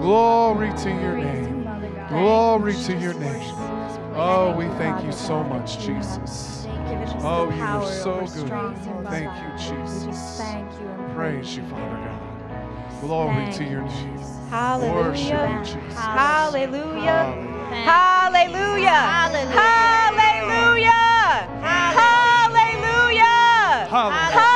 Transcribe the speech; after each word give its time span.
Glory 0.00 0.72
to 0.78 0.88
your 0.88 1.16
name. 1.16 1.68
Glory 2.08 2.72
to 2.74 2.96
your 2.98 3.12
name. 3.14 3.54
Oh, 4.14 4.54
we 4.56 4.64
thank 4.78 5.04
you 5.04 5.12
so 5.12 5.44
much, 5.44 5.78
Jesus. 5.78 6.66
Oh, 7.22 7.50
you 7.54 7.62
are 7.62 7.92
so 7.92 8.20
good. 8.20 8.48
Thank 9.10 9.30
you, 9.36 9.50
Jesus. 9.58 10.40
Praise 11.14 11.54
you, 11.54 11.62
Father 11.64 12.00
God. 12.00 13.00
Glory 13.02 13.52
to 13.52 13.64
your 13.64 13.82
name. 13.82 14.16
Oh, 14.16 14.48
Hallelujah. 14.50 14.90
Oh, 14.90 15.08
Worship 15.10 15.50
you, 15.50 15.80
Jesus. 15.82 15.98
Hallelujah. 15.98 17.36
Hallelujah. 17.84 18.90
Hallelujah. 18.90 19.60
Hallelujah. 20.10 20.92
Hallelujah. 21.60 22.00
Hallelujah. 22.70 23.86
Hallelujah. 23.90 24.49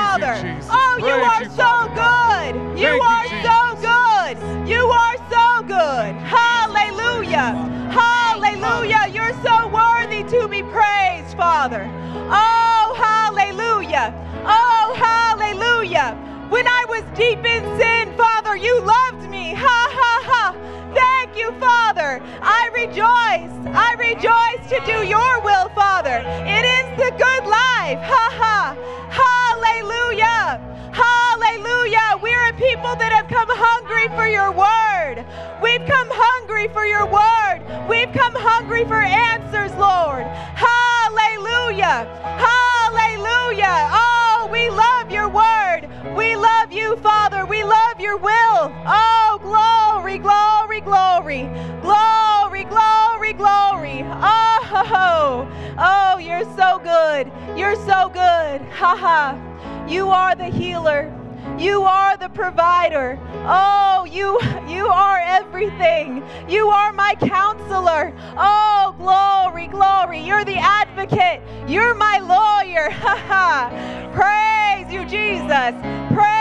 Praise 0.00 0.44
you, 0.44 0.62
Father. 0.62 0.70
Oh, 0.70 0.96
you 0.98 1.14
are 1.14 1.42
you, 1.42 1.50
so 1.50 1.56
Father 1.56 2.52
good. 2.52 2.78
You 2.78 2.88
Thank 2.88 3.02
you, 3.02 3.08
are 3.08 3.26
so 3.44 3.58
good. 3.88 4.68
You 4.68 4.82
are 4.86 5.16
so 5.28 5.62
good. 5.66 6.14
Hallelujah. 6.24 7.52
Hallelujah. 7.92 9.06
You're 9.12 9.36
so 9.42 9.68
worthy 9.68 10.22
to 10.24 10.48
be 10.48 10.62
praised, 10.62 11.36
Father. 11.36 11.88
Oh, 12.30 12.94
hallelujah. 12.96 14.14
Oh, 14.46 14.94
hallelujah. 14.96 16.16
When 16.48 16.66
I 16.66 16.84
was 16.88 17.04
deep 17.16 17.44
in 17.44 17.62
sin, 17.78 18.16
Father, 18.16 18.56
you 18.56 18.80
loved 18.80 19.28
me. 19.30 19.54
Ha, 19.54 19.80
ha, 20.00 20.22
ha. 20.30 20.56
Thank 20.94 21.38
you, 21.38 21.52
Father. 21.60 22.20
I 22.42 22.70
rejoice. 22.74 23.52
I 23.76 23.94
rejoice 23.98 24.68
to 24.70 24.80
do 24.86 25.06
your 25.06 25.40
will, 25.42 25.68
Father. 25.70 26.22
It 26.46 26.64
is 26.64 26.86
the 26.98 27.10
good 27.16 27.44
life. 27.46 28.00
Ha, 28.02 28.26
Ha, 28.40 28.76
ha. 29.10 29.39
Hallelujah. 29.60 30.56
Hallelujah. 30.92 32.18
We're 32.22 32.48
a 32.48 32.54
people 32.54 32.96
that 32.96 33.12
have 33.12 33.28
come 33.28 33.48
hungry 33.50 34.08
for 34.16 34.26
your 34.26 34.50
word. 34.52 35.20
We've 35.62 35.86
come 35.86 36.08
hungry 36.10 36.68
for 36.68 36.86
your 36.86 37.04
word. 37.04 37.60
We've 37.88 38.10
come 38.12 38.32
hungry 38.36 38.84
for 38.86 39.02
answers, 39.02 39.72
Lord. 39.76 40.24
Hallelujah. 40.56 42.08
Hallelujah. 42.40 43.90
Oh, 43.92 44.48
we 44.50 44.70
love 44.70 45.10
your 45.12 45.28
word. 45.28 45.88
We 46.16 46.36
love 46.36 46.72
you, 46.72 46.96
Father. 46.96 47.44
We 47.44 47.62
love 47.62 48.00
your 48.00 48.16
will. 48.16 48.72
Oh, 48.88 49.38
glory, 49.42 50.18
glory, 50.18 50.80
glory. 50.80 51.50
Glory, 51.82 52.64
glory, 52.64 53.32
glory. 53.34 54.04
Oh, 54.08 55.46
oh, 55.80 56.18
you're 56.18 56.44
so 56.56 56.78
good. 56.78 57.32
You're 57.58 57.76
so 57.86 58.08
good. 58.08 58.60
Ha 58.78 58.96
ha. 58.96 59.86
You 59.88 60.08
are 60.10 60.34
the 60.36 60.46
healer. 60.46 61.12
You 61.58 61.82
are 61.82 62.16
the 62.16 62.28
provider. 62.28 63.18
Oh, 63.46 64.04
you 64.04 64.38
you 64.68 64.86
are 64.86 65.18
everything. 65.18 66.22
You 66.48 66.68
are 66.68 66.92
my 66.92 67.14
counselor. 67.18 68.14
Oh, 68.36 68.94
glory, 68.98 69.66
glory. 69.66 70.20
You're 70.20 70.44
the 70.44 70.58
advocate. 70.58 71.42
You're 71.68 71.94
my 71.94 72.18
lawyer. 72.18 72.90
Ha 73.00 73.16
ha. 73.28 74.10
Praise 74.12 74.92
you, 74.92 75.04
Jesus. 75.06 75.74
Praise 76.14 76.39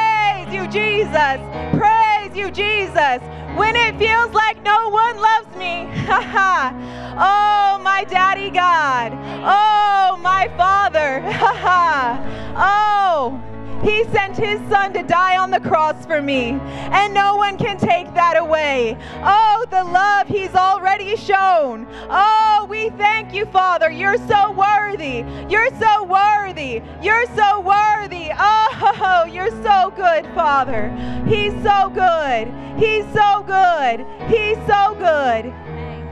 you, 0.53 0.67
Jesus. 0.67 1.39
Praise 1.77 2.35
you, 2.35 2.51
Jesus. 2.51 3.19
When 3.55 3.75
it 3.75 3.97
feels 3.97 4.31
like 4.33 4.61
no 4.63 4.89
one 4.89 5.17
loves 5.17 5.55
me. 5.55 5.87
Oh, 7.21 7.77
my 7.83 8.05
daddy 8.05 8.49
God. 8.49 9.11
Oh, 9.43 10.17
my 10.21 10.47
father. 10.55 11.21
Oh, 12.61 13.41
he 13.83 14.03
sent 14.05 14.35
his 14.35 14.59
son 14.69 14.93
to 14.93 15.03
die 15.03 15.37
on 15.37 15.51
the 15.51 15.59
cross 15.59 16.05
for 16.05 16.21
me, 16.21 16.51
and 16.91 17.13
no 17.13 17.35
one 17.35 17.57
can 17.57 17.77
take 17.77 18.13
that 18.13 18.37
away. 18.37 18.97
Oh, 19.23 19.65
the 19.69 19.83
love 19.83 20.27
he's 20.27 20.53
already 20.53 21.15
shown. 21.15 21.87
Oh, 22.09 22.67
we 22.69 22.89
thank 22.91 23.33
you, 23.33 23.45
Father. 23.45 23.89
You're 23.89 24.17
so 24.27 24.51
worthy. 24.51 25.23
You're 25.49 25.73
so 25.79 26.03
worthy. 26.03 26.81
You're 27.01 27.25
so 27.35 27.61
worthy. 27.61 28.29
Oh, 28.37 29.25
you're 29.31 29.51
so 29.63 29.93
good, 29.95 30.25
Father. 30.35 30.89
He's 31.27 31.53
so 31.63 31.89
good. 31.89 32.51
He's 32.77 33.05
so 33.13 33.43
good. 33.43 34.05
He's 34.27 34.57
so 34.67 34.95
good. 34.95 35.53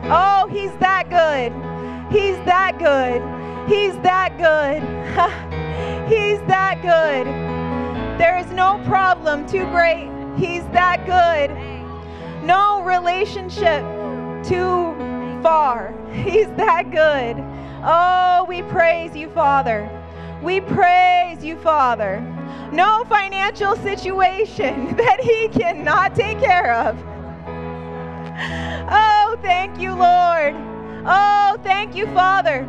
Oh, 0.09 0.47
he's 0.49 0.71
that 0.79 1.09
good. 1.09 1.51
He's 2.11 2.37
that 2.45 2.77
good. 2.79 3.21
He's 3.67 3.93
that 4.03 4.37
good. 4.37 4.81
he's 6.09 6.39
that 6.47 6.81
good. 6.81 7.56
There 8.17 8.37
is 8.37 8.49
no 8.51 8.81
problem 8.85 9.47
too 9.47 9.65
great. 9.65 10.09
He's 10.37 10.63
that 10.69 11.05
good. 11.05 11.51
No 12.43 12.81
relationship 12.81 13.83
too 14.43 14.95
far. 15.43 15.93
He's 16.11 16.47
that 16.57 16.89
good. 16.89 17.37
Oh, 17.83 18.45
we 18.49 18.63
praise 18.63 19.15
you, 19.15 19.29
Father. 19.29 19.87
We 20.41 20.61
praise 20.61 21.43
you, 21.43 21.57
Father. 21.57 22.21
No 22.71 23.03
financial 23.07 23.75
situation 23.77 24.95
that 24.97 25.19
He 25.21 25.47
cannot 25.49 26.15
take 26.15 26.39
care 26.39 26.73
of. 26.73 26.97
Oh, 28.89 29.37
thank 29.41 29.79
you, 29.79 29.91
Lord. 29.91 30.55
Oh, 31.05 31.57
thank 31.63 31.95
you, 31.95 32.07
Father. 32.07 32.67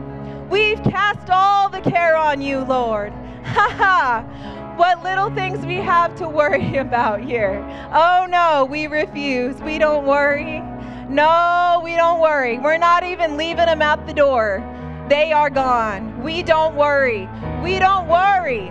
We've 0.51 0.83
cast 0.83 1.31
all 1.31 1.69
the 1.69 1.81
care 1.81 2.17
on 2.17 2.43
you, 2.43 2.61
Lord. 2.61 3.13
Ha 3.49 3.75
ha. 3.79 4.58
What 4.79 5.03
little 5.03 5.29
things 5.35 5.67
we 5.67 5.79
have 5.79 6.15
to 6.19 6.29
worry 6.29 6.77
about 6.87 7.21
here. 7.21 7.59
Oh, 7.93 8.29
no, 8.31 8.65
we 8.65 8.87
refuse. 8.87 9.57
We 9.57 9.77
don't 9.77 10.07
worry. 10.07 10.61
No, 11.09 11.81
we 11.83 11.97
don't 11.97 12.21
worry. 12.21 12.61
We're 12.61 12.79
not 12.79 13.03
even 13.03 13.37
leaving 13.37 13.67
them 13.67 13.83
at 13.83 14.07
the 14.07 14.15
door. 14.15 14.63
They 15.09 15.33
are 15.33 15.51
gone. 15.51 16.23
We 16.23 16.45
don't 16.45 16.77
worry. 16.77 17.29
We 17.61 17.81
don't 17.81 18.07
worry. 18.07 18.69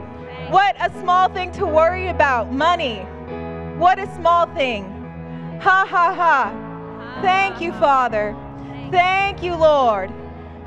What 0.49 0.77
a 0.79 0.97
small 1.01 1.27
thing 1.27 1.51
to 1.53 1.65
worry 1.65 2.07
about. 2.07 2.53
Money. 2.53 2.99
What 3.77 3.99
a 3.99 4.07
small 4.15 4.45
thing. 4.53 4.85
Ha 5.59 5.85
ha 5.89 6.13
ha. 6.13 7.19
Thank 7.21 7.59
you, 7.59 7.73
Father. 7.73 8.33
Thank 8.91 9.43
you, 9.43 9.55
Lord. 9.55 10.09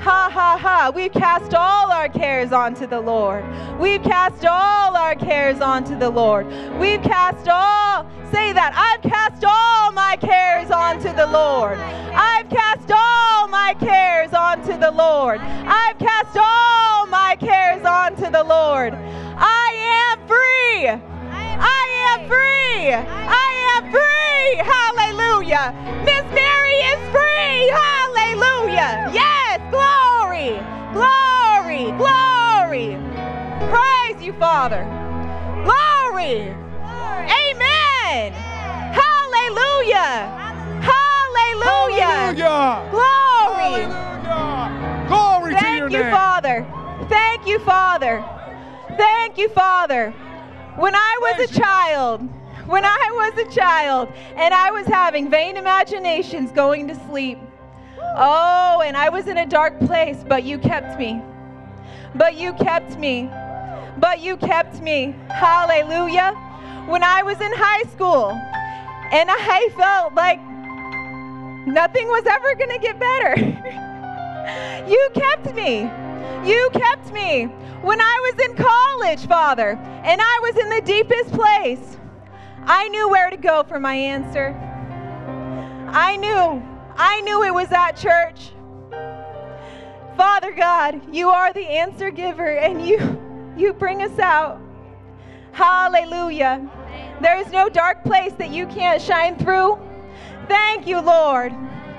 Ha 0.01 0.31
ha 0.33 0.57
ha. 0.57 0.91
We've 0.95 1.13
cast 1.13 1.53
all 1.53 1.93
our 1.93 2.09
cares 2.09 2.53
onto 2.53 2.87
the 2.87 3.01
Lord. 3.01 3.45
We've 3.79 4.03
cast 4.03 4.47
all 4.47 4.97
our 4.97 5.15
cares 5.15 5.61
onto 5.61 5.99
the 5.99 6.09
Lord. 6.09 6.47
We've 6.79 7.03
cast 7.03 7.47
all, 7.49 8.07
say 8.33 8.55
that, 8.55 8.73
I've 8.75 9.03
cast 9.03 9.45
all 9.45 9.93
my 9.93 10.17
cares 10.17 10.71
onto 10.71 11.13
the 11.15 11.27
Lord. 11.27 11.79
I've 11.79 12.49
cast 12.49 12.91
all 12.91 13.49
my 13.49 13.77
cares 13.79 14.33
onto 14.33 14.79
the 14.79 14.91
Lord. 14.91 15.39
I've 15.41 15.99
cast 15.99 16.35
all 16.35 17.07
my 17.07 17.37
cares 17.39 17.85
onto 17.85 18.31
the 18.31 18.43
Lord. 18.43 18.95
I 18.95 20.17
am 20.17 20.27
free. 20.27 21.10
I 21.61 21.85
am 22.13 22.29
free. 22.29 22.93
I 22.93 23.51
am 23.77 23.83
free. 23.93 24.49
Hallelujah. 24.75 25.75
Miss 26.05 26.25
Mary 26.33 26.79
is 26.93 27.01
free. 27.13 27.69
Hallelujah. 27.69 29.11
Yes, 29.13 29.61
glory, 29.71 30.57
glory, 30.97 31.93
glory. 32.01 32.97
Praise 33.69 34.23
you, 34.23 34.33
Father. 34.35 34.85
Glory. 35.65 36.57
Amen. 37.29 38.33
Hallelujah. 38.97 40.25
Hallelujah. 40.81 42.35
Hallelujah. 42.41 42.89
Glory. 42.91 43.85
Hallelujah. 43.85 45.07
Glory 45.09 45.55
to 45.55 45.67
your 45.67 45.91
Thank 45.91 45.93
you, 45.93 46.03
name. 46.03 46.11
Father. 46.11 46.67
Thank 47.09 47.47
you, 47.47 47.59
Father. 47.61 48.25
Thank 48.97 49.39
you, 49.39 49.49
Father. 49.51 50.15
When 50.77 50.95
I 50.95 51.17
was 51.21 51.51
a 51.51 51.59
child, 51.59 52.21
when 52.67 52.85
I 52.85 53.09
was 53.13 53.47
a 53.47 53.51
child 53.55 54.09
and 54.37 54.55
I 54.55 54.71
was 54.71 54.87
having 54.87 55.29
vain 55.29 55.57
imaginations 55.57 56.53
going 56.53 56.87
to 56.89 56.95
sleep, 57.09 57.39
oh, 58.17 58.83
and 58.85 58.97
I 58.97 59.09
was 59.09 59.27
in 59.27 59.39
a 59.39 59.47
dark 59.47 59.79
place, 59.81 60.25
but 60.29 60.45
you 60.45 60.59
kept 60.59 60.99
me. 60.99 61.21
But 62.15 62.37
you 62.37 62.53
kept 62.53 62.99
me. 62.99 63.29
But 63.99 64.21
you 64.21 64.37
kept 64.37 64.81
me. 64.81 65.15
Hallelujah. 65.29 66.35
When 66.87 67.03
I 67.03 67.23
was 67.25 67.41
in 67.41 67.53
high 67.53 67.83
school 67.91 68.31
and 69.13 69.29
I 69.31 69.71
felt 69.77 70.15
like 70.15 70.41
nothing 71.67 72.07
was 72.07 72.25
ever 72.27 72.55
going 72.55 72.71
to 72.71 72.79
get 72.79 72.99
better. 72.99 73.77
You 74.89 75.11
kept 75.15 75.55
me. 75.55 75.83
You 76.45 76.71
kept 76.73 77.13
me 77.13 77.51
when 77.83 78.01
I 78.01 78.33
was 78.33 78.47
in 78.47 78.57
college, 78.57 79.27
Father, 79.27 79.71
and 79.71 80.21
I 80.21 80.39
was 80.43 80.57
in 80.57 80.69
the 80.69 80.83
deepest 80.83 81.33
place. 81.33 81.97
I 82.65 82.89
knew 82.89 83.09
where 83.09 83.31
to 83.31 83.37
go 83.37 83.63
for 83.63 83.81
my 83.81 83.95
answer. 83.95 84.55
I 85.89 86.17
knew, 86.17 86.63
I 86.97 87.21
knew 87.23 87.43
it 87.43 87.55
was 87.55 87.73
at 87.73 87.93
church. 87.93 88.51
Father 90.17 90.53
God, 90.53 91.15
you 91.15 91.31
are 91.31 91.53
the 91.53 91.67
answer 91.67 92.11
giver 92.11 92.57
and 92.59 92.87
you 92.87 93.19
you 93.57 93.73
bring 93.73 94.03
us 94.03 94.19
out. 94.19 94.61
Hallelujah. 95.53 96.69
There 97.21 97.37
is 97.39 97.51
no 97.51 97.69
dark 97.69 98.05
place 98.05 98.33
that 98.35 98.51
you 98.51 98.67
can't 98.67 99.01
shine 99.01 99.37
through. 99.37 99.79
Thank 100.49 100.87
you, 100.87 101.01
Lord. 101.01 101.53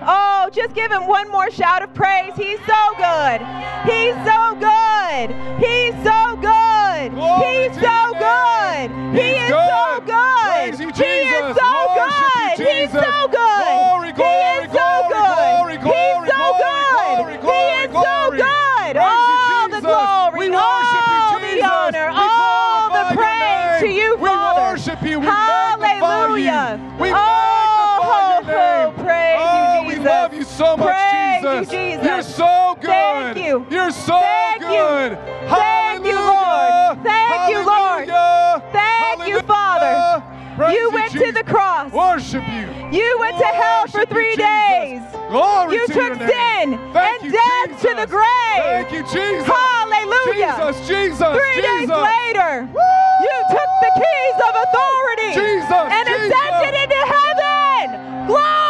Oh, 0.04 0.50
just 0.52 0.74
give 0.74 0.92
him 0.92 1.06
one 1.08 1.30
more 1.32 1.52
shout 1.52 1.84
of 1.84 1.94
praise. 1.94 2.34
He's 2.36 2.60
so 2.66 2.82
good. 2.98 3.42
He's 3.86 4.18
so 4.26 4.58
good. 4.58 5.30
He's 5.62 5.94
so 6.02 6.36
good. 6.42 7.14
He's 7.42 7.74
so 7.78 8.14
good. 8.18 8.90
He 9.14 9.38
is 9.38 9.50
so 9.50 10.02
good. 10.08 10.42
He 10.74 11.12
is 11.12 11.58
so 11.58 11.62
good. 11.62 11.62
He's 11.62 11.62
so 11.62 11.86
good. 11.92 12.58
He 12.58 12.74
is 12.74 12.92
so 12.92 13.18
good. 13.30 14.18
He's 14.18 14.62
so 14.62 14.90
good. 14.92 15.72
He 15.82 17.54
is 17.78 17.92
so 17.92 18.30
good. 18.32 18.98
All 18.98 19.70
the 19.70 19.82
glory, 19.82 20.54
all 20.54 21.40
the 21.40 21.64
honor, 21.64 22.10
all 22.12 22.90
the 22.90 23.16
praise 23.16 23.82
to 23.82 23.88
you, 23.88 24.18
Father. 24.18 24.62
We 24.62 24.72
worship 24.72 25.02
you. 25.04 25.20
We 25.20 25.26
Hallelujah. 25.28 26.98
We 27.00 27.12
oh, 27.12 27.51
so 30.62 30.78
much, 30.78 30.94
Praise 30.94 31.42
Jesus. 31.42 31.74
You, 31.74 31.80
Jesus. 31.80 32.06
You're 32.06 32.22
so 32.22 32.78
good. 32.80 33.34
Thank 33.34 33.38
you. 33.38 33.66
You're 33.72 33.92
so 33.92 34.20
Thank 34.22 34.62
good. 34.62 35.12
You. 35.12 35.50
Thank 35.50 36.06
you, 36.06 36.20
Lord. 36.22 37.02
Thank 37.02 37.50
you, 37.50 37.66
Lord. 37.66 38.06
Thank 38.72 39.28
you, 39.28 39.42
Father. 39.42 40.24
Praise 40.56 40.78
you 40.78 40.92
went 40.92 41.12
Jesus. 41.14 41.28
to 41.28 41.32
the 41.34 41.44
cross. 41.44 41.92
Worship 41.92 42.44
you. 42.54 42.68
You 42.94 43.18
went 43.20 43.38
to 43.40 43.46
hell 43.46 43.88
for 43.88 44.06
three 44.06 44.36
days. 44.36 45.02
Glory 45.30 45.76
you 45.76 45.88
to 45.88 45.94
took 45.94 46.14
sin. 46.20 46.78
Thank 46.94 47.24
and 47.24 47.24
you, 47.24 47.32
death 47.32 47.68
Jesus. 47.68 47.82
to 47.82 47.90
the 47.96 48.06
grave. 48.06 48.62
Thank 48.62 48.92
you, 48.92 49.02
Jesus. 49.02 49.48
Hallelujah. 49.48 50.54
Jesus, 50.60 50.88
Jesus, 50.88 51.32
Three 51.34 51.56
Jesus. 51.56 51.66
days 51.66 51.90
later, 51.90 52.70
Woo! 52.70 53.26
you 53.26 53.38
took 53.50 53.72
the 53.82 53.92
keys 53.98 54.38
of 54.46 54.54
authority 54.62 55.32
Jesus, 55.34 55.88
and 55.90 56.06
Jesus. 56.06 56.30
ascended 56.30 56.76
into 56.84 57.02
heaven. 57.16 58.28
Glory 58.28 58.61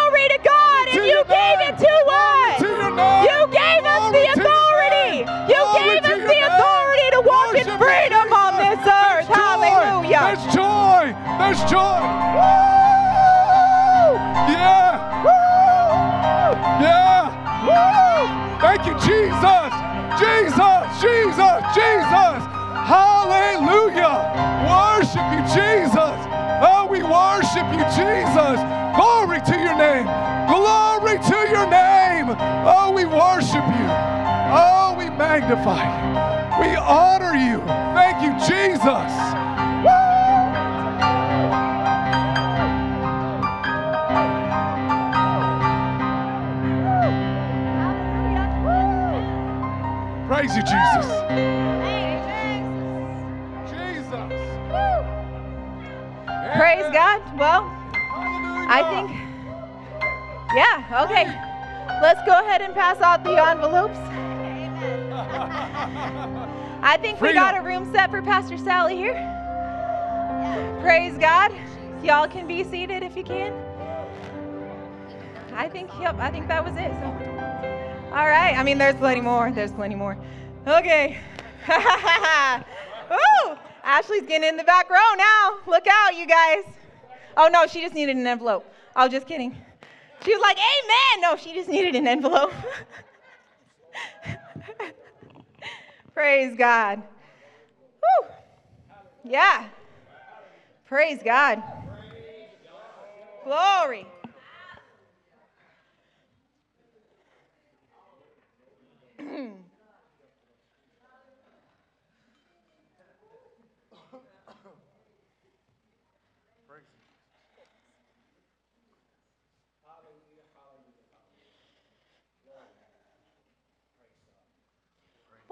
joy. 11.71 12.03
Woo! 12.35 12.51
Yeah. 14.51 14.99
Woo! 15.23 16.51
Yeah. 16.83 17.31
Woo! 17.63 18.27
Thank 18.59 18.83
you, 18.87 18.95
Jesus. 18.99 19.71
Jesus, 20.19 20.83
Jesus, 20.99 21.59
Jesus. 21.71 22.39
Hallelujah. 22.91 24.19
Worship 24.67 25.27
you, 25.31 25.41
Jesus. 25.55 26.17
Oh, 26.59 26.87
we 26.91 26.99
worship 27.07 27.67
you, 27.71 27.83
Jesus. 27.95 28.59
Glory 28.99 29.39
to 29.47 29.55
your 29.55 29.77
name. 29.79 30.07
Glory 30.51 31.15
to 31.23 31.37
your 31.55 31.67
name. 31.71 32.35
Oh, 32.67 32.91
we 32.91 33.05
worship 33.05 33.63
you. 33.79 33.87
Oh, 34.51 34.93
we 34.97 35.09
magnify 35.09 35.87
you. 35.87 36.03
We 36.59 36.75
honor 36.75 37.33
you. 37.33 37.63
Thank 37.95 38.21
you, 38.21 38.33
Jesus. 38.43 39.20
Praise 50.51 50.57
you, 50.57 50.63
Jesus. 50.63 51.07
Jesus. 53.71 54.09
Praise 56.57 56.87
God. 56.91 57.21
Well, 57.37 57.71
I 58.67 58.83
think, 58.89 59.11
yeah, 60.53 61.03
okay. 61.05 61.25
Let's 62.01 62.19
go 62.25 62.33
ahead 62.41 62.61
and 62.61 62.73
pass 62.73 62.99
out 62.99 63.23
the 63.23 63.41
envelopes. 63.41 63.97
I 66.83 66.97
think 66.97 67.21
we 67.21 67.31
got 67.31 67.57
a 67.57 67.61
room 67.61 67.89
set 67.93 68.11
for 68.11 68.21
Pastor 68.21 68.57
Sally 68.57 68.97
here. 68.97 69.13
Praise 70.81 71.17
God. 71.17 71.53
Y'all 72.03 72.27
can 72.27 72.45
be 72.45 72.65
seated 72.65 73.03
if 73.03 73.15
you 73.15 73.23
can. 73.23 73.53
I 75.53 75.69
think, 75.69 75.91
yep, 76.01 76.19
I 76.19 76.29
think 76.29 76.49
that 76.49 76.65
was 76.65 76.75
it. 76.75 76.91
So. 76.99 77.05
All 78.13 78.27
right. 78.27 78.57
I 78.57 78.63
mean, 78.63 78.77
there's 78.77 78.95
plenty 78.95 79.21
more. 79.21 79.49
There's 79.51 79.71
plenty 79.71 79.95
more. 79.95 80.17
Okay. 80.67 81.17
Woo! 83.09 83.57
Ashley's 83.83 84.23
getting 84.23 84.47
in 84.47 84.57
the 84.57 84.63
back 84.63 84.89
row 84.89 85.13
now. 85.17 85.57
Look 85.65 85.87
out, 85.87 86.15
you 86.15 86.27
guys. 86.27 86.63
Oh, 87.35 87.49
no, 87.51 87.65
she 87.65 87.81
just 87.81 87.95
needed 87.95 88.15
an 88.15 88.27
envelope. 88.27 88.65
I 88.95 89.03
was 89.03 89.11
just 89.11 89.27
kidding. 89.27 89.55
She 90.23 90.33
was 90.33 90.41
like, 90.41 90.57
Amen. 90.57 91.21
No, 91.21 91.35
she 91.35 91.53
just 91.53 91.67
needed 91.67 91.95
an 91.95 92.07
envelope. 92.07 92.53
Praise 96.13 96.55
God. 96.55 97.01
Woo. 98.01 98.27
Yeah. 99.23 99.67
Praise 100.85 101.23
God. 101.23 101.63
Glory. 103.43 104.05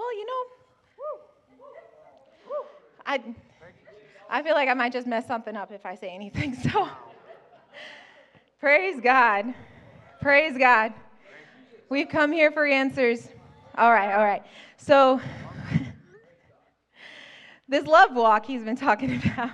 Well, 0.10 0.18
you 0.18 0.26
know, 0.26 0.44
I, 3.06 3.22
I 4.28 4.42
feel 4.42 4.56
like 4.56 4.68
I 4.68 4.74
might 4.74 4.92
just 4.92 5.06
mess 5.06 5.28
something 5.28 5.56
up 5.56 5.72
if 5.72 5.86
I 5.86 5.94
say 5.94 6.10
anything. 6.10 6.58
So, 6.64 6.90
praise 8.60 9.00
God. 9.04 9.54
Praise 10.20 10.58
God. 10.58 10.94
We've 11.90 12.10
come 12.10 12.32
here 12.32 12.52
for 12.52 12.66
answers. 12.66 13.30
All 13.78 13.92
right, 13.92 14.16
all 14.16 14.24
right. 14.24 14.42
So, 14.78 15.22
this 17.68 17.86
love 17.86 18.16
walk 18.16 18.48
he's 18.48 18.64
been 18.64 18.76
talking 18.76 19.22
about, 19.34 19.52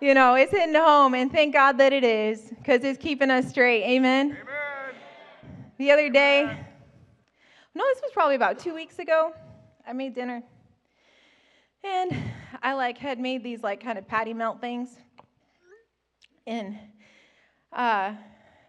you 0.00 0.14
know, 0.14 0.34
it's 0.34 0.50
hitting 0.50 0.74
home, 0.74 1.14
and 1.14 1.30
thank 1.30 1.54
God 1.54 1.78
that 1.78 1.92
it 1.92 2.02
is, 2.02 2.40
because 2.58 2.82
it's 2.82 3.00
keeping 3.00 3.30
us 3.30 3.48
straight. 3.50 3.84
Amen. 3.84 4.32
Amen. 4.32 4.94
The 5.78 5.92
other 5.92 6.10
day, 6.10 6.65
no, 7.76 7.84
this 7.92 8.00
was 8.00 8.10
probably 8.14 8.36
about 8.36 8.58
two 8.58 8.74
weeks 8.74 8.98
ago. 8.98 9.34
I 9.86 9.92
made 9.92 10.14
dinner, 10.14 10.42
and 11.84 12.10
I 12.62 12.72
like 12.72 12.96
had 12.96 13.20
made 13.20 13.44
these 13.44 13.62
like 13.62 13.84
kind 13.84 13.98
of 13.98 14.08
patty 14.08 14.32
melt 14.32 14.62
things, 14.62 14.96
and 16.46 16.78
uh, 17.74 18.14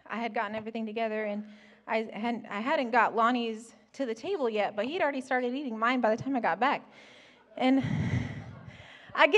I 0.06 0.16
had 0.16 0.34
gotten 0.34 0.54
everything 0.54 0.84
together, 0.84 1.24
and 1.24 1.42
I 1.86 2.06
hadn't 2.12 2.44
I 2.50 2.60
hadn't 2.60 2.90
got 2.90 3.16
Lonnie's 3.16 3.74
to 3.94 4.04
the 4.04 4.14
table 4.14 4.50
yet, 4.50 4.76
but 4.76 4.84
he'd 4.84 5.00
already 5.00 5.22
started 5.22 5.54
eating 5.54 5.78
mine 5.78 6.02
by 6.02 6.14
the 6.14 6.22
time 6.22 6.36
I 6.36 6.40
got 6.40 6.60
back, 6.60 6.82
and 7.56 7.82
I 9.14 9.26
gave 9.26 9.34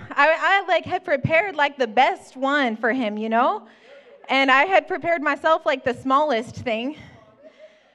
him 0.00 0.02
I, 0.12 0.62
I 0.62 0.64
like 0.66 0.86
had 0.86 1.04
prepared 1.04 1.56
like 1.56 1.76
the 1.76 1.86
best 1.86 2.38
one 2.38 2.74
for 2.74 2.90
him, 2.90 3.18
you 3.18 3.28
know, 3.28 3.68
and 4.30 4.50
I 4.50 4.64
had 4.64 4.88
prepared 4.88 5.20
myself 5.20 5.66
like 5.66 5.84
the 5.84 5.92
smallest 5.92 6.56
thing. 6.56 6.96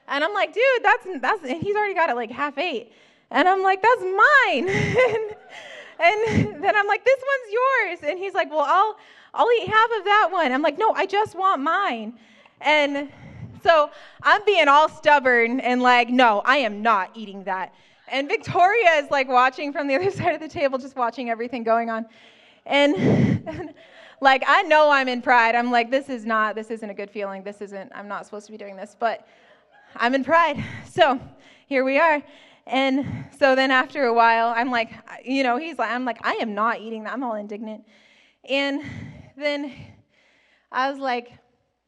And 0.08 0.22
I'm 0.22 0.34
like, 0.34 0.54
dude, 0.54 0.62
that's 0.82 1.06
that's 1.20 1.44
and 1.44 1.62
he's 1.62 1.76
already 1.76 1.94
got 1.94 2.10
it 2.10 2.16
like 2.16 2.30
half 2.30 2.58
ate. 2.58 2.92
And 3.30 3.48
I'm 3.48 3.62
like, 3.62 3.82
that's 3.82 4.02
mine. 4.02 4.68
and, 5.98 6.54
and 6.54 6.64
then 6.64 6.76
I'm 6.76 6.86
like, 6.86 7.04
this 7.04 7.18
one's 7.18 7.52
yours. 7.52 8.10
And 8.10 8.18
he's 8.18 8.34
like, 8.34 8.50
well, 8.50 8.64
I'll 8.66 8.96
I'll 9.34 9.50
eat 9.60 9.68
half 9.68 9.90
of 9.98 10.04
that 10.04 10.28
one. 10.30 10.52
I'm 10.52 10.62
like, 10.62 10.78
no, 10.78 10.92
I 10.92 11.06
just 11.06 11.36
want 11.36 11.62
mine. 11.62 12.14
And 12.60 13.10
so 13.62 13.90
I'm 14.22 14.44
being 14.44 14.68
all 14.68 14.88
stubborn 14.88 15.60
and 15.60 15.82
like, 15.82 16.08
no, 16.08 16.40
I 16.44 16.58
am 16.58 16.82
not 16.82 17.10
eating 17.14 17.44
that. 17.44 17.74
And 18.08 18.28
Victoria 18.28 18.90
is 18.98 19.10
like 19.10 19.28
watching 19.28 19.72
from 19.72 19.88
the 19.88 19.96
other 19.96 20.10
side 20.12 20.34
of 20.34 20.40
the 20.40 20.48
table, 20.48 20.78
just 20.78 20.96
watching 20.96 21.30
everything 21.30 21.64
going 21.64 21.90
on. 21.90 22.06
And, 22.64 22.94
and 23.46 23.74
like 24.20 24.44
I 24.46 24.62
know 24.62 24.90
I'm 24.90 25.08
in 25.08 25.20
pride. 25.20 25.54
I'm 25.54 25.70
like, 25.70 25.90
this 25.90 26.08
is 26.08 26.24
not, 26.24 26.54
this 26.54 26.70
isn't 26.70 26.88
a 26.88 26.94
good 26.94 27.10
feeling. 27.10 27.42
This 27.42 27.60
isn't, 27.60 27.92
I'm 27.94 28.08
not 28.08 28.24
supposed 28.24 28.46
to 28.46 28.52
be 28.52 28.58
doing 28.58 28.76
this. 28.76 28.96
But 28.98 29.26
I'm 29.94 30.14
in 30.14 30.24
pride. 30.24 30.62
So 30.96 31.20
here 31.66 31.84
we 31.84 31.98
are. 31.98 32.22
And 32.66 33.26
so 33.38 33.54
then 33.54 33.70
after 33.70 34.04
a 34.04 34.14
while, 34.14 34.48
I'm 34.56 34.70
like, 34.70 34.90
you 35.22 35.42
know, 35.42 35.58
he's 35.58 35.78
like, 35.78 35.90
I'm 35.90 36.06
like, 36.06 36.24
I 36.24 36.36
am 36.40 36.54
not 36.54 36.80
eating 36.80 37.04
that. 37.04 37.12
I'm 37.12 37.22
all 37.22 37.34
indignant. 37.34 37.84
And 38.48 38.82
then 39.36 39.72
I 40.72 40.90
was 40.90 40.98
like, 40.98 41.32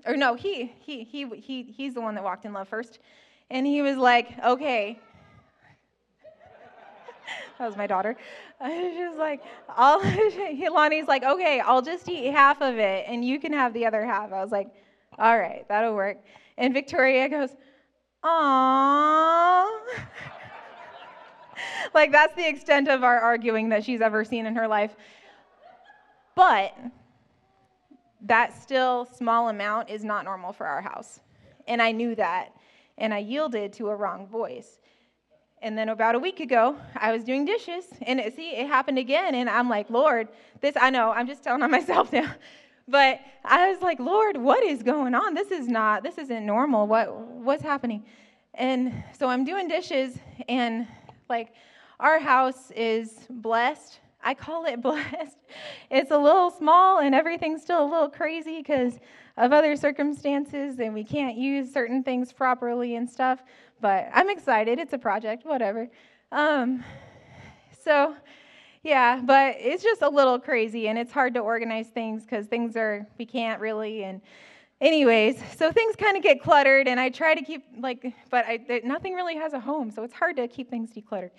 or 0.07 0.17
no, 0.17 0.35
he, 0.35 0.73
he, 0.81 1.05
he, 1.05 1.26
he, 1.40 1.62
he's 1.62 1.95
the 1.95 2.02
one 2.02 2.14
that 2.17 2.23
walked 2.23 2.45
in 2.45 2.52
love 2.52 2.69
first. 2.69 2.99
And 3.50 3.67
he 3.67 3.81
was 3.81 3.97
like, 3.97 4.28
okay. 4.45 5.00
that 7.59 7.67
was 7.67 7.76
my 7.76 7.87
daughter. 7.87 8.14
She's 8.67 9.17
like, 9.17 9.43
I'll, 9.69 10.00
Lonnie's 10.73 11.09
like, 11.09 11.23
okay, 11.25 11.61
I'll 11.61 11.83
just 11.83 12.09
eat 12.09 12.31
half 12.31 12.61
of 12.61 12.76
it 12.76 13.05
and 13.09 13.25
you 13.25 13.40
can 13.40 13.52
have 13.52 13.73
the 13.73 13.87
other 13.87 14.05
half. 14.05 14.33
I 14.33 14.43
was 14.43 14.52
like, 14.52 14.69
all 15.19 15.38
right, 15.38 15.67
that'll 15.69 15.95
work. 15.95 16.19
And 16.57 16.75
Victoria 16.75 17.28
goes, 17.28 17.50
aww. 18.25 19.66
like, 21.94 22.12
that's 22.12 22.34
the 22.34 22.48
extent 22.48 22.88
of 22.88 23.04
our 23.04 23.18
arguing 23.18 23.68
that 23.70 23.84
she's 23.84 24.00
ever 24.00 24.25
seen 24.25 24.46
in 24.46 24.54
her 24.56 24.68
life. 24.68 24.94
But 26.34 26.76
that 28.22 28.60
still 28.60 29.06
small 29.06 29.48
amount 29.48 29.90
is 29.90 30.04
not 30.04 30.25
normal 30.25 30.52
for 30.52 30.66
our 30.66 30.80
house. 30.80 31.20
And 31.66 31.80
I 31.80 31.92
knew 31.92 32.14
that. 32.14 32.52
And 32.96 33.14
I 33.14 33.18
yielded 33.18 33.72
to 33.75 33.88
a 33.88 33.96
wrong 33.96 34.26
voice. 34.26 34.80
And 35.60 35.76
then 35.76 35.88
about 35.88 36.14
a 36.14 36.18
week 36.18 36.40
ago, 36.40 36.76
I 36.94 37.10
was 37.10 37.25
doing 37.25 37.44
dishes, 37.44 37.84
and 38.02 38.20
it, 38.20 38.37
see, 38.37 38.50
it 38.50 38.68
happened 38.68 38.98
again. 38.98 39.34
And 39.34 39.50
I'm 39.50 39.68
like, 39.68 39.90
Lord, 39.90 40.28
this, 40.60 40.75
I 40.80 40.90
know, 40.90 41.10
I'm 41.10 41.26
just 41.26 41.42
telling 41.42 41.62
on 41.62 41.70
myself 41.70 42.12
now. 42.12 42.30
But 42.88 43.21
I 43.45 43.71
was 43.71 43.80
like, 43.83 44.00
Lord, 44.00 44.37
what 44.37 44.64
is 44.64 44.83
going 44.83 45.14
on? 45.14 45.35
This 45.35 45.50
is 45.50 45.68
not, 45.68 46.02
this 46.02 46.18
isn't 46.18 46.45
normal. 46.45 46.87
What, 46.87 47.14
what's 47.16 47.62
happening? 47.62 48.04
And 48.54 49.04
so 49.16 49.28
I'm 49.28 49.45
doing 49.45 49.68
dishes, 49.68 50.18
and 50.49 50.87
like, 51.28 51.52
our 52.00 52.18
house 52.18 52.71
is 52.73 53.26
blessed 53.30 54.00
I 54.23 54.35
call 54.35 54.66
it 54.66 54.83
blessed. 54.83 55.38
It's 55.90 56.11
a 56.11 56.18
little 56.18 56.50
small 56.50 57.00
and 57.00 57.14
everything's 57.14 57.62
still 57.62 57.85
a 57.85 57.88
little 57.90 58.09
crazy 58.09 58.59
because 58.59 58.99
of 59.37 59.52
other 59.52 59.76
circumstances 59.76 60.78
and 60.80 60.92
we 60.92 61.04
can't 61.04 61.37
use 61.37 61.73
certain 61.73 62.02
things 62.02 62.33
properly 62.33 62.97
and 62.97 63.09
stuff. 63.09 63.42
But 63.80 64.09
I'm 64.12 64.28
excited. 64.28 64.78
It's 64.78 64.92
a 64.92 64.99
project, 64.99 65.47
whatever. 65.47 65.88
Um, 66.33 66.85
so, 67.85 68.14
yeah, 68.82 69.20
but 69.25 69.56
it's 69.58 69.82
just 69.82 70.02
a 70.02 70.08
little 70.08 70.38
crazy 70.38 70.88
and 70.88 70.99
it's 70.99 71.12
hard 71.12 71.35
to 71.35 71.40
organize 71.40 71.88
things 71.88 72.23
because 72.23 72.47
things 72.47 72.76
are, 72.76 73.06
we 73.18 73.26
can't 73.26 73.61
really. 73.61 74.04
And, 74.04 74.20
anyways, 74.80 75.42
so 75.56 75.73
things 75.73 75.97
kind 75.97 76.16
of 76.16 76.23
get 76.23 76.42
cluttered 76.42 76.88
and 76.88 76.99
I 77.00 77.08
try 77.08 77.35
to 77.35 77.42
keep, 77.42 77.64
like, 77.78 78.12
but 78.30 78.44
I, 78.47 78.80
nothing 78.85 79.14
really 79.14 79.37
has 79.37 79.52
a 79.52 79.61
home, 79.61 79.90
so 79.90 80.02
it's 80.02 80.14
hard 80.14 80.37
to 80.37 80.49
keep 80.49 80.70
things 80.70 80.90
decluttered. 80.90 81.30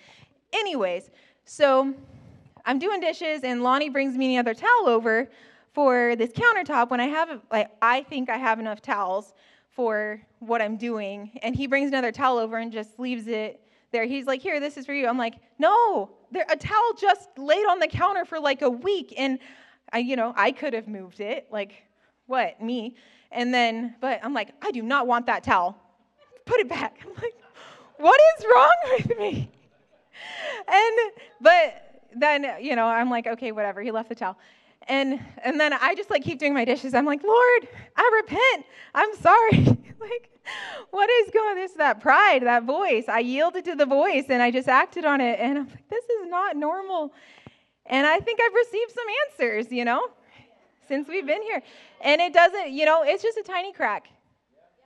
Anyways, 0.54 1.12
so 1.46 1.94
I'm 2.66 2.80
doing 2.80 3.00
dishes, 3.00 3.44
and 3.44 3.64
Lonnie 3.64 3.90
brings 3.90 4.16
me 4.18 4.36
another 4.36 4.54
towel 4.54 4.88
over 4.88 5.30
for 5.74 6.16
this 6.16 6.32
countertop 6.32 6.90
when 6.90 7.00
I 7.00 7.08
have, 7.08 7.42
like, 7.52 7.70
I 7.82 8.04
think 8.04 8.30
I 8.30 8.38
have 8.38 8.60
enough 8.60 8.82
towels 8.82 9.34
for 9.80 10.22
what 10.40 10.62
I'm 10.62 10.78
doing. 10.78 11.32
And 11.42 11.56
he 11.56 11.68
brings 11.68 11.88
another 11.88 12.12
towel 12.12 12.38
over 12.38 12.58
and 12.58 12.72
just 12.72 13.00
leaves 13.00 13.28
it 13.28 13.62
there. 13.92 14.06
He's 14.06 14.26
like, 14.26 14.42
Here, 14.42 14.60
this 14.60 14.78
is 14.78 14.86
for 14.86 14.94
you. 14.94 15.08
I'm 15.08 15.18
like, 15.18 15.36
No, 15.58 16.10
there, 16.32 16.46
a 16.50 16.56
towel 16.56 16.94
just 17.00 17.30
laid 17.38 17.66
on 17.66 17.80
the 17.80 17.88
counter 17.88 18.26
for 18.26 18.40
like 18.40 18.62
a 18.62 18.70
week. 18.70 19.14
And 19.18 19.40
I, 19.92 20.00
you 20.00 20.16
know, 20.16 20.34
I 20.36 20.52
could 20.52 20.74
have 20.74 20.88
moved 20.88 21.20
it. 21.20 21.48
Like, 21.52 21.84
what? 22.28 22.62
Me. 22.62 22.96
And 23.32 23.54
then, 23.54 23.96
but 24.02 24.20
I'm 24.24 24.34
like, 24.34 24.50
I 24.62 24.72
do 24.72 24.82
not 24.82 25.08
want 25.08 25.26
that 25.28 25.44
towel. 25.44 25.78
Put 26.46 26.60
it 26.60 26.70
back. 26.70 27.00
I'm 27.06 27.14
like, 27.22 27.36
What 27.98 28.20
is 28.38 28.46
wrong 28.46 28.76
with 28.98 29.18
me? 29.20 29.52
And, 30.68 31.00
but, 31.42 31.90
then, 32.16 32.46
you 32.62 32.76
know, 32.76 32.86
I'm 32.86 33.10
like, 33.10 33.28
okay, 33.28 33.52
whatever. 33.52 33.82
He 33.82 33.92
left 33.92 34.10
the 34.10 34.16
towel. 34.16 34.38
And, 34.88 35.20
and 35.44 35.60
then 35.60 35.74
I 35.74 35.94
just 35.96 36.10
like 36.10 36.24
keep 36.24 36.40
doing 36.40 36.54
my 36.54 36.66
dishes. 36.66 36.94
I'm 36.94 37.06
like, 37.06 37.24
Lord, 37.24 37.68
I 37.96 38.22
repent. 38.24 38.66
I'm 38.96 39.16
sorry. 39.16 39.66
like, 40.00 40.30
what 40.90 41.10
is 41.10 41.30
going 41.32 41.56
this 41.56 41.74
that 41.74 42.02
pride, 42.02 42.44
that 42.44 42.64
voice? 42.64 43.06
I 43.08 43.20
yielded 43.20 43.66
to 43.66 43.76
the 43.76 43.86
voice 43.86 44.26
and 44.30 44.42
I 44.42 44.52
just 44.52 44.68
acted 44.68 45.06
on 45.06 45.22
it. 45.22 45.40
And 45.40 45.60
I'm 45.60 45.68
like, 45.68 45.90
this 45.90 46.04
is 46.06 46.30
not 46.30 46.56
normal. 46.56 47.14
And 47.86 48.08
I 48.08 48.20
think 48.20 48.40
I've 48.42 48.54
received 48.54 48.92
some 48.92 49.06
answers, 49.28 49.72
you 49.72 49.86
know, 49.86 50.08
since 50.88 51.08
we've 51.08 51.26
been 51.26 51.42
here. 51.44 51.62
And 52.02 52.22
it 52.22 52.34
doesn't, 52.34 52.72
you 52.72 52.86
know, 52.86 53.04
it's 53.04 53.22
just 53.22 53.38
a 53.38 53.44
tiny 53.44 53.74
crack. 53.74 54.08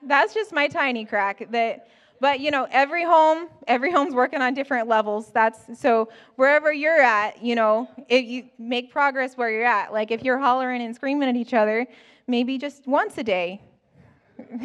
That's 0.02 0.34
just 0.34 0.52
my 0.52 0.68
tiny 0.68 1.06
crack 1.06 1.48
that 1.52 1.88
but 2.20 2.40
you 2.40 2.52
know, 2.52 2.68
every 2.72 3.04
home, 3.04 3.50
every 3.68 3.92
home's 3.92 4.14
working 4.14 4.42
on 4.42 4.54
different 4.54 4.88
levels. 4.88 5.32
That's 5.32 5.80
so 5.80 6.10
wherever 6.36 6.72
you're 6.72 7.02
at, 7.02 7.44
you 7.44 7.56
know, 7.56 7.90
if 8.08 8.26
you 8.26 8.46
make 8.58 8.92
progress 8.92 9.36
where 9.36 9.50
you're 9.50 9.66
at. 9.66 9.92
Like 9.92 10.12
if 10.12 10.24
you're 10.24 10.40
hollering 10.40 10.82
and 10.82 10.96
screaming 10.96 11.28
at 11.30 11.36
each 11.36 11.54
other, 11.54 11.86
maybe 12.28 12.58
just 12.58 12.88
once 12.88 13.18
a 13.18 13.24
day. 13.24 13.62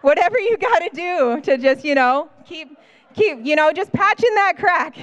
Whatever 0.00 0.38
you 0.38 0.56
got 0.56 0.78
to 0.78 0.90
do 0.94 1.40
to 1.42 1.58
just, 1.58 1.84
you 1.84 1.94
know, 1.94 2.30
keep 2.46 2.76
keep, 3.14 3.38
you 3.44 3.56
know, 3.56 3.72
just 3.72 3.92
patching 3.92 4.34
that 4.34 4.54
crack. 4.58 4.96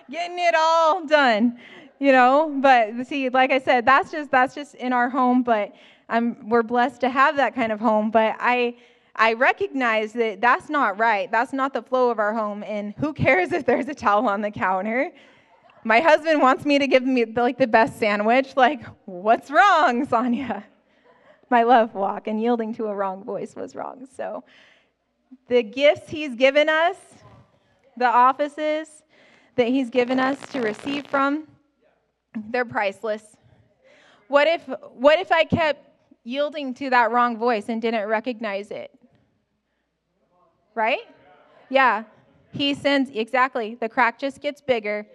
Getting 0.10 0.40
it 0.40 0.56
all 0.58 1.06
done, 1.06 1.60
you 2.00 2.14
know, 2.14 2.58
but 2.62 3.06
see, 3.06 3.28
like 3.30 3.52
I 3.52 3.60
said, 3.60 3.86
that's 3.86 4.10
just 4.10 4.32
that's 4.32 4.56
just 4.56 4.76
in 4.76 4.94
our 4.94 5.10
home, 5.10 5.44
but 5.44 5.74
I'm, 6.10 6.50
we're 6.50 6.64
blessed 6.64 7.02
to 7.02 7.10
have 7.10 7.36
that 7.38 7.54
kind 7.54 7.72
of 7.72 7.80
home, 7.80 8.12
but 8.12 8.36
I, 8.40 8.76
I 9.16 9.34
recognize 9.34 10.14
that 10.14 10.42
that's 10.42 10.70
not 10.70 10.98
right. 11.00 11.30
That's 11.32 11.54
not 11.54 11.74
the 11.74 11.82
flow 11.82 12.10
of 12.10 12.20
our 12.20 12.34
home. 12.34 12.64
And 12.64 12.94
who 12.98 13.14
cares 13.14 13.52
if 13.52 13.66
there's 13.66 13.88
a 13.88 13.96
towel 13.96 14.28
on 14.28 14.42
the 14.42 14.52
counter? 14.52 15.12
My 15.84 16.00
husband 16.00 16.42
wants 16.42 16.66
me 16.66 16.80
to 16.80 16.88
give 16.88 17.04
me 17.04 17.26
like 17.26 17.58
the 17.58 17.68
best 17.68 17.98
sandwich. 18.00 18.56
Like, 18.56 18.86
what's 19.06 19.50
wrong, 19.50 20.06
Sonia? 20.06 20.66
My 21.50 21.64
love 21.64 21.96
walk 21.96 22.28
and 22.28 22.42
yielding 22.42 22.74
to 22.76 22.88
a 22.88 22.96
wrong 22.96 23.24
voice 23.24 23.56
was 23.56 23.76
wrong. 23.76 24.08
So, 24.16 24.44
the 25.48 25.64
gifts 25.64 26.10
he's 26.10 26.36
given 26.36 26.70
us, 26.70 26.98
the 27.96 28.08
offices 28.08 29.04
that 29.56 29.68
he's 29.68 29.90
given 29.90 30.20
us 30.20 30.40
to 30.52 30.62
receive 30.62 31.08
from, 31.08 31.48
they're 32.50 32.66
priceless. 32.66 33.24
What 34.28 34.48
if, 34.48 34.64
what 34.94 35.20
if 35.20 35.32
I 35.32 35.46
kept 35.46 35.87
yielding 36.28 36.74
to 36.74 36.90
that 36.90 37.10
wrong 37.12 37.38
voice 37.38 37.70
and 37.70 37.82
didn't 37.82 38.06
recognize 38.08 38.70
it. 38.70 38.92
Right? 40.76 41.08
Yeah. 41.70 42.04
He 42.52 42.74
sends 42.74 43.10
exactly. 43.12 43.78
The 43.80 43.88
crack 43.88 44.20
just 44.20 44.42
gets 44.42 44.60
bigger. 44.60 45.08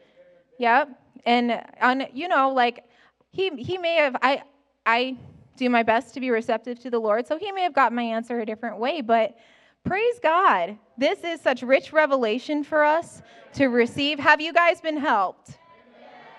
Yep. 0.59 0.89
And 1.27 1.63
on 1.81 2.05
you 2.15 2.29
know, 2.29 2.51
like 2.51 2.85
he 3.31 3.51
he 3.57 3.77
may 3.79 3.97
have 3.97 4.17
I 4.23 4.43
I 4.87 5.17
do 5.57 5.69
my 5.69 5.83
best 5.83 6.15
to 6.15 6.21
be 6.21 6.31
receptive 6.31 6.79
to 6.81 6.91
the 6.91 6.99
Lord, 6.99 7.27
so 7.27 7.39
he 7.39 7.53
may 7.53 7.63
have 7.63 7.75
got 7.75 7.93
my 7.93 8.03
answer 8.03 8.41
a 8.41 8.47
different 8.47 8.79
way, 8.79 9.03
but 9.03 9.37
praise 9.85 10.19
God. 10.23 10.79
This 10.97 11.23
is 11.25 11.41
such 11.41 11.63
rich 11.63 11.93
revelation 11.93 12.65
for 12.65 12.83
us 12.83 13.23
to 13.55 13.67
receive. 13.67 14.19
Have 14.19 14.41
you 14.41 14.53
guys 14.53 14.81
been 14.81 14.97
helped? 14.97 15.59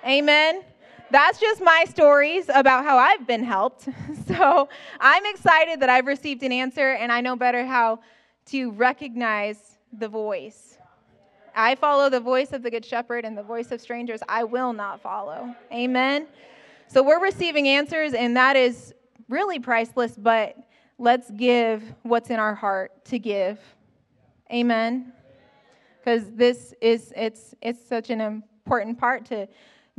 Amen. 0.04 0.56
Amen 0.56 0.73
that's 1.14 1.40
just 1.40 1.62
my 1.62 1.86
stories 1.88 2.50
about 2.54 2.84
how 2.84 2.98
I've 2.98 3.26
been 3.26 3.44
helped. 3.44 3.88
So 4.26 4.70
I'm 5.02 5.26
excited 5.28 5.82
that 5.82 5.90
I've 5.90 6.08
received 6.08 6.44
an 6.44 6.52
answer 6.54 6.94
and 6.94 7.12
I 7.12 7.20
know 7.20 7.36
better 7.36 7.66
how 7.66 8.00
to 8.48 8.72
recognize 8.72 9.78
the 9.92 10.08
voice. 10.08 10.78
I 11.56 11.76
follow 11.76 12.10
the 12.10 12.22
voice 12.22 12.52
of 12.54 12.64
the 12.64 12.72
Good 12.72 12.86
Shepherd 12.86 13.26
and 13.26 13.38
the 13.38 13.44
voice 13.44 13.72
of 13.72 13.82
strangers 13.82 14.22
I 14.28 14.46
will 14.46 14.74
not 14.74 15.02
follow. 15.02 15.54
Amen. 15.72 16.26
So 16.88 17.04
we're 17.04 17.22
receiving 17.22 17.68
answers, 17.68 18.14
and 18.14 18.36
that 18.38 18.56
is 18.56 18.94
really 19.30 19.60
priceless, 19.60 20.16
but 20.18 20.58
let's 20.98 21.30
give 21.32 21.84
what's 22.04 22.30
in 22.30 22.40
our 22.40 22.56
heart 22.56 23.06
to 23.06 23.20
give. 23.20 23.60
Amen. 24.52 25.12
Because 26.00 26.32
this 26.32 26.74
is 26.82 27.14
it's 27.16 27.54
it's 27.62 27.86
such 27.86 28.10
an 28.10 28.22
important 28.22 28.98
part 28.98 29.26
to 29.26 29.48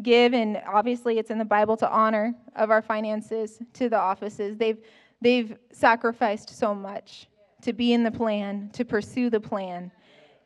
give, 0.03 0.35
and 0.35 0.61
obviously 0.67 1.19
it's 1.19 1.31
in 1.31 1.39
the 1.39 1.45
Bible 1.45 1.77
to 1.79 1.91
honor 1.91 2.35
of 2.57 2.71
our 2.71 2.83
finances 2.83 3.59
to 3.75 3.89
the 3.89 3.99
offices. 3.99 4.57
They've 4.57 4.79
they've 5.21 5.57
sacrificed 5.73 6.51
so 6.51 6.75
much 6.75 7.29
to 7.63 7.73
be 7.73 7.93
in 7.93 8.03
the 8.03 8.11
plan, 8.11 8.71
to 8.75 8.85
pursue 8.85 9.31
the 9.31 9.41
plan, 9.41 9.91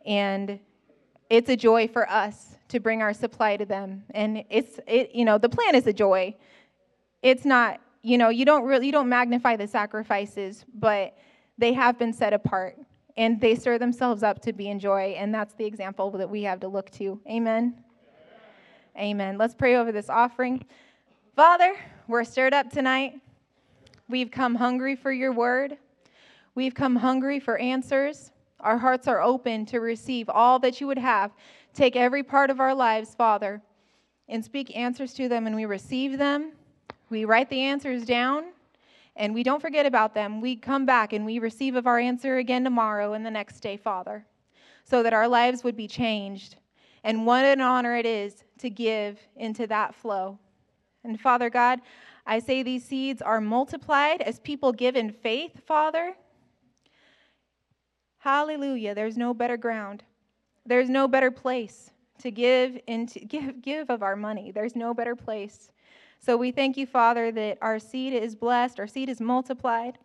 and 0.07 0.61
it's 1.31 1.51
a 1.51 1.57
joy 1.57 1.89
for 1.89 2.09
us 2.11 2.57
to 2.69 2.81
bring 2.81 3.03
our 3.03 3.13
supply 3.13 3.57
to 3.57 3.65
them. 3.65 4.05
And 4.11 4.45
it's 4.51 4.79
it 4.87 5.11
you 5.15 5.25
know 5.25 5.39
the 5.39 5.49
plan 5.49 5.75
is 5.75 5.87
a 5.87 5.93
joy. 5.93 6.37
It's 7.23 7.45
not 7.45 7.81
you 8.03 8.19
know 8.19 8.29
you 8.29 8.45
don't 8.45 8.65
really 8.65 8.87
you 8.87 8.93
don't 8.93 9.09
magnify 9.09 9.57
the 9.57 9.67
sacrifices, 9.67 10.65
but 10.75 11.17
they 11.57 11.73
have 11.73 11.99
been 11.99 12.13
set 12.13 12.33
apart 12.33 12.79
and 13.17 13.41
they 13.41 13.57
stir 13.57 13.79
themselves 13.79 14.23
up 14.23 14.41
to 14.43 14.53
be 14.53 14.69
in 14.69 14.79
joy 14.79 15.15
and 15.19 15.35
that's 15.35 15.53
the 15.55 15.65
example 15.65 16.11
that 16.13 16.31
we 16.31 16.45
have 16.45 16.61
to 16.61 16.69
look 16.69 16.89
to 16.91 17.21
amen 17.29 17.75
Amen. 18.99 19.39
Let's 19.39 19.55
pray 19.55 19.77
over 19.77 19.93
this 19.93 20.11
offering. 20.11 20.65
Father, 21.37 21.77
we're 22.09 22.25
stirred 22.25 22.53
up 22.53 22.69
tonight. 22.69 23.21
We've 24.09 24.29
come 24.29 24.57
hungry 24.57 24.97
for 24.97 25.13
your 25.13 25.33
word. 25.33 25.77
We've 26.57 26.75
come 26.75 26.97
hungry 26.97 27.39
for 27.39 27.59
answers. 27.59 28.33
Our 28.59 28.77
hearts 28.77 29.07
are 29.07 29.23
open 29.23 29.67
to 29.67 29.79
receive 29.79 30.29
all 30.29 30.59
that 30.59 30.81
you 30.81 30.89
would 30.89 30.99
have. 30.99 31.31
Take 31.75 31.95
every 31.95 32.25
part 32.25 32.51
of 32.51 32.59
our 32.59 32.75
lives, 32.75 33.15
Father, 33.15 33.63
and 34.29 34.45
speak 34.45 34.77
answers 34.77 35.15
to 35.15 35.29
them, 35.29 35.47
and 35.47 35.55
we 35.55 35.65
receive 35.65 36.19
them. 36.19 36.51
We 37.09 37.25
write 37.25 37.51
the 37.51 37.61
answers 37.61 38.05
down, 38.05 38.47
and 39.15 39.33
we 39.33 39.45
don't 39.45 39.63
forget 39.63 39.87
about 39.87 40.13
them. 40.13 40.41
We 40.41 40.57
come 40.57 40.87
back 40.87 41.13
and 41.13 41.25
we 41.25 41.39
receive 41.39 41.77
of 41.77 41.87
our 41.87 42.01
answer 42.01 42.39
again 42.39 42.65
tomorrow 42.65 43.13
and 43.13 43.25
the 43.25 43.31
next 43.31 43.61
day, 43.61 43.77
Father, 43.77 44.27
so 44.83 45.05
that 45.05 45.13
our 45.13 45.29
lives 45.29 45.63
would 45.63 45.77
be 45.77 45.87
changed. 45.87 46.57
And 47.05 47.25
what 47.25 47.45
an 47.45 47.61
honor 47.61 47.95
it 47.95 48.05
is 48.05 48.43
to 48.59 48.71
give 48.71 49.19
into 49.37 49.67
that 49.67 49.95
flow. 49.95 50.39
And 51.05 51.21
Father 51.21 51.51
God, 51.51 51.81
I 52.27 52.41
say 52.41 52.63
these 52.63 52.85
seeds 52.85 53.23
are 53.23 53.41
multiplied 53.41 54.21
as 54.21 54.39
people 54.41 54.73
give 54.73 54.97
in 54.97 55.11
faith, 55.11 55.65
Father. 55.67 56.15
Hallelujah. 58.19 58.95
There's 58.95 59.17
no 59.17 59.33
better 59.33 59.57
ground. 59.57 60.03
There's 60.67 60.91
no 60.91 61.09
better 61.09 61.31
place 61.31 61.91
to 62.21 62.31
give 62.31 62.79
into 62.87 63.21
give 63.21 63.63
give 63.63 63.91
of 63.91 64.03
our 64.03 64.17
money. 64.17 64.51
There's 64.51 64.77
no 64.77 64.93
better 64.93 65.17
place. 65.17 65.71
So 66.21 66.37
we 66.37 66.51
thank 66.51 66.77
you, 66.77 66.85
Father, 66.85 67.31
that 67.33 67.59
our 67.63 67.79
seed 67.79 68.13
is 68.13 68.35
blessed, 68.35 68.81
our 68.81 68.89
seed 68.89 69.09
is 69.09 69.21
multiplied. 69.21 69.99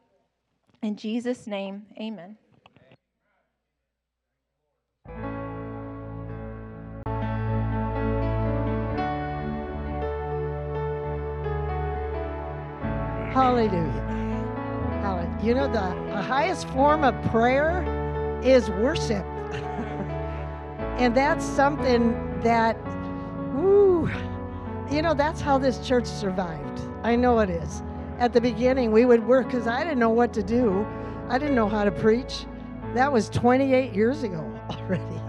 In 0.82 0.96
Jesus' 0.96 1.48
name, 1.48 1.88
amen. 1.98 2.38
Hallelujah. 13.34 13.92
Hallelujah. 15.02 15.40
You 15.42 15.56
know, 15.56 15.66
the, 15.66 16.12
the 16.12 16.22
highest 16.22 16.68
form 16.70 17.04
of 17.04 17.20
prayer 17.32 17.82
is 18.44 18.70
worship. 18.70 19.26
and 21.00 21.18
that's 21.18 21.44
something 21.44 22.14
that, 22.42 22.78
woo, 23.56 24.08
you 24.92 25.02
know, 25.02 25.16
that's 25.16 25.42
how 25.42 25.58
this 25.58 25.80
church 25.80 26.06
survived. 26.06 26.82
I 27.02 27.16
know 27.16 27.40
it 27.40 27.50
is. 27.50 27.82
At 28.20 28.34
the 28.34 28.40
beginning, 28.40 28.92
we 28.92 29.04
would 29.04 29.26
work 29.26 29.48
because 29.48 29.66
I 29.66 29.84
didn't 29.84 29.98
know 29.98 30.12
what 30.12 30.32
to 30.34 30.44
do. 30.44 30.86
I 31.28 31.40
didn't 31.40 31.56
know 31.56 31.68
how 31.68 31.86
to 31.86 31.92
preach. 31.92 32.46
That 32.94 33.12
was 33.12 33.30
28 33.30 33.96
years 33.96 34.22
ago 34.22 34.48
already. 34.70 35.22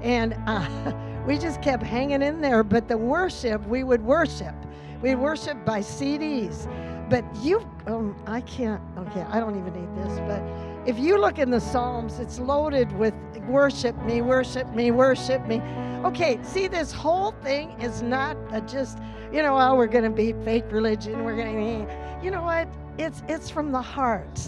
And 0.00 0.34
uh, 0.46 0.94
we 1.26 1.36
just 1.36 1.60
kept 1.60 1.82
hanging 1.82 2.22
in 2.22 2.40
there. 2.40 2.64
But 2.64 2.88
the 2.88 2.96
worship, 2.96 3.62
we 3.66 3.84
would 3.84 4.02
worship. 4.02 4.54
We'd 5.02 5.16
worship 5.16 5.62
by 5.66 5.80
CDs 5.80 6.66
but 7.08 7.24
you, 7.42 7.66
um, 7.86 8.16
I 8.26 8.40
can't, 8.42 8.80
okay, 8.98 9.22
I 9.22 9.40
don't 9.40 9.58
even 9.58 9.72
need 9.74 10.04
this, 10.04 10.18
but 10.20 10.42
if 10.86 10.98
you 10.98 11.18
look 11.18 11.38
in 11.38 11.50
the 11.50 11.60
Psalms, 11.60 12.18
it's 12.18 12.38
loaded 12.38 12.90
with 12.98 13.14
worship 13.46 13.96
me, 14.02 14.20
worship 14.20 14.68
me, 14.74 14.90
worship 14.90 15.46
me. 15.46 15.60
Okay, 16.04 16.40
see, 16.42 16.66
this 16.66 16.90
whole 16.90 17.32
thing 17.42 17.70
is 17.80 18.02
not 18.02 18.36
just, 18.66 18.98
you 19.32 19.42
know, 19.42 19.56
oh, 19.56 19.76
we're 19.76 19.86
going 19.86 20.04
to 20.04 20.10
be 20.10 20.32
fake 20.44 20.64
religion. 20.70 21.22
We're 21.24 21.36
going 21.36 21.86
to, 21.86 22.24
you 22.24 22.30
know 22.30 22.42
what? 22.42 22.68
It's 22.98 23.22
it's 23.28 23.48
from 23.48 23.72
the 23.72 23.80
heart, 23.80 24.40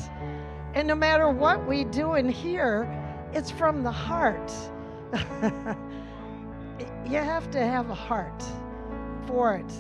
and 0.75 0.87
no 0.87 0.95
matter 0.95 1.31
what 1.31 1.67
we 1.67 1.85
do 1.85 2.15
in 2.15 2.29
here, 2.29 2.87
it's 3.33 3.51
from 3.51 3.83
the 3.83 3.93
heart. 3.93 4.53
you 7.07 7.19
have 7.19 7.51
to 7.53 7.65
have 7.65 7.89
a 7.91 7.95
heart 7.95 8.43
for 9.27 9.55
it, 9.55 9.73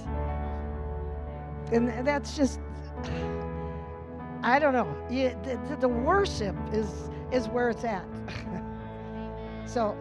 and 1.73 2.06
that's 2.06 2.37
just 2.37 2.61
I 4.44 4.59
don't 4.59 4.75
know. 4.75 4.94
You, 5.09 5.35
the, 5.42 5.76
the, 5.80 5.88
worship 5.88 6.54
is 6.71 7.09
is 7.33 7.49
where 7.49 7.71
it's 7.71 7.83
at. 7.83 8.04
so, 9.64 9.97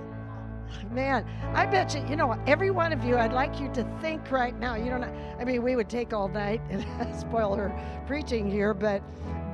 man, 0.92 1.26
I 1.54 1.66
bet 1.66 1.96
you. 1.96 2.06
You 2.10 2.18
know, 2.18 2.38
every 2.46 2.70
one 2.70 2.92
of 2.92 3.06
you, 3.06 3.16
I'd 3.18 3.32
like 3.32 3.62
you 3.62 3.72
to 3.74 3.86
think 4.02 4.32
right 4.32 4.58
now. 4.60 4.76
You 4.76 4.90
don't. 4.90 5.06
I 5.06 5.46
mean, 5.46 5.64
we 5.64 5.78
would 5.78 5.90
take 5.90 6.12
all 6.12 6.28
night 6.28 6.62
and 6.70 6.84
spoil 7.16 7.56
her 7.56 7.72
preaching 8.06 8.52
here, 8.52 8.74
but 8.74 9.02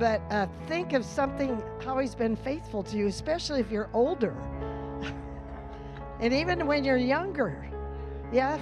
but 0.00 0.20
uh, 0.30 0.48
think 0.66 0.92
of 0.92 1.04
something 1.04 1.62
how 1.84 1.98
he's 1.98 2.16
been 2.16 2.34
faithful 2.34 2.82
to 2.82 2.96
you, 2.96 3.06
especially 3.06 3.60
if 3.60 3.70
you're 3.70 3.90
older, 3.92 4.34
and 6.20 6.34
even 6.34 6.66
when 6.66 6.82
you're 6.82 6.96
younger. 6.96 7.64
Yeah, 8.32 8.58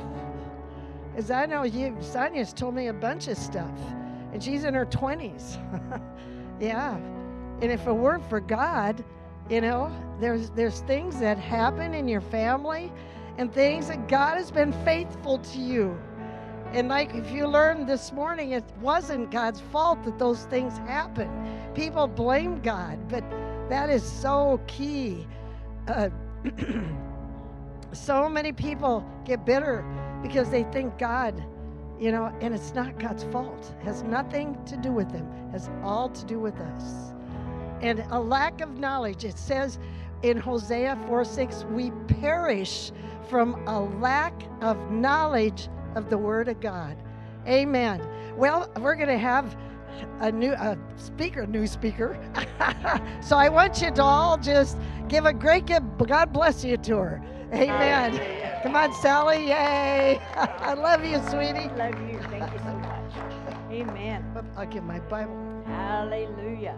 as 1.19 1.33
I 1.33 1.47
know, 1.47 1.65
you 1.65 1.97
Sonia's 2.01 2.53
told 2.53 2.77
me 2.77 2.87
a 2.87 2.93
bunch 2.93 3.27
of 3.27 3.37
stuff 3.37 3.77
and 4.33 4.43
she's 4.43 4.63
in 4.63 4.73
her 4.73 4.87
20s. 4.87 5.59
yeah. 6.61 6.95
And 7.61 7.73
if 7.73 7.87
it 7.89 7.93
weren't 7.93 8.25
for 8.31 8.39
God, 8.39 9.05
you 9.51 9.61
know, 9.61 9.91
there's 10.21 10.51
there's 10.51 10.81
things 10.83 11.19
that 11.19 11.37
happen 11.37 11.93
in 11.93 12.07
your 12.07 12.21
family 12.21 12.93
and 13.37 13.53
things 13.53 13.89
that 13.89 14.07
God 14.07 14.37
has 14.37 14.53
been 14.53 14.73
faithful 14.85 15.39
to 15.39 15.59
you. 15.59 15.99
And 16.73 16.89
like 16.89 17.13
if 17.15 17.33
you 17.33 17.49
learned 17.49 17.89
this 17.89 18.13
morning, 18.13 18.53
it 18.53 18.65
wasn't 18.81 19.33
God's 19.33 19.61
fault 19.73 20.05
that 20.05 20.21
those 20.21 20.45
things 20.45 20.79
happened. 20.79 21.33
People 21.75 22.07
blame 22.07 22.61
God, 22.61 22.97
but 23.09 23.25
that 23.69 23.91
is 23.91 24.05
so 24.05 24.61
key. 24.69 25.27
Uh, 25.89 26.11
so 27.93 28.29
many 28.29 28.53
people 28.53 29.05
get 29.25 29.45
bitter 29.45 29.85
because 30.23 30.51
they 30.51 30.65
think 30.65 30.99
God 30.99 31.43
you 31.99 32.13
know, 32.13 32.33
and 32.41 32.55
it's 32.55 32.75
not 32.75 32.99
God's 32.99 33.25
fault. 33.25 33.75
It 33.81 33.85
has 33.85 34.03
nothing 34.05 34.57
to 34.67 34.77
do 34.77 34.93
with 34.93 35.11
them. 35.11 35.27
it 35.49 35.53
has 35.53 35.69
all 35.83 36.09
to 36.09 36.25
do 36.27 36.39
with 36.39 36.55
us. 36.61 37.13
And 37.81 38.05
a 38.11 38.21
lack 38.21 38.61
of 38.61 38.79
knowledge, 38.79 39.25
it 39.25 39.39
says 39.39 39.79
in 40.23 40.37
Hosea 40.37 40.99
4 41.07 41.25
6, 41.25 41.65
we 41.71 41.91
perish 42.21 42.93
from 43.29 43.55
a 43.67 43.81
lack 43.81 44.33
of 44.61 44.91
knowledge 44.91 45.69
of 45.95 46.09
the 46.09 46.19
Word 46.19 46.49
of 46.49 46.61
God. 46.61 46.97
Amen. 47.47 48.01
Well, 48.37 48.71
we're 48.81 48.95
going 48.95 49.09
to 49.09 49.19
have 49.19 49.57
a 50.21 50.31
new 50.31 50.53
a 50.53 50.79
speaker, 50.97 51.47
new 51.47 51.67
speaker. 51.67 52.17
so 53.21 53.37
I 53.37 53.49
want 53.49 53.83
you 53.83 53.91
to 53.91 54.03
all 54.03 54.37
just 54.37 54.79
give 55.09 55.27
a 55.27 55.33
great 55.33 55.67
God 55.67 56.33
bless 56.33 56.65
you 56.65 56.77
to 56.77 56.97
her. 56.97 57.23
Amen. 57.53 58.61
Come 58.63 58.77
on, 58.77 58.93
Sally. 58.95 59.47
Yay. 59.47 60.21
I 60.37 60.75
love 60.75 61.05
you, 61.05 61.17
sweetie. 61.31 61.71
Love 61.77 61.99
you. 62.11 62.21
Thank 62.29 62.53
you 62.53 62.59
so 62.59 62.75
much. 62.75 63.13
Amen. 63.71 64.25
I'll 64.57 64.67
get 64.67 64.85
my 64.85 64.99
Bible. 65.01 65.63
Hallelujah. 65.67 66.77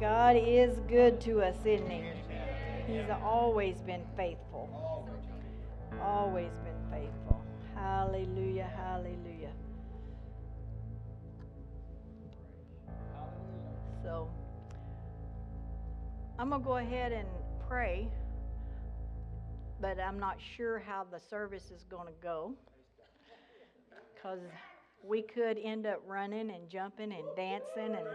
God 0.00 0.36
is 0.36 0.78
good 0.88 1.20
to 1.22 1.42
us, 1.42 1.56
isn't 1.64 1.90
He? 1.90 2.02
He's 2.86 3.10
always 3.22 3.76
been 3.82 4.02
faithful. 4.16 4.68
Always 6.00 6.52
been 6.64 6.90
faithful. 6.90 7.44
Hallelujah. 7.74 8.70
Hallelujah. 8.76 9.52
So, 14.02 14.30
I'm 16.38 16.48
going 16.48 16.62
to 16.62 16.66
go 16.66 16.76
ahead 16.76 17.12
and 17.12 17.28
pray 17.68 18.08
but 19.80 19.98
I'm 20.00 20.18
not 20.18 20.38
sure 20.56 20.78
how 20.78 21.04
the 21.10 21.20
service 21.20 21.70
is 21.70 21.84
going 21.84 22.06
to 22.06 22.14
go. 22.22 22.52
Because 24.14 24.40
we 25.04 25.22
could 25.22 25.58
end 25.62 25.86
up 25.86 26.02
running 26.06 26.50
and 26.50 26.68
jumping 26.68 27.12
and 27.12 27.24
dancing 27.36 27.94
and 27.94 28.06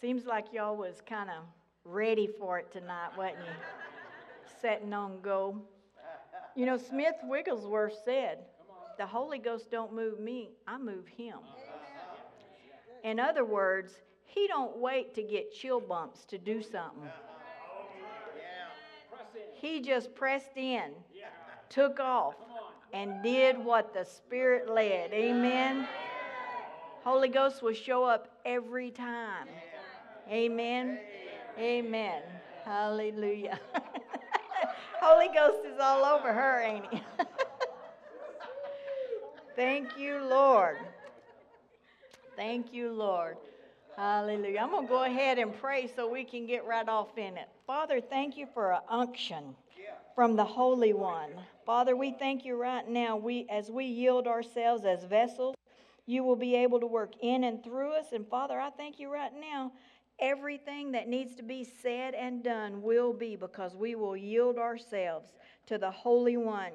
seems 0.00 0.26
like 0.26 0.52
y'all 0.52 0.76
was 0.76 1.00
kind 1.08 1.30
of 1.30 1.44
ready 1.84 2.26
for 2.26 2.58
it 2.58 2.70
tonight, 2.70 3.10
wasn't 3.16 3.38
you? 3.38 3.52
Setting 4.60 4.92
on 4.92 5.20
go. 5.22 5.62
You 6.54 6.66
know, 6.66 6.76
Smith 6.76 7.16
Wigglesworth 7.24 7.94
said, 8.04 8.44
"The 8.98 9.06
Holy 9.06 9.38
Ghost 9.38 9.70
don't 9.70 9.92
move 9.92 10.18
me; 10.18 10.50
I 10.66 10.78
move 10.78 11.06
Him." 11.06 11.38
In 13.04 13.20
other 13.20 13.44
words, 13.44 14.02
He 14.24 14.46
don't 14.48 14.76
wait 14.78 15.14
to 15.14 15.22
get 15.22 15.52
chill 15.52 15.80
bumps 15.80 16.24
to 16.26 16.38
do 16.38 16.62
something. 16.62 17.08
He 19.66 19.80
just 19.80 20.14
pressed 20.14 20.56
in, 20.56 20.92
took 21.68 21.98
off, 21.98 22.36
and 22.92 23.20
did 23.20 23.58
what 23.58 23.92
the 23.92 24.04
Spirit 24.04 24.70
led. 24.72 25.12
Amen. 25.12 25.88
Holy 27.02 27.26
Ghost 27.26 27.62
will 27.62 27.74
show 27.74 28.04
up 28.04 28.28
every 28.44 28.92
time. 28.92 29.48
Amen. 30.30 31.00
Amen. 31.58 32.22
Hallelujah. 32.64 33.58
Holy 35.00 35.28
Ghost 35.34 35.58
is 35.66 35.80
all 35.80 36.04
over 36.04 36.32
her, 36.32 36.60
ain't 36.60 36.84
he? 36.92 37.02
Thank 39.56 39.98
you, 39.98 40.20
Lord. 40.30 40.78
Thank 42.36 42.72
you, 42.72 42.92
Lord. 42.92 43.36
Hallelujah. 43.96 44.60
I'm 44.60 44.70
going 44.70 44.86
to 44.86 44.88
go 44.88 45.02
ahead 45.02 45.38
and 45.38 45.52
pray 45.60 45.90
so 45.96 46.08
we 46.08 46.22
can 46.22 46.46
get 46.46 46.64
right 46.66 46.88
off 46.88 47.18
in 47.18 47.36
it. 47.36 47.48
Father, 47.66 48.00
thank 48.00 48.36
you 48.36 48.46
for 48.54 48.72
an 48.72 48.80
unction 48.88 49.56
from 50.14 50.36
the 50.36 50.44
Holy 50.44 50.92
One. 50.92 51.30
Father, 51.64 51.96
we 51.96 52.12
thank 52.12 52.44
you 52.44 52.54
right 52.54 52.88
now. 52.88 53.16
We, 53.16 53.44
as 53.50 53.72
we 53.72 53.86
yield 53.86 54.28
ourselves 54.28 54.84
as 54.84 55.02
vessels, 55.02 55.56
you 56.06 56.22
will 56.22 56.36
be 56.36 56.54
able 56.54 56.78
to 56.78 56.86
work 56.86 57.14
in 57.20 57.42
and 57.42 57.64
through 57.64 57.90
us. 57.94 58.12
And 58.12 58.24
Father, 58.28 58.60
I 58.60 58.70
thank 58.70 59.00
you 59.00 59.12
right 59.12 59.32
now. 59.40 59.72
Everything 60.20 60.92
that 60.92 61.08
needs 61.08 61.34
to 61.34 61.42
be 61.42 61.64
said 61.64 62.14
and 62.14 62.44
done 62.44 62.82
will 62.82 63.12
be 63.12 63.34
because 63.34 63.74
we 63.74 63.96
will 63.96 64.16
yield 64.16 64.58
ourselves 64.58 65.32
to 65.66 65.76
the 65.76 65.90
Holy 65.90 66.36
One. 66.36 66.70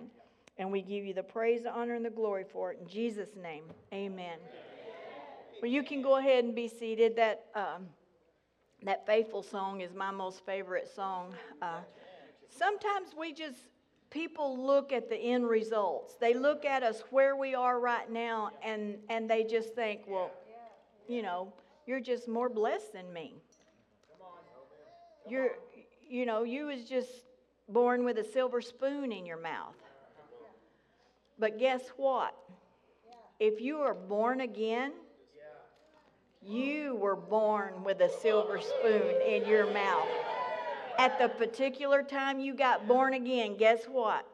And 0.57 0.73
we 0.73 0.81
give 0.81 1.05
you 1.05 1.13
the 1.13 1.23
praise, 1.23 1.63
the 1.63 1.71
honor, 1.71 1.95
and 1.95 2.03
the 2.03 2.09
glory 2.09 2.43
for 2.43 2.73
it. 2.73 2.79
In 2.81 2.87
Jesus' 2.87 3.29
name, 3.41 3.63
amen. 3.93 4.39
Well, 5.61 5.71
you 5.71 5.83
can 5.83 6.01
go 6.01 6.17
ahead 6.17 6.43
and 6.43 6.53
be 6.53 6.67
seated. 6.67 7.15
That, 7.15 7.45
um, 7.55 7.87
that 8.83 9.05
faithful 9.05 9.43
song 9.43 9.81
is 9.81 9.93
my 9.93 10.11
most 10.11 10.45
favorite 10.45 10.89
song. 10.93 11.33
Uh, 11.61 11.79
sometimes 12.49 13.09
we 13.17 13.31
just, 13.31 13.57
people 14.09 14.57
look 14.57 14.91
at 14.91 15.09
the 15.09 15.15
end 15.15 15.47
results. 15.47 16.15
They 16.19 16.33
look 16.33 16.65
at 16.65 16.81
us 16.81 17.03
where 17.11 17.35
we 17.35 17.53
are 17.53 17.79
right 17.79 18.09
now 18.11 18.51
and, 18.63 18.97
and 19.09 19.29
they 19.29 19.43
just 19.43 19.75
think, 19.75 20.01
well, 20.07 20.31
you 21.07 21.21
know, 21.21 21.53
you're 21.85 21.99
just 21.99 22.27
more 22.27 22.49
blessed 22.49 22.93
than 22.93 23.11
me. 23.13 23.35
You're, 25.29 25.51
you 26.09 26.25
know, 26.25 26.43
you 26.43 26.65
was 26.67 26.85
just 26.85 27.09
born 27.69 28.03
with 28.03 28.17
a 28.17 28.23
silver 28.23 28.61
spoon 28.61 29.11
in 29.11 29.25
your 29.25 29.39
mouth. 29.39 29.75
But 31.37 31.59
guess 31.59 31.81
what? 31.97 32.35
If 33.39 33.61
you 33.61 33.77
are 33.77 33.93
born 33.93 34.41
again, 34.41 34.93
you 36.41 36.95
were 36.95 37.15
born 37.15 37.83
with 37.83 38.01
a 38.01 38.09
silver 38.09 38.59
spoon 38.59 39.15
in 39.25 39.45
your 39.45 39.71
mouth. 39.71 40.07
At 40.97 41.19
the 41.19 41.29
particular 41.29 42.03
time 42.03 42.39
you 42.39 42.53
got 42.53 42.87
born 42.87 43.13
again, 43.13 43.57
guess 43.57 43.85
what? 43.85 44.25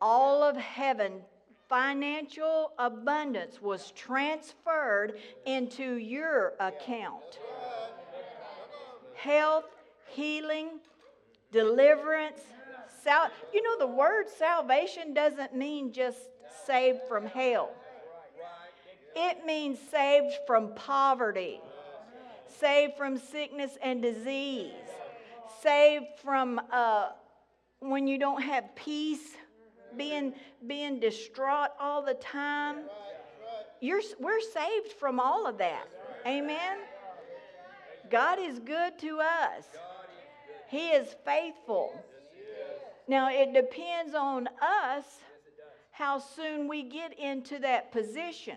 All 0.00 0.42
of 0.42 0.56
heaven 0.56 1.22
financial 1.68 2.72
abundance 2.78 3.62
was 3.62 3.92
transferred 3.92 5.14
into 5.46 5.94
your 5.94 6.54
account. 6.58 7.38
Health, 9.14 9.66
healing, 10.08 10.80
deliverance, 11.52 12.40
sal- 13.02 13.30
you 13.52 13.62
know 13.62 13.78
the 13.78 13.86
word 13.86 14.26
salvation 14.28 15.14
doesn't 15.14 15.54
mean 15.54 15.92
just 15.92 16.18
saved 16.66 17.00
from 17.08 17.26
hell. 17.26 17.70
It 19.22 19.44
means 19.44 19.78
saved 19.90 20.32
from 20.46 20.74
poverty, 20.74 21.60
saved 22.58 22.94
from 22.96 23.18
sickness 23.18 23.76
and 23.82 24.00
disease, 24.00 24.72
saved 25.62 26.06
from 26.22 26.58
uh, 26.72 27.10
when 27.80 28.06
you 28.06 28.16
don't 28.18 28.42
have 28.42 28.74
peace 28.74 29.36
being, 29.94 30.32
being 30.66 31.00
distraught 31.00 31.68
all 31.78 32.02
the 32.02 32.14
time. 32.14 32.76
You're, 33.82 34.00
we're 34.18 34.40
saved 34.40 34.92
from 34.98 35.20
all 35.20 35.46
of 35.46 35.58
that. 35.58 35.86
Amen? 36.26 36.78
God 38.10 38.38
is 38.38 38.58
good 38.58 38.98
to 39.00 39.20
us, 39.20 39.64
He 40.68 40.88
is 40.88 41.14
faithful. 41.26 41.92
Now, 43.06 43.28
it 43.30 43.52
depends 43.52 44.14
on 44.14 44.48
us 44.62 45.04
how 45.90 46.18
soon 46.18 46.68
we 46.68 46.84
get 46.84 47.18
into 47.18 47.58
that 47.58 47.92
position. 47.92 48.56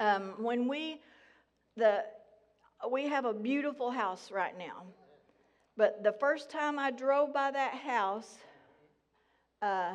Um, 0.00 0.34
when 0.38 0.68
we, 0.68 1.00
the, 1.76 2.04
we 2.90 3.08
have 3.08 3.24
a 3.24 3.32
beautiful 3.32 3.90
house 3.90 4.30
right 4.30 4.56
now. 4.58 4.82
But 5.76 6.04
the 6.04 6.12
first 6.12 6.50
time 6.50 6.78
I 6.78 6.90
drove 6.90 7.32
by 7.34 7.50
that 7.50 7.74
house, 7.74 8.38
uh, 9.60 9.94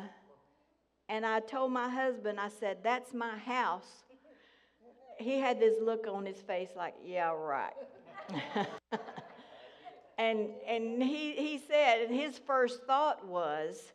and 1.08 1.24
I 1.24 1.40
told 1.40 1.72
my 1.72 1.88
husband, 1.88 2.38
I 2.38 2.48
said, 2.48 2.78
That's 2.82 3.14
my 3.14 3.38
house. 3.38 4.04
He 5.18 5.38
had 5.38 5.58
this 5.58 5.74
look 5.82 6.06
on 6.06 6.26
his 6.26 6.40
face 6.40 6.70
like, 6.76 6.94
Yeah, 7.04 7.32
right. 7.32 7.72
and 10.18 10.50
and 10.66 11.02
he, 11.02 11.32
he 11.32 11.60
said, 11.66 12.02
and 12.02 12.14
his 12.14 12.38
first 12.38 12.84
thought 12.86 13.26
was, 13.26 13.92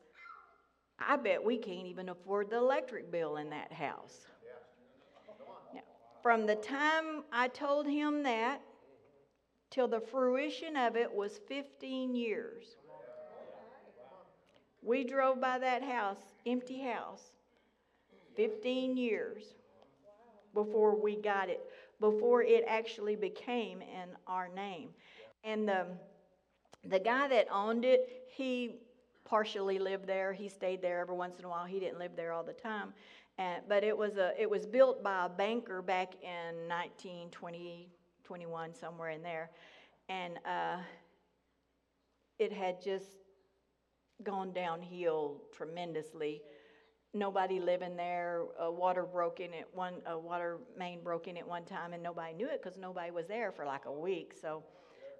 I 0.99 1.17
bet 1.17 1.43
we 1.43 1.57
can't 1.57 1.87
even 1.87 2.09
afford 2.09 2.49
the 2.49 2.57
electric 2.57 3.11
bill 3.11 3.37
in 3.37 3.51
that 3.51 3.71
house. 3.71 4.19
From 6.25 6.47
the 6.47 6.55
time 6.55 7.23
I 7.31 7.49
told 7.49 7.85
him 7.85 8.23
that 8.23 8.59
till 9.69 9.88
the 9.88 9.99
fruition 9.99 10.75
of 10.75 10.95
it 10.95 11.13
was 11.13 11.39
15 11.47 12.15
years. 12.15 12.77
We 14.81 15.03
drove 15.03 15.39
by 15.39 15.59
that 15.59 15.83
house, 15.83 16.17
empty 16.47 16.81
house, 16.81 17.21
15 18.35 18.97
years 18.97 19.53
before 20.55 20.99
we 20.99 21.15
got 21.15 21.49
it, 21.49 21.61
before 21.99 22.41
it 22.41 22.63
actually 22.67 23.15
became 23.15 23.83
in 23.83 24.09
our 24.25 24.47
name. 24.47 24.89
And 25.43 25.69
the, 25.69 25.85
the 26.85 26.97
guy 26.97 27.27
that 27.27 27.45
owned 27.51 27.85
it, 27.85 28.23
he 28.35 28.77
partially 29.25 29.77
lived 29.77 30.07
there. 30.07 30.33
He 30.33 30.49
stayed 30.49 30.81
there 30.81 31.01
every 31.01 31.15
once 31.15 31.38
in 31.38 31.45
a 31.45 31.49
while. 31.49 31.65
He 31.65 31.79
didn't 31.79 31.99
live 31.99 32.15
there 32.15 32.33
all 32.33 32.43
the 32.43 32.53
time. 32.53 32.93
And, 33.37 33.61
but 33.67 33.83
it 33.83 33.97
was, 33.97 34.17
a, 34.17 34.31
it 34.39 34.49
was 34.49 34.65
built 34.65 35.03
by 35.03 35.25
a 35.25 35.29
banker 35.29 35.81
back 35.81 36.13
in 36.21 36.69
1920, 36.69 37.89
21, 38.23 38.73
somewhere 38.73 39.09
in 39.09 39.21
there. 39.21 39.49
And 40.07 40.37
uh, 40.45 40.77
it 42.39 42.53
had 42.53 42.81
just 42.81 43.05
gone 44.23 44.53
downhill 44.53 45.41
tremendously. 45.53 46.41
Nobody 47.13 47.59
living 47.59 47.95
there. 47.95 48.43
A 48.59 48.71
water 48.71 49.03
broke 49.03 49.39
in 49.39 49.53
it. 49.53 49.67
One 49.73 49.95
a 50.05 50.17
water 50.17 50.57
main 50.77 51.01
broke 51.01 51.27
in 51.27 51.37
at 51.37 51.47
one 51.47 51.63
time, 51.63 51.93
and 51.93 52.03
nobody 52.03 52.33
knew 52.33 52.47
it 52.47 52.61
because 52.61 52.77
nobody 52.77 53.11
was 53.11 53.27
there 53.27 53.51
for 53.51 53.65
like 53.65 53.85
a 53.85 53.91
week. 53.91 54.33
So 54.39 54.63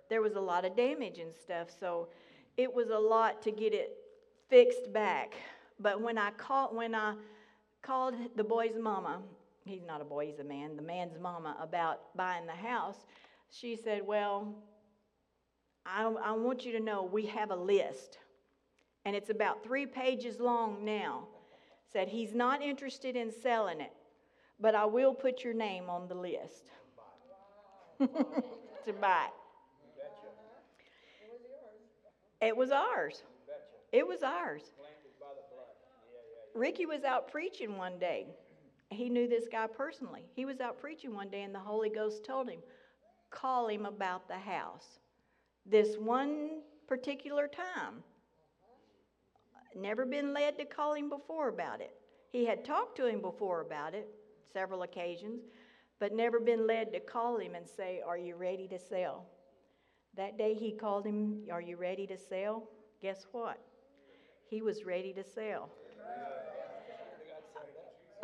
there 0.10 0.22
was 0.22 0.36
a 0.36 0.42
lot 0.42 0.66
of 0.66 0.76
damage 0.76 1.20
and 1.20 1.34
stuff. 1.34 1.70
So 1.78 2.10
it 2.58 2.74
was 2.74 2.90
a 2.90 2.98
lot 2.98 3.42
to 3.44 3.52
get 3.52 3.74
it 3.74 3.98
fixed 4.50 4.92
back. 4.94 5.36
But 5.80 6.02
when 6.02 6.18
I 6.18 6.32
caught, 6.32 6.76
when 6.76 6.96
I 6.96 7.16
called 7.86 8.16
the 8.36 8.44
boy's 8.44 8.78
mama, 8.80 9.22
he's 9.66 9.84
not 9.86 10.02
a 10.02 10.06
boy, 10.06 10.28
he's 10.28 10.40
a 10.40 10.44
man, 10.44 10.76
the 10.76 10.82
man's 10.82 11.20
mama, 11.20 11.56
about 11.62 12.16
buying 12.16 12.46
the 12.46 12.54
house, 12.54 13.06
she 13.50 13.76
said, 13.76 14.02
Well, 14.06 14.56
I, 15.86 16.04
I 16.04 16.32
want 16.32 16.66
you 16.66 16.72
to 16.74 16.80
know 16.80 17.04
we 17.04 17.28
have 17.28 17.52
a 17.52 17.56
list 17.56 18.18
and 19.06 19.16
it's 19.16 19.30
about 19.30 19.64
three 19.64 19.86
pages 19.86 20.40
long 20.40 20.84
now, 20.84 21.28
said 21.94 22.08
he's 22.08 22.34
not 22.34 22.64
interested 22.64 23.16
in 23.16 23.32
selling 23.32 23.80
it, 23.80 23.94
but 24.60 24.74
I 24.74 24.86
will 24.86 25.14
put 25.14 25.44
your 25.44 25.54
name 25.54 25.90
on 25.90 26.08
the 26.08 26.16
list 26.16 26.72
to 28.00 28.94
buy 29.00 29.28
it. 29.28 29.32
It 32.42 32.58
was 32.58 32.72
ours. 32.72 33.24
It 33.92 34.06
was 34.06 34.24
ours. 34.24 34.64
Ricky 36.56 36.86
was 36.86 37.04
out 37.04 37.30
preaching 37.30 37.78
one 37.78 38.00
day. 38.00 38.28
He 38.90 39.10
knew 39.10 39.28
this 39.28 39.48
guy 39.52 39.68
personally. 39.68 40.24
He 40.34 40.46
was 40.46 40.62
out 40.62 40.80
preaching 40.80 41.14
one 41.14 41.30
day, 41.30 41.44
and 41.44 41.54
the 41.54 41.60
Holy 41.60 41.90
Ghost 41.90 42.24
told 42.24 42.50
him, 42.50 42.60
Call 43.30 43.68
him 43.68 43.86
about 43.86 44.30
the 44.30 44.38
house. 44.38 45.00
This 45.66 45.98
one 45.98 46.62
particular 46.88 47.50
time 47.50 48.04
never 49.76 50.06
been 50.06 50.34
led 50.34 50.58
to 50.58 50.64
call 50.64 50.94
him 50.94 51.10
before 51.10 51.50
about 51.50 51.82
it. 51.82 51.94
He 52.32 52.46
had 52.46 52.64
talked 52.64 52.96
to 52.98 53.06
him 53.06 53.22
before 53.22 53.60
about 53.60 53.94
it, 53.94 54.08
several 54.54 54.84
occasions, 54.84 55.42
but 56.00 56.14
never 56.14 56.40
been 56.40 56.66
led 56.66 56.94
to 56.94 57.02
call 57.02 57.38
him 57.38 57.56
and 57.56 57.68
say, 57.68 58.02
Are 58.06 58.18
you 58.18 58.36
ready 58.36 58.70
to 58.70 58.80
sell? 58.80 59.26
That 60.16 60.38
day 60.38 60.54
he 60.54 60.72
called 60.72 61.06
him, 61.06 61.42
Are 61.52 61.62
you 61.62 61.76
ready 61.76 62.08
to 62.08 62.18
sell? 62.18 62.70
Guess 63.02 63.26
what? 63.34 63.60
He 64.50 64.62
was 64.62 64.86
ready 64.86 65.12
to 65.12 65.24
sell. 65.24 65.70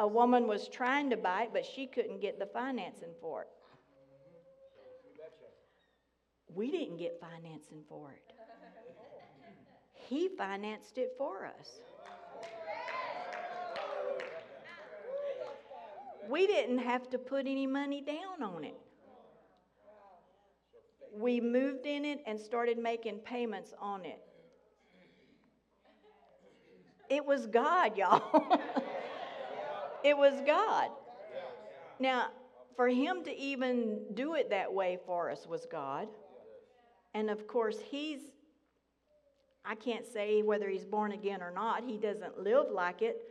A 0.02 0.08
woman 0.08 0.48
was 0.48 0.68
trying 0.68 1.12
to 1.12 1.16
buy 1.16 1.44
it, 1.44 1.50
but 1.54 1.64
she 1.64 1.86
couldn't 1.86 2.22
get 2.22 2.40
the 2.40 2.48
financing 2.48 3.12
for 3.22 3.44
it. 3.44 3.48
We 6.56 6.72
didn't 6.72 6.98
get 6.98 7.22
financing 7.22 7.84
for 7.88 8.12
it. 8.12 8.34
He 9.94 10.28
financed 10.28 10.98
it 10.98 11.14
for 11.20 11.46
us. 11.46 11.82
We 16.28 16.48
didn't 16.48 16.80
have 16.80 17.08
to 17.12 17.20
put 17.20 17.46
any 17.46 17.68
money 17.68 18.02
down 18.02 18.42
on 18.42 18.64
it. 18.64 18.80
We 21.14 21.40
moved 21.40 21.86
in 21.86 22.06
it 22.06 22.24
and 22.26 22.40
started 22.40 22.80
making 22.80 23.20
payments 23.20 23.76
on 23.80 24.04
it. 24.06 24.20
It 27.08 27.24
was 27.24 27.46
God, 27.46 27.96
y'all. 28.00 28.60
It 30.04 30.18
was 30.18 30.42
God. 30.46 30.90
Now, 32.00 32.30
for 32.76 32.88
him 32.88 33.24
to 33.26 33.38
even 33.38 34.00
do 34.14 34.36
it 34.36 34.50
that 34.50 34.74
way 34.74 34.98
for 35.06 35.30
us 35.30 35.46
was 35.48 35.66
God. 35.72 36.08
And 37.14 37.30
of 37.30 37.48
course, 37.48 37.78
he's 37.80 38.20
I 39.64 39.76
can't 39.76 40.06
say 40.06 40.42
whether 40.42 40.68
he's 40.68 40.86
born 40.86 41.12
again 41.12 41.42
or 41.44 41.52
not. 41.52 41.84
He 41.84 41.98
doesn't 41.98 42.40
live 42.40 42.72
like 42.72 43.02
it. 43.02 43.22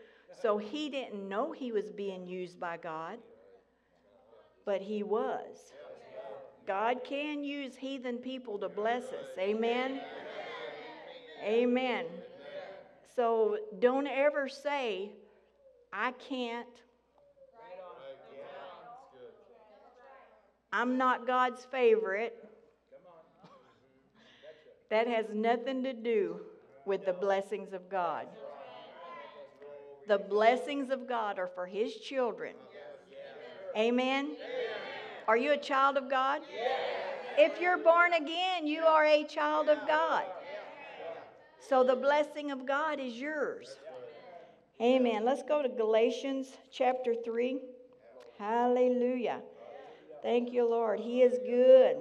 So 0.41 0.59
he 0.59 0.89
didn't 0.89 1.29
know 1.29 1.53
he 1.53 1.73
was 1.73 1.91
being 1.91 2.25
used 2.25 2.61
by 2.61 2.77
God, 2.77 3.19
but 4.65 4.81
he 4.81 5.03
was. 5.03 5.73
God 6.67 7.03
can 7.03 7.43
use 7.43 7.75
heathen 7.75 8.19
people 8.19 8.59
to 8.59 8.69
bless 8.69 9.05
us. 9.07 9.27
Amen. 9.39 10.01
Amen. 11.43 12.07
So 13.17 13.59
don't 13.81 14.07
ever 14.07 14.49
say, 14.49 15.11
I 15.93 16.13
can't. 16.13 16.67
I'm 20.73 20.97
not 20.97 21.27
God's 21.27 21.65
favorite. 21.65 22.37
That 24.91 25.07
has 25.07 25.27
nothing 25.33 25.83
to 25.85 25.93
do 25.93 26.41
with 26.85 27.07
the 27.07 27.13
blessings 27.13 27.73
of 27.73 27.89
God. 27.89 28.27
The 30.09 30.19
blessings 30.19 30.91
of 30.91 31.09
God 31.09 31.39
are 31.39 31.47
for 31.47 31.67
His 31.67 31.95
children. 31.97 32.55
Amen. 33.77 34.33
Are 35.29 35.37
you 35.37 35.53
a 35.53 35.57
child 35.57 35.97
of 35.97 36.11
God? 36.11 36.41
If 37.39 37.61
you're 37.61 37.79
born 37.79 38.15
again, 38.15 38.67
you 38.67 38.83
are 38.83 39.05
a 39.05 39.25
child 39.25 39.69
of 39.69 39.87
God. 39.87 40.25
So 41.59 41.85
the 41.85 41.95
blessing 41.95 42.51
of 42.51 42.67
God 42.67 42.99
is 42.99 43.15
yours. 43.15 43.77
Amen. 44.81 45.27
Let's 45.27 45.43
go 45.43 45.63
to 45.63 45.69
Galatians 45.69 46.47
chapter 46.73 47.15
3. 47.15 47.59
Hallelujah. 48.39 49.43
Thank 50.23 50.55
you, 50.55 50.67
Lord. 50.67 51.01
He 51.01 51.21
is 51.21 51.37
good. 51.45 51.97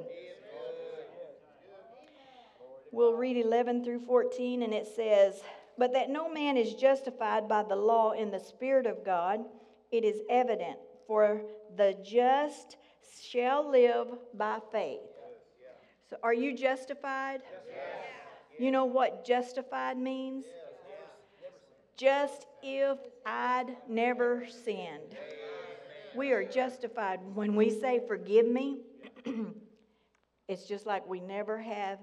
We'll 2.94 3.16
read 3.16 3.36
11 3.36 3.84
through 3.84 4.00
14, 4.06 4.64
and 4.64 4.74
it 4.74 4.88
says, 4.96 5.42
But 5.78 5.92
that 5.92 6.10
no 6.10 6.32
man 6.32 6.56
is 6.56 6.74
justified 6.74 7.50
by 7.50 7.64
the 7.64 7.76
law 7.76 8.14
in 8.14 8.32
the 8.32 8.40
Spirit 8.40 8.86
of 8.86 9.04
God, 9.04 9.42
it 9.92 10.06
is 10.06 10.22
evident, 10.30 10.78
for 11.06 11.42
the 11.76 11.98
just 12.02 12.78
shall 13.22 13.70
live 13.70 14.08
by 14.34 14.60
faith. 14.72 15.02
So, 16.10 16.16
are 16.24 16.34
you 16.34 16.56
justified? 16.56 17.42
You 18.58 18.72
know 18.72 18.86
what 18.86 19.26
justified 19.26 19.98
means? 19.98 20.46
Just 22.00 22.46
if 22.64 22.98
I'd 23.26 23.76
never 23.90 24.48
sinned. 24.48 25.18
We 26.16 26.32
are 26.32 26.46
justified. 26.46 27.20
When 27.34 27.58
we 27.58 27.70
say, 27.70 28.02
Forgive 28.08 28.48
me, 28.48 28.78
it's 30.48 30.64
just 30.64 30.86
like 30.86 31.06
we 31.10 31.20
never 31.20 31.60
have, 31.60 32.00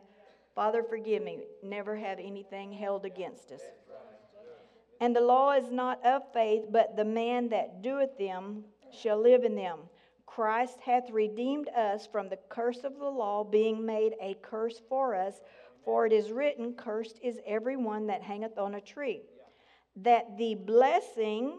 Father, 0.55 0.83
forgive 0.83 1.23
me, 1.23 1.45
never 1.63 1.97
have 1.97 2.19
anything 2.19 2.73
held 2.73 3.07
against 3.07 3.53
us. 3.53 3.63
And 5.01 5.17
the 5.17 5.23
law 5.23 5.53
is 5.53 5.71
not 5.71 6.05
of 6.05 6.31
faith, 6.31 6.65
but 6.71 6.95
the 6.95 7.05
man 7.07 7.49
that 7.49 7.81
doeth 7.81 8.19
them 8.19 8.65
shall 8.93 9.19
live 9.19 9.45
in 9.45 9.55
them. 9.55 9.79
Christ 10.27 10.79
hath 10.85 11.09
redeemed 11.11 11.71
us 11.71 12.07
from 12.07 12.29
the 12.29 12.39
curse 12.51 12.85
of 12.85 12.99
the 12.99 13.09
law, 13.09 13.45
being 13.45 13.87
made 13.87 14.13
a 14.21 14.37
curse 14.43 14.83
for 14.91 15.15
us. 15.15 15.41
For 15.87 16.05
it 16.05 16.13
is 16.13 16.33
written, 16.33 16.75
Cursed 16.75 17.19
is 17.23 17.39
every 17.47 17.79
one 17.79 18.07
that 18.09 18.21
hangeth 18.21 18.59
on 18.59 18.75
a 18.75 18.81
tree. 18.83 19.23
That 20.03 20.37
the 20.37 20.55
blessing, 20.55 21.59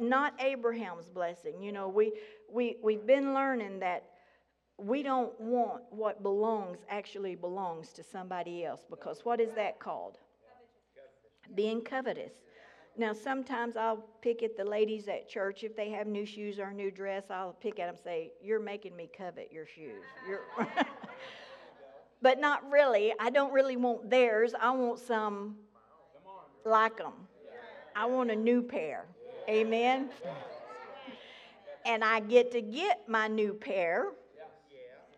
not 0.00 0.34
Abraham's 0.40 1.08
blessing. 1.08 1.62
You 1.62 1.72
know, 1.72 1.88
we, 1.88 2.12
we, 2.52 2.76
we've 2.82 3.06
been 3.06 3.34
learning 3.34 3.80
that 3.80 4.04
we 4.78 5.02
don't 5.02 5.38
want 5.40 5.82
what 5.90 6.22
belongs 6.22 6.78
actually 6.88 7.34
belongs 7.34 7.92
to 7.92 8.02
somebody 8.02 8.64
else 8.64 8.86
because 8.88 9.24
what 9.24 9.40
is 9.40 9.50
that 9.54 9.78
called? 9.78 10.18
Being 11.54 11.82
covetous. 11.82 12.32
Now, 12.96 13.12
sometimes 13.12 13.76
I'll 13.76 14.04
pick 14.20 14.42
at 14.42 14.56
the 14.56 14.64
ladies 14.64 15.08
at 15.08 15.28
church 15.28 15.64
if 15.64 15.76
they 15.76 15.90
have 15.90 16.06
new 16.06 16.26
shoes 16.26 16.58
or 16.58 16.68
a 16.68 16.74
new 16.74 16.90
dress. 16.90 17.24
I'll 17.30 17.52
pick 17.52 17.78
at 17.78 17.86
them 17.86 17.94
and 17.94 17.98
say, 17.98 18.32
You're 18.42 18.60
making 18.60 18.96
me 18.96 19.08
covet 19.16 19.50
your 19.52 19.66
shoes. 19.66 20.02
But 22.22 22.38
not 22.38 22.70
really. 22.70 23.14
I 23.18 23.30
don't 23.30 23.52
really 23.52 23.76
want 23.76 24.10
theirs. 24.10 24.52
I 24.58 24.70
want 24.70 24.98
some 24.98 25.56
like 26.64 26.98
them. 26.98 27.14
I 27.96 28.06
want 28.06 28.30
a 28.30 28.36
new 28.36 28.62
pair. 28.62 29.06
Amen. 29.48 30.10
And 31.86 32.04
I 32.04 32.20
get 32.20 32.52
to 32.52 32.60
get 32.60 33.08
my 33.08 33.26
new 33.26 33.54
pair. 33.54 34.08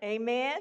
Amen. 0.02 0.60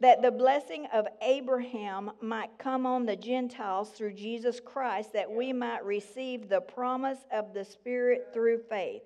That 0.00 0.20
the 0.20 0.30
blessing 0.30 0.86
of 0.92 1.06
Abraham 1.22 2.10
might 2.20 2.50
come 2.58 2.84
on 2.84 3.06
the 3.06 3.16
Gentiles 3.16 3.90
through 3.90 4.12
Jesus 4.12 4.60
Christ, 4.60 5.12
that 5.14 5.30
we 5.30 5.52
might 5.52 5.84
receive 5.84 6.48
the 6.48 6.60
promise 6.60 7.18
of 7.32 7.54
the 7.54 7.64
Spirit 7.64 8.28
through 8.34 8.58
faith. 8.68 9.02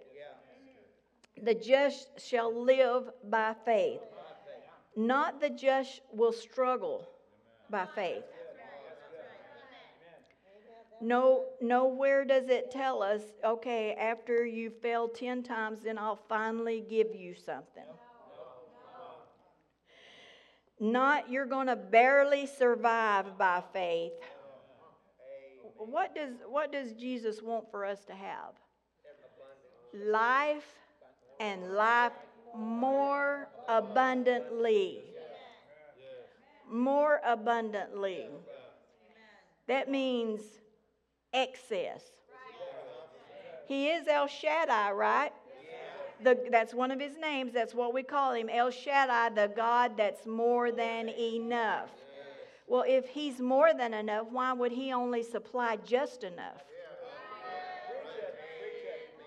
The 1.43 1.55
just 1.55 2.21
shall 2.21 2.53
live 2.53 3.11
by 3.31 3.55
faith. 3.65 4.01
Not 5.01 5.41
the 5.41 5.49
just 5.49 6.03
will 6.13 6.33
struggle 6.33 7.09
by 7.71 7.87
faith. 7.95 8.25
No, 11.01 11.47
nowhere 11.63 12.27
does 12.27 12.51
it 12.51 12.71
tell 12.71 13.03
us, 13.03 13.23
okay, 13.43 13.95
after 13.95 14.45
you 14.45 14.69
failed 14.69 15.15
10 15.15 15.43
times, 15.43 15.85
then 15.85 15.97
I'll 15.97 16.21
finally 16.29 16.85
give 16.87 17.15
you 17.15 17.35
something. 17.35 17.87
Not 20.79 21.31
you're 21.31 21.47
going 21.47 21.69
to 21.69 21.77
barely 21.77 22.45
survive 22.45 23.39
by 23.39 23.63
faith. 23.73 24.13
What 25.79 26.15
does, 26.15 26.35
what 26.47 26.73
does 26.73 26.93
Jesus 26.93 27.41
want 27.41 27.71
for 27.71 27.87
us 27.87 28.05
to 28.05 28.13
have? 28.13 28.53
Life 29.95 30.69
and 31.39 31.73
life 31.73 32.13
more 32.57 33.49
abundantly. 33.69 35.01
More 36.71 37.21
abundantly. 37.25 38.27
That 39.67 39.91
means 39.91 40.41
excess. 41.33 42.03
He 43.67 43.89
is 43.89 44.09
El 44.09 44.27
Shaddai, 44.27 44.93
right? 44.93 45.33
The, 46.23 46.39
that's 46.51 46.75
one 46.75 46.91
of 46.91 47.01
his 47.01 47.17
names. 47.17 47.53
That's 47.53 47.75
what 47.75 47.95
we 47.95 48.03
call 48.03 48.35
him 48.35 48.49
El 48.51 48.71
Shaddai, 48.71 49.31
the 49.31 49.53
God 49.55 49.97
that's 49.97 50.27
more 50.27 50.71
than 50.71 51.09
enough. 51.09 51.89
Well, 52.67 52.85
if 52.87 53.09
he's 53.09 53.41
more 53.41 53.73
than 53.73 53.95
enough, 53.95 54.27
why 54.31 54.53
would 54.53 54.73
he 54.73 54.93
only 54.93 55.23
supply 55.23 55.77
just 55.85 56.25
enough? 56.25 56.65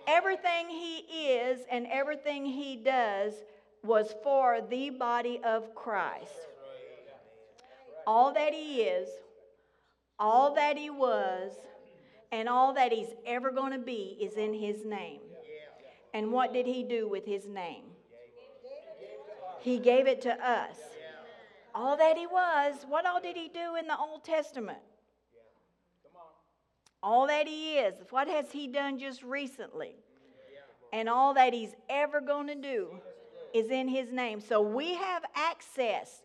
Everything 0.07 0.69
he 0.69 0.97
is 0.97 1.61
and 1.71 1.87
everything 1.87 2.45
he 2.45 2.75
does 2.75 3.33
was 3.83 4.13
for 4.23 4.59
the 4.69 4.89
body 4.89 5.39
of 5.43 5.73
Christ. 5.75 6.47
All 8.05 8.33
that 8.33 8.53
he 8.53 8.81
is, 8.81 9.07
all 10.19 10.53
that 10.55 10.77
he 10.77 10.89
was, 10.89 11.51
and 12.31 12.49
all 12.49 12.73
that 12.73 12.91
he's 12.91 13.13
ever 13.25 13.51
going 13.51 13.71
to 13.71 13.79
be 13.79 14.17
is 14.19 14.33
in 14.33 14.53
his 14.53 14.85
name. 14.85 15.21
And 16.13 16.31
what 16.31 16.53
did 16.53 16.65
he 16.65 16.83
do 16.83 17.07
with 17.07 17.25
his 17.25 17.47
name? 17.47 17.83
He 19.61 19.79
gave 19.79 20.07
it 20.07 20.21
to 20.23 20.33
us. 20.33 20.77
All 21.73 21.97
that 21.97 22.17
he 22.17 22.27
was, 22.27 22.85
what 22.87 23.05
all 23.05 23.21
did 23.21 23.35
he 23.35 23.47
do 23.47 23.75
in 23.79 23.87
the 23.87 23.97
Old 23.97 24.23
Testament? 24.23 24.79
All 27.03 27.27
that 27.27 27.47
he 27.49 27.73
is, 27.73 27.95
what 28.11 28.29
has 28.29 28.49
he 28.49 28.65
done 28.65 28.97
just 28.97 29.23
recently? 29.23 29.97
And 30.93 31.09
all 31.09 31.33
that 31.33 31.53
he's 31.53 31.75
ever 31.89 32.21
going 32.21 32.47
to 32.47 32.55
do 32.55 33.01
is 33.53 33.69
in 33.69 33.89
his 33.89 34.11
name. 34.13 34.39
So 34.39 34.61
we 34.61 34.93
have 34.95 35.23
access 35.35 36.21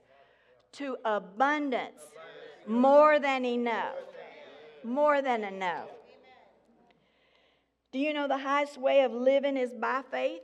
to 0.73 0.97
abundance, 1.05 2.01
more 2.67 3.19
than 3.19 3.45
enough. 3.45 3.97
More 4.85 5.21
than 5.21 5.43
enough. 5.43 5.88
Do 7.91 7.99
you 7.99 8.14
know 8.14 8.29
the 8.29 8.38
highest 8.38 8.79
way 8.79 9.01
of 9.01 9.12
living 9.12 9.57
is 9.57 9.73
by 9.73 10.03
faith? 10.11 10.43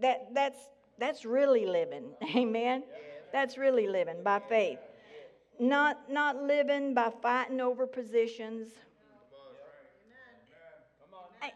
That, 0.00 0.28
that's, 0.32 0.58
that's 0.98 1.24
really 1.26 1.66
living. 1.66 2.12
Amen. 2.36 2.84
That's 3.32 3.58
really 3.58 3.88
living 3.88 4.22
by 4.22 4.40
faith. 4.48 4.78
Not, 5.58 6.10
not 6.10 6.42
living 6.42 6.92
by 6.92 7.10
fighting 7.22 7.60
over 7.60 7.86
positions. 7.86 8.68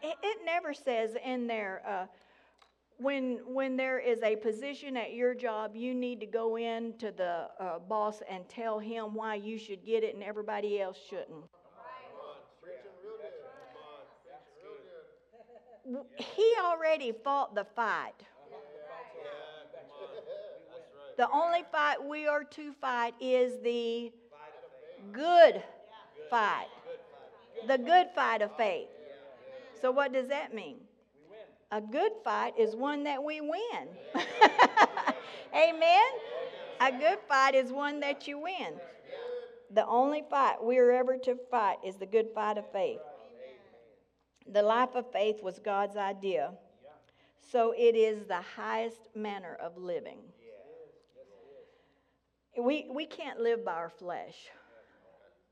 It, 0.03 0.15
it 0.23 0.37
never 0.45 0.73
says 0.73 1.15
in 1.23 1.47
there, 1.47 1.81
uh, 1.85 2.05
when, 2.97 3.39
when 3.45 3.75
there 3.75 3.99
is 3.99 4.21
a 4.23 4.35
position 4.35 4.95
at 4.95 5.13
your 5.13 5.33
job, 5.35 5.75
you 5.75 5.93
need 5.93 6.19
to 6.21 6.25
go 6.25 6.57
in 6.57 6.93
to 6.99 7.11
the 7.11 7.49
uh, 7.59 7.79
boss 7.79 8.21
and 8.29 8.47
tell 8.47 8.79
him 8.79 9.13
why 9.13 9.35
you 9.35 9.57
should 9.57 9.85
get 9.85 10.03
it 10.03 10.13
and 10.13 10.23
everybody 10.23 10.79
else 10.79 10.97
shouldn't. 11.09 11.45
He 16.15 16.53
already 16.63 17.11
fought 17.11 17.53
the 17.55 17.65
fight. 17.75 18.13
The 21.21 21.29
only 21.31 21.63
fight 21.71 22.03
we 22.03 22.25
are 22.25 22.43
to 22.43 22.73
fight 22.81 23.13
is 23.21 23.53
the 23.61 24.11
good 25.11 25.61
fight. 26.31 26.65
The 27.67 27.77
good 27.77 28.07
fight 28.15 28.41
of 28.41 28.57
faith. 28.57 28.87
So, 29.79 29.91
what 29.91 30.13
does 30.13 30.29
that 30.29 30.55
mean? 30.55 30.77
A 31.71 31.79
good 31.79 32.13
fight 32.23 32.53
is 32.57 32.75
one 32.75 33.03
that 33.03 33.23
we 33.23 33.39
win. 33.39 33.87
Amen? 35.55 36.09
A 36.79 36.91
good 36.91 37.19
fight 37.29 37.53
is 37.53 37.71
one 37.71 37.99
that 37.99 38.27
you 38.27 38.39
win. 38.39 38.73
The 39.75 39.85
only 39.85 40.23
fight 40.27 40.55
we're 40.59 40.89
ever 40.89 41.19
to 41.19 41.37
fight 41.51 41.77
is 41.85 41.97
the 41.97 42.07
good 42.07 42.29
fight 42.33 42.57
of 42.57 42.65
faith. 42.71 43.01
The 44.51 44.63
life 44.63 44.95
of 44.95 45.11
faith 45.11 45.43
was 45.43 45.59
God's 45.59 45.97
idea. 45.97 46.53
So 47.51 47.75
it 47.77 47.95
is 47.95 48.25
the 48.25 48.41
highest 48.41 49.09
manner 49.13 49.55
of 49.61 49.77
living. 49.77 50.17
We, 52.61 52.85
we 52.93 53.07
can't 53.07 53.39
live 53.39 53.65
by 53.65 53.73
our 53.73 53.89
flesh. 53.89 54.35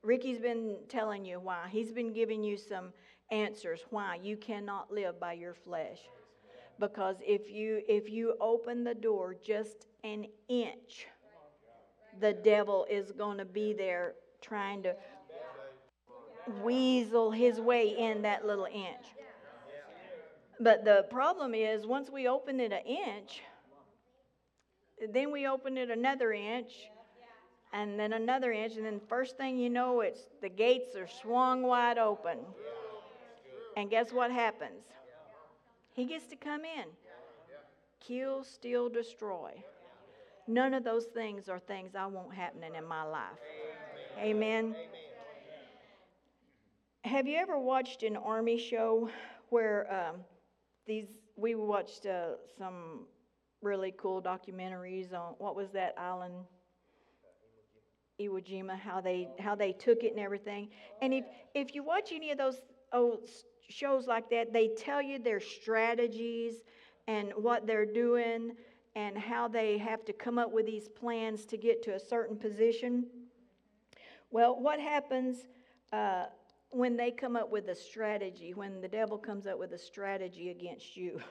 Ricky's 0.02 0.38
been 0.38 0.76
telling 0.88 1.24
you 1.24 1.40
why. 1.40 1.66
He's 1.68 1.90
been 1.90 2.12
giving 2.12 2.44
you 2.44 2.56
some 2.56 2.92
answers 3.32 3.80
why 3.90 4.20
you 4.22 4.36
cannot 4.36 4.92
live 4.92 5.18
by 5.18 5.32
your 5.32 5.54
flesh. 5.54 5.98
Because 6.78 7.16
if 7.26 7.50
you 7.50 7.82
if 7.88 8.08
you 8.08 8.36
open 8.40 8.84
the 8.84 8.94
door 8.94 9.34
just 9.34 9.86
an 10.04 10.26
inch, 10.48 11.06
the 12.20 12.32
devil 12.32 12.86
is 12.88 13.12
going 13.12 13.38
to 13.38 13.44
be 13.44 13.72
there 13.72 14.14
trying 14.40 14.82
to 14.84 14.94
weasel 16.62 17.30
his 17.30 17.60
way 17.60 17.98
in 17.98 18.22
that 18.22 18.46
little 18.46 18.66
inch. 18.66 19.06
But 20.60 20.84
the 20.84 21.06
problem 21.10 21.54
is, 21.54 21.86
once 21.86 22.08
we 22.08 22.28
open 22.28 22.60
it 22.60 22.72
an 22.72 22.86
inch, 22.86 23.42
then 25.12 25.32
we 25.32 25.46
open 25.46 25.76
it 25.76 25.90
another 25.90 26.32
inch, 26.32 26.72
and 27.72 27.98
then 27.98 28.12
another 28.12 28.52
inch, 28.52 28.76
and 28.76 28.84
then 28.84 29.00
first 29.08 29.36
thing 29.36 29.58
you 29.58 29.70
know, 29.70 30.00
it's 30.00 30.26
the 30.40 30.48
gates 30.48 30.96
are 30.96 31.06
swung 31.06 31.62
wide 31.62 31.98
open. 31.98 32.38
And 33.76 33.88
guess 33.88 34.12
what 34.12 34.30
happens? 34.30 34.84
He 35.92 36.04
gets 36.04 36.26
to 36.28 36.36
come 36.36 36.64
in, 36.64 36.86
kill, 38.00 38.42
steal, 38.42 38.88
destroy. 38.88 39.52
None 40.46 40.74
of 40.74 40.82
those 40.82 41.04
things 41.06 41.48
are 41.48 41.60
things 41.60 41.94
I 41.94 42.06
want 42.06 42.34
happening 42.34 42.74
in 42.74 42.84
my 42.84 43.04
life. 43.04 43.38
Amen. 44.18 44.74
Have 47.04 47.26
you 47.26 47.38
ever 47.38 47.58
watched 47.58 48.02
an 48.02 48.16
army 48.16 48.58
show 48.58 49.08
where 49.50 50.10
um, 50.10 50.16
these? 50.86 51.06
We 51.36 51.54
watched 51.54 52.04
uh, 52.04 52.32
some 52.58 53.06
really 53.62 53.94
cool 53.96 54.20
documentaries 54.20 55.14
on 55.14 55.34
what 55.38 55.56
was 55.56 55.70
that 55.70 55.94
island, 55.96 56.34
Iwo 58.20 58.44
Jima, 58.44 58.78
how 58.78 59.00
they 59.00 59.28
how 59.38 59.54
they 59.54 59.72
took 59.72 60.02
it 60.02 60.12
and 60.12 60.20
everything. 60.20 60.68
And 61.00 61.14
if 61.14 61.24
if 61.54 61.74
you 61.74 61.82
watch 61.82 62.12
any 62.12 62.30
of 62.30 62.38
those 62.38 62.60
old 62.92 63.28
shows 63.68 64.06
like 64.06 64.28
that, 64.30 64.52
they 64.52 64.68
tell 64.68 65.00
you 65.00 65.18
their 65.18 65.40
strategies 65.40 66.62
and 67.06 67.32
what 67.36 67.66
they're 67.66 67.86
doing 67.86 68.52
and 68.96 69.16
how 69.16 69.48
they 69.48 69.78
have 69.78 70.04
to 70.04 70.12
come 70.12 70.38
up 70.38 70.52
with 70.52 70.66
these 70.66 70.88
plans 70.88 71.46
to 71.46 71.56
get 71.56 71.82
to 71.84 71.94
a 71.94 72.00
certain 72.00 72.36
position. 72.36 73.06
Well, 74.30 74.60
what 74.60 74.80
happens 74.80 75.46
uh, 75.92 76.26
when 76.70 76.96
they 76.96 77.10
come 77.10 77.36
up 77.36 77.50
with 77.50 77.68
a 77.68 77.74
strategy, 77.74 78.54
when 78.54 78.80
the 78.80 78.88
devil 78.88 79.18
comes 79.18 79.46
up 79.46 79.58
with 79.58 79.72
a 79.72 79.78
strategy 79.78 80.50
against 80.50 80.96
you? 80.96 81.20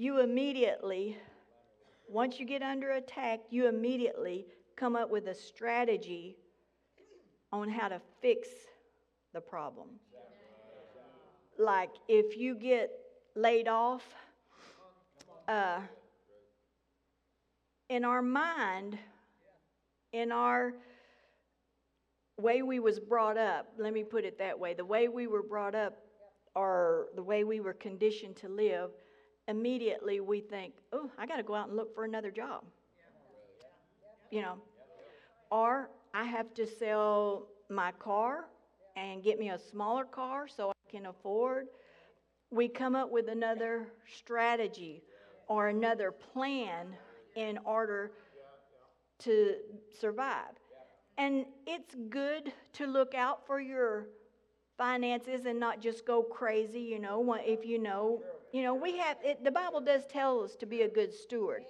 You 0.00 0.20
immediately, 0.20 1.18
once 2.08 2.38
you 2.38 2.46
get 2.46 2.62
under 2.62 2.92
attack, 2.92 3.40
you 3.50 3.66
immediately 3.66 4.46
come 4.78 4.94
up 4.94 5.10
with 5.10 5.26
a 5.26 5.34
strategy 5.34 6.36
on 7.52 7.68
how 7.68 7.88
to 7.88 8.00
fix 8.22 8.48
the 9.34 9.40
problem. 9.40 9.88
Like 11.58 11.90
if 12.06 12.36
you 12.36 12.54
get 12.54 12.90
laid 13.34 13.66
off, 13.66 14.04
uh, 15.48 15.80
in 17.88 18.04
our 18.04 18.22
mind, 18.22 18.98
in 20.12 20.30
our 20.30 20.74
way 22.40 22.62
we 22.62 22.78
was 22.78 23.00
brought 23.00 23.36
up, 23.36 23.72
let 23.78 23.92
me 23.92 24.04
put 24.04 24.24
it 24.24 24.38
that 24.38 24.58
way, 24.58 24.74
the 24.74 24.84
way 24.84 25.08
we 25.08 25.26
were 25.26 25.42
brought 25.42 25.74
up 25.74 25.96
or 26.54 27.06
the 27.16 27.22
way 27.22 27.42
we 27.42 27.60
were 27.60 27.72
conditioned 27.72 28.36
to 28.36 28.48
live, 28.48 28.90
immediately 29.48 30.20
we 30.20 30.40
think, 30.40 30.74
oh, 30.92 31.10
I 31.18 31.26
got 31.26 31.36
to 31.36 31.42
go 31.42 31.54
out 31.54 31.68
and 31.68 31.76
look 31.76 31.94
for 31.94 32.04
another 32.04 32.30
job. 32.30 32.62
You 34.30 34.42
know, 34.42 34.54
or 35.50 35.90
I 36.12 36.24
have 36.24 36.52
to 36.54 36.66
sell 36.66 37.46
my 37.70 37.92
car 37.92 38.44
and 38.96 39.22
get 39.22 39.38
me 39.38 39.50
a 39.50 39.58
smaller 39.58 40.04
car 40.04 40.48
so 40.48 40.70
I 40.70 40.90
can 40.90 41.06
afford. 41.06 41.68
We 42.50 42.68
come 42.68 42.94
up 42.94 43.10
with 43.10 43.28
another 43.28 43.88
strategy 44.16 45.02
or 45.48 45.68
another 45.68 46.10
plan 46.12 46.94
in 47.36 47.58
order 47.64 48.12
to 49.20 49.54
survive. 49.98 50.54
And 51.16 51.46
it's 51.66 51.94
good 52.10 52.52
to 52.74 52.86
look 52.86 53.14
out 53.14 53.46
for 53.46 53.60
your 53.60 54.06
finances 54.76 55.46
and 55.46 55.58
not 55.58 55.80
just 55.80 56.06
go 56.06 56.22
crazy, 56.22 56.80
you 56.80 57.00
know, 57.00 57.34
if 57.44 57.64
you 57.66 57.78
know, 57.78 58.22
you 58.52 58.62
know, 58.62 58.74
we 58.74 58.96
have 58.96 59.16
it, 59.24 59.42
the 59.42 59.50
Bible 59.50 59.80
does 59.80 60.06
tell 60.06 60.40
us 60.40 60.54
to 60.56 60.66
be 60.66 60.82
a 60.82 60.88
good 60.88 61.12
steward. 61.12 61.64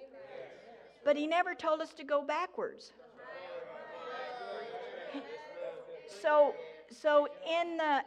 But 1.09 1.17
he 1.17 1.25
never 1.25 1.55
told 1.55 1.81
us 1.81 1.91
to 1.93 2.03
go 2.03 2.21
backwards. 2.21 2.91
So 6.21 6.53
so 6.91 7.27
in 7.49 7.77
the 7.77 8.03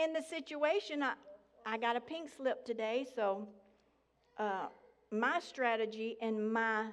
in 0.00 0.12
the 0.12 0.22
situation 0.22 1.02
I 1.02 1.14
I 1.66 1.78
got 1.78 1.96
a 1.96 2.00
pink 2.00 2.30
slip 2.30 2.64
today, 2.64 3.08
so 3.16 3.48
uh, 4.38 4.66
my 5.10 5.40
strategy 5.40 6.16
and 6.22 6.52
my 6.52 6.90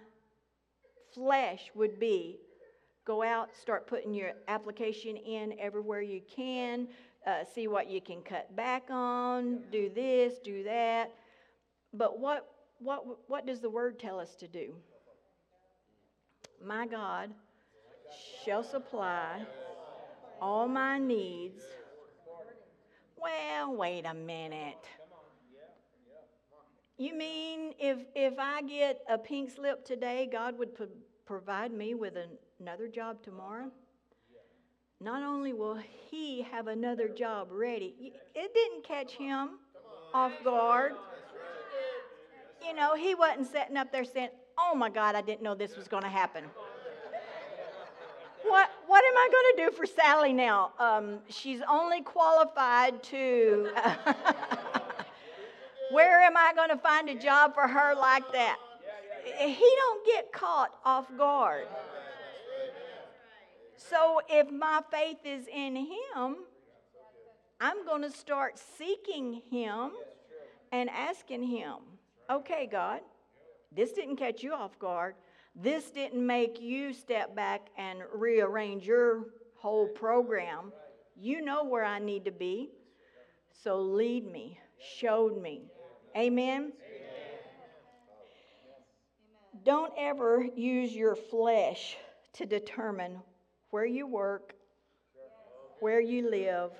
flesh 1.13 1.69
would 1.75 1.99
be 1.99 2.39
go 3.05 3.21
out, 3.21 3.55
start 3.55 3.85
putting 3.85 4.15
your 4.15 4.31
application 4.47 5.15
in 5.15 5.53
everywhere 5.59 6.01
you 6.01 6.21
can, 6.35 6.87
uh, 7.27 7.43
see 7.53 7.67
what 7.67 7.87
you 7.87 8.01
can 8.01 8.23
cut 8.23 8.55
back 8.55 8.89
on, 8.89 9.59
do 9.71 9.91
this, 9.93 10.39
do 10.39 10.63
that. 10.63 11.11
But 11.93 12.19
what, 12.19 12.47
what, 12.79 13.29
what 13.29 13.45
does 13.45 13.59
the 13.59 13.69
word 13.69 13.99
tell 13.99 14.19
us 14.19 14.33
to 14.37 14.47
do? 14.47 14.73
My 16.65 16.85
God 16.85 17.31
shall 18.45 18.63
supply 18.63 19.41
all 20.39 20.67
my 20.67 20.99
needs. 20.99 21.61
Well, 23.17 23.75
wait 23.75 24.05
a 24.05 24.13
minute. 24.13 24.85
You 26.97 27.15
mean 27.15 27.73
if, 27.79 27.97
if 28.15 28.33
I 28.37 28.61
get 28.61 29.01
a 29.09 29.17
pink 29.17 29.49
slip 29.49 29.85
today, 29.85 30.29
God 30.31 30.57
would 30.59 30.75
pro- 30.75 30.87
provide 31.25 31.71
me 31.71 31.95
with 31.95 32.15
an, 32.15 32.29
another 32.59 32.87
job 32.87 33.23
tomorrow? 33.23 33.71
Not 34.99 35.23
only 35.23 35.53
will 35.53 35.79
He 36.11 36.43
have 36.43 36.67
another 36.67 37.07
job 37.07 37.47
ready, 37.51 38.13
it 38.35 38.53
didn't 38.53 38.83
catch 38.83 39.13
Him 39.13 39.57
off 40.13 40.33
guard. 40.43 40.93
You 42.63 42.75
know, 42.75 42.95
He 42.95 43.15
wasn't 43.15 43.51
sitting 43.51 43.77
up 43.77 43.91
there 43.91 44.05
saying, 44.05 44.29
Oh 44.63 44.75
my 44.75 44.89
God, 44.89 45.15
I 45.15 45.21
didn't 45.21 45.41
know 45.41 45.55
this 45.55 45.75
was 45.75 45.87
going 45.87 46.03
to 46.03 46.09
happen. 46.09 46.43
What, 48.43 48.69
what 48.87 49.03
am 49.03 49.17
I 49.17 49.29
going 49.31 49.55
to 49.55 49.69
do 49.69 49.77
for 49.77 49.85
Sally 49.85 50.33
now? 50.33 50.71
Um, 50.79 51.19
she's 51.29 51.59
only 51.69 52.01
qualified 52.01 53.03
to. 53.03 53.69
Where 55.91 56.21
am 56.21 56.37
I 56.37 56.53
going 56.55 56.69
to 56.69 56.77
find 56.77 57.09
a 57.09 57.15
job 57.15 57.53
for 57.53 57.67
her 57.67 57.93
like 57.95 58.31
that? 58.31 58.57
He 59.39 59.75
don't 59.77 60.05
get 60.05 60.31
caught 60.31 60.73
off 60.85 61.05
guard. 61.17 61.67
So 63.75 64.21
if 64.29 64.49
my 64.49 64.81
faith 64.89 65.17
is 65.25 65.47
in 65.47 65.75
him, 65.75 66.37
I'm 67.59 67.85
going 67.85 68.03
to 68.03 68.11
start 68.11 68.57
seeking 68.77 69.41
him 69.51 69.91
and 70.71 70.89
asking 70.89 71.43
him, 71.43 71.75
okay, 72.29 72.69
God, 72.71 73.01
this 73.75 73.91
didn't 73.91 74.17
catch 74.17 74.43
you 74.43 74.53
off 74.53 74.77
guard. 74.79 75.15
This 75.55 75.91
didn't 75.91 76.25
make 76.25 76.61
you 76.61 76.93
step 76.93 77.35
back 77.35 77.69
and 77.77 77.99
rearrange 78.13 78.85
your 78.85 79.25
whole 79.55 79.87
program. 79.87 80.71
You 81.15 81.41
know 81.41 81.63
where 81.63 81.85
I 81.85 81.99
need 81.99 82.25
to 82.25 82.31
be. 82.31 82.69
So 83.63 83.79
lead 83.79 84.31
me, 84.31 84.59
showed 84.97 85.41
me. 85.41 85.63
Amen? 86.15 86.71
Amen? 86.71 86.73
Don't 89.63 89.93
ever 89.97 90.47
use 90.55 90.93
your 90.93 91.15
flesh 91.15 91.97
to 92.33 92.45
determine 92.45 93.19
where 93.69 93.85
you 93.85 94.07
work, 94.07 94.55
where 95.79 96.01
you 96.01 96.29
live. 96.29 96.71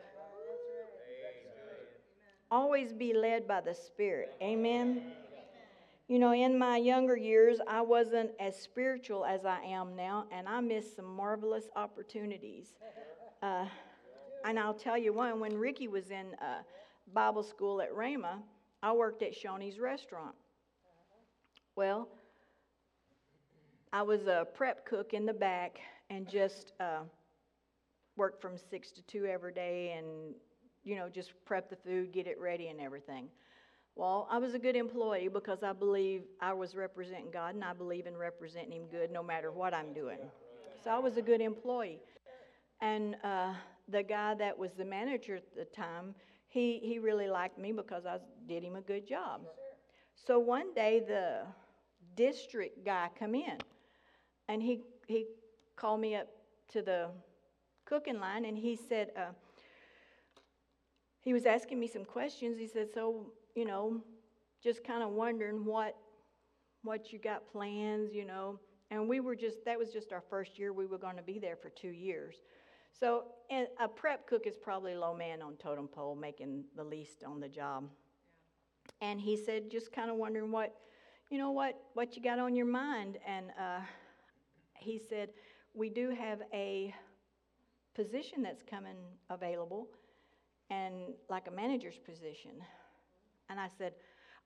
Always 2.49 2.91
be 2.91 3.13
led 3.13 3.47
by 3.47 3.61
the 3.61 3.73
Spirit. 3.73 4.33
Amen? 4.41 5.03
You 6.11 6.19
know, 6.19 6.33
in 6.33 6.59
my 6.59 6.75
younger 6.75 7.15
years, 7.15 7.59
I 7.69 7.79
wasn't 7.79 8.31
as 8.37 8.59
spiritual 8.59 9.23
as 9.23 9.45
I 9.45 9.61
am 9.61 9.95
now, 9.95 10.25
and 10.29 10.45
I 10.45 10.59
missed 10.59 10.97
some 10.97 11.05
marvelous 11.05 11.69
opportunities. 11.77 12.73
Uh, 13.41 13.63
and 14.43 14.59
I'll 14.59 14.73
tell 14.73 14.97
you 14.97 15.13
one 15.13 15.39
when 15.39 15.57
Ricky 15.57 15.87
was 15.87 16.11
in 16.11 16.35
uh, 16.41 16.63
Bible 17.13 17.43
school 17.43 17.81
at 17.81 17.93
Rhema, 17.93 18.39
I 18.83 18.91
worked 18.91 19.23
at 19.23 19.31
Shoney's 19.33 19.79
restaurant. 19.79 20.35
Well, 21.77 22.09
I 23.93 24.01
was 24.01 24.27
a 24.27 24.45
prep 24.53 24.85
cook 24.85 25.13
in 25.13 25.25
the 25.25 25.33
back 25.33 25.79
and 26.09 26.27
just 26.27 26.73
uh, 26.81 27.03
worked 28.17 28.41
from 28.41 28.57
six 28.57 28.91
to 28.91 29.01
two 29.03 29.27
every 29.27 29.53
day 29.53 29.95
and, 29.97 30.35
you 30.83 30.97
know, 30.97 31.07
just 31.07 31.31
prep 31.45 31.69
the 31.69 31.77
food, 31.77 32.11
get 32.11 32.27
it 32.27 32.37
ready, 32.37 32.67
and 32.67 32.81
everything. 32.81 33.29
Well, 33.95 34.27
I 34.31 34.37
was 34.37 34.53
a 34.53 34.59
good 34.59 34.75
employee 34.75 35.27
because 35.27 35.63
I 35.63 35.73
believe 35.73 36.23
I 36.39 36.53
was 36.53 36.75
representing 36.75 37.31
God 37.31 37.55
and 37.55 37.63
I 37.63 37.73
believe 37.73 38.07
in 38.07 38.15
representing 38.15 38.71
Him 38.71 38.83
good 38.89 39.11
no 39.11 39.21
matter 39.21 39.51
what 39.51 39.73
I'm 39.73 39.93
doing. 39.93 40.19
So 40.83 40.91
I 40.91 40.97
was 40.97 41.17
a 41.17 41.21
good 41.21 41.41
employee. 41.41 41.99
And 42.81 43.15
uh, 43.23 43.53
the 43.87 44.01
guy 44.01 44.33
that 44.35 44.57
was 44.57 44.71
the 44.73 44.85
manager 44.85 45.35
at 45.35 45.55
the 45.55 45.65
time, 45.65 46.15
he, 46.47 46.79
he 46.83 46.99
really 46.99 47.27
liked 47.27 47.59
me 47.59 47.71
because 47.71 48.05
I 48.05 48.17
did 48.47 48.63
him 48.63 48.75
a 48.75 48.81
good 48.81 49.07
job. 49.07 49.41
So 50.15 50.39
one 50.39 50.73
day 50.73 51.01
the 51.05 51.41
district 52.15 52.83
guy 52.83 53.09
come 53.17 53.35
in 53.35 53.57
and 54.47 54.61
he, 54.61 54.81
he 55.07 55.27
called 55.75 56.01
me 56.01 56.15
up 56.15 56.27
to 56.73 56.81
the 56.81 57.09
cooking 57.85 58.19
line 58.19 58.45
and 58.45 58.57
he 58.57 58.75
said, 58.75 59.11
uh, 59.15 59.31
he 61.21 61.33
was 61.33 61.45
asking 61.45 61.79
me 61.79 61.87
some 61.87 62.03
questions. 62.03 62.57
He 62.57 62.67
said, 62.67 62.87
so, 62.91 63.27
you 63.55 63.65
know, 63.65 64.01
just 64.63 64.83
kind 64.83 65.03
of 65.03 65.11
wondering 65.11 65.65
what, 65.65 65.95
what 66.83 67.11
you 67.11 67.19
got 67.19 67.51
plans, 67.51 68.13
you 68.13 68.25
know. 68.25 68.59
And 68.89 69.07
we 69.07 69.19
were 69.19 69.35
just, 69.35 69.63
that 69.65 69.77
was 69.77 69.91
just 69.91 70.11
our 70.11 70.23
first 70.29 70.59
year. 70.59 70.73
We 70.73 70.85
were 70.85 70.97
going 70.97 71.15
to 71.15 71.21
be 71.21 71.39
there 71.39 71.55
for 71.55 71.69
two 71.69 71.91
years. 71.91 72.35
So 72.91 73.25
and 73.49 73.67
a 73.79 73.87
prep 73.87 74.27
cook 74.27 74.45
is 74.45 74.57
probably 74.57 74.95
low 74.95 75.15
man 75.15 75.41
on 75.41 75.55
totem 75.55 75.87
pole, 75.87 76.15
making 76.15 76.65
the 76.75 76.83
least 76.83 77.23
on 77.25 77.39
the 77.39 77.47
job. 77.47 77.85
And 79.01 79.19
he 79.19 79.37
said, 79.37 79.71
just 79.71 79.91
kind 79.91 80.11
of 80.11 80.17
wondering 80.17 80.51
what, 80.51 80.75
you 81.29 81.37
know, 81.37 81.51
what, 81.51 81.79
what 81.93 82.15
you 82.15 82.21
got 82.21 82.39
on 82.39 82.55
your 82.55 82.65
mind. 82.65 83.17
And 83.25 83.51
uh, 83.59 83.79
he 84.75 84.99
said, 84.99 85.29
we 85.73 85.89
do 85.89 86.09
have 86.09 86.41
a 86.53 86.93
position 87.95 88.41
that's 88.41 88.63
coming 88.63 88.97
available, 89.29 89.87
and 90.69 91.13
like 91.29 91.47
a 91.47 91.51
manager's 91.51 91.97
position. 91.97 92.51
And 93.51 93.59
I 93.59 93.67
said, 93.77 93.91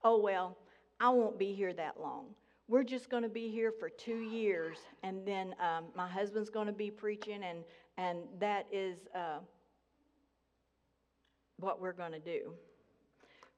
oh, 0.02 0.18
well, 0.18 0.58
I 0.98 1.10
won't 1.10 1.38
be 1.38 1.54
here 1.54 1.72
that 1.74 2.00
long. 2.00 2.26
We're 2.68 2.82
just 2.82 3.08
going 3.08 3.22
to 3.22 3.28
be 3.28 3.48
here 3.48 3.70
for 3.70 3.88
two 3.88 4.18
years, 4.18 4.78
and 5.04 5.24
then 5.24 5.54
um, 5.60 5.84
my 5.94 6.08
husband's 6.08 6.50
going 6.50 6.66
to 6.66 6.72
be 6.72 6.90
preaching, 6.90 7.44
and, 7.44 7.60
and 7.96 8.18
that 8.40 8.66
is 8.72 8.98
uh, 9.14 9.38
what 11.60 11.80
we're 11.80 11.92
going 11.92 12.10
to 12.10 12.18
do. 12.18 12.52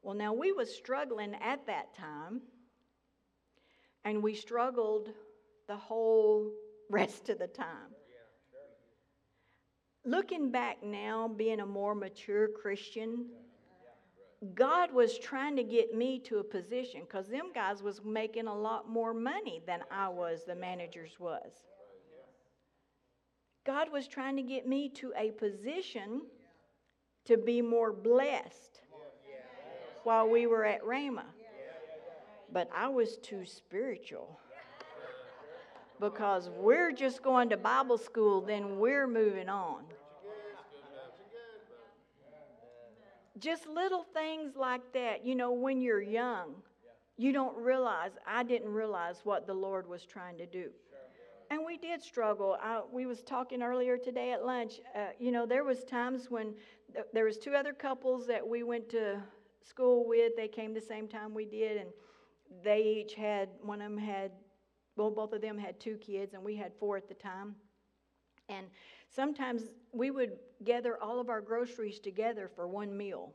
Well, 0.02 0.14
now 0.14 0.34
we 0.34 0.52
was 0.52 0.74
struggling 0.74 1.34
at 1.42 1.66
that 1.66 1.94
time, 1.94 2.42
and 4.04 4.22
we 4.22 4.34
struggled 4.34 5.08
the 5.66 5.76
whole 5.76 6.52
rest 6.90 7.30
of 7.30 7.38
the 7.38 7.46
time. 7.46 7.94
Looking 10.04 10.50
back 10.50 10.82
now, 10.82 11.28
being 11.28 11.60
a 11.60 11.66
more 11.66 11.94
mature 11.94 12.48
Christian, 12.48 13.26
God 14.54 14.92
was 14.92 15.18
trying 15.18 15.56
to 15.56 15.64
get 15.64 15.96
me 15.96 16.20
to 16.20 16.38
a 16.38 16.44
position 16.44 17.00
because 17.00 17.26
them 17.26 17.50
guys 17.52 17.82
was 17.82 18.02
making 18.04 18.46
a 18.46 18.54
lot 18.54 18.88
more 18.88 19.12
money 19.12 19.60
than 19.66 19.80
I 19.90 20.08
was, 20.08 20.44
the 20.44 20.54
managers 20.54 21.18
was. 21.18 21.52
God 23.66 23.90
was 23.92 24.06
trying 24.06 24.36
to 24.36 24.42
get 24.42 24.66
me 24.66 24.88
to 24.90 25.12
a 25.16 25.32
position 25.32 26.22
to 27.24 27.36
be 27.36 27.60
more 27.60 27.92
blessed 27.92 28.80
while 30.04 30.28
we 30.28 30.46
were 30.46 30.64
at 30.64 30.82
Rhema. 30.84 31.24
But 32.52 32.70
I 32.74 32.88
was 32.88 33.16
too 33.18 33.44
spiritual 33.44 34.38
because 36.00 36.48
we're 36.56 36.92
just 36.92 37.22
going 37.22 37.50
to 37.50 37.56
Bible 37.56 37.98
school, 37.98 38.40
then 38.40 38.78
we're 38.78 39.08
moving 39.08 39.48
on. 39.48 39.82
Just 43.38 43.66
little 43.66 44.04
things 44.14 44.56
like 44.56 44.92
that. 44.94 45.24
You 45.24 45.34
know, 45.34 45.52
when 45.52 45.80
you're 45.80 46.02
young, 46.02 46.54
you 47.16 47.32
don't 47.32 47.56
realize, 47.56 48.12
I 48.26 48.42
didn't 48.42 48.68
realize 48.68 49.20
what 49.24 49.46
the 49.46 49.54
Lord 49.54 49.88
was 49.88 50.04
trying 50.04 50.38
to 50.38 50.46
do. 50.46 50.70
And 51.50 51.64
we 51.64 51.78
did 51.78 52.02
struggle. 52.02 52.56
I, 52.62 52.82
we 52.92 53.06
was 53.06 53.22
talking 53.22 53.62
earlier 53.62 53.96
today 53.96 54.32
at 54.32 54.44
lunch. 54.44 54.80
Uh, 54.94 55.08
you 55.18 55.32
know, 55.32 55.46
there 55.46 55.64
was 55.64 55.82
times 55.84 56.26
when 56.30 56.54
th- 56.92 57.06
there 57.14 57.24
was 57.24 57.38
two 57.38 57.54
other 57.54 57.72
couples 57.72 58.26
that 58.26 58.46
we 58.46 58.62
went 58.62 58.88
to 58.90 59.22
school 59.66 60.06
with. 60.06 60.36
They 60.36 60.48
came 60.48 60.74
the 60.74 60.80
same 60.80 61.08
time 61.08 61.32
we 61.32 61.46
did, 61.46 61.78
and 61.78 61.88
they 62.62 63.02
each 63.04 63.14
had 63.14 63.48
one 63.62 63.80
of 63.80 63.90
them 63.90 63.98
had 63.98 64.32
well, 64.98 65.10
both 65.12 65.32
of 65.32 65.40
them 65.40 65.56
had 65.56 65.78
two 65.78 65.96
kids, 65.96 66.34
and 66.34 66.42
we 66.42 66.56
had 66.56 66.72
four 66.78 66.96
at 66.96 67.08
the 67.08 67.14
time. 67.14 67.54
And 68.48 68.66
sometimes 69.08 69.62
we 69.92 70.10
would 70.10 70.32
gather 70.64 71.00
all 71.02 71.20
of 71.20 71.28
our 71.28 71.40
groceries 71.40 71.98
together 71.98 72.50
for 72.54 72.66
one 72.66 72.96
meal. 72.96 73.32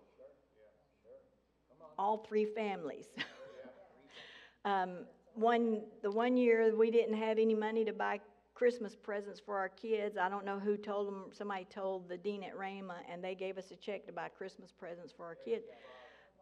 All 1.97 2.17
three 2.17 2.45
families. 2.45 3.07
um, 4.65 5.05
one, 5.35 5.81
the 6.01 6.11
one 6.11 6.37
year 6.37 6.75
we 6.75 6.91
didn't 6.91 7.15
have 7.15 7.37
any 7.37 7.53
money 7.55 7.85
to 7.85 7.93
buy 7.93 8.19
Christmas 8.55 8.95
presents 8.95 9.39
for 9.39 9.57
our 9.57 9.69
kids. 9.69 10.17
I 10.17 10.29
don't 10.29 10.45
know 10.45 10.59
who 10.59 10.77
told 10.77 11.07
them. 11.07 11.25
Somebody 11.31 11.65
told 11.65 12.07
the 12.07 12.17
dean 12.17 12.43
at 12.43 12.55
Rhema, 12.57 12.95
and 13.11 13.23
they 13.23 13.35
gave 13.35 13.57
us 13.57 13.71
a 13.71 13.75
check 13.75 14.05
to 14.07 14.13
buy 14.13 14.29
Christmas 14.29 14.71
presents 14.71 15.11
for 15.11 15.25
our 15.25 15.35
kids. 15.35 15.65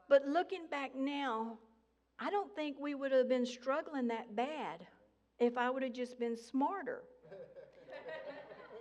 But 0.09 0.27
looking 0.27 0.67
back 0.69 0.91
now, 0.95 1.57
I 2.19 2.29
don't 2.29 2.53
think 2.53 2.77
we 2.79 2.95
would 2.95 3.11
have 3.11 3.29
been 3.29 3.45
struggling 3.45 4.07
that 4.07 4.35
bad 4.35 4.85
if 5.39 5.57
I 5.57 5.69
would 5.69 5.83
have 5.83 5.93
just 5.93 6.19
been 6.19 6.37
smarter 6.37 7.01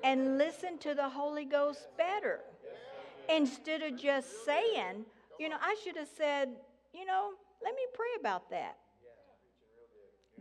and 0.02 0.38
listen 0.38 0.78
to 0.78 0.94
the 0.94 1.08
Holy 1.08 1.44
Ghost 1.44 1.88
better 1.96 2.40
instead 3.28 3.82
of 3.82 3.96
just 3.96 4.44
saying, 4.44 5.04
you 5.38 5.48
know, 5.48 5.56
I 5.60 5.76
should 5.82 5.96
have 5.96 6.08
said, 6.16 6.48
you 6.92 7.04
know, 7.04 7.30
let 7.62 7.74
me 7.74 7.82
pray 7.94 8.08
about 8.18 8.50
that. 8.50 8.76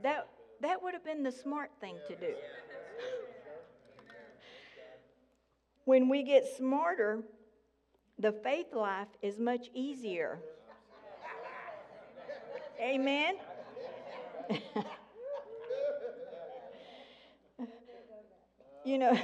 That 0.01 0.28
that 0.62 0.82
would 0.82 0.93
have 0.93 1.05
been 1.05 1.24
the 1.24 1.32
smart 1.32 1.72
thing 1.80 1.95
to 2.07 2.16
do. 2.16 2.34
When 5.86 6.10
we 6.10 6.24
get 6.24 6.45
smarter, 6.57 7.24
the 8.18 8.32
faith 8.32 8.74
life 8.74 9.07
is 9.22 9.39
much 9.39 9.70
easier. 9.74 10.39
Amen. 12.82 13.36
You 18.86 18.97
know, 18.97 19.20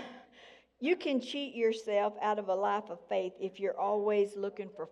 you 0.80 0.96
can 0.96 1.22
cheat 1.22 1.56
yourself 1.56 2.14
out 2.22 2.40
of 2.40 2.50
a 2.50 2.56
life 2.56 2.90
of 2.90 3.00
faith 3.08 3.34
if 3.40 3.60
you're 3.60 3.80
always 3.80 4.36
looking 4.36 4.70
for 4.76 4.88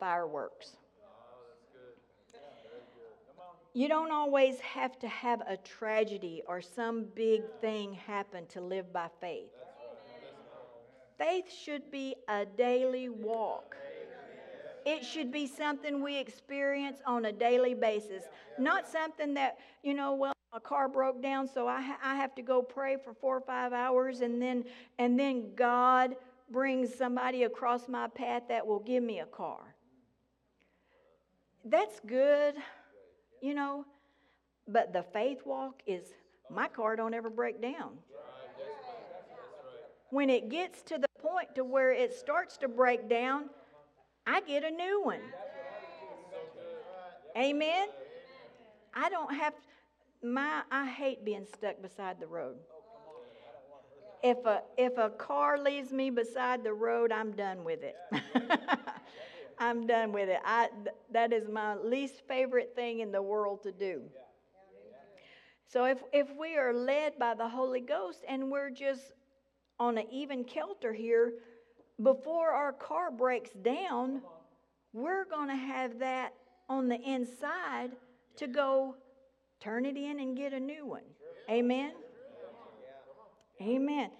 fireworks. 0.00 0.76
You 3.74 3.88
don't 3.88 4.10
always 4.10 4.58
have 4.60 4.98
to 5.00 5.08
have 5.08 5.42
a 5.42 5.58
tragedy 5.58 6.42
or 6.46 6.62
some 6.62 7.04
big 7.14 7.42
thing 7.60 7.92
happen 7.92 8.46
to 8.46 8.60
live 8.62 8.90
by 8.90 9.08
faith. 9.20 9.50
Faith 11.18 11.52
should 11.52 11.90
be 11.90 12.16
a 12.28 12.46
daily 12.46 13.10
walk. 13.10 13.76
It 14.86 15.04
should 15.04 15.32
be 15.32 15.46
something 15.46 16.02
we 16.02 16.16
experience 16.16 17.00
on 17.06 17.26
a 17.26 17.32
daily 17.32 17.74
basis, 17.74 18.22
not 18.58 18.88
something 18.88 19.34
that, 19.34 19.58
you 19.82 19.94
know, 19.94 20.14
well, 20.14 20.35
a 20.56 20.60
car 20.60 20.88
broke 20.88 21.22
down, 21.22 21.46
so 21.46 21.68
I, 21.68 21.82
ha- 21.82 21.98
I 22.02 22.14
have 22.16 22.34
to 22.36 22.42
go 22.42 22.62
pray 22.62 22.96
for 22.96 23.12
four 23.12 23.36
or 23.36 23.42
five 23.42 23.74
hours, 23.74 24.22
and 24.22 24.40
then 24.40 24.64
and 24.98 25.20
then 25.20 25.54
God 25.54 26.16
brings 26.50 26.94
somebody 26.94 27.42
across 27.42 27.88
my 27.88 28.08
path 28.08 28.44
that 28.48 28.66
will 28.66 28.78
give 28.78 29.02
me 29.02 29.20
a 29.20 29.26
car. 29.26 29.74
That's 31.64 32.00
good, 32.06 32.54
you 33.42 33.52
know, 33.52 33.84
but 34.66 34.94
the 34.94 35.02
faith 35.02 35.40
walk 35.44 35.82
is 35.86 36.04
my 36.48 36.68
car 36.68 36.96
don't 36.96 37.12
ever 37.12 37.28
break 37.28 37.60
down. 37.60 37.98
When 40.10 40.30
it 40.30 40.48
gets 40.48 40.82
to 40.82 40.96
the 40.98 41.08
point 41.20 41.54
to 41.56 41.64
where 41.64 41.92
it 41.92 42.14
starts 42.14 42.56
to 42.58 42.68
break 42.68 43.10
down, 43.10 43.50
I 44.26 44.40
get 44.40 44.64
a 44.64 44.70
new 44.70 45.02
one. 45.04 45.20
Amen. 47.36 47.88
I 48.94 49.10
don't 49.10 49.34
have 49.34 49.52
my 50.26 50.62
I 50.70 50.86
hate 50.86 51.24
being 51.24 51.46
stuck 51.46 51.80
beside 51.80 52.20
the 52.20 52.26
road. 52.26 52.56
If 54.22 54.44
a 54.44 54.62
if 54.76 54.98
a 54.98 55.10
car 55.10 55.58
leaves 55.58 55.92
me 55.92 56.10
beside 56.10 56.64
the 56.64 56.72
road, 56.72 57.12
I'm 57.12 57.32
done 57.32 57.64
with 57.64 57.80
it. 57.82 57.96
I'm 59.58 59.86
done 59.86 60.12
with 60.12 60.28
it. 60.28 60.40
I 60.44 60.68
that 61.12 61.32
is 61.32 61.48
my 61.48 61.76
least 61.76 62.22
favorite 62.26 62.72
thing 62.74 63.00
in 63.00 63.12
the 63.12 63.22
world 63.22 63.62
to 63.62 63.72
do. 63.72 64.02
So 65.68 65.84
if 65.84 65.98
if 66.12 66.28
we 66.38 66.56
are 66.56 66.72
led 66.72 67.18
by 67.18 67.34
the 67.34 67.48
Holy 67.48 67.80
Ghost 67.80 68.24
and 68.28 68.50
we're 68.50 68.70
just 68.70 69.12
on 69.78 69.98
an 69.98 70.06
even 70.10 70.44
kelter 70.44 70.94
here, 70.94 71.34
before 72.02 72.50
our 72.50 72.72
car 72.72 73.10
breaks 73.10 73.50
down, 73.62 74.22
we're 74.92 75.24
going 75.24 75.48
to 75.48 75.56
have 75.56 75.98
that 75.98 76.32
on 76.68 76.88
the 76.88 77.00
inside 77.00 77.90
to 78.36 78.46
go 78.46 78.96
turn 79.60 79.84
it 79.86 79.96
in 79.96 80.20
and 80.20 80.36
get 80.36 80.52
a 80.52 80.60
new 80.60 80.86
one. 80.86 81.02
Amen? 81.50 81.92
Amen. 83.60 84.10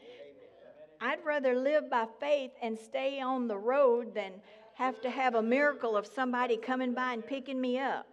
I'd 1.01 1.25
rather 1.25 1.55
live 1.55 1.91
by 1.91 2.07
faith 2.21 2.53
and 2.63 2.79
stay 2.79 3.21
on 3.21 3.49
the 3.49 3.59
road 3.59 4.15
than 4.15 4.33
have 4.75 5.01
to 5.03 5.11
have 5.11 5.35
a 5.35 5.43
miracle 5.43 5.97
of 5.97 6.07
somebody 6.07 6.57
coming 6.57 6.95
by 6.95 7.13
and 7.13 7.27
picking 7.27 7.61
me 7.61 7.79
up. 7.79 8.07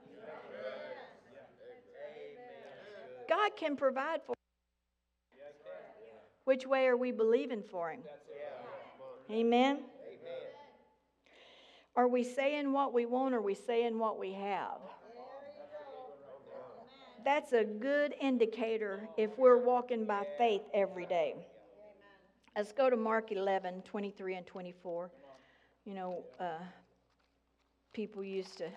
God 3.30 3.52
can 3.56 3.76
provide 3.76 4.22
for. 4.26 4.34
Which 6.46 6.68
way 6.68 6.88
are 6.88 6.98
we 6.98 7.12
believing 7.12 7.64
for 7.64 7.90
Him? 7.90 8.02
Amen. 9.32 9.80
Are 11.96 12.08
we 12.08 12.24
saying 12.24 12.74
what 12.74 12.94
we 12.94 13.06
want 13.06 13.34
or 13.34 13.38
are 13.38 13.42
we 13.42 13.54
saying 13.54 13.98
what 13.98 14.20
we 14.20 14.34
have? 14.34 14.80
That's 17.24 17.54
a 17.54 17.64
good 17.64 18.14
indicator 18.20 19.08
if 19.18 19.38
we're 19.38 19.58
walking 19.58 20.06
by 20.06 20.26
faith 20.38 20.64
every 20.74 21.06
day. 21.06 21.36
Let's 22.56 22.74
go 22.74 22.90
to 22.90 22.98
Mark 22.98 23.32
11, 23.32 23.84
23 23.84 24.36
and 24.36 24.46
24. 24.46 25.10
You 25.86 25.94
know, 25.94 26.24
uh, 26.38 26.60
people 27.94 28.26
used 28.26 28.58
to, 28.58 28.68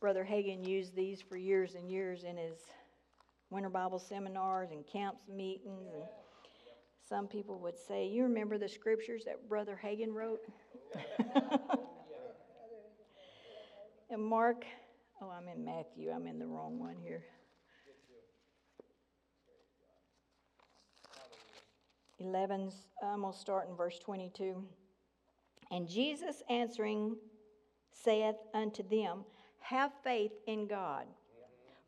Brother 0.00 0.26
Hagin 0.28 0.66
used 0.66 0.96
these 0.96 1.20
for 1.20 1.36
years 1.36 1.74
and 1.74 1.90
years 1.90 2.24
in 2.24 2.38
his 2.38 2.56
winter 3.50 3.68
Bible 3.68 3.98
seminars 3.98 4.70
and 4.70 4.86
camps 4.86 5.24
meetings. 5.28 5.90
And 5.92 6.04
some 7.06 7.26
people 7.28 7.58
would 7.58 7.78
say, 7.78 8.08
You 8.08 8.22
remember 8.22 8.56
the 8.56 8.68
scriptures 8.68 9.24
that 9.26 9.46
Brother 9.46 9.78
Hagin 9.82 10.14
wrote? 10.14 10.40
and 14.10 14.22
Mark, 14.24 14.64
oh, 15.20 15.30
I'm 15.30 15.48
in 15.48 15.62
Matthew, 15.62 16.10
I'm 16.10 16.26
in 16.26 16.38
the 16.38 16.46
wrong 16.46 16.78
one 16.78 16.96
here. 16.96 17.22
11, 22.22 22.70
uh, 23.02 23.06
I'm 23.06 23.20
going 23.20 23.32
to 23.32 23.38
start 23.38 23.68
in 23.68 23.76
verse 23.76 23.98
22. 23.98 24.62
And 25.70 25.88
Jesus 25.88 26.42
answering 26.48 27.16
saith 27.90 28.36
unto 28.54 28.82
them, 28.88 29.24
Have 29.60 29.92
faith 30.04 30.32
in 30.46 30.66
God. 30.66 31.06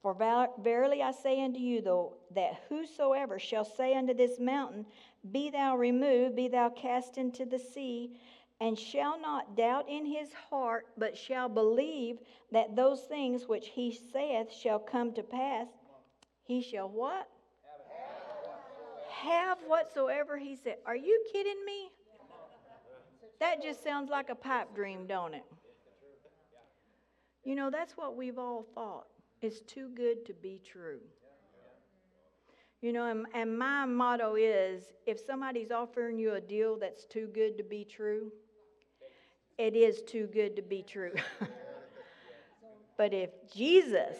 For 0.02 0.14
verily 0.62 1.02
I 1.02 1.12
say 1.12 1.42
unto 1.42 1.58
you, 1.58 1.80
though, 1.80 2.18
that 2.34 2.60
whosoever 2.68 3.38
shall 3.38 3.64
say 3.64 3.94
unto 3.94 4.12
this 4.12 4.38
mountain, 4.38 4.84
Be 5.32 5.48
thou 5.48 5.76
removed, 5.76 6.36
be 6.36 6.48
thou 6.48 6.68
cast 6.68 7.16
into 7.16 7.46
the 7.46 7.58
sea, 7.58 8.10
and 8.60 8.78
shall 8.78 9.18
not 9.18 9.56
doubt 9.56 9.88
in 9.88 10.04
his 10.04 10.28
heart, 10.50 10.88
but 10.98 11.16
shall 11.16 11.48
believe 11.48 12.18
that 12.52 12.76
those 12.76 13.00
things 13.02 13.48
which 13.48 13.68
he 13.68 13.98
saith 14.12 14.52
shall 14.52 14.78
come 14.78 15.14
to 15.14 15.22
pass, 15.22 15.68
he 16.42 16.60
shall 16.60 16.88
what? 16.88 17.26
Have 19.24 19.58
whatsoever 19.66 20.38
he 20.38 20.56
said. 20.56 20.76
Are 20.86 20.96
you 20.96 21.24
kidding 21.32 21.64
me? 21.64 21.90
That 23.40 23.62
just 23.62 23.82
sounds 23.82 24.10
like 24.10 24.30
a 24.30 24.34
pipe 24.34 24.74
dream, 24.74 25.06
don't 25.06 25.34
it? 25.34 25.44
You 27.44 27.54
know, 27.54 27.70
that's 27.70 27.96
what 27.96 28.16
we've 28.16 28.38
all 28.38 28.64
thought. 28.74 29.06
It's 29.42 29.60
too 29.60 29.90
good 29.94 30.24
to 30.26 30.32
be 30.32 30.60
true. 30.64 31.00
You 32.80 32.92
know, 32.92 33.06
and, 33.06 33.26
and 33.34 33.58
my 33.58 33.86
motto 33.86 34.36
is 34.36 34.84
if 35.06 35.18
somebody's 35.18 35.70
offering 35.70 36.18
you 36.18 36.34
a 36.34 36.40
deal 36.40 36.78
that's 36.78 37.04
too 37.06 37.28
good 37.34 37.56
to 37.58 37.64
be 37.64 37.84
true, 37.84 38.30
it 39.58 39.74
is 39.74 40.02
too 40.02 40.28
good 40.32 40.56
to 40.56 40.62
be 40.62 40.82
true. 40.82 41.12
but 42.98 43.12
if 43.12 43.30
Jesus 43.54 44.16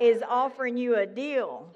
is 0.00 0.22
offering 0.28 0.76
you 0.76 0.96
a 0.96 1.06
deal 1.06 1.68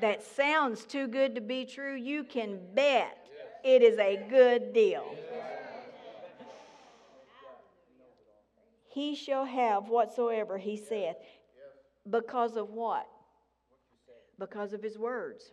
that 0.00 0.22
sounds 0.22 0.84
too 0.84 1.06
good 1.06 1.34
to 1.34 1.40
be 1.40 1.64
true, 1.64 1.94
you 1.94 2.24
can 2.24 2.58
bet 2.74 3.26
it 3.64 3.82
is 3.82 3.98
a 3.98 4.24
good 4.28 4.72
deal. 4.72 5.16
He 8.88 9.14
shall 9.14 9.44
have 9.44 9.88
whatsoever 9.88 10.56
he 10.56 10.76
saith. 10.76 11.16
Because 12.08 12.56
of 12.56 12.70
what? 12.70 13.06
Because 14.38 14.72
of 14.72 14.82
his 14.82 14.96
words. 14.96 15.50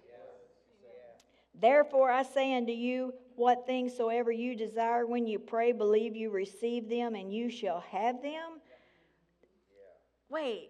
Therefore 1.59 2.11
I 2.11 2.23
say 2.23 2.55
unto 2.55 2.71
you, 2.71 3.13
what 3.35 3.65
things 3.65 3.95
soever 3.95 4.31
you 4.31 4.55
desire 4.55 5.05
when 5.05 5.25
you 5.25 5.39
pray, 5.39 5.71
believe 5.71 6.15
you 6.15 6.29
receive 6.29 6.87
them, 6.87 7.15
and 7.15 7.33
you 7.33 7.49
shall 7.49 7.81
have 7.91 8.21
them. 8.21 8.61
Wait, 10.29 10.69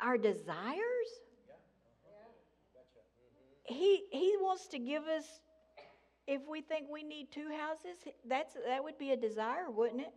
our 0.00 0.16
desires? 0.16 0.78
He 3.68 4.04
he 4.10 4.34
wants 4.40 4.66
to 4.68 4.78
give 4.78 5.04
us 5.04 5.24
if 6.26 6.40
we 6.50 6.60
think 6.62 6.86
we 6.90 7.02
need 7.02 7.30
two 7.30 7.48
houses 7.56 7.96
that's 8.26 8.54
that 8.66 8.82
would 8.82 8.98
be 8.98 9.12
a 9.12 9.16
desire 9.16 9.70
wouldn't 9.70 10.00
it? 10.00 10.12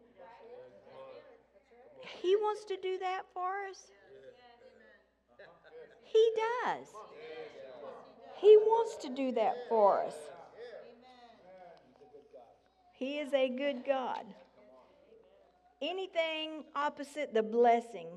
He 2.21 2.35
wants 2.35 2.65
to 2.65 2.77
do 2.81 2.97
that 2.99 3.21
for 3.33 3.51
us? 3.69 3.87
He 6.03 6.31
does. 6.63 6.87
He 8.37 8.57
wants 8.57 8.97
to 9.03 9.09
do 9.09 9.31
that 9.33 9.55
for 9.69 10.01
us. 10.01 10.15
He 12.93 13.17
is 13.17 13.33
a 13.33 13.49
good 13.49 13.83
god. 13.85 14.25
Anything 15.81 16.65
opposite 16.75 17.33
the 17.33 17.43
blessing 17.43 18.07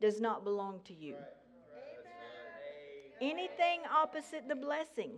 does 0.00 0.20
not 0.20 0.44
belong 0.44 0.80
to 0.84 0.94
you 0.94 1.16
Anything 3.20 3.80
opposite 3.92 4.48
the 4.48 4.54
blessing 4.54 5.12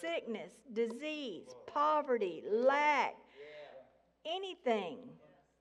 sickness, 0.00 0.52
disease, 0.72 1.48
poverty, 1.66 2.42
lack, 2.48 3.16
anything. 4.26 4.98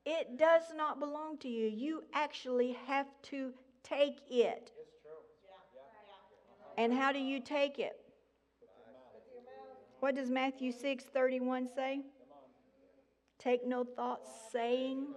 It 0.05 0.37
does 0.37 0.63
not 0.75 0.99
belong 0.99 1.37
to 1.39 1.49
you. 1.49 1.67
You 1.67 2.03
actually 2.13 2.77
have 2.85 3.07
to 3.23 3.51
take 3.83 4.19
it. 4.29 4.71
And 6.77 6.93
how 6.93 7.11
do 7.11 7.19
you 7.19 7.39
take 7.39 7.79
it? 7.79 7.99
What 9.99 10.15
does 10.15 10.29
Matthew 10.29 10.71
6 10.71 11.03
31 11.05 11.67
say? 11.75 12.01
Take 13.39 13.65
no 13.65 13.83
thought 13.83 14.21
saying. 14.51 15.07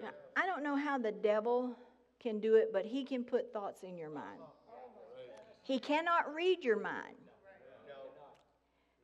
Now, 0.00 0.10
I 0.36 0.46
don't 0.46 0.62
know 0.62 0.76
how 0.76 0.98
the 0.98 1.12
devil 1.12 1.74
can 2.20 2.38
do 2.40 2.54
it, 2.54 2.72
but 2.72 2.84
he 2.84 3.04
can 3.04 3.24
put 3.24 3.52
thoughts 3.52 3.82
in 3.82 3.96
your 3.96 4.10
mind. 4.10 4.40
He 5.70 5.78
cannot 5.78 6.34
read 6.34 6.64
your 6.64 6.80
mind, 6.80 7.14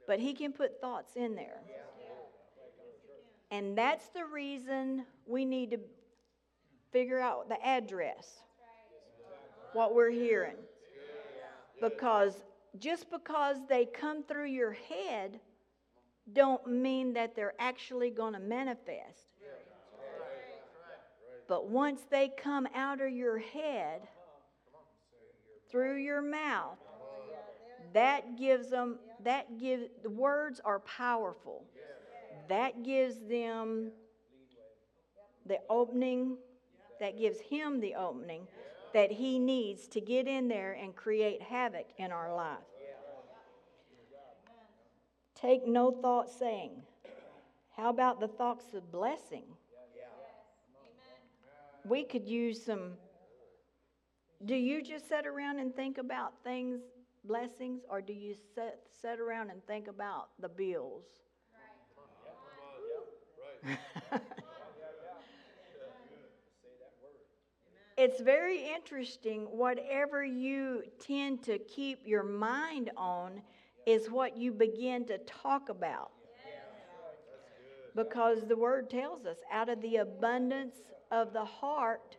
but 0.05 0.19
he 0.19 0.35
can 0.35 0.53
put 0.53 0.81
thoughts 0.81 1.15
in 1.15 1.37
there. 1.37 1.61
And 3.53 3.79
that's 3.79 4.09
the 4.09 4.25
reason 4.25 5.05
we 5.27 5.45
need 5.45 5.71
to 5.71 5.79
figure 6.91 7.21
out 7.21 7.49
the 7.49 7.65
address, 7.65 8.41
what 9.75 9.95
we're 9.95 10.11
hearing. 10.11 10.57
Because 11.81 12.35
just 12.81 13.13
because 13.13 13.59
they 13.69 13.85
come 13.85 14.25
through 14.25 14.49
your 14.49 14.73
head, 14.73 15.39
don't 16.33 16.67
mean 16.67 17.13
that 17.13 17.37
they're 17.37 17.55
actually 17.61 18.11
going 18.11 18.33
to 18.33 18.41
manifest. 18.41 19.29
But 21.47 21.69
once 21.69 22.01
they 22.11 22.29
come 22.37 22.67
out 22.75 23.01
of 23.01 23.13
your 23.13 23.39
head, 23.39 24.09
through 25.71 25.97
your 25.97 26.23
mouth, 26.23 26.79
that 27.93 28.39
gives 28.39 28.69
them, 28.69 28.99
that 29.25 29.59
gives, 29.59 29.85
the 30.03 30.11
words 30.11 30.61
are 30.65 30.81
powerful. 30.81 31.65
That 32.49 32.85
gives 32.85 33.17
them 33.29 33.91
the 35.47 35.59
opening, 35.71 36.37
that 37.01 37.19
gives 37.19 37.41
him 37.41 37.81
the 37.81 37.95
opening 37.95 38.47
that 38.93 39.11
he 39.11 39.39
needs 39.39 39.87
to 39.89 40.01
get 40.01 40.27
in 40.27 40.49
there 40.49 40.73
and 40.73 40.95
create 40.95 41.43
havoc 41.43 41.87
in 41.99 42.13
our 42.13 42.35
life. 42.35 42.57
Take 45.35 45.67
no 45.67 45.91
thought 45.91 46.31
saying, 46.31 46.71
How 47.77 47.91
about 47.91 48.21
the 48.21 48.29
thoughts 48.29 48.73
of 48.73 48.91
blessing? 48.91 49.45
We 51.85 52.05
could 52.05 52.27
use 52.27 52.65
some 52.65 52.93
do 54.45 54.55
you 54.55 54.83
just 54.83 55.09
sit 55.09 55.27
around 55.27 55.59
and 55.59 55.75
think 55.75 55.99
about 55.99 56.35
things, 56.45 56.81
blessings, 57.25 57.83
or 57.89 58.01
do 58.01 58.13
you 58.13 58.35
sit, 58.55 58.81
sit 59.01 59.19
around 59.19 59.51
and 59.51 59.65
think 59.67 59.89
about 59.89 60.29
the 60.41 60.49
bills? 60.49 61.05
It's 67.97 68.21
very 68.21 68.63
interesting. 68.75 69.45
Whatever 69.45 70.23
you 70.23 70.83
tend 71.01 71.43
to 71.45 71.59
keep 71.59 72.01
your 72.05 72.23
mind 72.23 72.91
on 72.95 73.41
is 73.87 74.11
what 74.11 74.37
you 74.37 74.53
begin 74.53 75.07
to 75.07 75.17
talk 75.19 75.71
about. 75.71 76.11
Because 77.95 78.47
the 78.47 78.57
word 78.57 78.91
tells 78.91 79.25
us 79.25 79.39
out 79.51 79.71
of 79.71 79.81
the 79.81 79.97
abundance 79.97 80.75
of 81.11 81.33
the 81.33 81.45
heart 81.45 82.19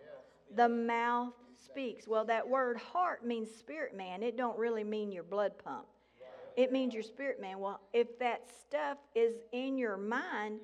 the 0.56 0.68
mouth 0.68 1.34
speaks. 1.64 2.08
Well, 2.08 2.26
that 2.26 2.48
word 2.48 2.78
heart 2.78 3.26
means 3.26 3.50
spirit 3.50 3.96
man. 3.96 4.24
It 4.24 4.38
don't 4.38 4.58
really 4.58 4.84
mean 4.84 5.12
your 5.12 5.24
blood 5.24 5.54
pump. 5.64 5.86
It 6.56 6.72
means 6.72 6.94
your 6.94 7.04
spirit 7.04 7.40
man. 7.40 7.60
Well, 7.60 7.82
if 7.94 8.18
that 8.20 8.50
stuff 8.60 8.98
is 9.14 9.36
in 9.52 9.78
your 9.78 9.96
mind 9.96 10.60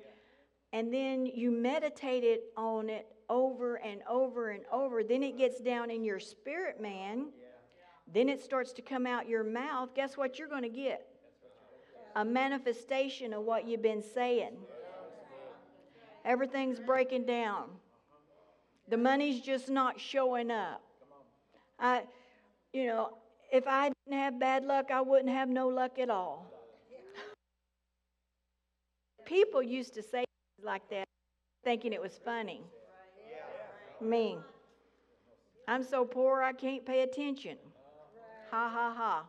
and 0.72 0.92
then 0.92 1.26
you 1.26 1.52
meditate 1.52 2.24
it 2.24 2.44
on 2.56 2.90
it 2.90 3.06
over 3.28 3.76
and 3.76 4.00
over 4.08 4.50
and 4.50 4.64
over, 4.72 5.04
then 5.04 5.22
it 5.22 5.38
gets 5.38 5.60
down 5.60 5.90
in 5.90 6.04
your 6.04 6.18
spirit 6.18 6.80
man. 6.80 7.26
Then 8.12 8.28
it 8.28 8.42
starts 8.42 8.72
to 8.74 8.82
come 8.82 9.06
out 9.06 9.28
your 9.28 9.44
mouth. 9.44 9.94
Guess 9.94 10.16
what 10.16 10.38
you're 10.38 10.48
going 10.48 10.62
to 10.62 10.68
get? 10.68 11.06
A 12.16 12.24
manifestation 12.24 13.32
of 13.32 13.44
what 13.44 13.66
you've 13.66 13.82
been 13.82 14.02
saying. 14.02 14.56
Everything's 16.24 16.80
breaking 16.80 17.24
down. 17.24 17.68
The 18.88 18.96
money's 18.96 19.40
just 19.40 19.70
not 19.70 19.98
showing 19.98 20.50
up. 20.50 20.83
I, 21.78 22.02
you 22.72 22.86
know, 22.86 23.10
if 23.52 23.66
I 23.66 23.90
didn't 24.06 24.18
have 24.20 24.38
bad 24.38 24.64
luck, 24.64 24.90
I 24.92 25.00
wouldn't 25.00 25.30
have 25.30 25.48
no 25.48 25.68
luck 25.68 25.98
at 25.98 26.10
all. 26.10 26.46
People 29.24 29.62
used 29.62 29.94
to 29.94 30.02
say 30.02 30.24
like 30.62 30.88
that, 30.90 31.06
thinking 31.64 31.92
it 31.92 32.00
was 32.00 32.18
funny. 32.24 32.62
Me. 34.00 34.38
I'm 35.66 35.82
so 35.82 36.04
poor 36.04 36.42
I 36.42 36.52
can't 36.52 36.84
pay 36.84 37.02
attention. 37.02 37.56
Ha 38.50 38.68
ha 38.68 38.94
ha. 38.96 39.24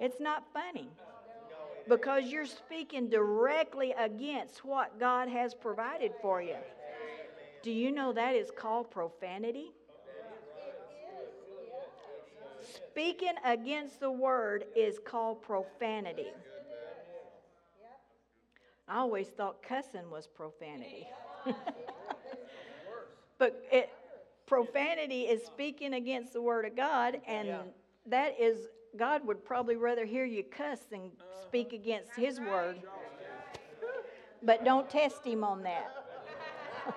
It's 0.00 0.20
not 0.20 0.44
funny 0.52 0.88
because 1.88 2.26
you're 2.26 2.46
speaking 2.46 3.08
directly 3.08 3.92
against 3.98 4.64
what 4.64 4.98
God 4.98 5.28
has 5.28 5.54
provided 5.54 6.12
for 6.20 6.40
you. 6.40 6.56
Do 7.62 7.70
you 7.70 7.92
know 7.92 8.12
that 8.12 8.34
is 8.34 8.50
called 8.56 8.90
profanity? 8.90 9.72
Speaking 12.88 13.34
against 13.44 14.00
the 14.00 14.10
word 14.10 14.64
is 14.76 14.98
called 15.04 15.42
profanity. 15.42 16.32
I 18.88 18.98
always 18.98 19.28
thought 19.28 19.62
cussing 19.62 20.10
was 20.10 20.26
profanity. 20.26 21.06
but 23.38 23.64
it, 23.70 23.90
profanity 24.46 25.22
is 25.22 25.44
speaking 25.44 25.94
against 25.94 26.32
the 26.32 26.42
word 26.42 26.64
of 26.64 26.74
God, 26.74 27.20
and 27.26 27.48
that 28.06 28.34
is, 28.40 28.66
God 28.96 29.24
would 29.26 29.44
probably 29.44 29.76
rather 29.76 30.04
hear 30.04 30.24
you 30.24 30.42
cuss 30.42 30.80
than 30.90 31.12
speak 31.46 31.72
against 31.72 32.16
his 32.16 32.40
word. 32.40 32.80
But 34.42 34.64
don't 34.64 34.90
test 34.90 35.24
him 35.24 35.44
on 35.44 35.62
that. 35.62 36.04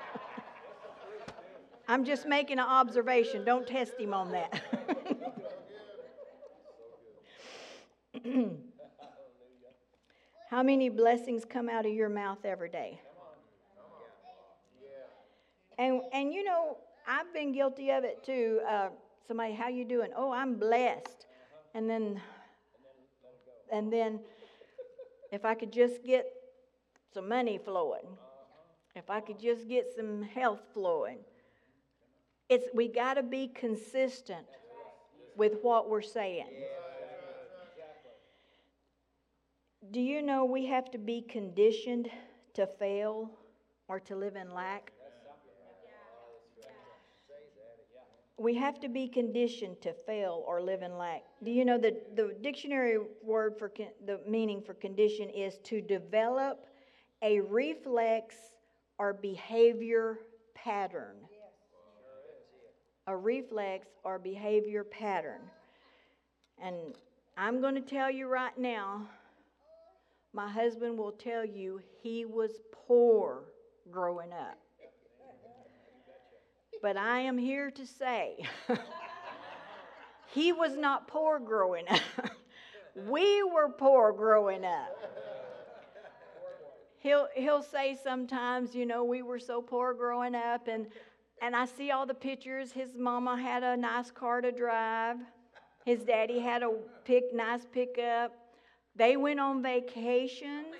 I'm 1.87 2.03
just 2.05 2.27
making 2.27 2.57
an 2.57 2.65
observation. 2.65 3.45
Don't 3.45 3.67
test 3.67 3.99
him 3.99 4.13
on 4.13 4.31
that. 4.31 4.61
How 10.49 10.63
many 10.63 10.89
blessings 10.89 11.43
come 11.45 11.67
out 11.67 11.85
of 11.85 11.93
your 11.93 12.09
mouth 12.09 12.45
every 12.45 12.69
day? 12.69 13.01
And 15.77 16.01
and 16.13 16.33
you 16.33 16.43
know, 16.43 16.77
I've 17.07 17.33
been 17.33 17.51
guilty 17.51 17.89
of 17.91 18.03
it 18.03 18.23
too. 18.23 18.61
Uh, 18.67 18.89
somebody, 19.27 19.53
how 19.53 19.67
you 19.67 19.83
doing? 19.83 20.11
Oh, 20.15 20.31
I'm 20.31 20.55
blessed. 20.55 21.25
And 21.73 21.89
then, 21.89 22.21
and 23.71 23.91
then, 23.91 24.19
if 25.31 25.43
I 25.43 25.55
could 25.55 25.73
just 25.73 26.03
get 26.03 26.27
some 27.13 27.27
money 27.27 27.57
flowing, 27.57 28.05
if 28.95 29.09
I 29.09 29.19
could 29.19 29.39
just 29.39 29.67
get 29.67 29.87
some 29.95 30.21
health 30.21 30.61
flowing, 30.73 31.17
it's 32.47 32.67
we 32.73 32.87
got 32.87 33.15
to 33.15 33.23
be 33.23 33.47
consistent 33.47 34.45
with 35.35 35.53
what 35.61 35.89
we're 35.89 36.01
saying. 36.01 36.47
Do 39.91 39.99
you 39.99 40.21
know 40.21 40.45
we 40.45 40.65
have 40.67 40.89
to 40.91 40.97
be 40.97 41.21
conditioned 41.21 42.09
to 42.53 42.65
fail 42.65 43.29
or 43.87 43.99
to 43.99 44.15
live 44.15 44.35
in 44.35 44.53
lack? 44.53 44.93
We 48.37 48.55
have 48.55 48.79
to 48.79 48.89
be 48.89 49.07
conditioned 49.07 49.81
to 49.81 49.93
fail 49.93 50.43
or 50.47 50.61
live 50.61 50.81
in 50.81 50.97
lack. 50.97 51.23
Do 51.43 51.51
you 51.51 51.65
know 51.65 51.77
that 51.77 52.15
the 52.15 52.35
dictionary 52.41 52.97
word 53.21 53.55
for 53.59 53.69
con- 53.69 53.89
the 54.05 54.19
meaning 54.27 54.61
for 54.61 54.73
condition 54.73 55.29
is 55.29 55.59
to 55.65 55.81
develop 55.81 56.65
a 57.21 57.41
reflex 57.41 58.35
or 58.97 59.13
behavior 59.13 60.19
pattern? 60.55 61.15
A 63.07 63.15
reflex 63.15 63.87
or 64.03 64.17
behavior 64.17 64.83
pattern. 64.85 65.41
And 66.61 66.95
I'm 67.37 67.61
going 67.61 67.75
to 67.75 67.81
tell 67.81 68.09
you 68.09 68.27
right 68.27 68.57
now, 68.57 69.07
my 70.33 70.49
husband 70.49 70.97
will 70.97 71.11
tell 71.11 71.45
you 71.45 71.79
he 72.01 72.25
was 72.25 72.51
poor 72.87 73.43
growing 73.91 74.33
up. 74.33 74.57
But 76.81 76.97
I 76.97 77.19
am 77.19 77.37
here 77.37 77.71
to 77.71 77.85
say 77.85 78.45
he 80.27 80.51
was 80.51 80.75
not 80.75 81.07
poor 81.07 81.39
growing 81.39 81.85
up. 81.87 82.01
we 83.07 83.43
were 83.43 83.69
poor 83.69 84.11
growing 84.11 84.65
up. 84.65 84.97
He'll, 86.99 87.27
he'll 87.35 87.61
say 87.63 87.97
sometimes, 88.01 88.73
you 88.73 88.85
know, 88.85 89.03
we 89.03 89.21
were 89.21 89.39
so 89.39 89.61
poor 89.61 89.93
growing 89.93 90.35
up, 90.35 90.67
and, 90.67 90.87
and 91.41 91.53
I 91.55 91.65
see 91.65 91.91
all 91.91 92.05
the 92.05 92.13
pictures. 92.13 92.71
His 92.71 92.95
mama 92.97 93.39
had 93.39 93.61
a 93.61 93.75
nice 93.75 94.09
car 94.09 94.39
to 94.39 94.51
drive, 94.51 95.17
his 95.85 95.99
daddy 96.03 96.39
had 96.39 96.63
a 96.63 96.71
pick, 97.03 97.33
nice 97.33 97.65
pickup. 97.71 98.31
They 98.95 99.17
went 99.17 99.39
on 99.39 99.61
vacations. 99.61 100.75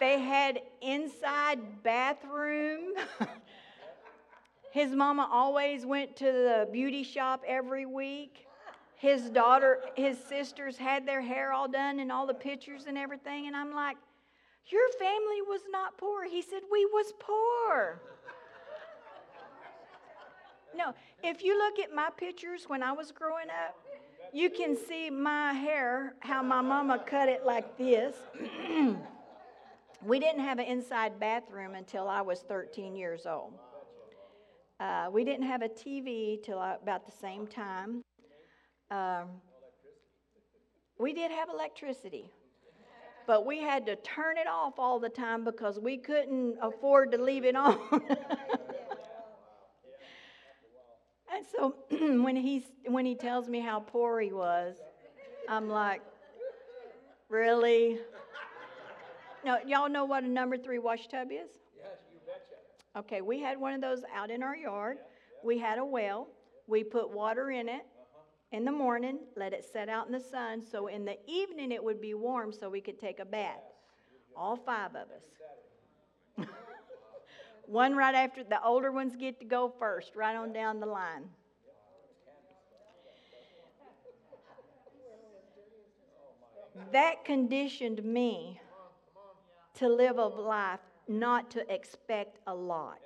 They 0.00 0.18
had 0.18 0.60
inside 0.80 1.82
bathroom. 1.82 2.94
His 4.72 4.92
mama 4.92 5.28
always 5.30 5.84
went 5.84 6.16
to 6.16 6.24
the 6.24 6.68
beauty 6.72 7.02
shop 7.02 7.42
every 7.46 7.84
week. 7.84 8.46
His 8.96 9.28
daughter, 9.30 9.80
his 9.96 10.16
sisters 10.16 10.78
had 10.78 11.06
their 11.06 11.20
hair 11.20 11.52
all 11.52 11.68
done 11.68 12.00
and 12.00 12.10
all 12.10 12.26
the 12.26 12.34
pictures 12.34 12.84
and 12.86 12.96
everything. 12.96 13.48
And 13.48 13.54
I'm 13.54 13.74
like, 13.74 13.96
Your 14.68 14.88
family 14.98 15.42
was 15.46 15.60
not 15.70 15.98
poor. 15.98 16.24
He 16.24 16.40
said, 16.40 16.60
We 16.70 16.86
was 16.86 17.12
poor. 17.18 18.00
No, 20.74 20.94
if 21.22 21.42
you 21.42 21.58
look 21.58 21.78
at 21.78 21.94
my 21.94 22.08
pictures 22.16 22.64
when 22.66 22.82
I 22.82 22.92
was 22.92 23.12
growing 23.12 23.50
up, 23.50 23.76
you 24.32 24.48
can 24.48 24.76
see 24.76 25.10
my 25.10 25.52
hair, 25.52 26.14
how 26.20 26.42
my 26.42 26.62
mama 26.62 26.98
cut 27.06 27.28
it 27.28 27.44
like 27.44 27.76
this. 27.76 28.16
we 30.04 30.18
didn't 30.18 30.40
have 30.40 30.58
an 30.58 30.64
inside 30.64 31.20
bathroom 31.20 31.74
until 31.74 32.08
I 32.08 32.22
was 32.22 32.40
13 32.40 32.96
years 32.96 33.26
old. 33.26 33.52
Uh, 34.80 35.08
we 35.12 35.22
didn't 35.24 35.46
have 35.46 35.60
a 35.62 35.68
TV 35.68 36.42
till 36.42 36.58
about 36.58 37.04
the 37.04 37.12
same 37.12 37.46
time. 37.46 38.02
Um, 38.90 39.28
we 40.98 41.12
did 41.12 41.30
have 41.30 41.48
electricity, 41.50 42.32
but 43.26 43.44
we 43.44 43.58
had 43.58 43.84
to 43.86 43.96
turn 43.96 44.38
it 44.38 44.46
off 44.48 44.78
all 44.78 44.98
the 44.98 45.08
time 45.10 45.44
because 45.44 45.78
we 45.78 45.98
couldn't 45.98 46.56
afford 46.62 47.12
to 47.12 47.22
leave 47.22 47.44
it 47.44 47.54
on. 47.56 47.78
and 51.34 51.41
so 51.54 51.74
when 51.90 52.36
he's 52.36 52.64
when 52.86 53.06
he 53.06 53.14
tells 53.14 53.48
me 53.48 53.60
how 53.60 53.80
poor 53.80 54.20
he 54.20 54.32
was, 54.32 54.76
I'm 55.48 55.68
like, 55.68 56.02
really? 57.28 57.98
No, 59.44 59.58
y'all 59.66 59.88
know 59.88 60.04
what 60.04 60.22
a 60.22 60.28
number 60.28 60.56
three 60.56 60.78
wash 60.78 61.08
tub 61.08 61.28
is? 61.32 61.50
Yes, 61.76 61.98
you 62.12 62.20
betcha. 62.26 62.98
Okay, 63.00 63.20
we 63.20 63.40
had 63.40 63.58
one 63.58 63.74
of 63.74 63.80
those 63.80 64.02
out 64.14 64.30
in 64.30 64.42
our 64.42 64.56
yard. 64.56 64.98
We 65.42 65.58
had 65.58 65.78
a 65.78 65.84
well. 65.84 66.28
We 66.68 66.84
put 66.84 67.10
water 67.10 67.50
in 67.50 67.68
it 67.68 67.84
in 68.52 68.64
the 68.64 68.72
morning, 68.72 69.18
let 69.34 69.52
it 69.52 69.64
set 69.64 69.88
out 69.88 70.06
in 70.06 70.12
the 70.12 70.20
sun, 70.20 70.62
so 70.62 70.86
in 70.86 71.04
the 71.04 71.16
evening 71.26 71.72
it 71.72 71.82
would 71.82 72.00
be 72.00 72.14
warm 72.14 72.52
so 72.52 72.68
we 72.68 72.80
could 72.80 72.98
take 72.98 73.18
a 73.18 73.24
bath. 73.24 73.62
All 74.36 74.56
five 74.56 74.90
of 74.90 75.08
us. 75.10 76.46
one 77.66 77.96
right 77.96 78.14
after 78.14 78.44
the 78.44 78.62
older 78.62 78.92
ones 78.92 79.16
get 79.16 79.40
to 79.40 79.46
go 79.46 79.72
first, 79.78 80.14
right 80.14 80.36
on 80.36 80.52
down 80.52 80.80
the 80.80 80.86
line. 80.86 81.24
That 86.92 87.24
conditioned 87.24 88.02
me 88.04 88.60
to 89.74 89.88
live 89.88 90.18
a 90.18 90.24
life 90.24 90.80
not 91.08 91.50
to 91.52 91.72
expect 91.72 92.38
a 92.46 92.54
lot. 92.54 93.00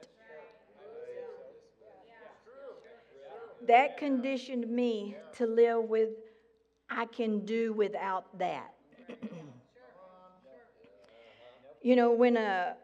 That 3.66 3.96
conditioned 3.96 4.68
me 4.68 5.16
to 5.36 5.46
live 5.46 5.84
with, 5.84 6.10
I 6.88 7.06
can 7.06 7.44
do 7.44 7.72
without 7.72 8.38
that. 8.38 8.74
you 11.82 11.96
know, 11.96 12.12
when 12.12 12.36
a 12.36 12.76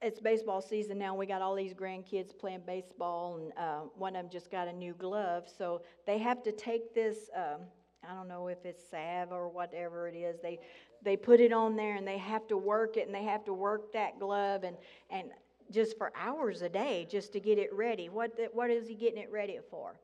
it's 0.00 0.20
baseball 0.20 0.60
season 0.60 0.98
now. 0.98 1.14
We 1.14 1.26
got 1.26 1.42
all 1.42 1.54
these 1.54 1.74
grandkids 1.74 2.36
playing 2.36 2.62
baseball, 2.66 3.36
and 3.38 3.52
uh, 3.58 3.80
one 3.96 4.14
of 4.14 4.22
them 4.22 4.30
just 4.30 4.50
got 4.50 4.68
a 4.68 4.72
new 4.72 4.94
glove. 4.94 5.48
So 5.56 5.82
they 6.06 6.18
have 6.18 6.42
to 6.44 6.52
take 6.52 6.94
this. 6.94 7.30
Um, 7.34 7.62
I 8.06 8.14
don't 8.14 8.28
know 8.28 8.48
if 8.48 8.64
it's 8.64 8.82
salve 8.90 9.32
or 9.32 9.48
whatever 9.48 10.08
it 10.08 10.16
is. 10.16 10.38
They 10.42 10.58
they 11.02 11.16
put 11.16 11.40
it 11.40 11.52
on 11.52 11.76
there, 11.76 11.94
and 11.94 12.06
they 12.06 12.18
have 12.18 12.46
to 12.48 12.56
work 12.56 12.96
it, 12.96 13.06
and 13.06 13.14
they 13.14 13.24
have 13.24 13.44
to 13.44 13.54
work 13.54 13.92
that 13.92 14.18
glove, 14.18 14.64
and 14.64 14.76
and 15.10 15.28
just 15.70 15.98
for 15.98 16.12
hours 16.16 16.62
a 16.62 16.68
day 16.68 17.06
just 17.10 17.32
to 17.32 17.40
get 17.40 17.58
it 17.58 17.72
ready. 17.72 18.08
What 18.08 18.36
the, 18.36 18.48
what 18.52 18.70
is 18.70 18.88
he 18.88 18.94
getting 18.94 19.18
it 19.18 19.30
ready 19.30 19.58
for? 19.70 20.00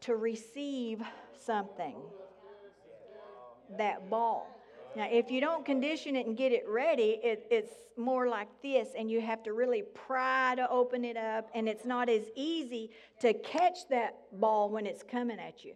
To 0.00 0.16
receive 0.16 1.02
something. 1.38 1.96
That 3.78 4.10
ball. 4.10 4.48
Now, 4.94 5.08
if 5.10 5.30
you 5.30 5.40
don't 5.40 5.64
condition 5.64 6.16
it 6.16 6.26
and 6.26 6.36
get 6.36 6.52
it 6.52 6.64
ready, 6.66 7.20
it, 7.22 7.46
it's 7.50 7.72
more 7.98 8.28
like 8.28 8.48
this, 8.62 8.88
and 8.96 9.10
you 9.10 9.20
have 9.20 9.42
to 9.42 9.52
really 9.52 9.82
pry 9.82 10.54
to 10.56 10.68
open 10.70 11.04
it 11.04 11.16
up, 11.16 11.50
and 11.54 11.68
it's 11.68 11.84
not 11.84 12.08
as 12.08 12.22
easy 12.34 12.90
to 13.20 13.34
catch 13.34 13.88
that 13.90 14.16
ball 14.32 14.70
when 14.70 14.86
it's 14.86 15.02
coming 15.02 15.38
at 15.38 15.64
you. 15.64 15.74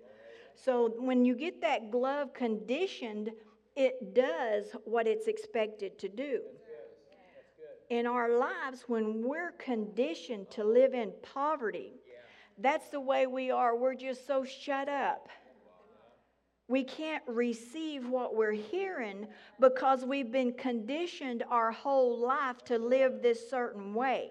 So, 0.65 0.95
when 0.99 1.25
you 1.25 1.35
get 1.35 1.61
that 1.63 1.91
glove 1.91 2.35
conditioned, 2.35 3.31
it 3.77 4.15
does 4.15 4.67
what 4.85 5.07
it's 5.07 5.27
expected 5.27 5.99
to 6.01 6.09
do. 6.09 6.43
In 7.89 8.07
our 8.07 8.39
lives, 8.39 8.85
when 8.87 9.23
we're 9.23 9.53
conditioned 9.53 10.51
to 10.53 10.65
live 10.65 10.95
in 10.95 11.13
poverty, 11.23 11.93
that's 12.59 12.89
the 12.91 13.01
way 13.01 13.27
we 13.27 13.51
are. 13.51 13.77
We're 13.77 13.95
just 13.95 14.27
so 14.27 14.45
shut 14.45 14.89
up 14.89 15.29
we 16.71 16.85
can't 16.85 17.25
receive 17.27 18.09
what 18.09 18.37
we're 18.37 18.53
hearing 18.53 19.27
because 19.59 20.05
we've 20.05 20.31
been 20.31 20.53
conditioned 20.53 21.43
our 21.51 21.73
whole 21.73 22.17
life 22.25 22.65
to 22.67 22.79
live 22.79 23.21
this 23.21 23.51
certain 23.51 23.93
way. 23.93 24.31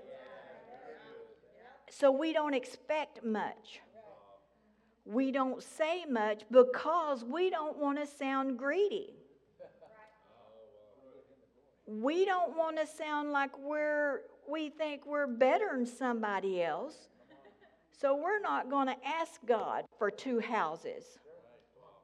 So 1.90 2.12
we 2.12 2.32
don't 2.32 2.54
expect 2.54 3.26
much. 3.26 3.82
We 5.10 5.32
don't 5.32 5.64
say 5.64 6.06
much 6.06 6.44
because 6.52 7.24
we 7.24 7.50
don't 7.50 7.80
want 7.80 7.98
to 7.98 8.06
sound 8.06 8.60
greedy. 8.60 9.16
We 11.88 12.26
don't 12.26 12.56
want 12.56 12.78
to 12.78 12.86
sound 12.86 13.32
like 13.32 13.50
we're 13.58 14.22
we 14.48 14.70
think 14.70 15.08
we're 15.08 15.26
better 15.26 15.70
than 15.74 15.88
somebody 15.88 16.62
else. 16.62 17.08
So 18.00 18.16
we're 18.16 18.40
not 18.40 18.70
going 18.70 18.86
to 18.86 18.96
ask 19.04 19.44
God 19.48 19.86
for 19.98 20.12
two 20.12 20.40
houses. 20.40 21.04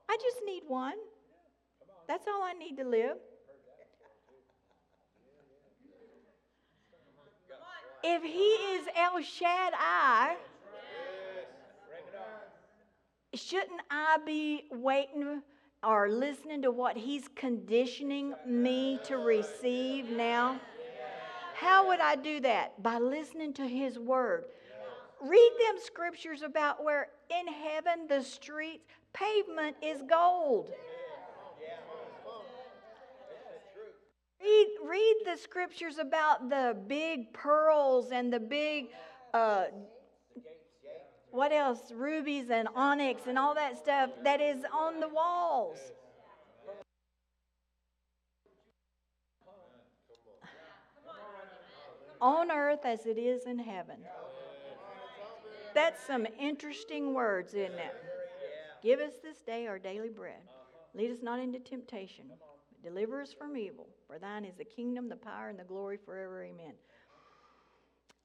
I 0.09 0.17
just 0.19 0.37
need 0.43 0.63
one. 0.67 0.97
That's 2.07 2.25
all 2.27 2.41
I 2.41 2.53
need 2.53 2.75
to 2.77 2.85
live. 2.85 3.17
If 8.03 8.23
he 8.23 8.73
is 8.75 8.87
El 8.95 9.21
Shaddai, 9.21 10.37
shouldn't 13.35 13.81
I 13.89 14.17
be 14.25 14.63
waiting 14.71 15.41
or 15.83 16.09
listening 16.09 16.61
to 16.63 16.71
what 16.71 16.97
he's 16.97 17.27
conditioning 17.35 18.33
me 18.47 18.99
to 19.05 19.17
receive 19.17 20.09
now? 20.09 20.59
How 21.55 21.87
would 21.87 21.99
I 21.99 22.15
do 22.15 22.39
that? 22.41 22.81
By 22.81 22.97
listening 22.97 23.53
to 23.53 23.67
his 23.67 23.97
word. 23.97 24.45
Read 25.21 25.51
them 25.67 25.81
scriptures 25.83 26.41
about 26.41 26.83
where 26.83 27.07
in 27.29 27.47
heaven 27.47 28.07
the 28.07 28.21
streets, 28.21 28.83
pavement 29.13 29.75
is 29.81 30.01
gold. 30.07 30.69
Read, 34.41 34.67
read 34.83 35.15
the 35.25 35.37
scriptures 35.37 35.97
about 35.97 36.49
the 36.49 36.77
big 36.87 37.33
pearls 37.33 38.11
and 38.11 38.31
the 38.31 38.39
big, 38.39 38.87
uh, 39.33 39.65
what 41.35 41.51
else? 41.51 41.91
Rubies 41.93 42.49
and 42.49 42.67
onyx 42.75 43.23
and 43.27 43.37
all 43.37 43.53
that 43.55 43.77
stuff 43.77 44.09
that 44.23 44.41
is 44.41 44.63
on 44.73 44.99
the 44.99 45.09
walls. 45.09 45.77
On 52.21 52.49
earth 52.49 52.85
as 52.85 53.05
it 53.05 53.17
is 53.17 53.45
in 53.45 53.59
heaven. 53.59 53.97
That's 55.73 56.01
some 56.07 56.25
interesting 56.39 57.13
words, 57.13 57.53
isn't 57.53 57.77
it? 57.77 57.95
Give 58.81 58.99
us 59.01 59.13
this 59.21 59.39
day 59.39 59.67
our 59.67 59.77
daily 59.77 60.09
bread. 60.09 60.41
Lead 60.93 61.11
us 61.11 61.17
not 61.21 61.39
into 61.39 61.59
temptation, 61.59 62.25
but 62.29 62.39
deliver 62.81 63.21
us 63.21 63.33
from 63.33 63.57
evil. 63.57 63.87
For 64.07 64.17
thine 64.17 64.45
is 64.45 64.55
the 64.55 64.63
kingdom, 64.63 65.09
the 65.09 65.17
power, 65.17 65.49
and 65.49 65.59
the 65.59 65.65
glory 65.65 65.97
forever. 65.97 66.43
Amen. 66.43 66.73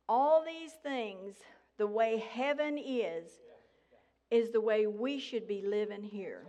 All 0.08 0.44
these 0.44 0.72
things, 0.82 1.34
the 1.80 1.86
way 1.86 2.22
heaven 2.34 2.76
is, 2.76 3.24
is 4.30 4.52
the 4.52 4.60
way 4.60 4.86
we 4.86 5.18
should 5.18 5.48
be 5.48 5.62
living 5.62 6.02
here. 6.02 6.44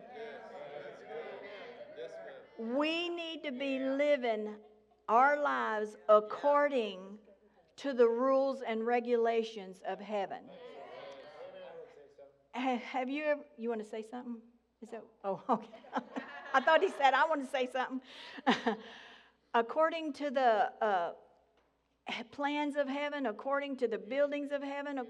We 2.60 3.08
need 3.08 3.42
to 3.46 3.54
be 3.54 3.80
living 3.80 4.50
our 5.08 5.42
lives 5.42 5.96
according 6.10 7.00
to 7.78 7.94
the 7.94 8.10
rules 8.10 8.62
and 8.68 8.86
regulations 8.86 9.78
of 9.88 10.02
heaven. 10.02 10.40
Have 12.52 13.10
you 13.10 13.24
ever, 13.24 13.42
you 13.58 13.70
want 13.70 13.82
to 13.82 13.90
say 13.90 14.04
something? 14.12 14.36
Is 14.84 14.90
that, 14.90 15.02
oh, 15.24 15.42
okay. 15.50 16.06
I 16.54 16.60
thought 16.60 16.82
he 16.82 16.90
said, 16.90 17.14
I 17.14 17.26
want 17.26 17.42
to 17.42 17.50
say 17.50 17.70
something. 17.72 18.02
according 19.54 20.14
to 20.14 20.30
the 20.30 20.72
uh, 20.86 21.12
Eh, 22.08 22.24
plans 22.32 22.76
of 22.76 22.88
heaven, 22.88 23.28
according 23.28 23.78
to 23.78 23.88
the 23.88 23.98
buildings 23.98 24.52
of 24.52 24.64
heaven, 24.64 25.02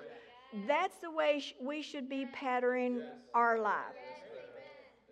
that's 0.68 0.98
the 0.98 1.12
way 1.12 1.42
we 1.62 1.82
should 1.82 2.10
be 2.10 2.26
patterning 2.34 3.02
our 3.34 3.60
life. 3.60 3.96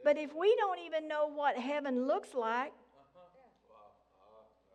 But 0.03 0.17
if 0.17 0.34
we 0.36 0.55
don't 0.57 0.80
even 0.80 1.07
know 1.07 1.30
what 1.30 1.55
heaven 1.57 2.07
looks 2.07 2.34
like, 2.34 2.73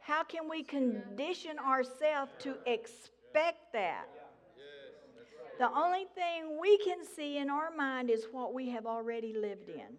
how 0.00 0.22
can 0.22 0.48
we 0.50 0.62
condition 0.62 1.59
ourselves 1.59 2.32
to 2.40 2.57
expect 2.66 3.72
that? 3.72 4.07
The 5.59 5.70
only 5.70 6.07
thing 6.14 6.59
we 6.61 6.76
can 6.78 6.98
see 7.05 7.38
in 7.38 7.48
our 7.48 7.70
mind 7.70 8.11
is 8.11 8.26
what 8.32 8.52
we 8.52 8.68
have 8.70 8.86
already 8.86 9.32
lived 9.32 9.68
in. 9.68 9.96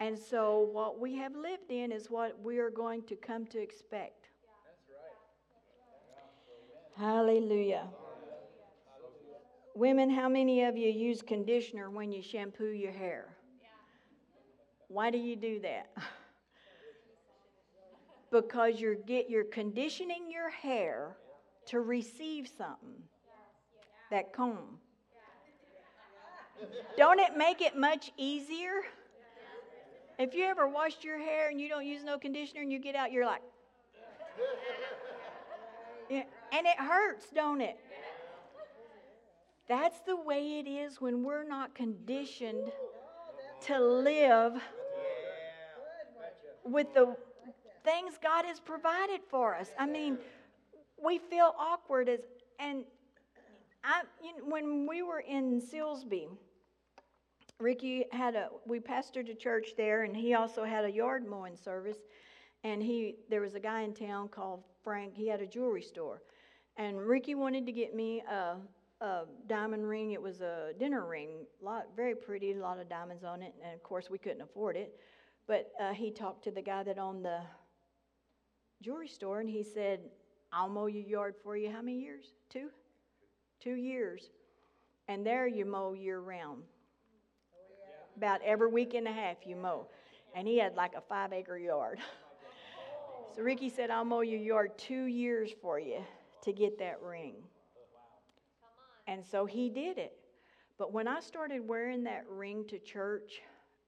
And 0.00 0.18
so, 0.18 0.68
what 0.72 0.98
we 0.98 1.14
have 1.16 1.36
lived 1.36 1.70
in 1.70 1.92
is 1.92 2.10
what 2.10 2.40
we 2.42 2.58
are 2.58 2.70
going 2.70 3.02
to 3.02 3.16
come 3.16 3.46
to 3.48 3.60
expect. 3.60 4.19
Hallelujah. 7.00 7.88
Women, 9.74 10.10
how 10.10 10.28
many 10.28 10.64
of 10.64 10.76
you 10.76 10.90
use 10.90 11.22
conditioner 11.22 11.88
when 11.88 12.12
you 12.12 12.20
shampoo 12.20 12.72
your 12.72 12.92
hair? 12.92 13.38
Why 14.88 15.10
do 15.10 15.16
you 15.16 15.34
do 15.34 15.60
that? 15.60 15.90
because 18.30 18.78
you're 18.78 18.96
get 18.96 19.30
you're 19.30 19.44
conditioning 19.44 20.30
your 20.30 20.50
hair 20.50 21.16
to 21.68 21.80
receive 21.80 22.50
something. 22.58 23.02
That 24.10 24.34
comb. 24.34 24.78
Don't 26.98 27.18
it 27.18 27.34
make 27.34 27.62
it 27.62 27.78
much 27.78 28.12
easier? 28.18 28.82
If 30.18 30.34
you 30.34 30.44
ever 30.44 30.68
washed 30.68 31.02
your 31.02 31.18
hair 31.18 31.48
and 31.48 31.58
you 31.58 31.70
don't 31.70 31.86
use 31.86 32.04
no 32.04 32.18
conditioner 32.18 32.60
and 32.60 32.70
you 32.70 32.78
get 32.78 32.94
out, 32.94 33.10
you're 33.10 33.24
like, 33.24 33.40
yeah, 36.10 36.24
and 36.52 36.66
it 36.66 36.78
hurts, 36.78 37.26
don't 37.34 37.60
it? 37.60 37.78
That's 39.68 40.00
the 40.00 40.16
way 40.16 40.58
it 40.58 40.68
is 40.68 41.00
when 41.00 41.22
we're 41.22 41.44
not 41.44 41.74
conditioned 41.74 42.72
to 43.66 43.78
live 43.78 44.60
with 46.64 46.92
the 46.94 47.16
things 47.84 48.14
God 48.22 48.44
has 48.44 48.60
provided 48.60 49.20
for 49.28 49.54
us. 49.54 49.70
I 49.78 49.86
mean, 49.86 50.18
we 51.02 51.18
feel 51.18 51.54
awkward 51.58 52.08
as 52.08 52.20
and 52.58 52.84
I 53.82 54.02
you 54.22 54.36
know, 54.36 54.44
when 54.44 54.86
we 54.86 55.02
were 55.02 55.20
in 55.20 55.60
Silsbee, 55.60 56.28
Ricky 57.58 58.04
had 58.12 58.34
a 58.34 58.48
we 58.66 58.80
pastored 58.80 59.30
a 59.30 59.34
church 59.34 59.70
there, 59.76 60.02
and 60.02 60.16
he 60.16 60.34
also 60.34 60.64
had 60.64 60.84
a 60.84 60.90
yard 60.90 61.26
mowing 61.26 61.56
service. 61.56 61.98
And 62.62 62.82
he 62.82 63.16
there 63.30 63.40
was 63.40 63.54
a 63.54 63.60
guy 63.60 63.82
in 63.82 63.94
town 63.94 64.28
called 64.28 64.64
Frank. 64.84 65.14
He 65.14 65.28
had 65.28 65.40
a 65.40 65.46
jewelry 65.46 65.82
store, 65.82 66.22
and 66.80 66.98
Ricky 66.98 67.34
wanted 67.34 67.66
to 67.66 67.72
get 67.72 67.94
me 67.94 68.22
a, 68.22 68.56
a 69.04 69.24
diamond 69.46 69.86
ring. 69.86 70.12
It 70.12 70.22
was 70.22 70.40
a 70.40 70.72
dinner 70.78 71.04
ring, 71.04 71.44
lot 71.60 71.88
very 71.94 72.14
pretty, 72.14 72.52
a 72.52 72.56
lot 72.56 72.80
of 72.80 72.88
diamonds 72.88 73.22
on 73.22 73.42
it, 73.42 73.52
and 73.62 73.74
of 73.74 73.82
course 73.82 74.08
we 74.08 74.16
couldn't 74.16 74.40
afford 74.40 74.76
it. 74.76 74.98
But 75.46 75.72
uh, 75.78 75.92
he 75.92 76.10
talked 76.10 76.42
to 76.44 76.50
the 76.50 76.62
guy 76.62 76.82
that 76.84 76.98
owned 76.98 77.22
the 77.22 77.40
jewelry 78.80 79.08
store, 79.08 79.40
and 79.40 79.50
he 79.50 79.62
said, 79.62 80.00
I'll 80.54 80.70
mow 80.70 80.86
your 80.86 81.02
yard 81.02 81.34
for 81.42 81.54
you. 81.54 81.70
How 81.70 81.82
many 81.82 82.00
years? 82.00 82.32
Two? 82.48 82.70
Two 83.62 83.74
years. 83.74 84.30
And 85.06 85.26
there 85.26 85.46
you 85.46 85.66
mow 85.66 85.92
year 85.92 86.20
round. 86.20 86.62
About 88.16 88.40
every 88.42 88.68
week 88.68 88.94
and 88.94 89.06
a 89.06 89.12
half 89.12 89.36
you 89.44 89.54
mow. 89.54 89.88
And 90.34 90.48
he 90.48 90.56
had 90.56 90.76
like 90.76 90.94
a 90.96 91.02
five 91.02 91.34
acre 91.34 91.58
yard. 91.58 91.98
So 93.36 93.42
Ricky 93.42 93.68
said, 93.68 93.90
I'll 93.90 94.04
mow 94.04 94.22
your 94.22 94.40
yard 94.40 94.76
two 94.76 95.04
years 95.04 95.52
for 95.62 95.78
you 95.78 96.02
to 96.42 96.52
get 96.52 96.78
that 96.78 97.00
ring. 97.02 97.34
And 99.06 99.24
so 99.24 99.44
he 99.44 99.68
did 99.68 99.98
it. 99.98 100.12
But 100.78 100.92
when 100.92 101.08
I 101.08 101.20
started 101.20 101.66
wearing 101.66 102.04
that 102.04 102.24
ring 102.28 102.64
to 102.68 102.78
church, 102.78 103.40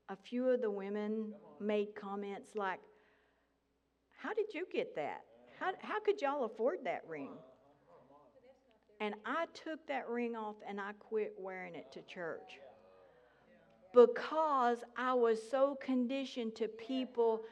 a 0.08 0.16
few 0.16 0.48
of 0.48 0.60
the 0.60 0.70
women 0.70 1.32
made 1.60 1.94
comments 1.94 2.50
like, 2.54 2.80
How 4.16 4.34
did 4.34 4.52
you 4.52 4.66
get 4.72 4.94
that? 4.96 5.22
How, 5.58 5.72
how 5.80 6.00
could 6.00 6.20
y'all 6.20 6.44
afford 6.44 6.78
that 6.84 7.02
ring? 7.08 7.30
And 9.00 9.14
I 9.24 9.46
took 9.54 9.86
that 9.88 10.08
ring 10.08 10.36
off 10.36 10.56
and 10.68 10.80
I 10.80 10.92
quit 10.98 11.34
wearing 11.38 11.74
it 11.74 11.90
to 11.92 12.02
church 12.02 12.60
because 13.92 14.78
I 14.96 15.14
was 15.14 15.38
so 15.50 15.76
conditioned 15.84 16.54
to 16.56 16.68
people 16.68 17.42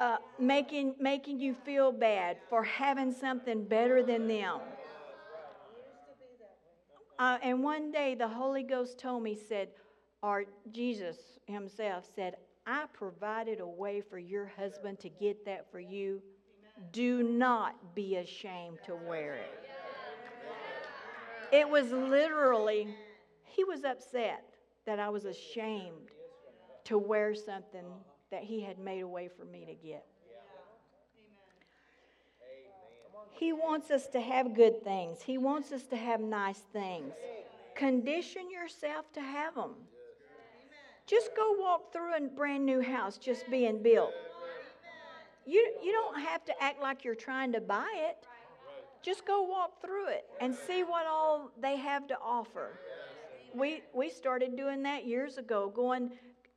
uh, 0.00 0.16
making, 0.38 0.94
making 0.98 1.38
you 1.38 1.54
feel 1.54 1.92
bad 1.92 2.38
for 2.48 2.64
having 2.64 3.12
something 3.12 3.64
better 3.64 4.02
than 4.02 4.26
them. 4.26 4.58
Uh, 7.18 7.36
and 7.42 7.62
one 7.62 7.92
day 7.92 8.14
the 8.14 8.26
Holy 8.26 8.62
Ghost 8.62 8.98
told 8.98 9.22
me, 9.22 9.38
said, 9.48 9.68
or 10.22 10.44
Jesus 10.72 11.18
himself 11.46 12.06
said, 12.16 12.36
I 12.66 12.84
provided 12.94 13.60
a 13.60 13.66
way 13.66 14.00
for 14.00 14.18
your 14.18 14.50
husband 14.56 14.98
to 15.00 15.10
get 15.10 15.44
that 15.44 15.70
for 15.70 15.80
you. 15.80 16.22
Do 16.92 17.22
not 17.22 17.94
be 17.94 18.16
ashamed 18.16 18.78
to 18.86 18.94
wear 18.94 19.34
it. 19.34 19.70
It 21.52 21.68
was 21.68 21.90
literally, 21.90 22.94
he 23.44 23.64
was 23.64 23.84
upset 23.84 24.44
that 24.86 24.98
I 24.98 25.10
was 25.10 25.26
ashamed 25.26 26.08
to 26.84 26.96
wear 26.96 27.34
something 27.34 27.84
that 28.30 28.44
he 28.44 28.60
had 28.60 28.78
made 28.78 29.00
a 29.00 29.08
way 29.08 29.28
for 29.28 29.44
me 29.44 29.64
to 29.66 29.74
get. 29.74 30.04
He 33.30 33.52
wants 33.52 33.90
us 33.90 34.06
to 34.08 34.20
have 34.20 34.54
good 34.54 34.84
things. 34.84 35.22
He 35.22 35.38
wants 35.38 35.72
us 35.72 35.84
to 35.84 35.96
have 35.96 36.20
nice 36.20 36.62
things. 36.72 37.14
Condition 37.74 38.50
yourself 38.50 39.10
to 39.14 39.20
have 39.20 39.54
them. 39.54 39.74
Just 41.06 41.30
go 41.34 41.56
walk 41.58 41.92
through 41.92 42.14
a 42.14 42.20
brand 42.20 42.66
new 42.66 42.80
house 42.80 43.18
just 43.18 43.50
being 43.50 43.82
built. 43.82 44.12
You, 45.46 45.74
you 45.82 45.90
don't 45.90 46.20
have 46.20 46.44
to 46.44 46.62
act 46.62 46.80
like 46.80 47.04
you're 47.04 47.14
trying 47.14 47.52
to 47.52 47.60
buy 47.60 47.90
it. 48.10 48.26
Just 49.02 49.26
go 49.26 49.42
walk 49.42 49.80
through 49.80 50.08
it 50.08 50.26
and 50.40 50.54
see 50.54 50.84
what 50.84 51.06
all 51.06 51.50
they 51.60 51.76
have 51.76 52.06
to 52.08 52.16
offer. 52.22 52.78
We, 53.54 53.82
we 53.94 54.10
started 54.10 54.56
doing 54.56 54.82
that 54.82 55.06
years 55.06 55.38
ago, 55.38 55.72
going, 55.74 56.10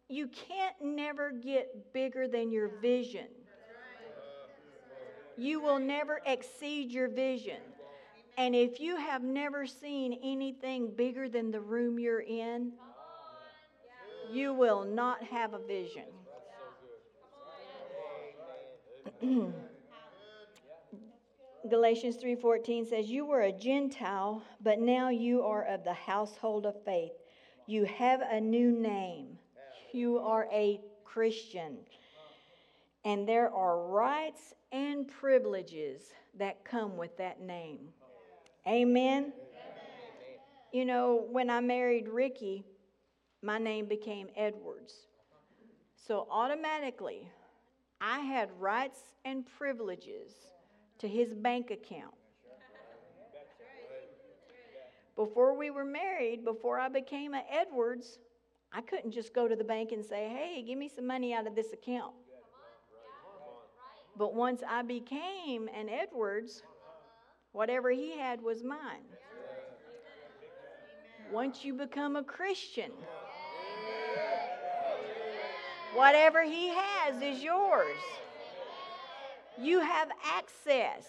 you 0.10 0.28
can't 0.28 0.76
never 0.82 1.32
get 1.32 1.93
bigger 1.93 2.28
than 2.28 2.51
your 2.51 2.70
vision. 2.82 3.28
You 5.38 5.62
will 5.62 5.80
never 5.80 6.22
exceed 6.26 6.91
your 6.91 7.08
vision. 7.08 7.60
And 8.38 8.56
if 8.56 8.80
you 8.80 8.97
have 8.97 9.24
never 9.24 9.66
seen 9.66 10.20
anything 10.24 10.91
bigger 10.95 11.30
than 11.30 11.51
the 11.51 11.62
room 11.62 11.99
you're 11.99 12.22
in, 12.22 12.74
you 14.32 14.54
will 14.54 14.84
not 14.84 15.24
have 15.24 15.54
a 15.54 15.60
vision. 15.60 16.06
Galatians 21.70 22.18
3:14 22.18 22.89
says 22.89 23.10
you 23.10 23.26
were 23.26 23.41
a 23.41 23.51
gentile 23.51 24.43
but 24.62 24.80
now 24.80 25.10
you 25.10 25.43
are 25.43 25.64
of 25.64 25.84
the 25.84 25.93
household 25.93 26.66
of 26.66 26.76
faith. 26.84 27.14
You 27.68 27.86
have 27.86 28.22
a 28.22 28.41
new 28.41 28.72
name. 28.72 29.38
You 29.94 30.18
are 30.18 30.48
a 30.52 30.82
Christian. 31.06 31.78
And 33.06 33.28
there 33.28 33.54
are 33.54 33.88
rights 33.88 34.54
and 34.72 35.08
privileges 35.08 36.02
that 36.39 36.66
come 36.66 36.98
with 36.98 37.16
that 37.18 37.39
name. 37.39 37.89
Amen. 38.68 39.32
You 40.72 40.86
know, 40.86 41.28
when 41.30 41.52
I 41.52 41.60
married 41.60 42.08
Ricky, 42.10 42.66
my 43.44 43.60
name 43.60 43.86
became 43.86 44.30
Edwards. 44.36 44.94
So 45.96 46.28
automatically, 46.32 47.30
I 48.02 48.20
had 48.20 48.50
rights 48.60 49.00
and 49.26 49.46
privileges 49.46 50.34
to 50.98 51.08
his 51.08 51.36
bank 51.36 51.70
account. 51.70 52.16
Before 55.16 55.56
we 55.56 55.70
were 55.70 55.86
married, 55.86 56.44
before 56.44 56.80
I 56.80 56.89
became 56.89 57.36
an 57.36 57.44
Edwards, 57.52 58.18
I 58.76 58.82
couldn't 58.82 59.12
just 59.12 59.34
go 59.34 59.48
to 59.48 59.56
the 59.56 59.64
bank 59.64 59.92
and 59.92 60.04
say, 60.04 60.30
hey, 60.30 60.64
give 60.66 60.78
me 60.80 60.90
some 60.90 61.06
money 61.06 61.34
out 61.34 61.46
of 61.46 61.56
this 61.56 61.74
account. 61.74 62.14
But 64.18 64.34
once 64.34 64.64
I 64.68 64.82
became 64.82 65.70
an 65.76 65.90
Edwards, 65.90 66.64
whatever 67.52 67.92
he 67.92 68.18
had 68.18 68.42
was 68.42 68.64
mine. 68.64 69.06
Once 71.32 71.64
you 71.64 71.74
become 71.74 72.16
a 72.16 72.24
Christian, 72.24 72.92
whatever 75.94 76.44
he 76.44 76.70
has 76.70 77.22
is 77.22 77.44
yours. 77.44 77.98
You 79.60 79.80
have 79.82 80.10
access. 80.26 81.06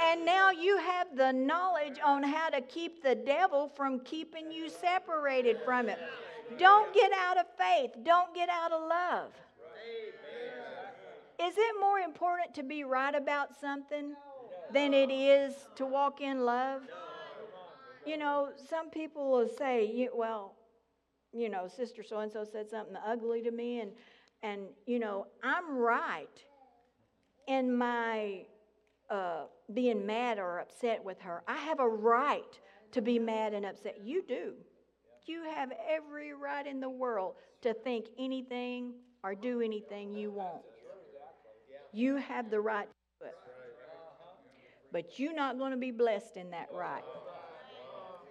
And 0.00 0.26
now 0.26 0.50
you 0.50 0.76
have 0.76 1.16
the 1.16 1.32
knowledge 1.32 1.98
on 2.04 2.22
how 2.22 2.50
to 2.50 2.60
keep 2.60 3.02
the 3.02 3.14
devil 3.14 3.70
from 3.74 4.00
keeping 4.00 4.50
you 4.50 4.68
separated 4.68 5.58
from 5.64 5.88
it. 5.88 5.98
Don't 6.58 6.94
get 6.94 7.10
out 7.12 7.38
of 7.38 7.46
faith. 7.58 7.90
Don't 8.04 8.34
get 8.34 8.48
out 8.48 8.72
of 8.72 8.88
love. 8.88 9.30
Is 11.40 11.54
it 11.56 11.74
more 11.80 11.98
important 11.98 12.54
to 12.54 12.62
be 12.62 12.84
right 12.84 13.14
about 13.14 13.58
something 13.60 14.14
than 14.72 14.94
it 14.94 15.10
is 15.10 15.54
to 15.76 15.84
walk 15.84 16.20
in 16.20 16.44
love? 16.44 16.82
You 18.06 18.16
know, 18.18 18.50
some 18.68 18.90
people 18.90 19.30
will 19.30 19.48
say, 19.48 20.08
well, 20.14 20.54
you 21.32 21.48
know, 21.48 21.66
sister 21.66 22.02
so 22.02 22.18
and 22.18 22.30
so 22.30 22.44
said 22.44 22.70
something 22.70 22.96
ugly 23.04 23.42
to 23.42 23.50
me, 23.50 23.80
and, 23.80 23.90
and, 24.42 24.62
you 24.86 24.98
know, 24.98 25.26
I'm 25.42 25.76
right 25.76 26.44
in 27.48 27.76
my 27.76 28.44
uh, 29.10 29.44
being 29.72 30.06
mad 30.06 30.38
or 30.38 30.60
upset 30.60 31.02
with 31.04 31.20
her. 31.20 31.42
I 31.48 31.56
have 31.56 31.80
a 31.80 31.88
right 31.88 32.58
to 32.92 33.02
be 33.02 33.18
mad 33.18 33.54
and 33.54 33.66
upset. 33.66 34.00
You 34.02 34.22
do. 34.22 34.52
You 35.26 35.42
have 35.54 35.72
every 35.88 36.34
right 36.34 36.66
in 36.66 36.80
the 36.80 36.90
world 36.90 37.34
to 37.62 37.72
think 37.72 38.06
anything 38.18 38.92
or 39.22 39.34
do 39.34 39.62
anything 39.62 40.12
you 40.12 40.30
want. 40.30 40.62
You 41.92 42.16
have 42.16 42.50
the 42.50 42.60
right 42.60 42.86
to 42.86 43.24
do 43.24 43.26
it. 43.26 43.34
But 44.92 45.18
you're 45.18 45.34
not 45.34 45.58
going 45.58 45.70
to 45.70 45.78
be 45.78 45.90
blessed 45.90 46.36
in 46.36 46.50
that 46.50 46.68
right. 46.72 47.04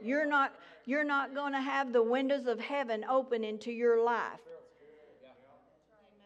You're 0.01 0.27
not, 0.27 0.53
you're 0.85 1.03
not 1.03 1.33
going 1.33 1.53
to 1.53 1.61
have 1.61 1.93
the 1.93 2.03
windows 2.03 2.45
of 2.45 2.59
heaven 2.59 3.05
open 3.09 3.43
into 3.43 3.71
your 3.71 4.03
life. 4.03 4.39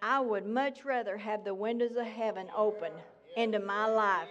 I 0.01 0.20
would 0.20 0.45
much 0.45 0.84
rather 0.84 1.18
have 1.18 1.43
the 1.43 1.53
windows 1.53 1.95
of 1.95 2.05
heaven 2.05 2.47
open 2.55 2.91
into 3.36 3.59
my 3.59 3.86
life 3.88 4.28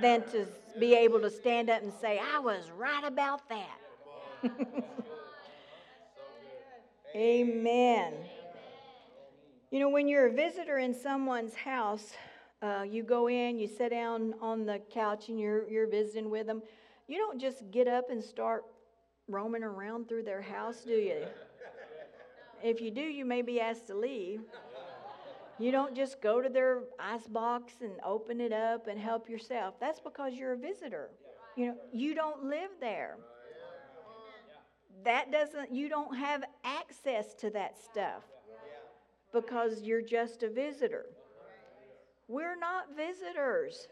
than 0.00 0.22
to 0.30 0.46
be 0.78 0.94
able 0.94 1.20
to 1.20 1.30
stand 1.30 1.70
up 1.70 1.82
and 1.82 1.92
say, 2.00 2.20
I 2.34 2.38
was 2.40 2.70
right 2.76 3.04
about 3.04 3.48
that. 3.48 3.78
Amen. 7.14 8.12
You 9.70 9.80
know, 9.80 9.88
when 9.88 10.08
you're 10.08 10.26
a 10.26 10.32
visitor 10.32 10.78
in 10.78 10.94
someone's 10.94 11.54
house, 11.54 12.12
uh, 12.62 12.82
you 12.88 13.02
go 13.02 13.28
in, 13.28 13.58
you 13.58 13.66
sit 13.66 13.90
down 13.90 14.34
on 14.40 14.66
the 14.66 14.80
couch, 14.92 15.28
and 15.28 15.38
you're, 15.38 15.68
you're 15.70 15.88
visiting 15.88 16.30
with 16.30 16.46
them. 16.46 16.62
You 17.06 17.18
don't 17.18 17.40
just 17.40 17.70
get 17.70 17.88
up 17.88 18.10
and 18.10 18.22
start 18.22 18.64
roaming 19.28 19.62
around 19.62 20.08
through 20.08 20.24
their 20.24 20.42
house, 20.42 20.82
do 20.84 20.92
you? 20.92 21.24
If 22.62 22.80
you 22.80 22.90
do, 22.90 23.00
you 23.00 23.24
may 23.24 23.42
be 23.42 23.60
asked 23.60 23.86
to 23.86 23.94
leave. 23.94 24.40
You 25.58 25.70
don't 25.72 25.94
just 25.94 26.20
go 26.20 26.40
to 26.40 26.48
their 26.48 26.82
ice 26.98 27.26
box 27.26 27.74
and 27.80 27.92
open 28.04 28.40
it 28.40 28.52
up 28.52 28.86
and 28.86 28.98
help 28.98 29.28
yourself. 29.28 29.74
That's 29.80 30.00
because 30.00 30.34
you're 30.34 30.52
a 30.52 30.58
visitor. 30.58 31.10
You 31.56 31.66
know, 31.66 31.76
you 31.92 32.14
don't 32.14 32.44
live 32.44 32.70
there. 32.80 33.16
That 35.04 35.30
doesn't 35.30 35.72
you 35.72 35.88
don't 35.88 36.16
have 36.16 36.42
access 36.64 37.34
to 37.34 37.50
that 37.50 37.76
stuff 37.78 38.22
because 39.32 39.82
you're 39.82 40.02
just 40.02 40.42
a 40.42 40.50
visitor. 40.50 41.06
We're 42.26 42.56
not 42.58 42.96
visitors 42.96 43.88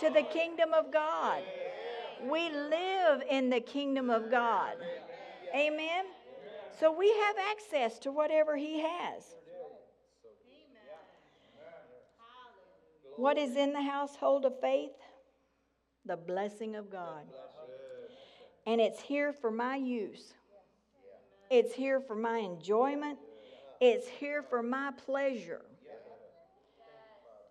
to 0.00 0.10
the 0.10 0.22
kingdom 0.22 0.72
of 0.74 0.92
God. 0.92 1.42
We 2.28 2.50
live 2.50 3.22
in 3.30 3.48
the 3.48 3.60
kingdom 3.60 4.10
of 4.10 4.30
God. 4.30 4.76
Amen. 5.54 6.04
So 6.78 6.92
we 6.92 7.08
have 7.08 7.36
access 7.50 7.98
to 8.00 8.12
whatever 8.12 8.56
he 8.56 8.80
has. 8.80 9.34
What 13.16 13.36
is 13.36 13.56
in 13.56 13.72
the 13.72 13.82
household 13.82 14.44
of 14.44 14.60
faith? 14.60 14.92
The 16.06 16.16
blessing 16.16 16.76
of 16.76 16.90
God. 16.90 17.24
And 18.66 18.80
it's 18.80 19.00
here 19.00 19.32
for 19.32 19.50
my 19.50 19.76
use. 19.76 20.34
It's 21.50 21.74
here 21.74 22.00
for 22.00 22.14
my 22.14 22.38
enjoyment. 22.38 23.18
It's 23.80 24.06
here 24.06 24.42
for 24.42 24.62
my 24.62 24.92
pleasure. 25.04 25.62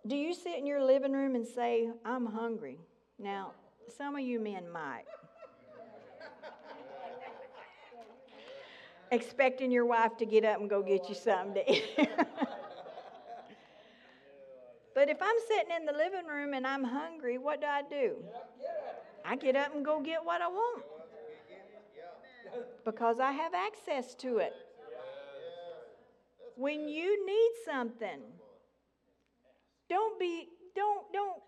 Do 0.06 0.16
you 0.16 0.32
sit 0.32 0.56
in 0.56 0.66
your 0.66 0.82
living 0.82 1.12
room 1.12 1.34
and 1.34 1.46
say, 1.46 1.90
I'm 2.04 2.24
hungry? 2.24 2.78
Now, 3.18 3.52
some 3.98 4.14
of 4.16 4.22
you 4.22 4.40
men 4.40 4.70
might. 4.72 5.04
Expecting 9.10 9.70
your 9.72 9.84
wife 9.84 10.16
to 10.18 10.24
get 10.24 10.44
up 10.44 10.60
and 10.60 10.70
go 10.70 10.82
get 10.82 11.08
you 11.08 11.14
something 11.16 11.54
to 11.54 11.70
eat. 11.70 11.84
but 14.94 15.10
if 15.10 15.18
I'm 15.20 15.36
sitting 15.48 15.72
in 15.76 15.84
the 15.84 15.92
living 15.92 16.26
room 16.26 16.54
and 16.54 16.64
I'm 16.66 16.84
hungry, 16.84 17.36
what 17.36 17.60
do 17.60 17.66
I 17.66 17.82
do? 17.82 18.14
I 19.24 19.36
get 19.36 19.56
up 19.56 19.74
and 19.74 19.84
go 19.84 20.00
get 20.00 20.24
what 20.24 20.40
I 20.40 20.48
want 20.48 20.84
because 22.84 23.20
I 23.20 23.32
have 23.32 23.54
access 23.54 24.14
to 24.16 24.38
it. 24.38 24.52
When 26.56 26.88
you 26.88 27.26
need 27.26 27.52
something, 27.64 28.20
don't 29.88 30.18
be 30.18 30.48
don't 30.74 31.12
don't 31.12 31.42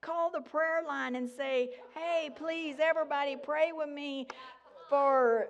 call 0.00 0.30
the 0.30 0.40
prayer 0.40 0.82
line 0.86 1.16
and 1.16 1.28
say, 1.28 1.74
"Hey, 1.94 2.30
please 2.36 2.76
everybody 2.80 3.36
pray 3.36 3.72
with 3.72 3.88
me 3.88 4.26
for 4.88 5.48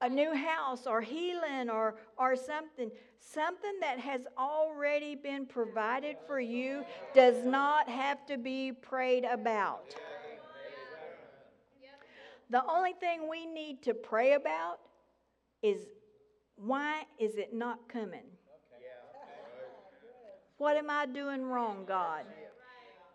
a 0.00 0.08
new 0.08 0.34
house 0.34 0.86
or 0.86 1.00
healing 1.00 1.70
or 1.70 1.96
or 2.18 2.34
something." 2.36 2.90
Something 3.20 3.78
that 3.80 4.00
has 4.00 4.26
already 4.36 5.14
been 5.14 5.46
provided 5.46 6.16
for 6.26 6.40
you 6.40 6.84
does 7.14 7.44
not 7.44 7.88
have 7.88 8.26
to 8.26 8.36
be 8.36 8.72
prayed 8.72 9.24
about. 9.24 9.94
The 12.52 12.62
only 12.70 12.92
thing 12.92 13.30
we 13.30 13.46
need 13.46 13.82
to 13.84 13.94
pray 13.94 14.34
about 14.34 14.78
is 15.62 15.86
why 16.56 17.04
is 17.18 17.36
it 17.36 17.54
not 17.54 17.88
coming? 17.88 18.26
What 20.58 20.76
am 20.76 20.90
I 20.90 21.06
doing 21.06 21.46
wrong, 21.46 21.86
God? 21.88 22.26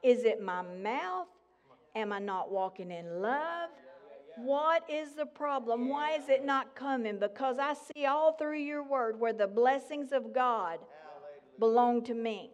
Is 0.02 0.24
it 0.24 0.42
my 0.42 0.64
mouth? 0.64 1.28
Am 1.96 2.12
I 2.12 2.18
not 2.18 2.52
walking 2.52 2.90
in 2.90 3.22
love? 3.22 3.70
What 4.38 4.84
is 4.90 5.14
the 5.14 5.28
problem? 5.28 5.88
Why 5.88 6.16
is 6.16 6.30
it 6.30 6.44
not 6.44 6.76
coming? 6.76 7.20
Because 7.20 7.58
I 7.60 7.76
see 7.76 8.08
all 8.08 8.34
through 8.34 8.58
your 8.58 8.84
word 8.84 9.20
where 9.20 9.34
the 9.34 9.48
blessings 9.48 10.14
of 10.14 10.34
God 10.34 10.80
belong 11.60 12.04
to 12.06 12.16
me. 12.16 12.50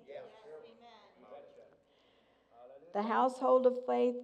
The 2.94 3.04
household 3.04 3.66
of 3.68 3.74
faith, 3.88 4.16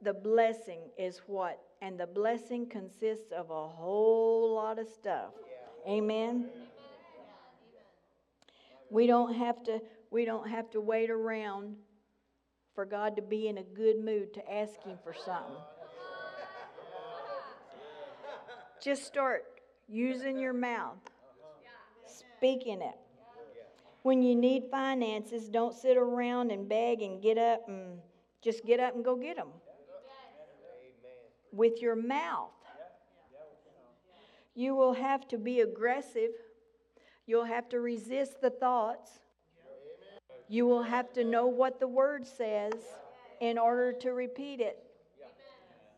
the 0.00 0.14
blessing 0.14 0.82
is 0.96 1.20
what? 1.26 1.60
And 1.82 1.98
the 1.98 2.06
blessing 2.06 2.66
consists 2.66 3.32
of 3.32 3.50
a 3.50 3.68
whole 3.68 4.54
lot 4.54 4.78
of 4.78 4.86
stuff. 4.86 5.32
Amen. 5.88 6.46
We 8.90 9.06
don't 9.06 9.34
have 9.34 9.62
to 9.64 9.80
we 10.10 10.24
don't 10.24 10.48
have 10.48 10.70
to 10.72 10.80
wait 10.80 11.10
around 11.10 11.76
for 12.74 12.84
God 12.84 13.16
to 13.16 13.22
be 13.22 13.48
in 13.48 13.58
a 13.58 13.62
good 13.62 14.04
mood 14.04 14.34
to 14.34 14.52
ask 14.52 14.82
him 14.82 14.98
for 15.04 15.14
something. 15.14 15.56
Just 18.82 19.04
start 19.04 19.44
using 19.88 20.38
your 20.38 20.52
mouth. 20.52 20.96
Speaking 22.06 22.80
it. 22.80 22.96
When 24.02 24.22
you 24.22 24.34
need 24.34 24.64
finances, 24.70 25.48
don't 25.48 25.74
sit 25.74 25.96
around 25.96 26.50
and 26.50 26.68
beg 26.68 27.02
and 27.02 27.22
get 27.22 27.36
up 27.36 27.68
and 27.68 27.98
just 28.42 28.64
get 28.64 28.80
up 28.80 28.94
and 28.94 29.04
go 29.04 29.14
get 29.14 29.36
them. 29.36 29.48
With 31.52 31.80
your 31.80 31.96
mouth. 31.96 32.50
You 34.54 34.74
will 34.74 34.94
have 34.94 35.26
to 35.28 35.38
be 35.38 35.60
aggressive 35.60 36.30
You'll 37.30 37.44
have 37.44 37.68
to 37.68 37.78
resist 37.78 38.40
the 38.40 38.50
thoughts. 38.50 39.20
You 40.48 40.66
will 40.66 40.82
have 40.82 41.12
to 41.12 41.22
know 41.22 41.46
what 41.46 41.78
the 41.78 41.86
word 41.86 42.26
says 42.26 42.72
in 43.40 43.56
order 43.56 43.92
to 44.00 44.10
repeat 44.10 44.60
it. 44.60 44.82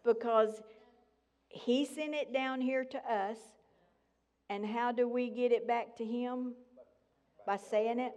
Because 0.05 0.61
he 1.49 1.87
sent 1.87 2.13
it 2.13 2.35
down 2.35 2.61
here 2.61 2.85
to 2.85 2.99
us. 3.11 3.39
And 4.51 4.67
how 4.67 4.93
do 4.93 5.09
we 5.09 5.31
get 5.31 5.53
it 5.53 5.67
back 5.67 5.97
to 5.97 6.05
him? 6.05 6.53
By 7.47 7.57
saying 7.57 7.99
it. 7.99 8.13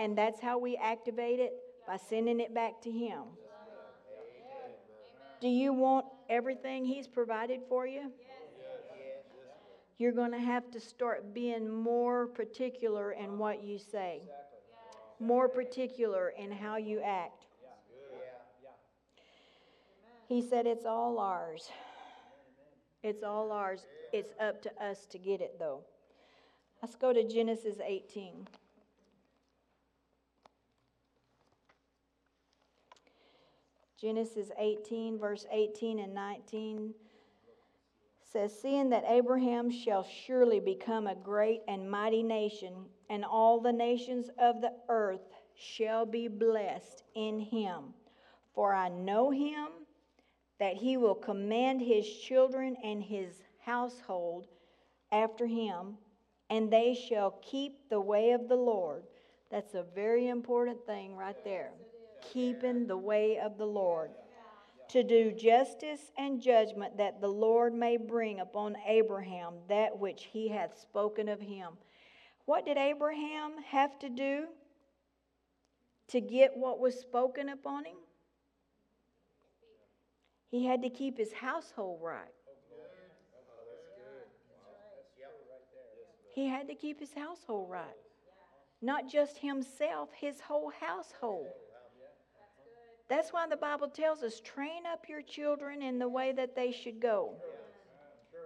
And 0.00 0.16
that's 0.16 0.40
how 0.40 0.56
we 0.58 0.74
activate 0.74 1.40
it 1.40 1.52
by 1.86 1.98
sending 1.98 2.40
it 2.40 2.54
back 2.54 2.80
to 2.84 2.90
him. 2.90 3.24
Do 5.42 5.48
you 5.48 5.74
want 5.74 6.06
everything 6.28 6.84
he's 6.84 7.06
provided 7.06 7.60
for 7.68 7.86
you? 7.86 8.12
you're 9.98 10.12
going 10.12 10.30
to 10.30 10.38
have 10.38 10.70
to 10.70 10.80
start 10.80 11.34
being 11.34 11.68
more 11.68 12.28
particular 12.28 13.12
in 13.12 13.36
what 13.36 13.64
you 13.64 13.78
say, 13.78 14.22
more 15.18 15.48
particular 15.48 16.32
in 16.38 16.52
how 16.52 16.76
you 16.76 17.00
act. 17.00 17.46
He 20.28 20.40
said, 20.40 20.66
It's 20.66 20.84
all 20.86 21.18
ours. 21.18 21.70
It's 23.02 23.22
all 23.22 23.50
ours. 23.50 23.86
It's 24.12 24.32
up 24.40 24.62
to 24.62 24.70
us 24.82 25.06
to 25.06 25.18
get 25.18 25.40
it, 25.40 25.58
though. 25.58 25.80
Let's 26.82 26.94
go 26.94 27.12
to 27.12 27.26
Genesis 27.26 27.78
18. 27.84 28.46
Genesis 34.00 34.50
18, 34.56 35.18
verse 35.18 35.44
18 35.50 35.98
and 35.98 36.14
19 36.14 36.94
says, 38.22 38.56
Seeing 38.56 38.90
that 38.90 39.04
Abraham 39.08 39.70
shall 39.70 40.04
surely 40.04 40.60
become 40.60 41.08
a 41.08 41.16
great 41.16 41.62
and 41.66 41.90
mighty 41.90 42.22
nation, 42.22 42.74
and 43.10 43.24
all 43.24 43.60
the 43.60 43.72
nations 43.72 44.30
of 44.38 44.60
the 44.60 44.72
earth 44.88 45.32
shall 45.56 46.06
be 46.06 46.28
blessed 46.28 47.02
in 47.16 47.40
him. 47.40 47.94
For 48.54 48.72
I 48.72 48.88
know 48.88 49.30
him 49.30 49.68
that 50.60 50.74
he 50.74 50.96
will 50.96 51.16
command 51.16 51.80
his 51.80 52.08
children 52.08 52.76
and 52.84 53.02
his 53.02 53.42
household 53.64 54.46
after 55.10 55.46
him, 55.46 55.96
and 56.50 56.70
they 56.70 56.94
shall 56.94 57.32
keep 57.42 57.88
the 57.90 58.00
way 58.00 58.30
of 58.30 58.48
the 58.48 58.56
Lord. 58.56 59.02
That's 59.50 59.74
a 59.74 59.84
very 59.94 60.28
important 60.28 60.86
thing 60.86 61.16
right 61.16 61.42
there. 61.42 61.72
Keeping 62.32 62.86
the 62.86 62.96
way 62.96 63.38
of 63.38 63.58
the 63.58 63.66
Lord 63.66 64.10
to 64.88 65.02
do 65.02 65.32
justice 65.32 66.10
and 66.16 66.40
judgment, 66.40 66.96
that 66.96 67.20
the 67.20 67.28
Lord 67.28 67.74
may 67.74 67.96
bring 67.96 68.40
upon 68.40 68.76
Abraham 68.86 69.54
that 69.68 69.98
which 69.98 70.28
he 70.32 70.48
hath 70.48 70.78
spoken 70.78 71.28
of 71.28 71.40
him. 71.40 71.74
What 72.46 72.64
did 72.64 72.78
Abraham 72.78 73.52
have 73.66 73.98
to 73.98 74.08
do 74.08 74.46
to 76.08 76.20
get 76.20 76.56
what 76.56 76.80
was 76.80 76.98
spoken 76.98 77.50
upon 77.50 77.84
him? 77.84 77.96
He 80.50 80.64
had 80.64 80.80
to 80.82 80.88
keep 80.88 81.18
his 81.18 81.32
household 81.34 82.00
right. 82.02 82.32
He 86.34 86.46
had 86.46 86.68
to 86.68 86.74
keep 86.74 87.00
his 87.00 87.12
household 87.12 87.68
right. 87.68 87.84
Not 88.80 89.10
just 89.10 89.38
himself, 89.38 90.10
his 90.18 90.40
whole 90.40 90.72
household. 90.80 91.48
That's 93.08 93.32
why 93.32 93.46
the 93.48 93.56
Bible 93.56 93.88
tells 93.88 94.22
us 94.22 94.40
train 94.40 94.82
up 94.90 95.08
your 95.08 95.22
children 95.22 95.82
in 95.82 95.98
the 95.98 96.08
way 96.08 96.32
that 96.32 96.54
they 96.54 96.70
should 96.70 97.00
go. 97.00 97.34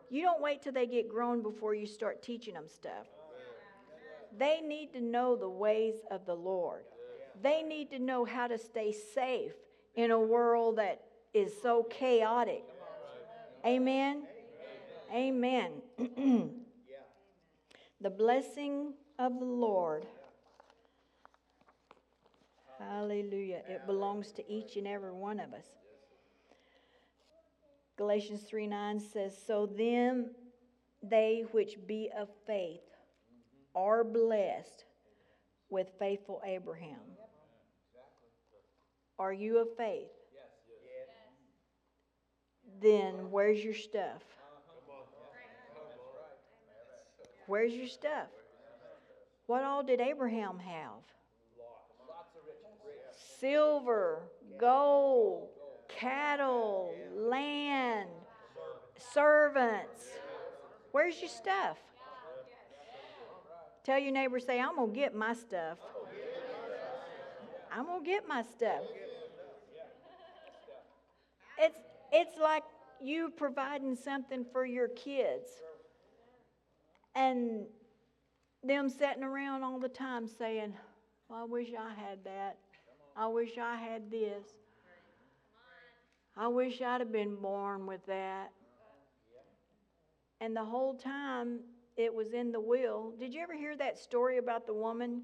You 0.09 0.23
don't 0.23 0.41
wait 0.41 0.63
till 0.63 0.73
they 0.73 0.87
get 0.87 1.09
grown 1.09 1.43
before 1.43 1.75
you 1.75 1.87
start 1.87 2.23
teaching 2.23 2.55
them 2.55 2.69
stuff. 2.69 3.07
They 4.39 4.61
need 4.61 4.93
to 4.93 5.01
know 5.01 5.37
the 5.37 5.49
ways 5.49 5.97
of 6.11 6.27
the 6.27 6.35
Lord. 6.35 6.85
They 7.43 7.63
need 7.63 7.91
to 7.91 7.99
know 7.99 8.25
how 8.25 8.47
to 8.47 8.59
stay 8.59 8.93
safe 8.93 9.53
in 9.95 10.11
a 10.11 10.19
world 10.19 10.77
that 10.77 11.03
is 11.35 11.53
so 11.63 11.83
chaotic. 11.85 12.63
Amen. 13.67 14.23
Amen. 15.13 15.73
the 18.01 18.11
blessing 18.11 18.95
of 19.19 19.39
the 19.39 19.45
Lord 19.45 20.07
Hallelujah. 22.91 23.62
It 23.68 23.87
belongs 23.87 24.33
to 24.33 24.53
each 24.53 24.76
and 24.76 24.87
every 24.87 25.12
one 25.12 25.41
of 25.41 25.53
us. 25.53 25.66
Galatians 27.97 28.43
3 28.43 28.66
9 28.66 29.01
says, 29.01 29.37
So 29.47 29.66
then 29.66 30.30
they 31.03 31.45
which 31.53 31.76
be 31.87 32.11
of 32.16 32.28
faith 32.47 32.80
are 33.74 34.05
blessed 34.05 34.85
with 35.70 35.89
faithful 35.99 36.41
Abraham. 36.45 37.01
Are 39.18 39.33
you 39.33 39.59
of 39.59 39.68
faith? 39.76 40.11
Yes. 40.35 40.51
Then 42.80 43.30
where's 43.30 43.62
your 43.62 43.74
stuff? 43.74 44.22
Where's 47.47 47.72
your 47.72 47.87
stuff? 47.87 48.28
What 49.47 49.62
all 49.62 49.83
did 49.83 50.01
Abraham 50.01 50.59
have? 50.59 51.03
Silver, 53.43 54.20
gold, 54.59 55.49
cattle, 55.88 56.95
land, 57.14 58.09
servants. 59.12 60.07
Where's 60.93 61.18
your 61.20 61.28
stuff? 61.28 61.76
Tell 63.84 63.99
your 63.99 64.12
neighbor, 64.12 64.38
say, 64.38 64.61
I'm 64.61 64.76
going 64.76 64.93
to 64.93 64.97
get 64.97 65.12
my 65.12 65.34
stuff. 65.34 65.78
I'm 67.72 67.86
going 67.86 68.05
to 68.05 68.09
get 68.09 68.28
my 68.28 68.43
stuff. 68.43 68.82
It's, 71.59 71.78
it's 72.12 72.38
like 72.40 72.62
you 73.03 73.32
providing 73.36 73.97
something 73.97 74.45
for 74.53 74.64
your 74.64 74.88
kids 74.88 75.49
and 77.16 77.64
them 78.62 78.88
sitting 78.88 79.24
around 79.24 79.64
all 79.64 79.80
the 79.80 79.88
time 79.88 80.28
saying, 80.28 80.74
well, 81.28 81.40
I 81.40 81.45
wish 81.45 81.68
I 81.76 81.93
had 82.01 82.22
that. 82.24 82.59
I 83.17 83.27
wish 83.27 83.59
I 83.59 83.77
had 83.77 84.11
this. 84.11 84.45
I 86.37 86.49
wish 86.49 86.81
I'd 86.81 87.01
have 87.01 87.13
been 87.13 87.37
born 87.37 87.87
with 87.87 88.05
that. 88.07 88.51
And 90.41 90.57
the 90.57 90.65
whole 90.65 90.95
time 90.95 91.61
it 91.97 92.13
was 92.13 92.33
in 92.33 92.53
the 92.53 92.61
will. 92.61 93.13
Did 93.19 93.35
you 93.35 93.41
ever 93.43 93.55
hear 93.55 93.77
that 93.77 93.99
story 93.99 94.39
about 94.39 94.67
the 94.67 94.75
woman 94.75 95.23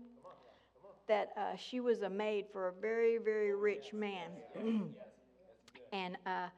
that 1.07 1.31
uh, 1.37 1.57
she 1.57 1.81
was 1.81 2.03
a 2.03 2.11
maid 2.11 2.45
for 2.53 2.69
a 2.69 2.73
very, 2.73 3.17
very 3.19 3.55
rich 3.55 3.93
man? 3.93 4.31
and 5.93 6.17
uh, 6.27 6.49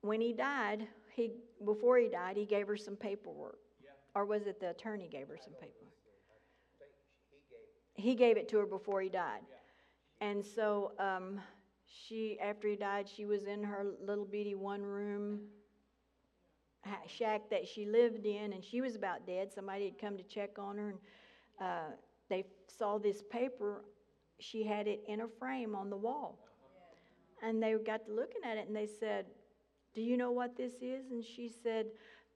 when 0.00 0.20
he 0.20 0.32
died, 0.32 0.86
he 1.14 1.32
before 1.64 1.98
he 1.98 2.08
died, 2.08 2.36
he 2.36 2.46
gave 2.46 2.66
her 2.66 2.76
some 2.76 2.96
paperwork, 2.96 3.58
or 4.14 4.24
was 4.24 4.46
it 4.46 4.58
the 4.60 4.70
attorney 4.70 5.08
gave 5.10 5.28
her 5.28 5.36
some 5.42 5.52
paperwork? 5.54 5.74
He 7.94 8.14
gave 8.14 8.36
it 8.36 8.48
to 8.50 8.58
her 8.58 8.66
before 8.66 9.02
he 9.02 9.08
died, 9.08 9.40
and 10.20 10.44
so 10.44 10.92
um, 10.98 11.40
she, 11.86 12.38
after 12.42 12.68
he 12.68 12.76
died, 12.76 13.08
she 13.08 13.24
was 13.24 13.44
in 13.44 13.62
her 13.62 13.86
little 14.04 14.24
bitty 14.24 14.54
one 14.54 14.82
room 14.82 15.40
shack 17.06 17.42
that 17.50 17.66
she 17.66 17.86
lived 17.86 18.26
in, 18.26 18.52
and 18.52 18.64
she 18.64 18.80
was 18.80 18.96
about 18.96 19.26
dead. 19.26 19.52
Somebody 19.52 19.84
had 19.86 19.98
come 19.98 20.16
to 20.16 20.22
check 20.22 20.58
on 20.58 20.76
her, 20.76 20.90
and 20.90 20.98
uh, 21.60 21.94
they 22.28 22.44
saw 22.66 22.98
this 22.98 23.22
paper. 23.30 23.84
She 24.40 24.64
had 24.64 24.86
it 24.86 25.00
in 25.08 25.20
a 25.22 25.28
frame 25.38 25.74
on 25.74 25.90
the 25.90 25.96
wall. 25.96 26.38
And 27.42 27.62
they 27.62 27.74
got 27.74 28.06
to 28.06 28.12
looking 28.12 28.42
at 28.44 28.56
it, 28.56 28.66
and 28.66 28.76
they 28.76 28.88
said, 28.98 29.26
Do 29.94 30.02
you 30.02 30.16
know 30.16 30.32
what 30.32 30.56
this 30.56 30.74
is? 30.82 31.10
And 31.10 31.24
she 31.24 31.48
said, 31.62 31.86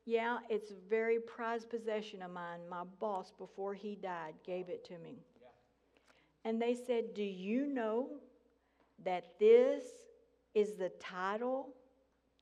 Yeah, 0.05 0.39
it's 0.49 0.70
a 0.70 0.76
very 0.89 1.18
prized 1.18 1.70
possession 1.70 2.22
of 2.22 2.30
mine. 2.30 2.61
My 2.70 2.85
boss, 3.01 3.33
before 3.37 3.74
he 3.74 3.97
died, 3.97 4.35
gave 4.47 4.68
it 4.68 4.85
to 4.87 4.99
me. 4.99 5.18
And 6.45 6.61
they 6.61 6.74
said, 6.74 7.14
Do 7.14 7.22
you 7.22 7.66
know 7.66 8.09
that 9.05 9.38
this 9.38 9.84
is 10.55 10.74
the 10.74 10.90
title 11.01 11.68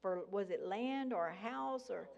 for 0.03 0.21
was 0.31 0.51
it 0.51 0.67
land 0.67 1.13
or 1.13 1.29
a 1.29 1.35
house 1.35 1.91
or? 1.91 2.09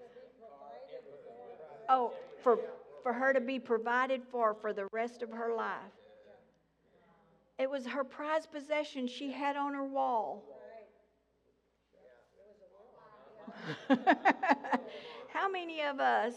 Oh 1.89 2.13
for 2.43 2.59
for 3.03 3.13
her 3.13 3.33
to 3.33 3.41
be 3.41 3.59
provided 3.59 4.23
for 4.31 4.55
for 4.55 4.73
the 4.73 4.87
rest 4.93 5.23
of 5.23 5.31
her 5.31 5.55
life. 5.55 5.77
It 7.59 7.69
was 7.71 7.87
her 7.87 8.05
prized 8.05 8.51
possession 8.51 9.07
she 9.07 9.31
had 9.31 9.57
on 9.57 9.75
her 9.75 9.85
wall. 9.85 10.43
How 15.33 15.51
many 15.51 15.83
of 15.83 16.01
us 16.01 16.35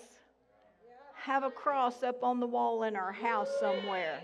have 1.16 1.43
a 1.43 1.50
cross 1.50 2.04
up 2.04 2.24
on 2.24 2.39
the 2.39 2.46
wall 2.46 2.84
in 2.84 2.96
our 2.96 3.12
house 3.12 3.50
somewhere 3.60 4.20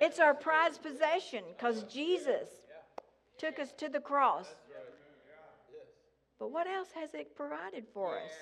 it's 0.00 0.18
our 0.18 0.34
prized 0.34 0.82
possession 0.82 1.42
because 1.56 1.82
jesus 1.84 2.48
took 3.38 3.58
us 3.58 3.72
to 3.72 3.88
the 3.88 4.00
cross. 4.00 4.54
But 6.38 6.50
what 6.50 6.66
else 6.66 6.88
has 6.94 7.14
it 7.14 7.34
provided 7.36 7.84
for 7.92 8.16
us? 8.16 8.32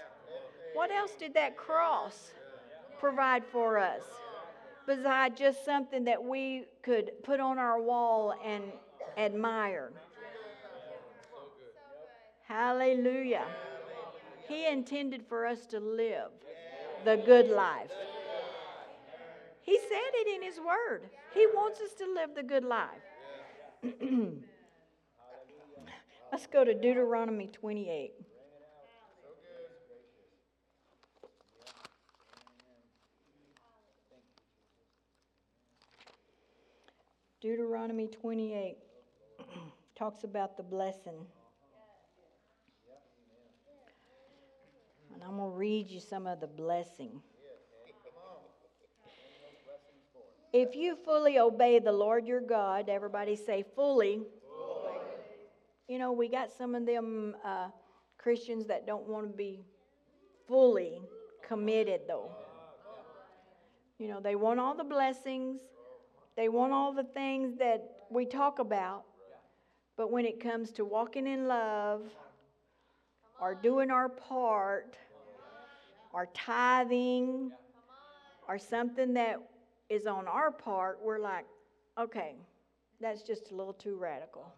What 0.75 0.91
else 0.91 1.13
did 1.19 1.35
that 1.35 1.57
cross 1.57 2.33
provide 2.99 3.45
for 3.45 3.79
us? 3.79 4.03
Besides 4.87 5.39
just 5.39 5.65
something 5.65 6.05
that 6.05 6.23
we 6.23 6.65
could 6.83 7.13
put 7.23 7.41
on 7.41 7.59
our 7.59 7.81
wall 7.81 8.35
and 8.45 8.65
admire. 9.17 9.93
Hallelujah. 12.47 13.47
He 14.49 14.67
intended 14.67 15.25
for 15.29 15.47
us 15.47 15.65
to 15.67 15.81
live 15.81 16.31
the 17.05 17.17
good 17.17 17.49
life. 17.49 17.91
He 19.65 19.79
said 19.79 20.13
it 20.13 20.37
in 20.37 20.43
His 20.43 20.61
Word. 20.61 21.09
He 21.33 21.47
wants 21.47 21.81
us 21.81 21.95
to 21.95 22.05
live 22.13 22.35
the 22.35 22.43
good 22.43 22.65
life. 22.65 22.89
Let's 26.31 26.47
go 26.47 26.65
to 26.65 26.75
Deuteronomy 26.75 27.47
28. 27.47 28.13
Deuteronomy 37.41 38.09
28 38.09 38.77
talks 39.95 40.25
about 40.25 40.57
the 40.57 40.63
blessing. 40.63 41.27
And 45.15 45.23
I'm 45.23 45.37
going 45.37 45.51
to 45.51 45.57
read 45.57 45.89
you 45.89 46.01
some 46.01 46.27
of 46.27 46.41
the 46.41 46.47
blessing. 46.47 47.21
If 50.55 50.75
you 50.75 50.97
fully 51.05 51.39
obey 51.39 51.81
the 51.81 51.93
Lord 51.93 52.27
your 52.27 52.41
God, 52.41 52.89
everybody 52.89 53.37
say 53.37 53.63
fully 53.75 54.23
you 55.89 55.99
know, 55.99 56.13
we 56.13 56.29
got 56.29 56.51
some 56.51 56.75
of 56.75 56.87
them 56.87 57.37
uh, 57.45 57.69
Christians 58.17 58.67
that 58.67 58.87
don't 58.87 59.07
want 59.07 59.31
to 59.31 59.37
be 59.37 59.61
fully 60.49 61.01
committed, 61.47 62.03
though. 62.09 62.31
You 63.99 64.09
know, 64.09 64.21
they 64.21 64.35
want 64.35 64.61
all 64.61 64.75
the 64.75 64.85
blessings, 64.85 65.61
they 66.37 66.49
want 66.49 66.73
all 66.73 66.93
the 66.93 67.05
things 67.05 67.59
that 67.59 67.83
we 68.11 68.25
talk 68.25 68.59
about, 68.59 69.05
but 69.97 70.11
when 70.11 70.25
it 70.25 70.41
comes 70.41 70.73
to 70.73 70.85
walking 70.85 71.27
in 71.27 71.47
love 71.47 72.03
or 73.41 73.55
doing 73.55 73.91
our 73.91 74.09
part 74.09 74.97
or 76.13 76.29
tithing 76.35 77.53
or 78.49 78.59
something 78.59 79.15
that 79.15 79.39
is 79.89 80.07
on 80.07 80.27
our 80.27 80.51
part, 80.51 80.99
we're 81.03 81.19
like, 81.19 81.47
okay, 81.99 82.35
that's 83.01 83.23
just 83.23 83.51
a 83.51 83.55
little 83.55 83.73
too 83.73 83.97
radical. 83.97 84.53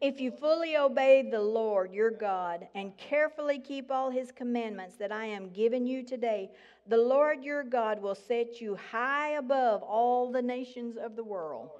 If 0.00 0.20
you 0.20 0.30
fully 0.30 0.76
obey 0.76 1.26
the 1.30 1.40
Lord 1.40 1.94
your 1.94 2.10
God 2.10 2.68
and 2.74 2.94
carefully 2.98 3.58
keep 3.58 3.90
all 3.90 4.10
his 4.10 4.30
commandments 4.30 4.96
that 4.96 5.10
I 5.10 5.24
am 5.24 5.48
giving 5.50 5.86
you 5.86 6.02
today, 6.02 6.50
the 6.86 6.98
Lord 6.98 7.42
your 7.42 7.62
God 7.62 8.02
will 8.02 8.14
set 8.14 8.60
you 8.60 8.76
high 8.76 9.30
above 9.30 9.82
all 9.82 10.30
the 10.30 10.42
nations 10.42 10.98
of 10.98 11.16
the 11.16 11.24
world. 11.24 11.70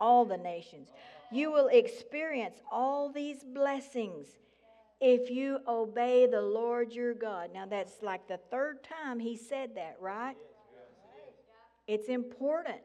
All 0.00 0.24
the 0.24 0.36
nations. 0.36 0.90
You 1.32 1.50
will 1.50 1.68
experience 1.68 2.60
all 2.70 3.10
these 3.10 3.42
blessings 3.42 4.28
if 5.00 5.30
you 5.30 5.58
obey 5.66 6.26
the 6.26 6.40
Lord 6.40 6.92
your 6.92 7.14
God. 7.14 7.50
Now, 7.52 7.66
that's 7.66 8.02
like 8.02 8.28
the 8.28 8.38
third 8.50 8.84
time 8.84 9.18
he 9.18 9.36
said 9.36 9.74
that, 9.76 9.96
right? 10.00 10.36
It's 11.86 12.08
important. 12.08 12.80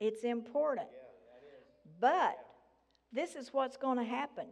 It's 0.00 0.22
important. 0.22 0.88
But 2.00 2.38
this 3.12 3.34
is 3.34 3.52
what's 3.52 3.76
going 3.76 3.98
to 3.98 4.04
happen. 4.04 4.46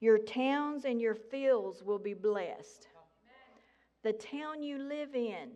Your 0.00 0.18
towns 0.18 0.84
and 0.84 1.00
your 1.00 1.14
fields 1.14 1.82
will 1.82 1.98
be 1.98 2.14
blessed. 2.14 2.88
The 4.02 4.12
town 4.12 4.62
you 4.62 4.78
live 4.78 5.14
in 5.14 5.50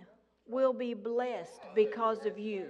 will 0.47 0.73
be 0.73 0.95
blessed 0.95 1.61
because 1.75 2.25
of 2.25 2.39
you. 2.39 2.69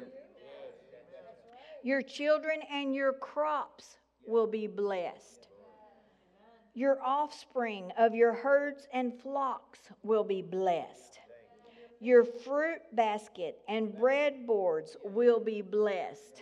Your 1.83 2.03
children 2.03 2.61
and 2.73 2.95
your 2.95 3.13
crops 3.13 3.97
will 4.27 4.47
be 4.47 4.67
blessed. 4.67 5.48
Your 6.79 7.03
offspring 7.05 7.91
of 7.99 8.15
your 8.15 8.33
herds 8.33 8.87
and 8.93 9.13
flocks 9.21 9.81
will 10.05 10.23
be 10.23 10.43
blessed. 10.43 11.19
Your 11.99 12.25
fruit 12.25 12.79
basket 12.93 13.59
and 13.69 13.89
breadboards 13.89 14.91
will 15.03 15.41
be 15.41 15.61
blessed. 15.61 16.41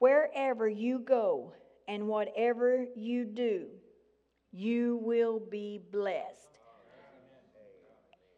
Wherever 0.00 0.68
you 0.68 0.98
go 0.98 1.52
and 1.86 2.08
whatever 2.08 2.86
you 2.96 3.24
do, 3.24 3.68
you 4.50 4.98
will 5.00 5.38
be 5.38 5.80
blessed. 5.92 6.58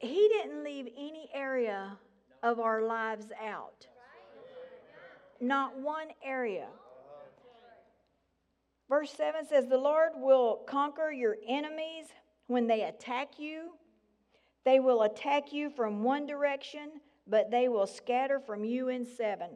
He 0.00 0.28
didn't 0.28 0.62
leave 0.62 0.88
any 0.98 1.30
area 1.32 1.96
of 2.42 2.60
our 2.60 2.82
lives 2.82 3.28
out. 3.42 3.86
Not 5.40 5.80
one 5.80 6.08
area. 6.22 6.66
Verse 8.88 9.12
7 9.12 9.46
says, 9.46 9.66
The 9.66 9.78
Lord 9.78 10.12
will 10.16 10.62
conquer 10.66 11.10
your 11.10 11.36
enemies 11.46 12.06
when 12.46 12.66
they 12.66 12.82
attack 12.82 13.38
you. 13.38 13.72
They 14.64 14.80
will 14.80 15.02
attack 15.02 15.52
you 15.52 15.70
from 15.70 16.02
one 16.02 16.26
direction, 16.26 17.00
but 17.26 17.50
they 17.50 17.68
will 17.68 17.86
scatter 17.86 18.40
from 18.40 18.64
you 18.64 18.88
in 18.88 19.04
seven. 19.04 19.50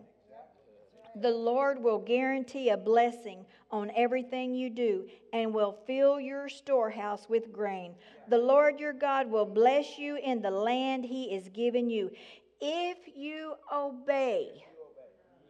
The 1.17 1.31
Lord 1.31 1.83
will 1.83 1.99
guarantee 1.99 2.71
a 2.71 2.77
blessing 2.77 3.45
on 3.71 3.91
everything 3.97 4.55
you 4.55 4.71
do 4.71 5.09
and 5.33 5.53
will 5.53 5.77
fill 5.87 6.21
your 6.21 6.49
storehouse 6.49 7.29
with 7.29 7.53
grain. 7.53 7.95
The 8.29 8.39
Lord 8.39 8.79
your 8.79 8.93
God 8.93 9.29
will 9.29 9.45
bless 9.45 9.99
you 9.99 10.17
in 10.17 10.41
the 10.41 10.51
land 10.51 11.05
he 11.05 11.35
is 11.35 11.49
giving 11.49 11.91
you. 11.91 12.11
If 12.61 12.99
you 13.17 13.55
obey 13.73 14.65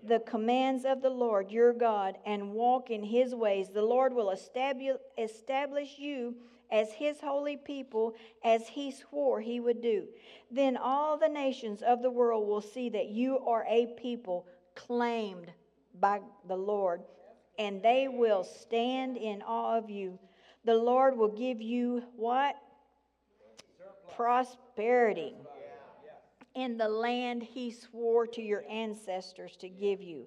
the 0.03 0.21
commands 0.21 0.85
of 0.85 1.03
the 1.03 1.11
Lord 1.11 1.51
your 1.51 1.73
God 1.73 2.17
and 2.25 2.53
walk 2.53 2.91
in 2.91 3.03
his 3.03 3.35
ways, 3.35 3.69
the 3.69 3.83
Lord 3.83 4.13
will 4.13 4.31
establish 4.31 5.99
you 5.99 6.35
as 6.71 6.93
his 6.93 7.21
holy 7.21 7.57
people, 7.57 8.15
as 8.45 8.69
he 8.69 8.93
swore 8.93 9.41
he 9.41 9.61
would 9.61 9.83
do. 9.83 10.07
Then 10.51 10.77
all 10.77 11.19
the 11.19 11.29
nations 11.29 11.83
of 11.83 12.01
the 12.03 12.11
world 12.11 12.47
will 12.47 12.61
see 12.61 12.89
that 12.91 13.09
you 13.09 13.39
are 13.41 13.67
a 13.69 13.87
people 14.01 14.47
claimed 14.75 15.51
by 15.99 16.21
the 16.47 16.57
Lord, 16.57 17.03
and 17.59 17.83
they 17.83 18.09
will 18.09 18.45
stand 18.45 19.17
in 19.17 19.43
awe 19.43 19.77
of 19.77 19.91
you. 19.91 20.19
The 20.65 20.75
Lord 20.75 21.17
will 21.17 21.29
give 21.29 21.61
you 21.61 22.05
what? 22.17 22.57
Prosperity 24.15 25.35
in 26.55 26.77
the 26.77 26.89
land 26.89 27.43
he 27.43 27.71
swore 27.71 28.27
to 28.27 28.43
your 28.43 28.65
ancestors 28.69 29.57
to 29.57 29.69
give 29.69 30.03
you, 30.03 30.27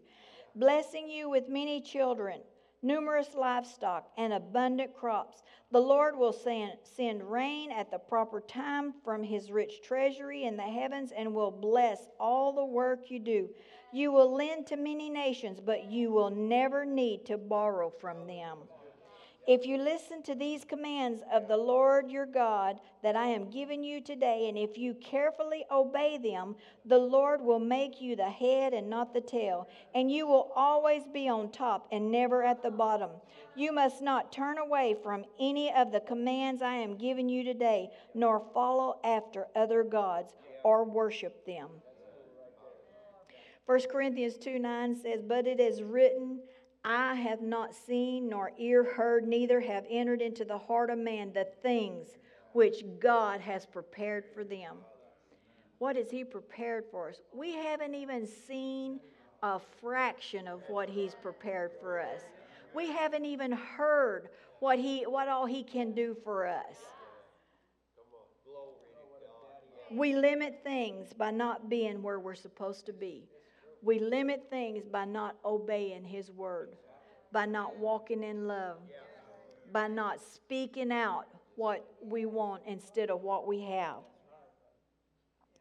blessing 0.56 1.10
you 1.10 1.30
with 1.30 1.50
many 1.50 1.82
children 1.82 2.40
numerous 2.84 3.34
livestock, 3.34 4.12
and 4.18 4.34
abundant 4.34 4.94
crops. 4.94 5.42
The 5.72 5.80
Lord 5.80 6.18
will 6.18 6.34
send, 6.34 7.24
rain 7.24 7.72
at 7.72 7.90
the 7.90 7.98
proper 7.98 8.42
time 8.42 8.94
from 9.04 9.24
his 9.24 9.50
rich 9.50 9.82
treasury 9.82 10.44
in 10.44 10.58
the 10.58 10.64
heavens 10.64 11.12
and 11.16 11.34
will 11.34 11.50
bless 11.50 12.10
all 12.20 12.54
the 12.54 12.66
work 12.66 13.10
you 13.10 13.20
do. 13.20 13.50
You 13.94 14.12
will 14.12 14.36
lend 14.36 14.68
to 14.68 14.76
many 14.76 15.10
nations, 15.10 15.60
but 15.66 15.86
you 15.86 16.12
will 16.12 16.30
never 16.30 16.86
need 16.86 17.26
to 17.28 17.38
borrow 17.38 17.90
from 17.90 18.28
them. 18.28 18.58
If 19.46 19.66
you 19.66 19.78
listen 19.78 20.24
to 20.24 20.36
these 20.36 20.64
commands 20.64 21.22
of 21.32 21.50
the 21.50 21.58
Lord 21.58 22.10
your 22.10 22.26
God 22.26 22.80
that 23.02 23.18
I 23.18 23.26
am 23.28 23.50
giving 23.50 23.84
you 23.84 24.00
today, 24.00 24.48
and 24.48 24.58
if 24.58 24.78
you 24.78 24.94
carefully 24.94 25.66
obey 25.70 26.18
them, 26.18 26.56
the 26.86 26.98
Lord 26.98 27.42
will 27.42 27.60
make 27.60 28.00
you 28.00 28.16
the 28.16 28.30
head 28.30 28.74
and 28.74 28.90
not 28.90 29.14
the 29.14 29.20
tail, 29.20 29.68
and 29.94 30.10
you 30.10 30.26
will 30.28 30.54
always 30.56 31.04
be 31.14 31.28
on 31.28 31.52
top 31.52 31.90
and 31.92 32.10
never 32.10 32.42
at 32.42 32.64
the 32.64 32.72
bottom. 32.72 33.10
You 33.54 33.74
must 33.74 34.02
not 34.02 34.32
turn 34.32 34.60
away 34.60 34.96
from 35.04 35.26
any 35.38 35.74
of 35.74 35.92
the 35.92 36.00
commands 36.00 36.62
I 36.62 36.76
am 36.76 36.96
giving 36.96 37.28
you 37.28 37.44
today, 37.44 37.90
nor 38.14 38.46
follow 38.54 39.00
after 39.04 39.48
other 39.58 39.84
gods 39.84 40.34
or 40.64 40.86
worship 40.86 41.46
them. 41.46 41.68
1 43.66 43.80
Corinthians 43.92 44.38
2 44.38 44.60
9 44.60 44.96
says, 44.96 45.22
But 45.22 45.48
it 45.48 45.60
is 45.60 45.82
written, 45.82 46.40
I 46.86 47.16
have 47.16 47.42
not 47.42 47.74
seen, 47.74 48.28
nor 48.28 48.52
ear 48.58 48.84
heard, 48.84 49.26
neither 49.28 49.62
have 49.62 49.86
entered 49.90 50.22
into 50.22 50.44
the 50.44 50.58
heart 50.58 50.90
of 50.90 50.98
man 50.98 51.32
the 51.32 51.48
things 51.62 52.10
which 52.52 52.84
God 53.00 53.40
has 53.40 53.66
prepared 53.66 54.26
for 54.34 54.44
them. 54.44 54.78
What 55.80 55.96
has 55.96 56.12
He 56.12 56.24
prepared 56.24 56.86
for 56.92 57.10
us? 57.10 57.22
We 57.34 57.54
haven't 57.54 57.96
even 57.96 58.28
seen 58.28 59.00
a 59.42 59.60
fraction 59.82 60.48
of 60.48 60.62
what 60.68 60.90
He's 60.90 61.16
prepared 61.16 61.72
for 61.80 62.02
us. 62.02 62.22
We 62.76 62.88
haven't 62.88 63.26
even 63.26 63.52
heard 63.52 64.30
what, 64.60 64.80
he, 64.80 65.04
what 65.04 65.28
all 65.28 65.46
He 65.46 65.64
can 65.64 65.94
do 65.94 66.18
for 66.24 66.48
us. 66.48 66.76
We 69.92 70.16
limit 70.16 70.62
things 70.64 71.14
by 71.14 71.32
not 71.32 71.70
being 71.70 72.02
where 72.02 72.20
we're 72.20 72.36
supposed 72.36 72.86
to 72.88 72.94
be. 72.94 73.30
We 73.84 74.00
limit 74.00 74.46
things 74.50 74.86
by 74.88 75.04
not 75.04 75.36
obeying 75.44 76.06
His 76.06 76.32
word, 76.32 76.78
by 77.34 77.46
not 77.46 77.78
walking 77.78 78.24
in 78.24 78.48
love, 78.48 78.78
by 79.72 79.90
not 79.90 80.22
speaking 80.22 80.92
out 80.92 81.26
what 81.56 81.86
we 82.02 82.26
want 82.26 82.64
instead 82.66 83.12
of 83.12 83.22
what 83.22 83.46
we 83.46 83.62
have. 83.62 83.98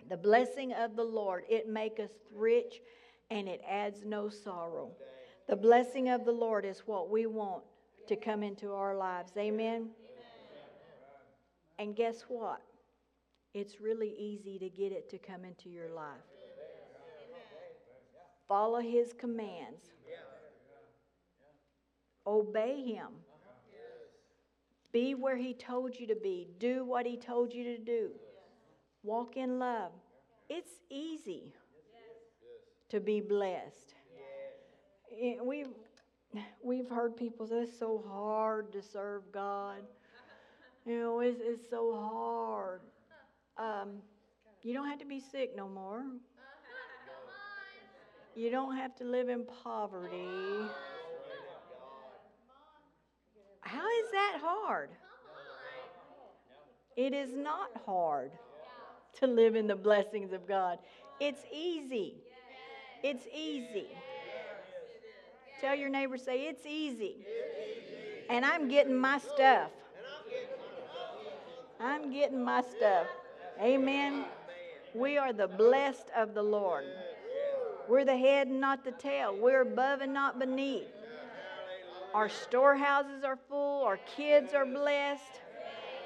The 0.09 0.17
blessing 0.17 0.73
of 0.73 0.95
the 0.95 1.05
Lord, 1.05 1.45
it 1.49 1.69
maketh 1.69 2.13
rich 2.33 2.81
and 3.31 3.49
it 3.49 3.61
adds 3.69 4.05
no 4.05 4.29
sorrow. 4.29 4.93
The 5.49 5.57
blessing 5.57 6.09
of 6.09 6.25
the 6.25 6.33
Lord 6.33 6.65
is 6.65 6.81
what 6.87 7.11
we 7.11 7.27
want 7.27 7.65
to 8.07 8.17
come 8.17 8.43
into 8.43 8.73
our 8.73 8.97
lives. 8.97 9.33
Amen? 9.37 9.89
And 11.79 11.97
guess 11.97 12.23
what? 12.29 12.63
It's 13.55 13.81
really 13.81 14.15
easy 14.19 14.59
to 14.59 14.69
get 14.69 14.93
it 14.93 15.11
to 15.11 15.19
come 15.19 15.45
into 15.45 15.69
your 15.69 15.91
life. 15.91 16.32
Follow 18.53 18.81
his 18.81 19.15
commands. 19.15 19.83
Obey 22.27 22.83
him. 22.83 23.09
Be 24.93 25.15
where 25.15 25.39
he 25.39 25.55
told 25.55 25.99
you 25.99 26.07
to 26.07 26.15
be. 26.15 26.49
Do 26.59 26.85
what 26.85 27.07
he 27.07 27.17
told 27.17 27.55
you 27.55 27.65
to 27.65 27.79
do. 27.79 28.11
Walk 29.03 29.39
in 29.39 29.59
love. 29.59 29.93
It's 30.51 30.73
easy 30.91 31.55
to 32.91 33.01
be 33.01 33.23
blessed. 33.23 33.95
We've, 35.43 35.69
we've 36.63 36.91
heard 36.91 37.17
people 37.17 37.47
say 37.47 37.63
it's 37.63 37.79
so 37.79 38.05
hard 38.07 38.71
to 38.75 38.83
serve 38.83 39.23
God. 39.33 39.81
You 40.85 41.01
know, 41.01 41.21
it's, 41.21 41.41
it's 41.43 41.71
so 41.71 41.95
hard. 41.95 42.83
Um, 43.57 44.03
you 44.63 44.75
don't 44.75 44.91
have 44.91 44.99
to 44.99 45.07
be 45.07 45.21
sick 45.21 45.57
no 45.57 45.71
more. 45.71 46.05
You 48.35 48.51
don't 48.51 48.77
have 48.77 48.95
to 48.97 49.05
live 49.05 49.29
in 49.29 49.45
poverty. 49.63 50.27
How 53.61 53.87
is 53.87 54.11
that 54.13 54.39
hard? 54.43 54.91
It 56.97 57.13
is 57.13 57.31
not 57.35 57.71
hard 57.87 58.33
to 59.19 59.27
live 59.27 59.55
in 59.55 59.67
the 59.67 59.77
blessings 59.77 60.33
of 60.33 60.47
God. 60.49 60.79
It's 61.21 61.43
easy. 61.53 62.15
It's 63.03 63.27
easy. 63.35 63.89
Tell 65.61 65.75
your 65.75 65.91
neighbor, 65.91 66.17
say, 66.17 66.49
it's 66.49 66.67
easy. 66.67 67.17
And 68.29 68.45
I'm 68.45 68.69
getting 68.69 68.97
my 68.97 69.19
stuff. 69.19 69.71
I'm 71.81 72.13
getting 72.13 72.43
my 72.43 72.63
stuff. 72.63 73.07
Amen. 73.61 74.25
We 74.95 75.19
are 75.19 75.33
the 75.33 75.49
blessed 75.49 76.09
of 76.17 76.35
the 76.35 76.43
Lord. 76.43 76.85
We're 77.93 78.07
the 78.07 78.17
head 78.17 78.47
and 78.47 78.59
not 78.59 78.87
the 78.87 78.93
tail. 78.93 79.37
We're 79.39 79.61
above 79.61 80.01
and 80.01 80.15
not 80.15 80.39
beneath. 80.39 80.89
Our 82.15 82.31
storehouses 82.31 83.23
are 83.23 83.37
full. 83.51 83.85
Our 83.85 83.99
kids 84.17 84.55
are 84.55 84.65
blessed. 84.65 85.43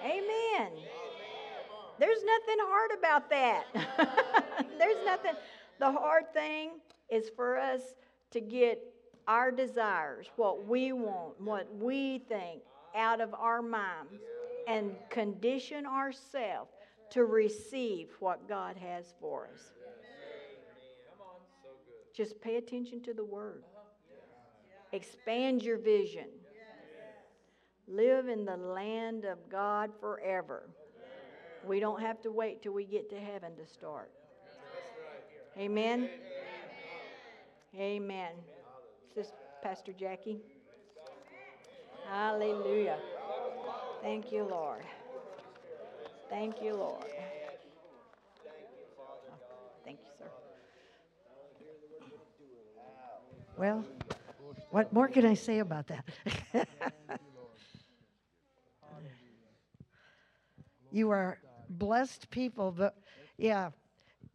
Amen. 0.05 0.73
There's 2.01 2.19
nothing 2.25 2.57
hard 2.59 2.91
about 2.99 3.31
that. 3.31 3.67
There's 4.79 5.05
nothing. 5.05 5.35
The 5.79 5.93
hard 5.93 6.35
thing 6.35 6.71
is 7.09 7.31
for 7.37 7.57
us 7.57 7.83
to 8.33 8.41
get 8.41 8.83
our 9.29 9.53
desires, 9.53 10.27
what 10.35 10.67
we 10.67 10.91
want, 10.91 11.41
what 11.41 11.73
we 11.73 12.19
think, 12.29 12.63
out 12.97 13.21
of 13.21 13.33
our 13.33 13.63
minds 13.63 14.25
and 14.67 14.97
condition 15.09 15.87
ourselves 15.87 16.73
to 17.11 17.27
receive 17.27 18.09
what 18.19 18.49
God 18.49 18.77
has 18.77 19.15
for 19.21 19.49
us. 19.55 19.76
Just 22.17 22.41
pay 22.41 22.57
attention 22.57 23.03
to 23.03 23.13
the 23.13 23.25
word. 23.25 23.63
Expand 24.93 25.63
your 25.63 25.77
vision. 25.77 26.29
Live 27.87 28.29
in 28.29 28.47
the 28.47 28.57
land 28.57 29.27
of 29.27 29.39
God 29.51 29.91
forever. 30.01 30.71
We 31.63 31.79
don't 31.79 32.01
have 32.01 32.23
to 32.23 32.33
wait 32.33 32.63
till 32.63 32.73
we 32.73 32.85
get 32.85 33.11
to 33.11 33.21
heaven 33.21 33.55
to 33.57 33.67
start. 33.67 34.11
Amen. 35.59 36.09
Amen. 37.77 38.33
This 39.15 39.33
Pastor 39.63 39.93
Jackie. 39.93 40.39
Hallelujah. 42.09 42.99
Thank 44.03 44.33
you, 44.33 44.45
Lord. 44.45 44.85
Thank 46.31 46.63
you, 46.63 46.75
Lord. 46.75 47.05
Well, 53.57 53.85
what 54.71 54.93
more 54.93 55.09
can 55.09 55.25
I 55.25 55.35
say 55.35 55.61
about 55.61 55.87
that? 55.87 56.05
you 60.91 61.11
are 61.11 61.39
blessed 61.71 62.31
people, 62.31 62.71
but 62.71 62.97
yeah, 63.39 63.71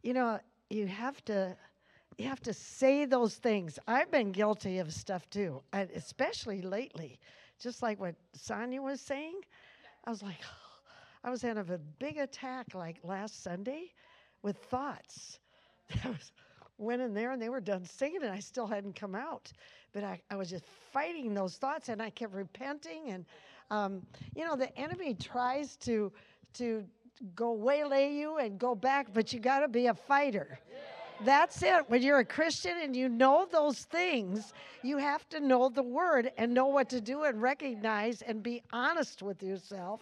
you 0.02 0.12
know, 0.12 0.40
you 0.70 0.86
have 0.86 1.24
to 1.26 1.56
you 2.18 2.28
have 2.28 2.40
to 2.42 2.52
say 2.52 3.04
those 3.04 3.36
things. 3.36 3.78
I've 3.86 4.10
been 4.10 4.32
guilty 4.32 4.78
of 4.78 4.92
stuff 4.92 5.28
too, 5.30 5.62
especially 5.72 6.60
lately. 6.60 7.18
Just 7.60 7.82
like 7.82 8.00
what 8.00 8.16
Sonia 8.34 8.82
was 8.82 9.00
saying, 9.00 9.40
I 10.04 10.10
was 10.10 10.22
like, 10.22 10.40
I 11.24 11.30
was 11.30 11.42
having 11.42 11.72
a 11.72 11.78
big 11.78 12.18
attack 12.18 12.74
like 12.74 12.98
last 13.04 13.42
Sunday 13.42 13.92
with 14.42 14.56
thoughts. 14.56 15.38
went 16.82 17.00
in 17.00 17.14
there 17.14 17.32
and 17.32 17.40
they 17.40 17.48
were 17.48 17.60
done 17.60 17.84
singing 17.84 18.22
and 18.22 18.32
I 18.32 18.40
still 18.40 18.66
hadn't 18.66 18.96
come 18.96 19.14
out. 19.14 19.52
But 19.92 20.04
I, 20.04 20.20
I 20.30 20.36
was 20.36 20.50
just 20.50 20.64
fighting 20.92 21.34
those 21.34 21.56
thoughts 21.56 21.88
and 21.88 22.02
I 22.02 22.10
kept 22.10 22.34
repenting. 22.34 23.10
And, 23.10 23.24
um, 23.70 24.02
you 24.34 24.44
know, 24.44 24.56
the 24.56 24.76
enemy 24.78 25.14
tries 25.14 25.76
to, 25.76 26.12
to 26.54 26.84
go 27.34 27.52
waylay 27.52 28.12
you 28.12 28.38
and 28.38 28.58
go 28.58 28.74
back, 28.74 29.08
but 29.12 29.32
you 29.32 29.40
got 29.40 29.60
to 29.60 29.68
be 29.68 29.86
a 29.86 29.94
fighter. 29.94 30.58
That's 31.24 31.62
it. 31.62 31.88
When 31.88 32.02
you're 32.02 32.18
a 32.18 32.24
Christian 32.24 32.78
and 32.82 32.96
you 32.96 33.08
know 33.08 33.46
those 33.50 33.80
things, 33.80 34.52
you 34.82 34.98
have 34.98 35.28
to 35.28 35.40
know 35.40 35.68
the 35.68 35.82
word 35.82 36.32
and 36.36 36.52
know 36.52 36.66
what 36.66 36.88
to 36.90 37.00
do 37.00 37.24
and 37.24 37.40
recognize 37.40 38.22
and 38.22 38.42
be 38.42 38.62
honest 38.72 39.22
with 39.22 39.42
yourself. 39.42 40.00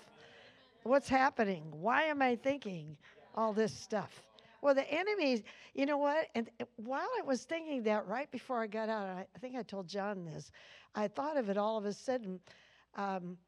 What's 0.82 1.08
happening? 1.08 1.62
Why 1.72 2.04
am 2.04 2.22
I 2.22 2.36
thinking 2.36 2.96
all 3.34 3.52
this 3.52 3.72
stuff? 3.72 4.22
Well, 4.62 4.74
the 4.74 4.90
enemy, 4.90 5.42
you 5.74 5.86
know 5.86 5.98
what? 5.98 6.26
And 6.34 6.50
while 6.76 7.08
I 7.18 7.22
was 7.22 7.44
thinking 7.44 7.82
that 7.84 8.06
right 8.06 8.30
before 8.30 8.60
I 8.60 8.66
got 8.66 8.88
out, 8.88 9.06
I, 9.06 9.38
think 9.38 9.56
I 9.56 9.62
told 9.62 9.88
John 9.88 10.24
this, 10.24 10.50
I 10.94 11.08
thought 11.08 11.36
of 11.36 11.48
it 11.48 11.56
all 11.56 11.78
of 11.78 11.86
a 11.86 11.92
sudden. 11.92 12.40
Um, 12.96 13.38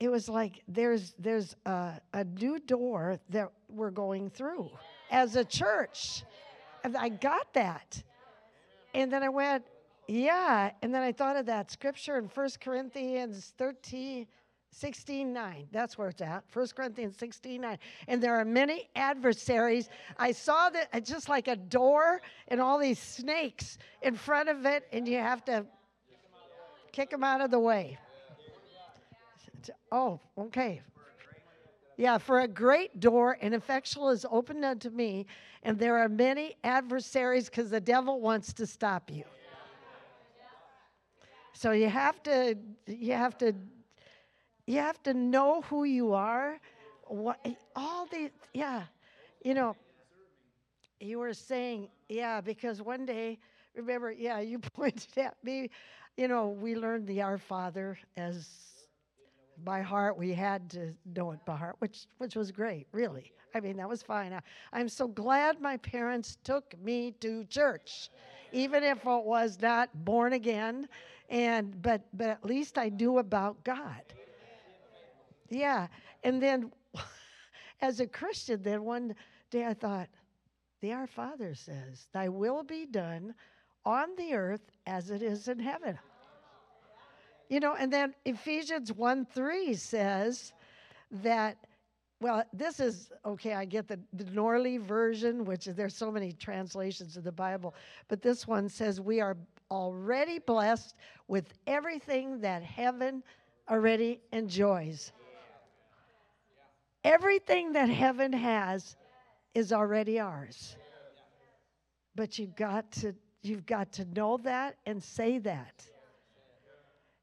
it 0.00 0.08
was 0.08 0.28
like 0.28 0.62
there's 0.66 1.14
there's 1.18 1.54
a, 1.66 2.00
a 2.14 2.24
new 2.24 2.58
door 2.58 3.18
that 3.28 3.50
we're 3.68 3.90
going 3.90 4.30
through 4.30 4.70
as 5.10 5.36
a 5.36 5.44
church. 5.44 6.22
And 6.82 6.96
I 6.96 7.08
got 7.08 7.52
that. 7.54 8.02
And 8.94 9.12
then 9.12 9.22
I 9.22 9.28
went, 9.28 9.64
yeah. 10.06 10.70
And 10.82 10.94
then 10.94 11.02
I 11.02 11.12
thought 11.12 11.36
of 11.36 11.46
that 11.46 11.70
scripture 11.70 12.18
in 12.18 12.24
1 12.24 12.48
Corinthians 12.60 13.52
13, 13.58 14.26
16 14.74 15.32
9. 15.32 15.68
That's 15.72 15.96
where 15.96 16.08
it's 16.08 16.20
at. 16.20 16.44
1 16.52 16.66
Corinthians 16.74 17.16
16 17.16 17.60
9. 17.60 17.78
And 18.08 18.22
there 18.22 18.34
are 18.36 18.44
many 18.44 18.88
adversaries. 18.96 19.88
I 20.18 20.32
saw 20.32 20.70
that 20.70 20.88
uh, 20.92 21.00
just 21.00 21.28
like 21.28 21.48
a 21.48 21.56
door 21.56 22.20
and 22.48 22.60
all 22.60 22.78
these 22.78 22.98
snakes 22.98 23.78
in 24.02 24.14
front 24.14 24.48
of 24.48 24.66
it, 24.66 24.86
and 24.92 25.06
you 25.06 25.18
have 25.18 25.44
to 25.46 25.64
kick 26.92 27.10
them 27.10 27.24
out 27.24 27.40
of 27.40 27.50
the 27.50 27.58
way. 27.58 27.98
Oh, 29.90 30.20
okay. 30.36 30.82
Yeah, 31.96 32.18
for 32.18 32.40
a 32.40 32.48
great 32.48 32.98
door, 32.98 33.38
and 33.40 33.54
effectual 33.54 34.10
is 34.10 34.26
opened 34.28 34.64
unto 34.64 34.90
me, 34.90 35.26
and 35.62 35.78
there 35.78 35.96
are 35.96 36.08
many 36.08 36.56
adversaries 36.64 37.48
because 37.48 37.70
the 37.70 37.80
devil 37.80 38.20
wants 38.20 38.52
to 38.54 38.66
stop 38.66 39.10
you. 39.10 39.24
So 41.52 41.70
you 41.70 41.88
have 41.88 42.20
to, 42.24 42.58
you 42.86 43.12
have 43.12 43.38
to, 43.38 43.54
you 44.66 44.78
have 44.78 45.02
to 45.04 45.14
know 45.14 45.62
who 45.62 45.84
you 45.84 46.12
are. 46.14 46.58
What 47.06 47.38
eh, 47.44 47.54
all 47.76 48.06
the 48.06 48.30
yeah, 48.52 48.84
you 49.44 49.54
know. 49.54 49.76
You 51.00 51.18
were 51.18 51.34
saying 51.34 51.88
yeah 52.08 52.40
because 52.40 52.80
one 52.80 53.04
day, 53.04 53.38
remember 53.74 54.10
yeah 54.12 54.40
you 54.40 54.58
pointed 54.74 55.18
at 55.18 55.36
me, 55.42 55.70
you 56.16 56.28
know 56.28 56.48
we 56.48 56.74
learned 56.76 57.06
the 57.06 57.22
Our 57.22 57.38
Father 57.38 57.98
as 58.16 58.48
by 59.64 59.82
heart. 59.82 60.16
We 60.16 60.32
had 60.32 60.70
to 60.70 60.94
know 61.14 61.32
it 61.32 61.44
by 61.44 61.56
heart, 61.56 61.76
which 61.78 62.06
which 62.18 62.36
was 62.36 62.50
great, 62.50 62.86
really. 62.92 63.32
I 63.54 63.60
mean, 63.60 63.76
that 63.76 63.88
was 63.88 64.02
fine. 64.02 64.32
I, 64.32 64.40
I'm 64.72 64.88
so 64.88 65.06
glad 65.06 65.60
my 65.60 65.76
parents 65.76 66.38
took 66.42 66.76
me 66.82 67.12
to 67.20 67.44
church, 67.44 68.10
even 68.52 68.82
if 68.82 68.98
it 69.06 69.24
was 69.24 69.60
not 69.60 69.90
born 70.04 70.32
again, 70.32 70.88
and 71.28 71.80
but 71.82 72.02
but 72.12 72.28
at 72.28 72.44
least 72.44 72.78
I 72.78 72.88
knew 72.88 73.18
about 73.18 73.62
God. 73.64 74.02
Yeah, 75.50 75.88
and 76.22 76.42
then 76.42 76.72
as 77.80 78.00
a 78.00 78.06
Christian, 78.06 78.62
then 78.62 78.84
one 78.84 79.14
day 79.50 79.66
I 79.66 79.74
thought, 79.74 80.08
the 80.80 80.92
Our 80.92 81.06
Father 81.06 81.54
says, 81.54 82.08
"Thy 82.12 82.28
will 82.28 82.62
be 82.62 82.86
done." 82.86 83.34
On 83.86 84.08
the 84.16 84.32
earth 84.32 84.70
as 84.86 85.10
it 85.10 85.20
is 85.20 85.46
in 85.46 85.58
heaven. 85.58 85.98
You 87.48 87.60
know, 87.60 87.74
and 87.74 87.92
then 87.92 88.14
Ephesians 88.24 88.92
1 88.92 89.26
3 89.26 89.74
says 89.74 90.52
that, 91.10 91.58
well, 92.20 92.44
this 92.52 92.80
is, 92.80 93.10
okay, 93.26 93.52
I 93.54 93.64
get 93.64 93.86
the, 93.86 94.00
the 94.14 94.24
Norlie 94.24 94.78
version, 94.78 95.44
which 95.44 95.66
there's 95.66 95.94
so 95.94 96.10
many 96.10 96.32
translations 96.32 97.16
of 97.16 97.24
the 97.24 97.32
Bible, 97.32 97.74
but 98.08 98.22
this 98.22 98.46
one 98.46 98.68
says, 98.68 99.00
we 99.00 99.20
are 99.20 99.36
already 99.70 100.38
blessed 100.38 100.94
with 101.28 101.52
everything 101.66 102.40
that 102.40 102.62
heaven 102.62 103.22
already 103.68 104.20
enjoys. 104.32 105.12
Everything 107.04 107.72
that 107.72 107.90
heaven 107.90 108.32
has 108.32 108.96
is 109.54 109.72
already 109.72 110.18
ours. 110.18 110.76
But 112.16 112.38
you've 112.38 112.56
got 112.56 112.90
to 112.92 113.14
you've 113.42 113.66
got 113.66 113.92
to 113.92 114.06
know 114.06 114.38
that 114.38 114.76
and 114.86 115.02
say 115.02 115.38
that. 115.38 115.84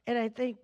And 0.06 0.18
I 0.18 0.30
think, 0.30 0.58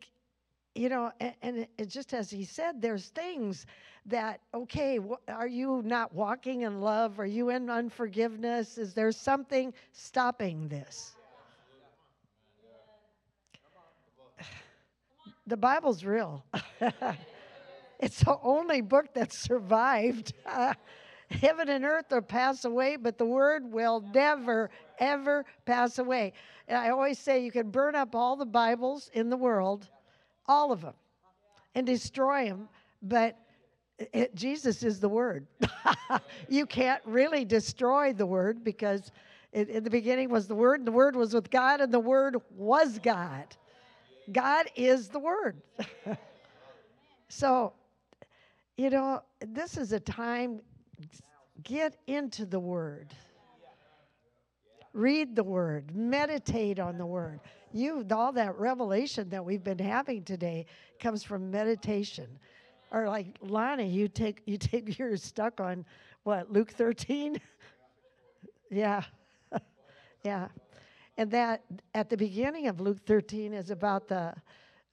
you 0.76 0.90
know, 0.90 1.12
and, 1.20 1.34
and 1.42 1.68
it, 1.78 1.90
just 1.90 2.14
as 2.14 2.30
he 2.30 2.44
said, 2.44 2.80
there's 2.80 3.08
things 3.08 3.66
that, 4.06 4.40
okay, 4.54 5.00
are 5.28 5.48
you 5.48 5.82
not 5.84 6.14
walking 6.14 6.62
in 6.62 6.80
love? 6.82 7.20
Are 7.20 7.26
you 7.26 7.50
in 7.50 7.70
unforgiveness? 7.70 8.78
Is 8.78 8.94
there 8.94 9.12
something 9.12 9.74
stopping 9.92 10.68
this? 10.68 11.16
The 15.48 15.56
Bible's 15.58 16.04
real. 16.04 16.44
it's 18.00 18.20
the 18.24 18.38
only 18.42 18.82
book 18.82 19.14
that 19.14 19.34
survived. 19.34 20.34
Uh, 20.46 20.74
heaven 21.30 21.70
and 21.70 21.84
earth 21.84 22.06
will 22.12 22.22
pass 22.22 22.66
away, 22.66 22.96
but 22.96 23.18
the 23.18 23.26
word 23.26 23.72
will 23.72 24.04
never, 24.14 24.70
ever 25.00 25.46
pass 25.66 26.00
away. 26.00 26.34
And 26.68 26.78
I 26.78 26.90
always 26.90 27.20
say 27.20 27.44
you 27.44 27.52
can 27.52 27.70
burn 27.70 27.96
up 27.96 28.16
all 28.16 28.36
the 28.36 28.46
Bibles 28.46 29.10
in 29.14 29.30
the 29.30 29.38
world, 29.38 29.90
all 30.48 30.72
of 30.72 30.82
them, 30.82 30.94
and 31.76 31.86
destroy 31.86 32.46
them, 32.46 32.70
but 33.02 33.38
it, 34.00 34.36
Jesus 34.36 34.84
is 34.84 35.00
the 35.00 35.10
Word. 35.10 35.48
you 36.50 36.66
can't 36.66 37.02
really 37.06 37.46
destroy 37.46 38.14
the 38.14 38.26
Word 38.26 38.64
because 38.64 39.12
it, 39.52 39.70
in 39.70 39.84
the 39.84 39.90
beginning 39.90 40.30
was 40.30 40.48
the 40.48 40.56
Word, 40.56 40.80
and 40.80 40.88
the 40.88 40.92
Word 40.92 41.16
was 41.16 41.34
with 41.34 41.50
God, 41.50 41.82
and 41.82 41.92
the 41.92 42.00
Word 42.00 42.38
was 42.56 43.00
God. 43.00 43.56
God 44.32 44.68
is 44.76 45.10
the 45.10 45.20
Word. 45.20 45.62
so, 47.30 47.74
you 48.78 48.90
know, 48.90 49.22
this 49.42 49.76
is 49.76 49.92
a 49.92 50.00
time, 50.00 50.62
get 51.64 51.98
into 52.08 52.46
the 52.46 52.60
Word. 52.60 53.14
Read 54.94 55.36
the 55.36 55.44
word, 55.44 55.96
meditate 55.96 56.80
on 56.80 56.98
the 56.98 57.06
word. 57.06 57.40
You 57.72 58.04
all 58.12 58.32
that 58.32 58.58
revelation 58.58 59.30
that 59.30 59.46
we've 59.46 59.64
been 59.64 59.78
having 59.78 60.24
today 60.24 60.66
comes 61.00 61.24
from 61.24 61.52
meditation. 61.52 62.28
Or 62.92 63.08
like 63.08 63.28
Lonnie, 63.42 63.88
you 63.88 64.08
take 64.08 64.42
you 64.48 64.58
take 64.58 64.98
you're 64.98 65.16
stuck 65.16 65.60
on 65.60 65.86
what, 66.24 66.52
Luke 66.52 66.72
13? 66.72 67.40
yeah. 68.72 69.04
yeah. 70.24 70.48
And 71.18 71.30
that 71.30 71.64
at 71.94 72.10
the 72.10 72.18
beginning 72.18 72.68
of 72.68 72.80
Luke 72.80 73.06
13 73.06 73.54
is 73.54 73.70
about 73.70 74.08
the 74.08 74.34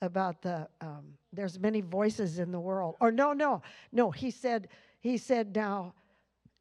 about 0.04 0.40
the 0.42 0.68
um, 0.80 1.04
there's 1.32 1.58
many 1.58 1.80
voices 1.80 2.38
in 2.38 2.52
the 2.52 2.60
world. 2.60 2.96
Or 3.00 3.10
no, 3.10 3.32
no, 3.32 3.62
no. 3.92 4.10
He 4.10 4.30
said 4.30 4.68
he 5.00 5.16
said 5.16 5.54
now 5.54 5.94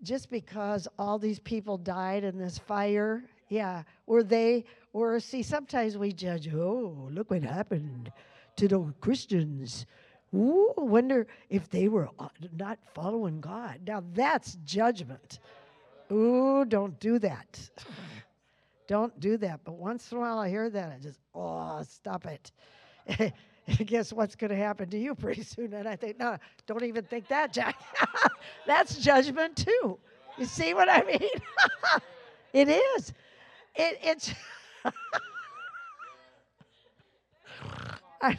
just 0.02 0.30
because 0.30 0.88
all 1.00 1.18
these 1.18 1.40
people 1.40 1.78
died 1.78 2.24
in 2.24 2.38
this 2.38 2.58
fire 2.58 3.24
yeah. 3.54 3.84
Or 4.08 4.24
they, 4.24 4.66
or 4.94 5.20
see, 5.20 5.44
sometimes 5.44 5.96
we 5.96 6.12
judge, 6.12 6.52
oh, 6.52 7.08
look 7.12 7.30
what 7.30 7.44
happened 7.44 8.12
to 8.56 8.68
the 8.68 8.94
Christians. 9.00 9.86
Ooh, 10.34 10.74
wonder 10.76 11.28
if 11.50 11.70
they 11.70 11.88
were 11.88 12.10
uh, 12.18 12.30
not 12.58 12.80
following 12.96 13.40
God. 13.40 13.82
Now 13.86 14.04
that's 14.14 14.58
judgment. 14.66 15.40
Ooh, 16.12 16.66
don't 16.66 17.00
do 17.00 17.20
that. 17.20 17.70
don't 18.88 19.18
do 19.20 19.38
that. 19.38 19.60
But 19.64 19.76
once 19.76 20.12
in 20.12 20.18
a 20.18 20.22
while 20.22 20.40
I 20.40 20.50
hear 20.50 20.72
that, 20.72 20.92
I 20.92 20.98
just, 20.98 21.20
oh, 21.36 21.84
stop 21.88 22.26
it. 22.26 22.52
I 23.10 23.34
guess 23.86 24.12
what's 24.12 24.36
going 24.36 24.50
to 24.52 24.58
happen 24.58 24.90
to 24.90 24.98
you 24.98 25.16
pretty 25.16 25.44
soon? 25.44 25.74
And 25.74 25.88
I 25.88 25.96
think, 25.96 26.20
no, 26.20 26.38
don't 26.68 26.84
even 26.84 27.04
think 27.06 27.28
that, 27.30 27.54
Jack. 27.54 27.76
that's 28.68 28.98
judgment 28.98 29.56
too. 29.58 29.98
You 30.38 30.46
see 30.46 30.74
what 30.74 30.90
I 30.90 31.04
mean? 31.04 31.30
it 32.54 32.70
is. 32.70 33.14
It, 33.76 34.00
it's. 34.04 34.34
I, 38.22 38.38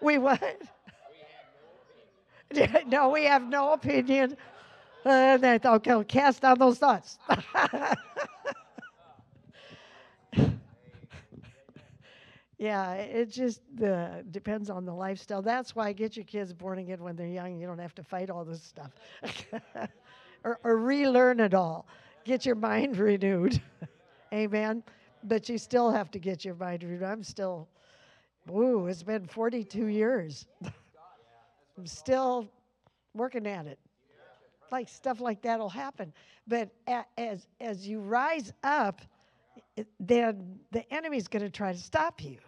we 0.00 0.18
what? 0.18 0.42
no, 2.86 3.08
we 3.10 3.24
have 3.24 3.42
no 3.48 3.72
opinion. 3.72 4.36
Uh, 5.04 5.08
and 5.08 5.44
I 5.46 5.58
thought, 5.58 5.86
okay, 5.86 6.04
cast 6.04 6.42
down 6.42 6.58
those 6.58 6.78
thoughts. 6.78 7.18
Yeah, 12.62 12.92
it 12.92 13.28
just 13.28 13.60
depends 14.30 14.70
on 14.70 14.84
the 14.84 14.94
lifestyle. 14.94 15.42
That's 15.42 15.74
why 15.74 15.92
get 15.92 16.16
your 16.16 16.24
kids 16.24 16.52
born 16.52 16.78
again 16.78 17.02
when 17.02 17.16
they're 17.16 17.26
young. 17.26 17.58
You 17.58 17.66
don't 17.66 17.80
have 17.80 17.94
to 17.96 18.04
fight 18.04 18.30
all 18.30 18.44
this 18.44 18.62
stuff. 18.62 18.92
or, 20.44 20.60
or 20.62 20.76
relearn 20.76 21.40
it 21.40 21.54
all. 21.54 21.88
Get 22.22 22.46
your 22.46 22.54
mind 22.54 22.96
renewed. 22.98 23.60
Amen. 24.32 24.84
But 25.24 25.48
you 25.48 25.58
still 25.58 25.90
have 25.90 26.12
to 26.12 26.20
get 26.20 26.44
your 26.44 26.54
mind 26.54 26.84
renewed. 26.84 27.02
I'm 27.02 27.24
still, 27.24 27.66
woo, 28.46 28.86
it's 28.86 29.02
been 29.02 29.26
42 29.26 29.86
years. 29.86 30.46
I'm 31.76 31.86
still 31.86 32.48
working 33.12 33.48
at 33.48 33.66
it. 33.66 33.80
Like 34.70 34.88
stuff 34.88 35.20
like 35.20 35.42
that'll 35.42 35.68
happen. 35.68 36.12
But 36.46 36.70
as 37.18 37.48
as 37.60 37.88
you 37.88 37.98
rise 37.98 38.52
up, 38.62 39.00
then 40.00 40.58
the 40.70 40.92
enemy's 40.92 41.28
going 41.28 41.42
to 41.44 41.50
try 41.50 41.72
to 41.72 41.78
stop 41.78 42.22
you 42.22 42.38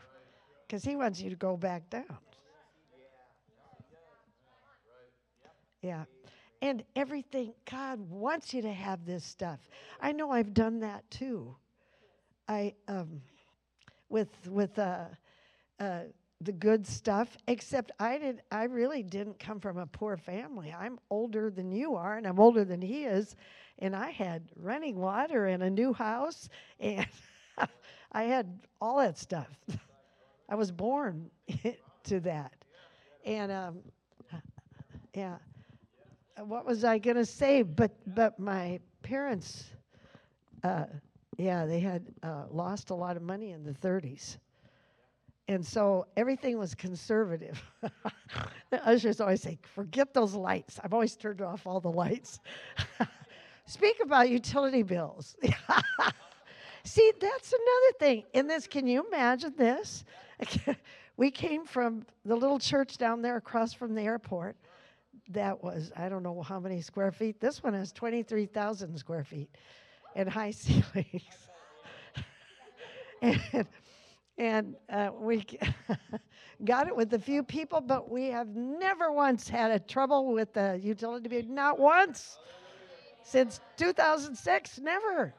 because 0.66 0.84
he 0.84 0.96
wants 0.96 1.20
you 1.20 1.30
to 1.30 1.36
go 1.36 1.56
back 1.56 1.88
down. 1.90 2.18
Yeah. 5.82 6.04
And 6.62 6.82
everything, 6.96 7.52
God 7.70 8.00
wants 8.08 8.54
you 8.54 8.62
to 8.62 8.72
have 8.72 9.04
this 9.04 9.24
stuff. 9.24 9.60
I 10.00 10.12
know 10.12 10.30
I've 10.30 10.54
done 10.54 10.80
that 10.80 11.08
too. 11.10 11.54
I, 12.48 12.74
um, 12.88 13.20
with, 14.08 14.30
with, 14.48 14.78
uh, 14.78 15.04
uh, 15.78 16.00
the 16.40 16.52
good 16.52 16.86
stuff 16.86 17.36
except 17.48 17.90
i 17.98 18.18
did 18.18 18.42
i 18.50 18.64
really 18.64 19.02
didn't 19.02 19.38
come 19.38 19.58
from 19.60 19.78
a 19.78 19.86
poor 19.86 20.16
family 20.16 20.74
i'm 20.78 20.98
older 21.08 21.48
than 21.48 21.72
you 21.72 21.94
are 21.94 22.16
and 22.16 22.26
i'm 22.26 22.38
older 22.38 22.64
than 22.64 22.82
he 22.82 23.04
is 23.04 23.34
and 23.78 23.94
i 23.94 24.10
had 24.10 24.42
running 24.56 24.96
water 24.96 25.46
and 25.46 25.62
a 25.62 25.70
new 25.70 25.92
house 25.92 26.48
and 26.80 27.06
i 28.12 28.22
had 28.24 28.60
all 28.80 28.98
that 28.98 29.18
stuff 29.18 29.48
i 30.48 30.54
was 30.54 30.70
born 30.70 31.30
to 32.04 32.20
that 32.20 32.52
and 33.24 33.50
um, 33.50 33.78
yeah 35.14 35.36
what 36.38 36.66
was 36.66 36.84
i 36.84 36.98
going 36.98 37.16
to 37.16 37.26
say 37.26 37.62
but 37.62 37.92
but 38.14 38.38
my 38.38 38.78
parents 39.02 39.72
uh, 40.62 40.84
yeah 41.38 41.64
they 41.66 41.80
had 41.80 42.04
uh, 42.22 42.44
lost 42.50 42.90
a 42.90 42.94
lot 42.94 43.16
of 43.16 43.22
money 43.22 43.50
in 43.52 43.64
the 43.64 43.72
30s 43.72 44.38
and 45.48 45.64
so 45.64 46.06
everything 46.16 46.58
was 46.58 46.74
conservative. 46.74 47.62
the 48.70 48.86
ushers 48.86 49.20
always 49.20 49.42
say, 49.42 49.58
forget 49.62 50.14
those 50.14 50.34
lights. 50.34 50.80
I've 50.82 50.94
always 50.94 51.16
turned 51.16 51.42
off 51.42 51.66
all 51.66 51.80
the 51.80 51.90
lights. 51.90 52.40
Speak 53.66 53.96
about 54.02 54.28
utility 54.28 54.82
bills. 54.82 55.36
See, 56.84 57.12
that's 57.18 57.52
another 57.52 57.98
thing. 57.98 58.24
In 58.34 58.46
this, 58.46 58.66
can 58.66 58.86
you 58.86 59.06
imagine 59.06 59.54
this? 59.56 60.04
we 61.16 61.30
came 61.30 61.64
from 61.64 62.04
the 62.26 62.36
little 62.36 62.58
church 62.58 62.98
down 62.98 63.22
there 63.22 63.36
across 63.36 63.72
from 63.72 63.94
the 63.94 64.02
airport. 64.02 64.56
That 65.30 65.62
was, 65.64 65.90
I 65.96 66.10
don't 66.10 66.22
know 66.22 66.42
how 66.42 66.60
many 66.60 66.82
square 66.82 67.10
feet. 67.10 67.40
This 67.40 67.62
one 67.62 67.72
has 67.72 67.90
23,000 67.92 68.98
square 68.98 69.24
feet 69.24 69.48
and 70.14 70.28
high 70.28 70.50
ceilings. 70.52 71.22
and 73.22 73.66
and 74.36 74.74
uh, 74.90 75.10
we 75.16 75.46
got 76.64 76.88
it 76.88 76.96
with 76.96 77.14
a 77.14 77.18
few 77.18 77.44
people, 77.44 77.80
but 77.80 78.10
we 78.10 78.26
have 78.26 78.48
never 78.48 79.12
once 79.12 79.48
had 79.48 79.70
a 79.70 79.78
trouble 79.78 80.32
with 80.32 80.52
the 80.52 80.78
utility 80.82 81.28
bill. 81.28 81.44
Not 81.46 81.78
once 81.78 82.38
since 83.24 83.60
2006, 83.76 84.78
never. 84.80 85.34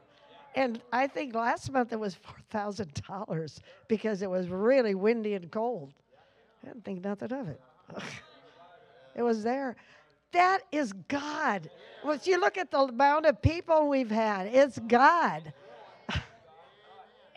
And 0.54 0.80
I 0.92 1.06
think 1.06 1.34
last 1.34 1.70
month 1.70 1.92
it 1.92 2.00
was 2.00 2.14
four 2.14 2.36
thousand 2.50 2.92
dollars 3.06 3.60
because 3.88 4.22
it 4.22 4.30
was 4.30 4.48
really 4.48 4.94
windy 4.94 5.34
and 5.34 5.50
cold. 5.50 5.92
I 6.62 6.68
didn't 6.68 6.84
think 6.84 7.04
nothing 7.04 7.32
of 7.32 7.48
it. 7.48 7.60
it 9.14 9.22
was 9.22 9.42
there. 9.42 9.76
That 10.32 10.60
is 10.72 10.92
God. 11.08 11.70
Well, 12.02 12.14
if 12.14 12.26
you 12.26 12.40
look 12.40 12.58
at 12.58 12.70
the 12.70 12.80
amount 12.80 13.26
of 13.26 13.40
people 13.40 13.88
we've 13.88 14.10
had, 14.10 14.46
it's 14.46 14.78
God. 14.78 15.52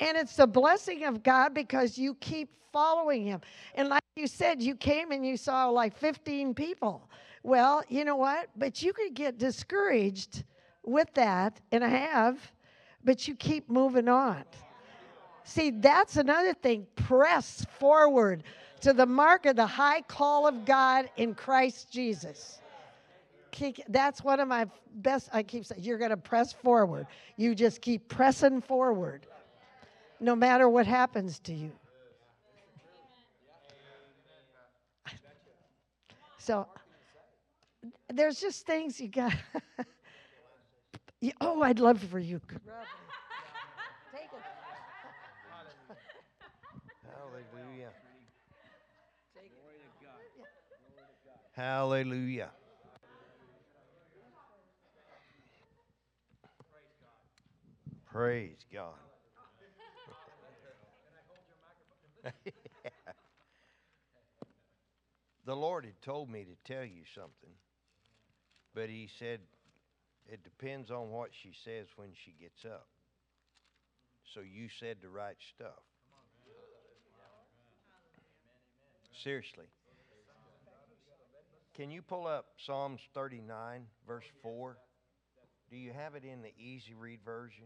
And 0.02 0.16
it's 0.16 0.38
the 0.38 0.48
blessing 0.48 1.04
of 1.04 1.24
God 1.24 1.54
because 1.54 1.98
you 1.98 2.16
keep 2.16 2.50
following 2.72 3.26
Him. 3.26 3.42
And 3.76 3.90
like 3.90 4.02
you 4.16 4.28
said, 4.28 4.62
you 4.62 4.76
came 4.76 5.12
and 5.12 5.26
you 5.26 5.36
saw 5.36 5.68
like 5.68 5.94
15 5.98 6.54
people. 6.54 7.10
Well, 7.44 7.84
you 7.90 8.06
know 8.06 8.16
what? 8.16 8.50
But 8.56 8.82
you 8.82 8.94
could 8.94 9.14
get 9.14 9.38
discouraged 9.38 10.44
with 10.84 11.14
that, 11.14 11.60
and 11.72 11.84
I 11.84 11.90
have, 11.90 12.52
but 13.04 13.28
you 13.28 13.36
keep 13.36 13.70
moving 13.70 14.08
on. 14.08 14.44
See, 15.44 15.72
that's 15.72 16.18
another 16.18 16.54
thing. 16.54 16.86
Press 16.96 17.66
forward 17.80 18.44
to 18.82 18.94
the 18.94 19.06
mark 19.06 19.46
of 19.46 19.56
the 19.56 19.66
high 19.66 20.02
call 20.02 20.48
of 20.48 20.66
God 20.66 21.10
in 21.18 21.34
Christ 21.34 21.92
Jesus. 21.92 22.60
That's 23.88 24.24
one 24.24 24.40
of 24.40 24.48
my 24.48 24.68
best. 24.96 25.30
I 25.34 25.44
keep 25.44 25.66
saying, 25.66 25.82
you're 25.84 25.98
going 25.98 26.12
to 26.12 26.18
press 26.18 26.54
forward. 26.54 27.08
You 27.36 27.56
just 27.56 27.82
keep 27.82 28.08
pressing 28.08 28.62
forward 28.62 29.26
no 30.20 30.36
matter 30.36 30.70
what 30.70 30.86
happens 30.86 31.40
to 31.40 31.54
you. 31.54 31.72
So 36.38 36.68
there's 38.14 38.40
just 38.40 38.66
things 38.66 39.00
you 39.00 39.08
got. 39.08 39.34
oh, 41.42 41.62
I'd 41.62 41.80
love 41.80 42.02
for 42.04 42.20
you. 42.20 42.40
Take 42.40 42.62
it. 44.24 44.40
Hallelujah. 47.06 47.90
Hallelujah. 51.56 52.52
Praise 58.06 58.66
God. 58.74 58.94
the 65.46 65.56
Lord 65.56 65.86
had 65.86 66.02
told 66.02 66.30
me 66.30 66.44
to 66.46 66.56
tell 66.72 66.84
you 66.84 67.04
something, 67.14 67.52
but 68.74 68.90
He 68.90 69.10
said 69.20 69.40
it 70.32 70.44
depends 70.44 70.92
on 70.92 71.10
what 71.10 71.30
she 71.32 71.52
says 71.64 71.88
when 71.96 72.10
she 72.24 72.36
gets 72.40 72.66
up. 72.66 72.88
So 74.34 74.42
you 74.42 74.68
said 74.80 74.98
the 75.02 75.10
right 75.10 75.38
stuff. 75.56 75.82
Seriously. 79.24 79.66
Can 81.76 81.90
you 81.92 82.02
pull 82.02 82.28
up 82.28 82.46
Psalms 82.58 83.02
39, 83.14 83.86
verse 84.08 84.26
4? 84.44 84.78
Do 85.72 85.78
you 85.78 85.92
have 85.94 86.16
it 86.16 86.24
in 86.24 86.42
the 86.42 86.52
easy 86.58 86.94
read 86.94 87.20
version? 87.26 87.66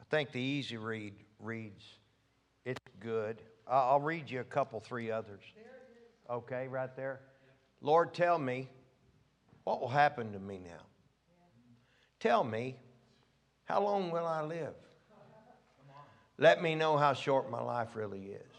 I 0.00 0.04
think 0.08 0.32
the 0.32 0.40
easy 0.40 0.76
read 0.76 1.14
reads, 1.40 1.82
it's 2.64 2.80
good. 3.00 3.40
I'll 3.66 4.00
read 4.00 4.30
you 4.30 4.40
a 4.40 4.44
couple, 4.44 4.80
three 4.80 5.10
others. 5.10 5.42
Okay, 6.30 6.68
right 6.68 6.94
there. 6.96 7.20
Lord, 7.80 8.14
tell 8.14 8.38
me 8.38 8.68
what 9.64 9.80
will 9.80 9.88
happen 9.88 10.32
to 10.32 10.38
me 10.38 10.60
now. 10.62 10.82
Tell 12.20 12.44
me, 12.44 12.76
how 13.64 13.82
long 13.82 14.10
will 14.10 14.26
I 14.26 14.42
live? 14.42 14.74
Let 16.38 16.62
me 16.62 16.74
know 16.74 16.96
how 16.96 17.12
short 17.12 17.50
my 17.50 17.62
life 17.62 17.90
really 17.94 18.26
is. 18.26 18.52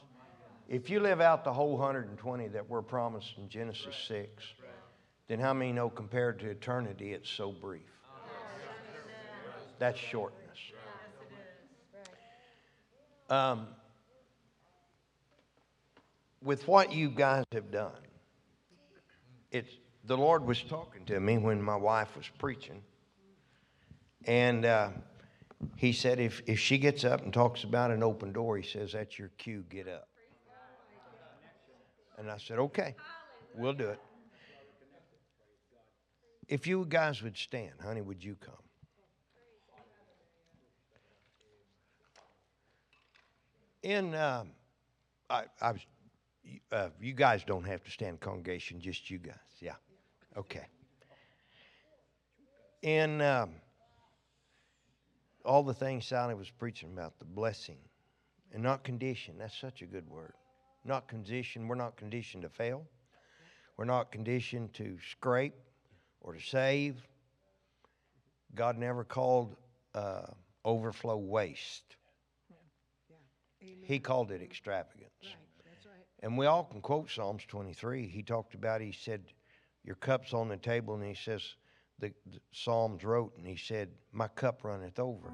If 0.68 0.90
you 0.90 0.99
live 0.99 1.22
out 1.22 1.44
the 1.44 1.53
whole 1.53 1.77
120 1.77 2.48
that 2.49 2.69
we're 2.69 2.82
promised 2.82 3.34
in 3.38 3.49
Genesis 3.49 3.95
6, 4.07 4.44
then 5.27 5.40
how 5.40 5.53
many 5.53 5.72
know 5.73 5.90
compared 5.90 6.40
to 6.40 6.49
eternity 6.49 7.14
it's 7.14 7.30
so 7.30 7.52
brief? 7.52 7.82
That's 9.77 9.99
shortness. 9.99 10.41
Um, 13.30 13.68
with 16.45 16.67
what 16.67 16.93
you 16.93 17.09
guys 17.09 17.43
have 17.51 17.72
done, 17.72 17.91
it's 19.51 19.69
the 20.05 20.15
Lord 20.15 20.45
was 20.45 20.61
talking 20.61 21.03
to 21.05 21.19
me 21.19 21.38
when 21.38 21.61
my 21.61 21.76
wife 21.76 22.15
was 22.15 22.30
preaching, 22.38 22.81
and 24.26 24.65
uh, 24.65 24.89
He 25.76 25.91
said, 25.91 26.19
if 26.19 26.41
if 26.45 26.59
she 26.59 26.77
gets 26.77 27.03
up 27.03 27.23
and 27.23 27.34
talks 27.34 27.63
about 27.63 27.91
an 27.91 28.03
open 28.03 28.31
door, 28.31 28.57
He 28.57 28.63
says 28.63 28.93
that's 28.93 29.19
your 29.19 29.30
cue. 29.38 29.65
Get 29.69 29.88
up. 29.88 30.07
And 32.17 32.31
I 32.31 32.38
said, 32.38 32.59
okay, 32.59 32.95
we'll 33.55 33.73
do 33.73 33.89
it. 33.89 33.99
If 36.47 36.65
you 36.67 36.85
guys 36.88 37.22
would 37.22 37.35
stand, 37.35 37.73
honey, 37.84 38.01
would 38.01 38.23
you 38.23 38.35
come? 38.35 38.55
in, 43.85 44.15
um, 44.15 44.49
I, 45.30 45.43
I 45.61 45.72
was, 45.72 45.81
uh, 46.72 46.89
you 47.01 47.13
guys 47.13 47.43
don't 47.43 47.65
have 47.65 47.84
to 47.84 47.91
stand 47.91 48.19
congregation, 48.19 48.80
just 48.80 49.09
you 49.09 49.17
guys. 49.17 49.35
Yeah. 49.59 49.76
Okay. 50.38 50.65
In 52.81 53.22
um, 53.22 53.51
all 55.43 55.63
the 55.63 55.73
things 55.73 56.05
Sally 56.05 56.35
was 56.35 56.49
preaching 56.49 56.89
about, 56.93 57.17
the 57.19 57.26
blessing 57.26 57.77
and 58.53 58.61
not 58.61 58.84
conditioned. 58.84 59.39
That's 59.39 59.57
such 59.57 59.81
a 59.81 59.85
good 59.85 60.07
word. 60.09 60.34
Not 60.84 61.07
conditioned. 61.07 61.67
We're 61.67 61.76
not 61.76 61.97
conditioned 61.97 62.43
to 62.43 62.49
fail. 62.49 62.85
We're 63.77 63.85
not 63.85 64.11
conditioned 64.11 64.73
to 64.76 64.97
scrape 65.11 65.55
or 66.22 66.34
to 66.34 66.41
save. 66.41 66.95
God 68.53 68.77
never 68.77 69.03
called 69.03 69.55
uh, 69.93 70.27
overflow 70.63 71.17
waste. 71.17 71.95
He 73.59 73.99
called 73.99 74.31
it 74.31 74.41
extravagance. 74.41 75.11
And 76.21 76.37
we 76.37 76.45
all 76.45 76.63
can 76.63 76.81
quote 76.81 77.09
Psalms 77.09 77.43
23. 77.47 78.07
He 78.07 78.23
talked 78.23 78.55
about, 78.55 78.81
he 78.81 78.91
said, 78.91 79.21
Your 79.83 79.95
cup's 79.95 80.33
on 80.33 80.47
the 80.47 80.57
table, 80.57 80.95
and 80.95 81.03
he 81.03 81.13
says, 81.13 81.55
the, 81.99 82.11
the 82.31 82.39
Psalms 82.51 83.03
wrote, 83.03 83.33
and 83.37 83.47
he 83.47 83.55
said, 83.55 83.89
My 84.11 84.27
cup 84.27 84.63
runneth 84.63 84.99
over. 84.99 85.31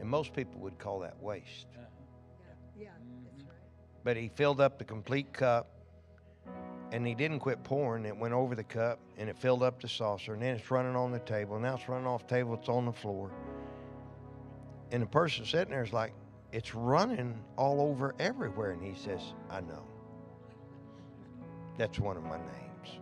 And 0.00 0.08
most 0.08 0.34
people 0.34 0.60
would 0.60 0.78
call 0.78 1.00
that 1.00 1.20
waste. 1.20 1.66
Yeah, 2.78 2.88
that's 3.24 3.42
right. 3.44 3.58
But 4.02 4.16
he 4.16 4.30
filled 4.34 4.60
up 4.60 4.78
the 4.78 4.84
complete 4.84 5.32
cup, 5.32 5.70
and 6.92 7.06
he 7.06 7.14
didn't 7.14 7.40
quit 7.40 7.62
pouring. 7.64 8.04
It 8.04 8.16
went 8.16 8.34
over 8.34 8.54
the 8.54 8.64
cup, 8.64 8.98
and 9.16 9.30
it 9.30 9.38
filled 9.38 9.62
up 9.62 9.80
the 9.80 9.88
saucer, 9.88 10.34
and 10.34 10.42
then 10.42 10.56
it's 10.56 10.70
running 10.70 10.96
on 10.96 11.10
the 11.10 11.20
table. 11.20 11.58
Now 11.58 11.76
it's 11.76 11.88
running 11.88 12.06
off 12.06 12.26
the 12.26 12.34
table, 12.34 12.54
it's 12.54 12.68
on 12.68 12.84
the 12.84 12.92
floor. 12.92 13.30
And 14.92 15.02
the 15.02 15.06
person 15.06 15.44
sitting 15.44 15.70
there 15.70 15.82
is 15.82 15.92
like, 15.92 16.12
It's 16.52 16.74
running 16.74 17.42
all 17.56 17.80
over 17.80 18.14
everywhere. 18.18 18.72
And 18.72 18.82
he 18.82 18.94
says, 18.94 19.20
I 19.50 19.60
know. 19.62 19.86
That's 21.76 21.98
one 21.98 22.16
of 22.16 22.22
my 22.22 22.36
names. 22.36 23.00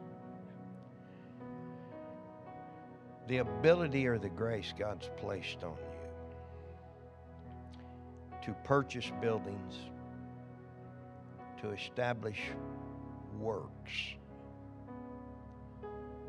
The 3.29 3.39
ability 3.39 4.07
or 4.07 4.19
the 4.19 4.31
grace 4.31 4.73
God's 4.77 5.11
placed 5.17 5.63
on 5.63 5.77
you 5.77 5.93
to 8.43 8.53
purchase 8.65 9.13
buildings, 9.21 9.75
to 11.61 11.71
establish 11.71 12.41
works. 13.39 14.17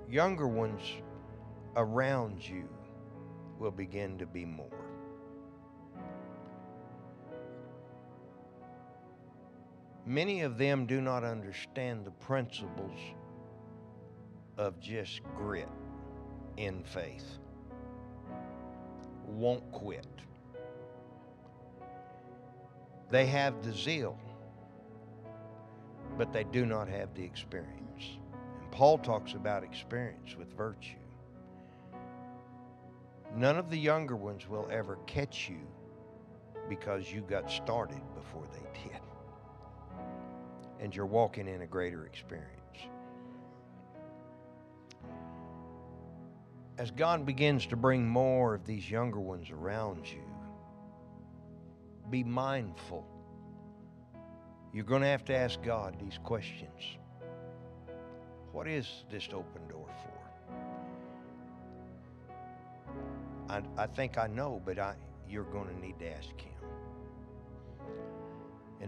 Younger 0.09 0.47
ones 0.47 0.81
around 1.75 2.47
you 2.47 2.69
will 3.57 3.71
begin 3.71 4.17
to 4.19 4.27
be 4.27 4.45
more. 4.45 4.82
Many 10.05 10.41
of 10.41 10.57
them 10.57 10.85
do 10.85 10.99
not 10.99 11.23
understand 11.23 12.05
the 12.05 12.11
principles 12.11 12.99
of 14.57 14.79
just 14.79 15.21
grit 15.37 15.69
in 16.57 16.83
faith. 16.83 17.37
Won't 19.25 19.71
quit. 19.71 20.07
They 23.09 23.25
have 23.27 23.63
the 23.63 23.71
zeal, 23.71 24.17
but 26.17 26.33
they 26.33 26.43
do 26.43 26.65
not 26.65 26.89
have 26.89 27.13
the 27.13 27.23
experience. 27.23 28.17
And 28.61 28.71
Paul 28.71 28.97
talks 28.97 29.33
about 29.33 29.63
experience 29.63 30.35
with 30.37 30.51
virtue. 30.57 30.97
None 33.35 33.57
of 33.57 33.69
the 33.69 33.77
younger 33.77 34.15
ones 34.15 34.49
will 34.49 34.67
ever 34.69 34.97
catch 35.07 35.49
you 35.49 35.61
because 36.67 37.11
you 37.11 37.21
got 37.21 37.49
started 37.49 38.01
before 38.15 38.45
they 38.51 38.89
did. 38.89 39.01
And 40.83 40.95
you're 40.95 41.07
walking 41.07 41.47
in 41.47 41.61
a 41.61 41.65
greater 41.65 42.05
experience. 42.05 42.49
As 46.77 46.91
God 46.91 47.25
begins 47.25 47.65
to 47.67 47.77
bring 47.77 48.05
more 48.05 48.53
of 48.53 48.65
these 48.65 48.91
younger 48.91 49.21
ones 49.21 49.49
around 49.49 50.05
you, 50.05 50.23
be 52.11 52.23
mindful. 52.23 53.07
You're 54.73 54.83
going 54.83 55.03
to 55.03 55.07
have 55.07 55.23
to 55.25 55.35
ask 55.35 55.61
God 55.63 55.95
these 56.01 56.19
questions. 56.23 56.97
What 58.51 58.67
is 58.67 59.05
this 59.09 59.29
open 59.33 59.67
door 59.69 59.87
for? 59.87 60.53
I, 63.49 63.61
I 63.77 63.87
think 63.87 64.17
I 64.17 64.27
know, 64.27 64.61
but 64.65 64.79
I, 64.79 64.95
you're 65.29 65.43
going 65.45 65.67
to 65.67 65.79
need 65.79 65.97
to 65.99 66.09
ask 66.09 66.29
Him. 66.39 66.52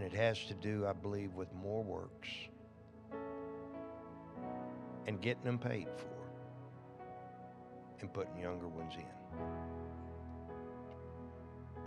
It 0.06 0.12
has 0.12 0.38
to 0.44 0.54
do, 0.54 0.86
I 0.86 0.92
believe, 0.92 1.34
with 1.34 1.52
more 1.52 1.82
works 1.82 2.28
and 5.08 5.20
getting 5.20 5.42
them 5.42 5.58
paid 5.58 5.88
for 5.96 6.06
and 8.00 8.12
putting 8.12 8.38
younger 8.38 8.68
ones 8.68 8.92
in. 8.96 9.04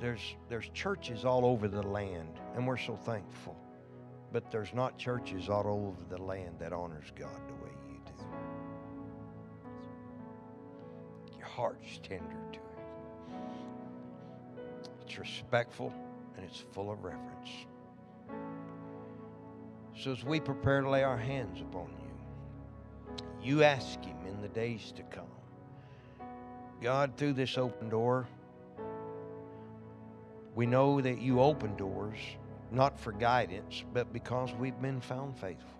There's, 0.02 0.36
there's 0.50 0.68
churches 0.74 1.24
all 1.24 1.46
over 1.46 1.70
the 1.70 1.82
land, 1.82 2.42
and 2.56 2.68
we're 2.68 2.76
so 2.76 2.98
thankful. 2.98 3.56
But 4.34 4.52
there's 4.52 4.74
not 4.74 4.98
churches 4.98 5.48
all 5.48 5.88
over 5.88 6.04
the 6.10 6.22
land 6.22 6.56
that 6.60 6.74
honors 6.74 7.14
God 7.16 7.40
the 7.48 7.54
way 7.64 7.72
you 7.88 8.02
do. 8.06 8.12
Your 11.38 11.48
heart's 11.48 12.00
tender 12.04 12.36
to 12.52 12.60
it. 12.60 12.64
It's 15.04 15.18
respectful 15.18 15.94
and 16.36 16.46
it's 16.46 16.66
full 16.74 16.92
of 16.92 17.02
reverence. 17.06 17.66
So 19.98 20.12
as 20.12 20.24
we 20.24 20.40
prepare 20.40 20.82
to 20.82 20.90
lay 20.90 21.04
our 21.04 21.18
hands 21.18 21.62
upon 21.62 21.90
you, 22.02 23.18
you 23.42 23.64
ask 23.64 24.02
Him 24.04 24.18
in 24.28 24.42
the 24.42 24.48
days 24.48 24.94
to 24.96 25.04
come, 25.04 25.26
God, 26.82 27.18
through 27.18 27.34
this 27.34 27.58
open 27.58 27.90
door, 27.90 28.28
we 30.56 30.66
know 30.66 31.02
that 31.02 31.22
you 31.22 31.42
open 31.42 31.76
doors, 31.76 32.18
not 32.72 33.00
for 33.00 33.12
guidance, 33.12 33.84
but 33.94 34.12
because 34.14 34.54
we've 34.54 34.82
been 34.82 35.02
found 35.02 35.38
faithful. 35.38 35.80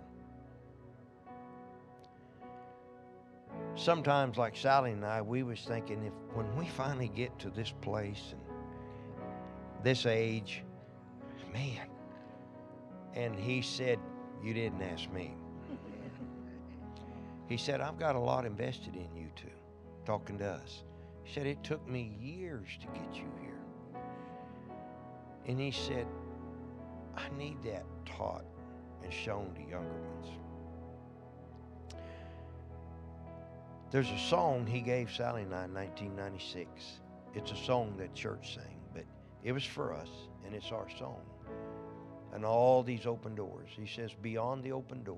Sometimes, 3.76 4.38
like 4.38 4.58
Sally 4.58 4.92
and 4.92 5.06
I, 5.06 5.22
we 5.22 5.44
was 5.44 5.62
thinking 5.62 6.04
if 6.04 6.14
when 6.36 6.54
we 6.58 6.66
finally 6.68 7.08
get 7.08 7.38
to 7.40 7.50
this 7.50 7.74
place 7.82 8.34
and 8.34 8.42
this 9.84 10.06
age, 10.06 10.64
man. 11.54 11.89
And 13.16 13.36
he 13.36 13.62
said, 13.62 14.00
You 14.44 14.54
didn't 14.54 14.82
ask 14.82 15.12
me. 15.12 15.36
He 17.48 17.58
said, 17.58 17.82
I've 17.82 17.98
got 17.98 18.16
a 18.16 18.20
lot 18.20 18.46
invested 18.46 18.96
in 18.96 19.16
you 19.16 19.30
two, 19.36 19.48
talking 20.06 20.38
to 20.38 20.46
us. 20.46 20.84
He 21.24 21.34
said, 21.34 21.48
It 21.48 21.64
took 21.64 21.88
me 21.88 22.16
years 22.22 22.68
to 22.82 22.88
get 22.88 23.16
you 23.16 23.28
here. 23.42 24.02
And 25.48 25.60
he 25.60 25.72
said, 25.72 26.06
I 27.18 27.28
need 27.38 27.58
that 27.64 27.86
taught 28.06 28.46
and 29.04 29.12
shown 29.12 29.54
to 29.56 29.62
younger 29.62 29.90
ones. 29.90 30.28
There's 33.92 34.12
a 34.12 34.20
song 34.20 34.68
he 34.68 34.82
gave 34.82 35.12
Sally 35.12 35.42
and 35.42 35.54
I 35.54 35.66
in 35.66 35.74
1996. 35.74 36.70
It's 37.34 37.52
a 37.52 37.56
song 37.56 37.96
that 37.98 38.14
church 38.14 38.54
sang, 38.54 38.80
but 38.94 39.04
it 39.44 39.52
was 39.52 39.64
for 39.64 39.94
us, 39.94 40.10
and 40.46 40.54
it's 40.54 40.72
our 40.72 40.88
song. 41.00 41.22
And 42.34 42.46
all 42.46 42.84
these 42.84 43.06
open 43.06 43.36
doors. 43.36 43.70
He 43.72 43.88
says, 43.88 44.12
Beyond 44.22 44.64
the 44.64 44.72
open 44.72 45.04
door 45.04 45.18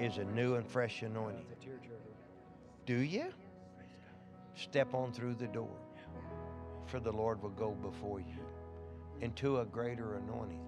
is 0.00 0.18
a 0.18 0.24
new 0.24 0.54
and 0.54 0.66
fresh 0.66 1.02
anointing. 1.02 1.46
Do 2.86 2.96
you? 2.96 3.26
Step 4.54 4.94
on 4.94 5.12
through 5.12 5.34
the 5.34 5.48
door, 5.48 5.76
for 6.86 7.00
the 7.00 7.10
Lord 7.10 7.42
will 7.42 7.50
go 7.50 7.70
before 7.70 8.20
you 8.20 8.44
into 9.20 9.60
a 9.60 9.64
greater 9.64 10.16
anointing. 10.16 10.60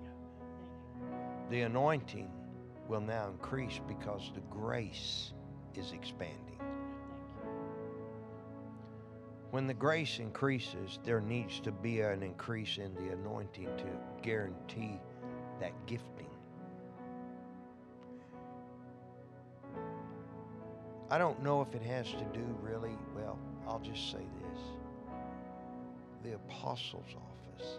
The 1.51 1.63
anointing 1.63 2.31
will 2.89 3.01
now 3.01 3.29
increase 3.29 3.81
because 3.87 4.33
the 4.35 4.41
grace 4.51 5.33
is 5.75 5.93
expanding. 5.93 6.56
When 9.51 9.67
the 9.67 9.75
grace 9.75 10.19
increases, 10.19 10.99
there 11.05 11.21
needs 11.21 11.61
to 11.61 11.73
be 11.73 12.01
an 12.01 12.23
increase 12.23 12.79
in 12.79 12.95
the 12.95 13.13
anointing 13.13 13.69
to 13.77 13.87
guarantee 14.23 15.01
that 15.61 15.73
gifting. 15.87 16.27
I 21.09 21.19
don't 21.19 21.41
know 21.43 21.63
if 21.63 21.75
it 21.75 21.83
has 21.83 22.11
to 22.11 22.25
do 22.35 22.45
really, 22.61 22.99
well, 23.15 23.39
I'll 23.67 23.81
just 23.81 24.11
say 24.11 24.19
this 24.19 24.63
the 26.25 26.35
apostles' 26.35 27.15
office. 27.15 27.79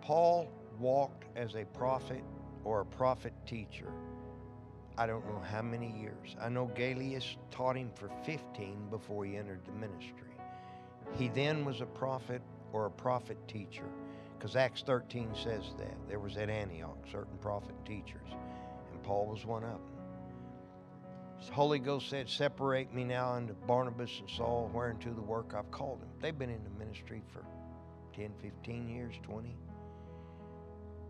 Paul 0.00 0.48
walked 0.78 1.24
as 1.34 1.56
a 1.56 1.64
prophet 1.64 2.22
or 2.62 2.82
a 2.82 2.86
prophet 2.86 3.32
teacher. 3.44 3.90
I 4.96 5.06
don't 5.06 5.26
know 5.26 5.40
how 5.40 5.62
many 5.62 5.90
years. 5.90 6.36
I 6.40 6.48
know 6.48 6.70
Gaius 6.74 7.36
taught 7.50 7.76
him 7.76 7.90
for 7.94 8.10
15 8.24 8.90
before 8.90 9.24
he 9.24 9.36
entered 9.36 9.64
the 9.64 9.72
ministry. 9.72 10.38
He 11.16 11.28
then 11.28 11.64
was 11.64 11.80
a 11.80 11.86
prophet 11.86 12.42
or 12.72 12.86
a 12.86 12.90
prophet 12.90 13.36
teacher 13.48 13.86
because 14.38 14.56
Acts 14.56 14.82
13 14.82 15.30
says 15.34 15.64
that. 15.78 15.96
There 16.08 16.18
was 16.18 16.36
at 16.36 16.48
Antioch 16.48 16.98
certain 17.10 17.38
prophet 17.38 17.74
teachers, 17.84 18.28
and 18.92 19.02
Paul 19.02 19.26
was 19.26 19.44
one 19.44 19.64
of 19.64 19.70
them. 19.70 19.94
Holy 21.52 21.78
Ghost 21.78 22.08
said, 22.08 22.28
Separate 22.28 22.92
me 22.92 23.04
now 23.04 23.32
unto 23.32 23.54
Barnabas 23.66 24.20
and 24.20 24.30
Saul, 24.30 24.70
whereunto 24.72 25.12
the 25.12 25.20
work 25.20 25.54
I've 25.56 25.70
called 25.70 26.00
them. 26.00 26.08
They've 26.20 26.38
been 26.38 26.50
in 26.50 26.62
the 26.64 26.84
ministry 26.84 27.22
for 27.32 27.44
10, 28.16 28.32
15 28.40 28.88
years, 28.88 29.14
20. 29.22 29.56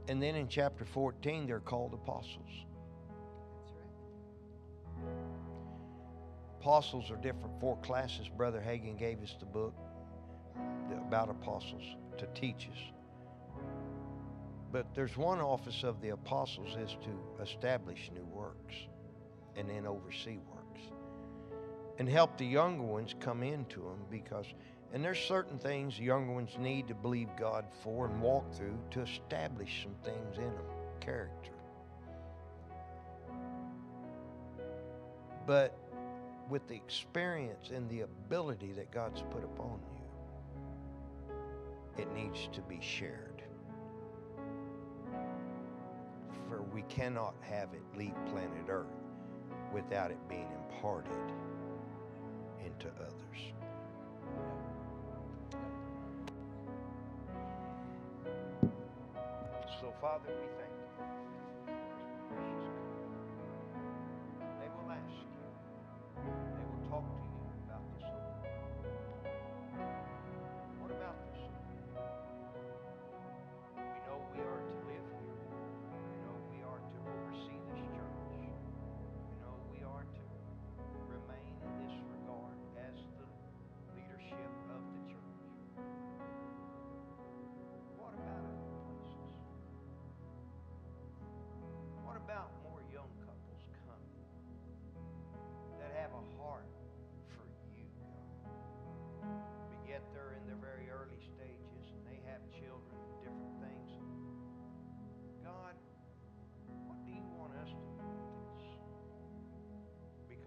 And 0.09 0.23
then 0.23 0.35
in 0.35 0.48
chapter 0.48 0.85
14, 0.85 1.47
they're 1.47 1.61
called 1.61 1.94
apostles. 1.94 2.51
Apostles 6.65 7.11
are 7.11 7.16
different. 7.16 7.61
Four 7.61 7.77
classes. 7.82 8.31
Brother 8.35 8.59
Hagin 8.59 8.99
gave 8.99 9.23
us 9.23 9.36
the 9.39 9.45
book 9.45 9.74
about 11.07 11.28
apostles 11.28 11.82
to 12.16 12.27
teach 12.28 12.70
us. 12.73 12.78
But 14.73 14.86
there's 14.95 15.15
one 15.15 15.41
office 15.41 15.85
of 15.85 16.01
the 16.01 16.09
apostles 16.09 16.74
is 16.78 16.97
to 17.05 17.43
establish 17.43 18.11
new 18.15 18.24
works 18.24 18.74
and 19.57 19.69
then 19.69 19.86
oversee 19.86 20.39
works 20.39 20.81
and 21.99 22.09
help 22.09 22.39
the 22.39 22.47
younger 22.47 22.82
ones 22.82 23.15
come 23.20 23.43
into 23.43 23.81
them 23.81 23.99
because 24.11 24.47
and 24.95 25.05
there's 25.05 25.20
certain 25.20 25.59
things 25.59 26.01
younger 26.01 26.32
ones 26.32 26.57
need 26.59 26.89
to 26.89 26.95
believe 26.95 27.28
God 27.39 27.66
for 27.82 28.07
and 28.07 28.23
walk 28.23 28.51
through 28.55 28.78
to 28.93 29.03
establish 29.03 29.82
some 29.82 29.97
things 30.03 30.39
in 30.39 30.45
them, 30.45 30.65
character. 30.99 31.51
But 35.47 35.77
with 36.48 36.66
the 36.68 36.74
experience 36.74 37.70
and 37.70 37.88
the 37.88 38.02
ability 38.02 38.72
that 38.72 38.90
God's 38.90 39.22
put 39.30 39.44
upon 39.44 39.80
you, 39.94 42.02
it 42.02 42.12
needs 42.14 42.48
to 42.52 42.60
be 42.62 42.80
shared. 42.80 43.42
For 46.48 46.62
we 46.62 46.82
cannot 46.82 47.34
have 47.42 47.72
it 47.72 47.82
leave 47.96 48.14
planet 48.30 48.68
Earth 48.68 48.86
without 49.72 50.10
it 50.10 50.18
being 50.28 50.48
imparted 50.70 51.12
into 52.64 52.88
others. 53.00 53.52
So, 59.80 59.92
Father, 60.00 60.28
we 60.28 60.46
thank 60.58 60.70
you. 60.78 60.84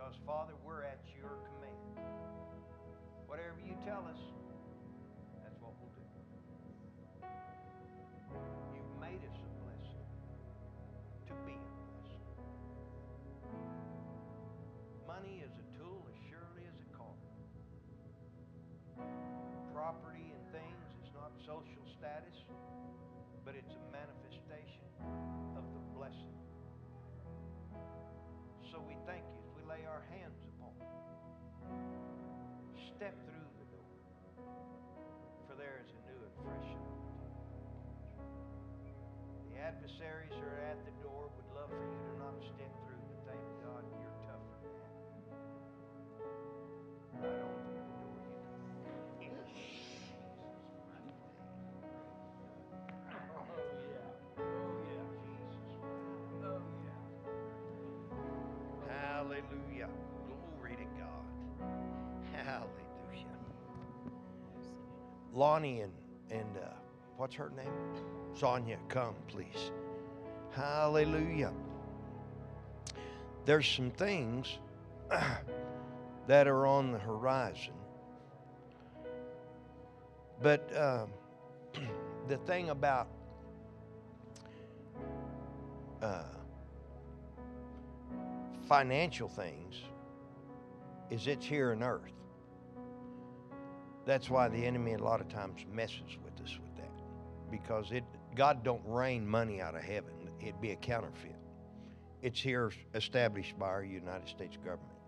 Because, 0.08 0.24
Father, 0.26 0.54
we're 0.64 0.84
at 0.84 1.00
your 1.20 1.28
command. 1.28 2.00
Whatever 3.28 3.60
you 3.60 3.76
tell 3.84 4.08
us, 4.08 4.16
adversaries 39.68 40.32
are 40.48 40.60
at 40.72 40.80
the 40.86 40.92
door 41.04 41.28
would 41.36 41.50
love 41.54 41.68
for 41.70 41.84
you 41.84 42.00
to 42.08 42.12
not 42.24 42.36
step 42.40 42.72
through, 42.86 43.04
but 43.12 43.20
thank 43.28 43.44
God 43.60 43.84
you're 44.00 44.16
tougher 44.24 44.56
than 44.64 44.72
that. 44.80 44.96
Right 47.20 47.42
on 47.44 47.52
the 47.60 47.76
door. 47.76 48.16
Oh. 53.36 53.44
Oh, 56.44 56.62
Oh. 56.62 56.62
Hallelujah. 58.88 59.90
Glory 60.56 60.76
to 60.78 60.88
God. 60.98 61.26
Hallelujah. 62.46 63.36
Lonnie 65.34 65.82
and, 65.82 65.92
and 66.32 66.58
uh, 66.58 66.70
what's 67.18 67.36
her 67.36 67.52
name? 67.56 68.17
Sonia, 68.38 68.78
come, 68.88 69.16
please. 69.28 69.72
Hallelujah. 70.52 71.52
There's 73.46 73.68
some 73.68 73.90
things 73.90 74.60
that 76.28 76.48
are 76.48 76.68
on 76.68 76.92
the 76.92 77.00
horizon. 77.00 77.74
But 80.42 80.70
um, 80.78 81.10
the 82.28 82.38
thing 82.38 82.70
about 82.70 83.08
uh, 86.04 86.24
financial 88.68 89.30
things 89.30 89.78
is 91.10 91.26
it's 91.26 91.46
here 91.46 91.72
on 91.72 91.82
earth. 91.82 92.12
That's 94.06 94.30
why 94.30 94.48
the 94.48 94.64
enemy 94.64 94.94
a 94.94 95.00
lot 95.00 95.22
of 95.22 95.28
times 95.28 95.66
messes 95.74 96.18
with 96.24 96.40
us 96.44 96.60
with 96.62 96.76
that. 96.76 96.92
Because 97.50 97.92
it 97.92 98.04
God 98.38 98.64
don't 98.64 98.84
rain 98.86 99.28
money 99.28 99.60
out 99.62 99.76
of 99.76 99.82
heaven. 99.82 100.12
It'd 100.40 100.62
be 100.62 100.72
a 100.72 100.76
counterfeit. 100.76 101.36
It's 102.22 102.40
here 102.40 102.72
established 102.94 103.58
by 103.58 103.66
our 103.66 103.84
United 103.84 104.30
States 104.30 104.58
government. 104.58 105.00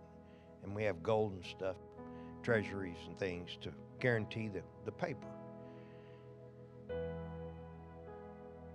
And 0.64 0.76
we 0.76 0.84
have 0.84 1.04
gold 1.04 1.34
and 1.34 1.46
stuff, 1.46 1.76
treasuries 2.42 2.98
and 3.08 3.18
things 3.20 3.58
to 3.62 3.72
guarantee 4.00 4.48
the, 4.48 4.64
the 4.84 4.92
paper. 4.92 5.28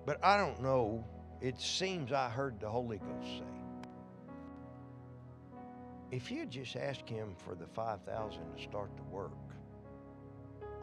But 0.07 0.25
I 0.25 0.37
don't 0.37 0.63
know. 0.63 1.05
It 1.41 1.61
seems 1.61 2.13
I 2.13 2.29
heard 2.29 2.61
the 2.61 2.69
Holy 2.69 2.99
Ghost 2.99 3.39
say 3.39 3.55
if 6.13 6.31
you 6.31 6.47
just 6.47 6.77
ask 6.77 7.09
him 7.09 7.35
for 7.45 7.57
the 7.57 7.67
5000 7.67 8.39
to 8.57 8.63
start 8.63 8.89
the 8.97 9.03
work 9.03 9.33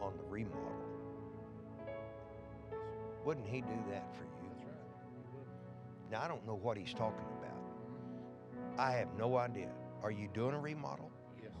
on 0.02 0.12
the 0.18 0.24
remodel 0.24 0.91
wouldn't 3.24 3.46
he 3.46 3.60
do 3.60 3.78
that 3.90 4.14
for 4.14 4.24
you? 4.24 4.50
Now 6.10 6.22
i 6.22 6.28
don't 6.28 6.46
know 6.46 6.56
what 6.56 6.76
he's 6.76 6.92
talking 6.92 7.24
about. 7.38 8.78
I 8.78 8.92
have 8.92 9.08
no 9.18 9.36
idea. 9.36 9.68
Are 10.02 10.10
you 10.10 10.28
doing 10.34 10.54
a 10.54 10.58
remodel? 10.58 11.10
Yes. 11.42 11.52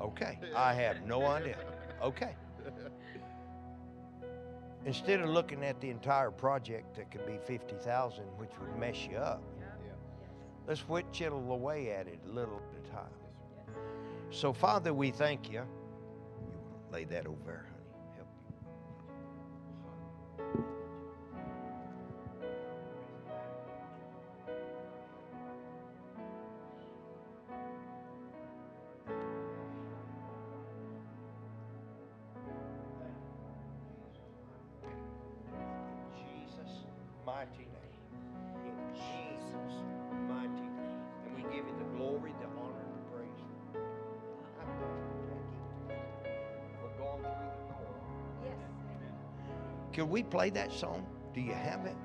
okay. 0.00 0.38
I 0.56 0.72
have 0.74 1.04
no 1.06 1.26
idea. 1.26 1.56
Okay. 2.02 2.34
Instead 4.86 5.20
of 5.20 5.28
looking 5.28 5.62
at 5.62 5.80
the 5.80 5.90
entire 5.90 6.30
project 6.30 6.96
that 6.96 7.10
could 7.10 7.26
be 7.26 7.38
50000 7.46 8.24
which 8.38 8.50
would 8.58 8.78
mess 8.78 9.06
you 9.06 9.18
up 9.18 9.42
let's 10.70 10.82
whittle 10.88 11.50
away 11.50 11.90
at 11.90 12.06
it 12.06 12.20
a 12.24 12.28
little 12.28 12.60
at 12.72 12.88
a 12.88 12.92
time. 12.92 13.12
So, 14.30 14.52
Father, 14.52 14.94
we 14.94 15.10
thank 15.10 15.50
you. 15.50 15.62
You 16.40 16.92
lay 16.92 17.04
that 17.06 17.26
over 17.26 17.66
we 50.10 50.22
play 50.22 50.50
that 50.50 50.72
song? 50.72 51.06
Do 51.32 51.40
you 51.40 51.52
have 51.52 51.86
it? 51.86 51.96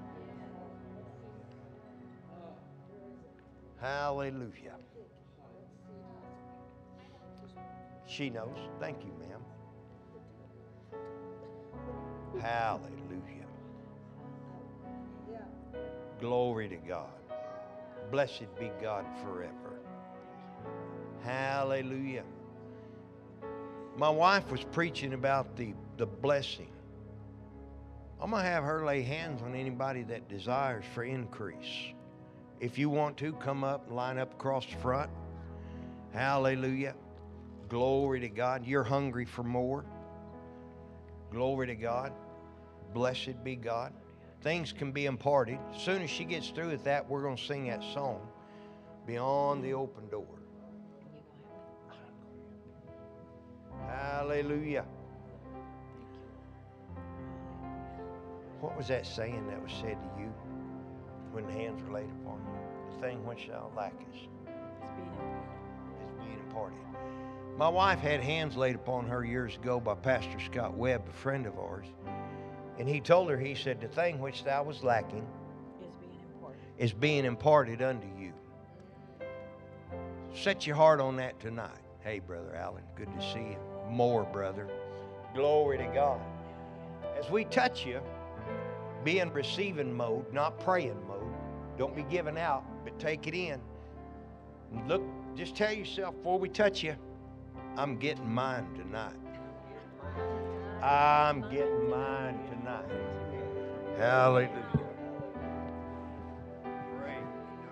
Hallelujah. 3.82 4.76
She 8.07 8.30
knows. 8.30 8.57
Thank 8.80 8.99
you, 9.03 9.11
ma'am. 9.19 9.41
Hallelujah. 12.41 13.48
Glory 16.19 16.69
to 16.69 16.77
God. 16.77 17.10
Blessed 18.11 18.56
be 18.60 18.72
God 18.82 19.06
forever. 19.23 19.80
Hallelujah. 21.23 22.23
My 23.98 24.10
wife 24.10 24.52
was 24.52 24.64
preaching 24.64 25.14
about 25.14 25.56
the, 25.56 25.73
the 25.98 26.06
blessing. 26.06 26.69
I'm 28.26 28.31
going 28.31 28.43
to 28.43 28.49
have 28.49 28.64
her 28.64 28.84
lay 28.84 29.03
hands 29.03 29.43
on 29.43 29.53
anybody 29.53 30.02
that 30.02 30.27
desires 30.27 30.84
for 30.95 31.03
increase. 31.03 31.93
If 32.60 32.76
you 32.76 32.89
want 32.89 33.18
to, 33.18 33.34
come 33.34 33.64
up 33.64 33.85
and 33.85 33.95
line 33.95 34.18
up 34.18 34.34
across 34.34 34.65
the 34.65 34.77
front. 34.77 35.11
Hallelujah. 36.11 36.95
Glory 37.69 38.19
to 38.22 38.30
God. 38.30 38.65
You're 38.65 38.84
hungry 38.84 39.26
for 39.26 39.43
more. 39.43 39.85
Glory 41.31 41.68
to 41.68 41.76
God. 41.76 42.14
Blessed 42.95 43.43
be 43.43 43.56
God. 43.56 43.93
Things 44.41 44.73
can 44.73 44.91
be 44.91 45.06
imparted. 45.06 45.60
As 45.76 45.84
soon 45.84 46.02
as 46.02 46.10
she 46.10 46.26
gets 46.26 46.49
through 46.49 46.69
with 46.69 46.84
that, 46.85 47.07
we're 47.07 47.22
going 47.22 47.38
to 47.38 47.43
sing 47.43 47.68
that 47.68 47.84
song, 47.93 48.27
Beyond 49.06 49.64
the 49.64 49.76
Open 49.76 50.10
Door. 50.10 50.39
Hallelujah. 53.88 54.85
What 58.65 58.75
was 58.75 58.87
that 58.87 59.05
saying 59.05 59.45
that 59.47 59.61
was 59.61 59.71
said 59.71 59.95
to 60.01 60.09
you 60.19 60.33
when 61.31 61.47
hands 61.47 61.83
were 61.83 61.93
laid 61.93 62.09
upon 62.23 62.39
you? 62.39 62.95
The 62.95 63.07
thing 63.07 63.23
which 63.23 63.47
thou 63.47 63.71
lackest 63.77 64.09
is 64.11 64.27
being 66.17 66.39
imparted. 66.47 66.79
My 67.59 67.69
wife 67.69 67.99
had 67.99 68.21
hands 68.21 68.57
laid 68.57 68.73
upon 68.73 69.05
her 69.05 69.23
years 69.23 69.55
ago 69.55 69.79
by 69.79 69.93
Pastor 69.93 70.39
Scott 70.39 70.73
Webb, 70.75 71.03
a 71.07 71.13
friend 71.13 71.45
of 71.45 71.59
ours. 71.59 71.85
And 72.79 72.89
he 72.89 72.99
told 72.99 73.29
her, 73.29 73.37
he 73.37 73.53
said, 73.53 73.79
The 73.79 73.87
thing 73.87 74.19
which 74.19 74.43
thou 74.43 74.63
was 74.63 74.83
lacking 74.83 75.27
Is 75.79 75.91
being 76.01 76.19
important. 76.33 76.63
is 76.79 76.91
being 76.91 77.25
imparted 77.25 77.83
unto 77.83 78.07
you. 78.19 78.33
Set 80.33 80.65
your 80.65 80.75
heart 80.75 80.99
on 80.99 81.17
that 81.17 81.39
tonight. 81.39 81.69
Hey, 81.99 82.17
Brother 82.17 82.55
Allen, 82.55 82.81
good 82.95 83.13
to 83.13 83.21
see 83.31 83.51
you. 83.51 83.57
More, 83.91 84.23
brother. 84.23 84.67
Glory 85.35 85.77
to 85.77 85.85
God. 85.93 86.19
As 87.15 87.29
we 87.29 87.45
touch 87.45 87.85
you, 87.85 88.01
be 89.06 89.19
in 89.19 89.32
receiving 89.32 89.95
mode, 89.95 90.34
not 90.34 90.60
praying 90.60 90.99
mode. 91.07 91.32
Don't 91.77 91.95
be 91.95 92.03
giving 92.03 92.38
out, 92.40 92.65
but 92.84 92.98
take 92.99 93.27
it 93.27 93.36
in. 93.36 93.61
And 94.73 94.88
Look, 94.90 95.03
just 95.36 95.56
tell 95.56 95.72
yourself 95.72 96.15
before 96.15 96.40
we 96.40 96.49
touch 96.49 96.84
you, 96.84 96.95
I'm 97.77 97.98
getting 97.98 98.27
mine 98.30 98.68
tonight. 98.76 99.14
I'm 100.82 101.41
getting 101.52 101.90
mine 101.90 102.40
tonight. 102.49 102.86
Hallelujah. 103.98 104.49
Thank 104.49 104.73
you. 104.73 104.86
Thank 107.03 107.26
you. 107.61 107.72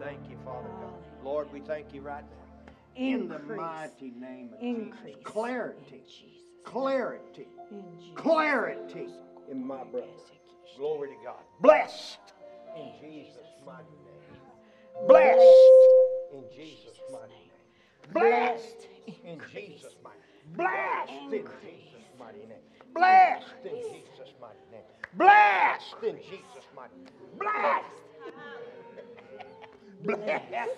Thank 0.00 0.30
you, 0.30 0.36
Father 0.44 0.68
God. 0.80 0.94
Lord, 1.22 1.52
we 1.52 1.60
thank 1.60 1.92
you 1.92 2.00
right 2.00 2.24
now. 2.24 2.72
In 2.96 3.28
the 3.28 3.38
mighty 3.38 4.12
name 4.18 4.50
of 4.54 4.62
Increase. 4.62 5.14
Jesus. 5.14 5.22
Clarity. 5.24 5.78
In 5.92 6.00
Jesus. 6.08 6.47
Clarity. 6.68 7.46
Clarity 8.14 9.08
in 9.50 9.66
my 9.66 9.82
brother. 9.84 10.06
Glory 10.76 11.08
to 11.08 11.14
God. 11.24 11.40
Blessed 11.62 12.18
in 12.76 12.92
Jesus' 13.00 13.48
mighty 13.64 13.84
name. 14.04 15.08
Blessed 15.08 15.72
in 16.30 16.44
Jesus' 16.54 17.00
mighty 17.10 17.32
name. 17.32 18.12
Blessed 18.12 18.86
in 19.24 19.40
Jesus' 19.50 19.96
mighty 20.04 20.18
name. 20.28 20.52
Blessed 20.54 21.32
in 21.32 21.46
Jesus' 21.62 22.04
mighty 22.18 22.38
name. 22.48 22.60
Blessed 22.94 23.64
in 23.64 23.76
Jesus' 23.80 24.34
mighty 24.38 24.66
name. 24.70 24.84
Blessed 25.16 26.02
in 26.02 26.16
Jesus' 26.16 26.68
mighty 26.76 26.96
name. 26.96 27.14
Blessed. 27.38 27.96
Blessed. 30.02 30.76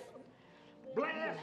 Blessed. 0.95 1.39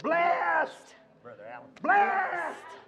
Blessed. 0.00 0.94
Brother 1.22 1.44
Allen. 1.52 1.70
Blessed. 1.82 2.81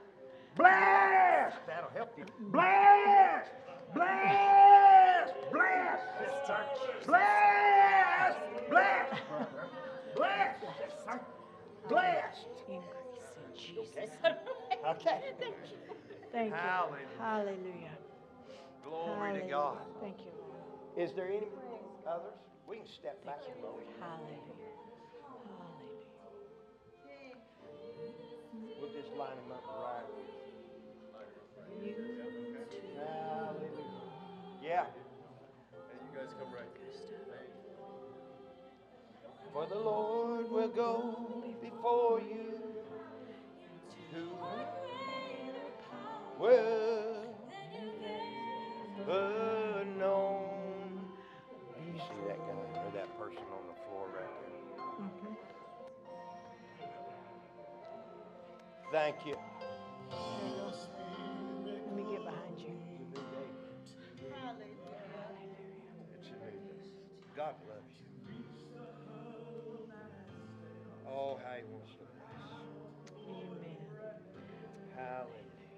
Blessed. 0.57 1.57
That'll 1.67 1.91
help 1.91 2.17
you. 2.17 2.25
Blessed. 2.51 3.51
Blessed. 3.95 5.35
Blessed. 5.53 6.05
sister. 6.19 6.59
Blessed. 7.07 8.39
Blessed. 8.71 9.23
brother. 9.29 9.49
Blessed. 10.15 10.61
sister. 10.79 11.21
Blessed. 11.89 12.47
Increase 12.69 13.35
in 13.37 13.51
Jesus. 13.59 14.11
Okay. 14.87 15.21
Thank 15.41 15.55
you. 15.71 15.79
Thank 16.33 16.51
you. 16.51 16.57
Hallelujah. 16.57 17.09
Hallelujah. 17.19 17.99
Glory 18.85 19.41
to 19.41 19.47
God. 19.49 19.79
Thank 20.01 20.19
you, 20.21 20.33
Lord. 20.39 21.09
Is 21.09 21.15
there 21.17 21.29
any 21.29 21.49
others? 22.07 22.39
We 22.69 22.77
can 22.77 22.87
step 22.87 23.25
back 23.27 23.41
a 23.43 23.55
little. 23.61 23.81
Hallelujah. 24.01 24.39
Hallelujah. 25.25 26.05
We'll 28.81 28.93
just 28.93 29.11
line 29.17 29.37
them 29.37 29.53
up 29.53 29.65
right. 29.83 30.24
Yeah. 34.75 34.87
You 35.73 36.19
guys 36.19 36.35
come 36.37 36.53
right. 36.53 36.67
For 39.53 39.67
the 39.67 39.79
Lord 39.79 40.51
will 40.51 40.67
go 40.67 41.17
before 41.63 42.21
you. 42.21 42.59
Who 44.13 44.31
will 46.41 47.23
unknown. 49.79 51.01
You 51.87 51.93
see 52.01 52.21
that 52.27 52.39
guy 52.39 52.81
or 52.81 52.91
that 52.97 53.17
person 53.17 53.45
on 53.53 53.65
the 53.69 53.77
floor 53.87 54.09
right 54.13 54.35
there? 54.41 55.13
Thank 58.91 59.25
you. 59.25 59.37
Oh. 71.55 71.61
Amen. 73.29 73.77
Hallelujah. 74.97 75.71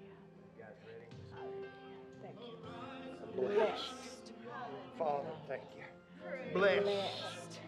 You 0.57 0.63
guys 0.63 0.79
ready? 0.87 1.07
Thank 2.21 2.39
you. 2.41 3.47
Blessed. 3.47 4.33
Father, 4.97 5.29
thank 5.47 5.63
you. 5.75 5.83
Blessed. 6.53 7.59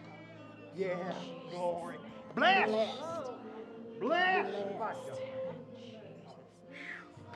Yeah, 0.76 1.14
glory. 1.50 1.96
Blessed. 2.34 2.98
Blessed 4.00 4.78
by 4.78 4.94
God. 5.06 5.18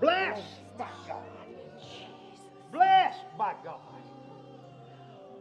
Blessed 0.01 0.78
by 0.78 0.90
God. 1.06 1.22
Blessed 2.72 3.38
by 3.38 3.55
God. 3.64 3.80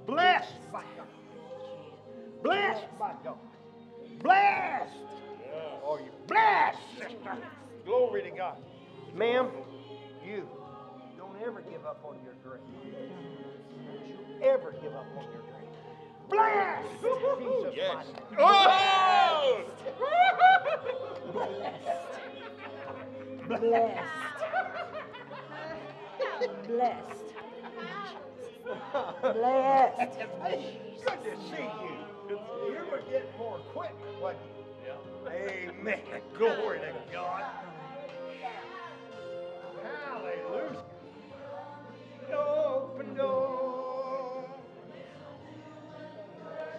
Blessed 0.05 0.71
by 0.71 0.83
God. 0.97 1.07
Blessed 2.43 2.99
by 2.99 3.13
God. 3.23 3.37
Blessed. 4.21 5.22
Are 5.53 5.81
oh, 5.85 5.99
you 5.99 6.11
blessed, 6.27 6.79
sister? 6.97 7.37
Glory 7.85 8.23
to 8.23 8.31
God. 8.31 8.57
Ma'am, 9.13 9.49
you 10.25 10.47
don't 11.17 11.35
ever 11.45 11.61
give 11.61 11.85
up 11.85 12.03
on 12.03 12.17
your 12.23 12.33
dream. 12.35 12.61
Don't 13.85 14.07
you 14.07 14.17
ever 14.41 14.71
give 14.81 14.93
up 14.95 15.05
on 15.17 15.25
your 15.31 15.41
dream. 15.41 15.53
Blessed. 16.29 16.87
Jesus 17.39 17.73
yes. 17.75 18.05
Oh! 18.39 19.63
Blessed. 21.33 21.99
Blessed. 23.47 24.13
Blessed. 26.67 27.23
Blessed. 29.21 29.21
Blessed. 29.21 30.17
Good 31.05 31.23
to 31.23 31.33
see 31.49 31.67
you. 31.81 31.95
You 32.29 32.81
were 32.89 33.03
getting 33.11 33.37
more 33.37 33.59
equipment, 33.59 34.21
wasn't 34.21 34.45
you? 34.57 34.62
Amen. 35.27 35.99
Glory 36.37 36.79
to 36.79 36.93
God. 37.13 37.43
Hallelujah. 39.83 40.83
Open 42.33 43.15
door. 43.15 44.45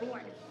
Blessed. 0.01 0.44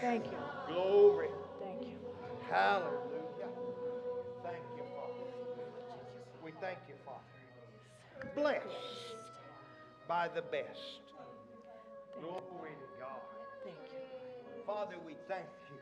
Thank 0.00 0.26
you. 0.26 0.38
Glory. 0.68 1.28
Thank 1.60 1.82
you. 1.88 1.96
Hallelujah. 2.50 3.48
Thank 4.42 4.64
you, 4.76 4.84
Father. 4.94 5.24
We 6.44 6.50
thank 6.60 6.78
you, 6.88 6.94
Father. 7.04 8.30
Blessed 8.34 9.16
by 10.06 10.28
the 10.28 10.42
best. 10.42 11.00
Glory 12.20 12.72
to 12.76 13.00
God. 13.00 13.22
Thank 13.64 13.76
you. 13.92 14.62
Father, 14.66 14.96
we 15.06 15.14
thank 15.28 15.46
you 15.70 15.78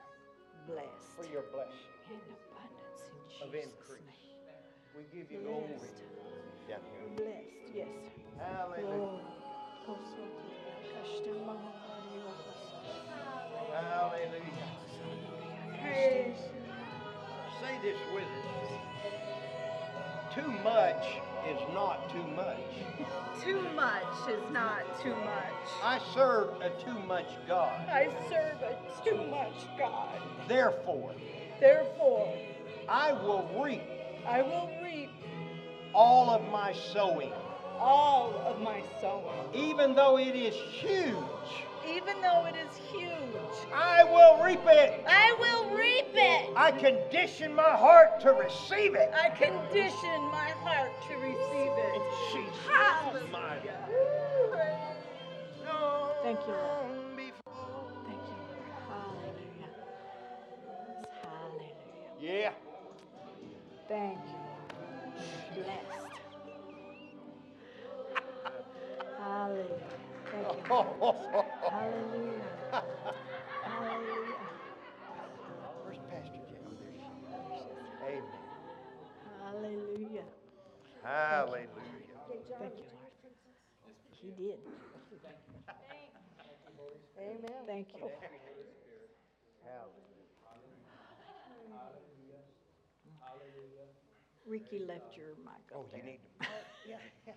Blessed. 0.73 1.17
for 1.17 1.25
your 1.33 1.43
blessing 1.53 1.91
In 2.11 2.17
abundance 2.17 3.03
in 3.11 3.47
of 3.47 3.53
Jesus' 3.53 3.73
increase. 3.75 4.03
name. 4.47 4.63
We 4.97 5.03
give 5.19 5.31
you 5.33 5.41
glory 5.41 5.67
Blessed. 5.67 6.03
down 6.69 6.81
here. 6.93 7.17
Blessed. 7.17 7.75
Yes. 7.75 7.89
Hallelujah. 8.39 8.87
Glory. 8.87 9.23
Hallelujah. 13.75 14.71
Praise. 15.83 16.37
Say 17.61 17.79
this 17.83 17.99
with 18.15 18.23
us. 18.23 18.73
Too 20.35 20.51
much 20.63 21.05
is 21.49 21.61
not 21.75 22.11
too 22.11 22.25
much. 22.37 22.57
Too 23.45 23.61
much 23.75 24.29
is 24.31 24.41
not 24.53 25.03
too 25.03 25.15
much. 25.17 25.69
I 25.83 26.01
serve 26.15 26.49
a 26.63 26.71
too 26.83 26.99
much 27.01 27.27
God. 27.47 27.89
I 27.91 28.09
serve 28.31 28.63
a 28.63 29.05
too 29.05 29.17
much 29.27 29.67
God. 29.79 30.09
Therefore, 30.49 31.13
Therefore, 31.61 32.33
I 32.89 33.13
will 33.13 33.45
reap 33.63 33.83
I 34.27 34.41
will 34.41 34.71
reap 34.83 35.11
all 35.95 36.31
of 36.31 36.51
my 36.51 36.73
sowing, 36.73 37.33
all 37.79 38.33
of 38.47 38.61
my 38.63 38.83
sowing. 39.01 39.53
even 39.53 39.95
though 39.95 40.17
it 40.19 40.35
is 40.35 40.55
huge. 40.55 41.15
Even 41.89 42.21
though 42.23 42.47
it 42.47 42.57
is 42.57 42.77
huge, 42.91 43.69
I 43.73 44.05
will 44.05 44.43
reap 44.43 44.65
it. 44.67 45.05
I 45.07 45.37
will 45.39 45.77
reap 45.77 46.09
it. 46.15 46.51
I 46.57 46.71
condition 46.71 47.55
my 47.55 47.77
heart 47.77 48.21
to 48.21 48.31
receive 48.31 48.95
it. 48.95 49.11
I 49.15 49.29
condition 49.31 50.23
my 50.31 50.51
heart 50.63 50.91
to 51.09 51.15
receive 51.17 51.73
it. 51.77 52.03
Jesus' 52.33 52.55
Hallelujah. 52.67 53.75
Thank 56.23 56.41
you, 56.47 56.55
Lord. 56.55 57.15
Thank 57.17 58.23
you, 58.25 58.37
Lord. 58.49 58.71
Hallelujah. 58.89 59.71
Hallelujah. 61.23 61.75
Yeah. 62.19 62.53
Thank 63.89 64.19
you. 65.57 65.63
Blessed. 65.63 66.15
Hallelujah. 69.19 69.84
Hallelujah. 70.69 72.45
Hallelujah. 73.63 74.39
Where's 75.85 75.99
Pastor 76.11 76.41
Jim? 76.49 76.59
Oh, 76.67 76.73
there 76.81 76.93
she 77.59 77.65
is. 77.69 77.77
Amen. 78.03 78.23
Hallelujah. 79.41 80.25
Hallelujah. 81.03 81.69
Thank 82.29 82.49
you, 82.49 82.61
Lord. 82.61 82.73
He 84.21 84.29
did. 84.31 84.59
Thank 85.23 85.37
you. 85.49 85.59
Amen. 87.19 87.67
Thank 87.67 87.89
you. 87.95 88.11
Hallelujah. 89.65 89.93
Hallelujah. 93.21 93.89
Ricky 94.47 94.79
left 94.87 95.17
your 95.17 95.35
mic 95.45 95.65
Oh, 95.75 95.85
you 95.95 95.99
there. 95.99 96.05
need 96.05 96.21
to. 96.41 96.47
Yeah, 96.89 96.97
yeah. 97.27 97.33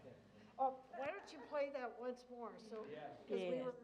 Why 0.98 1.08
don't 1.14 1.30
you 1.32 1.40
play 1.50 1.70
that 1.74 1.92
once 2.00 2.26
more? 2.30 2.52
So, 2.70 2.84
'cause 3.28 3.30
we 3.30 3.62
were- 3.62 3.76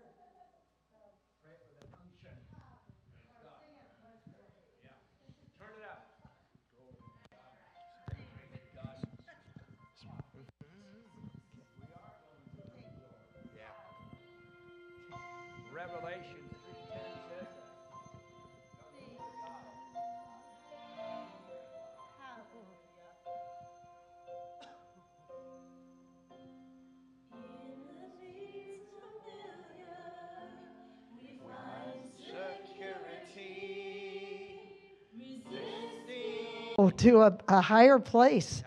To 36.90 37.22
a, 37.22 37.38
a 37.48 37.62
higher 37.62 38.00
place. 38.00 38.64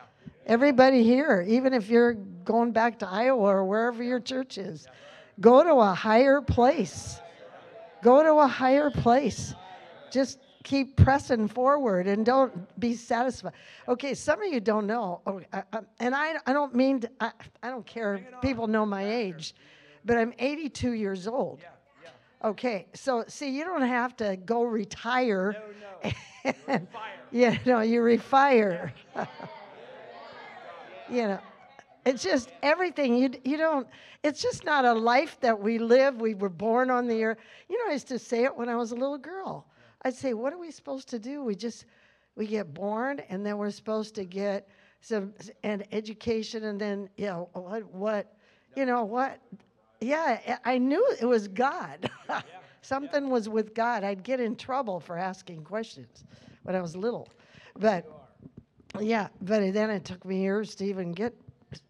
Everybody 0.46 1.02
here, 1.02 1.44
even 1.46 1.74
if 1.74 1.88
you're 1.88 2.14
going 2.14 2.72
back 2.72 3.00
to 3.00 3.08
Iowa 3.08 3.42
or 3.42 3.64
wherever 3.64 4.02
your 4.02 4.20
church 4.20 4.58
is, 4.58 4.86
go 5.40 5.62
to 5.62 5.74
a 5.74 5.92
higher 5.92 6.40
place. 6.40 7.20
Go 8.02 8.22
to 8.22 8.34
a 8.34 8.46
higher 8.46 8.90
place. 8.90 9.54
Just 10.10 10.38
keep 10.62 10.96
pressing 10.96 11.46
forward 11.46 12.06
and 12.06 12.24
don't 12.26 12.78
be 12.80 12.94
satisfied. 12.94 13.52
Okay, 13.88 14.14
some 14.14 14.42
of 14.42 14.52
you 14.52 14.60
don't 14.60 14.86
know, 14.86 15.20
oh, 15.26 15.40
and 16.00 16.14
I, 16.14 16.36
I 16.46 16.52
don't 16.52 16.74
mean, 16.74 17.00
to, 17.00 17.10
I, 17.20 17.30
I 17.62 17.68
don't 17.68 17.86
care 17.86 18.14
if 18.14 18.40
people 18.40 18.66
know 18.66 18.84
my 18.84 19.08
age, 19.08 19.54
but 20.04 20.16
I'm 20.16 20.32
82 20.38 20.92
years 20.92 21.28
old. 21.28 21.60
Okay, 22.46 22.86
so 22.94 23.24
see, 23.26 23.50
you 23.50 23.64
don't 23.64 23.82
have 23.82 24.16
to 24.18 24.36
go 24.36 24.62
retire. 24.62 25.56
and, 26.68 26.86
you 27.32 27.58
know, 27.66 27.80
you 27.80 28.00
refire. 28.00 28.92
you 31.10 31.22
know, 31.22 31.40
it's 32.04 32.22
just 32.22 32.52
everything. 32.62 33.16
You 33.16 33.30
you 33.42 33.56
don't. 33.56 33.88
It's 34.22 34.40
just 34.40 34.64
not 34.64 34.84
a 34.84 34.92
life 34.92 35.40
that 35.40 35.60
we 35.60 35.78
live. 35.78 36.20
We 36.20 36.34
were 36.34 36.48
born 36.48 36.88
on 36.88 37.08
the 37.08 37.24
earth. 37.24 37.38
You 37.68 37.78
know, 37.78 37.90
I 37.90 37.94
used 37.94 38.06
to 38.08 38.18
say 38.18 38.44
it 38.44 38.56
when 38.56 38.68
I 38.68 38.76
was 38.76 38.92
a 38.92 38.94
little 38.94 39.18
girl. 39.18 39.66
I'd 40.02 40.14
say, 40.14 40.32
"What 40.32 40.52
are 40.52 40.58
we 40.58 40.70
supposed 40.70 41.08
to 41.08 41.18
do? 41.18 41.42
We 41.42 41.56
just 41.56 41.84
we 42.36 42.46
get 42.46 42.72
born, 42.72 43.18
and 43.28 43.44
then 43.44 43.58
we're 43.58 43.72
supposed 43.72 44.14
to 44.14 44.24
get 44.24 44.68
some 45.00 45.34
an 45.64 45.82
education, 45.90 46.62
and 46.66 46.80
then 46.80 47.08
you 47.16 47.26
know 47.26 47.48
what 47.54 47.92
what 47.92 48.36
you 48.76 48.86
know 48.86 49.02
what." 49.02 49.40
Yeah, 50.00 50.58
I 50.64 50.78
knew 50.78 51.04
it 51.20 51.24
was 51.24 51.48
God. 51.48 52.10
Something 52.82 53.30
was 53.30 53.48
with 53.48 53.74
God. 53.74 54.04
I'd 54.04 54.22
get 54.22 54.40
in 54.40 54.56
trouble 54.56 55.00
for 55.00 55.18
asking 55.18 55.64
questions 55.64 56.24
when 56.62 56.76
I 56.76 56.80
was 56.80 56.96
little, 56.96 57.28
but 57.78 58.06
yeah, 59.00 59.28
but 59.42 59.72
then 59.72 59.90
it 59.90 60.04
took 60.04 60.24
me 60.24 60.40
years 60.42 60.74
to 60.76 60.84
even 60.84 61.12
get, 61.12 61.34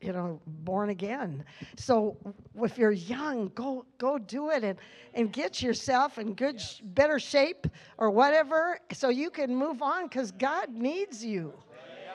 you 0.00 0.12
know, 0.12 0.40
born 0.46 0.90
again. 0.90 1.44
So 1.76 2.16
if 2.62 2.78
you're 2.78 2.92
young, 2.92 3.50
go 3.54 3.84
go 3.98 4.18
do 4.18 4.50
it 4.50 4.64
and 4.64 4.78
and 5.14 5.32
get 5.32 5.60
yourself 5.60 6.18
in 6.18 6.34
good, 6.34 6.60
sh- 6.60 6.80
better 6.82 7.18
shape 7.18 7.66
or 7.98 8.10
whatever, 8.10 8.78
so 8.92 9.08
you 9.08 9.30
can 9.30 9.54
move 9.54 9.82
on 9.82 10.04
because 10.04 10.32
God 10.32 10.70
needs 10.72 11.24
you. 11.24 11.52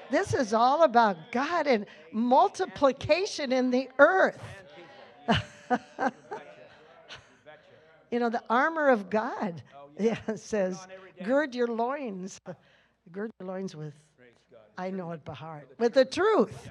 This 0.09 0.33
is 0.33 0.53
all 0.53 0.83
about 0.83 1.17
God 1.31 1.67
and 1.67 1.85
multiplication 2.11 3.51
in 3.51 3.69
the 3.71 3.89
earth. 3.99 4.41
you 8.11 8.19
know, 8.19 8.29
the 8.29 8.43
armor 8.49 8.89
of 8.89 9.09
God. 9.09 9.61
Yeah, 9.99 10.17
it 10.27 10.39
says, 10.39 10.87
gird 11.23 11.53
your 11.55 11.67
loins. 11.67 12.39
Gird 13.11 13.31
your 13.39 13.47
loins 13.49 13.75
with, 13.75 13.93
I 14.77 14.89
know 14.89 15.11
it 15.11 15.25
by 15.25 15.33
heart, 15.33 15.67
with 15.79 15.93
the 15.93 16.05
truth. 16.05 16.69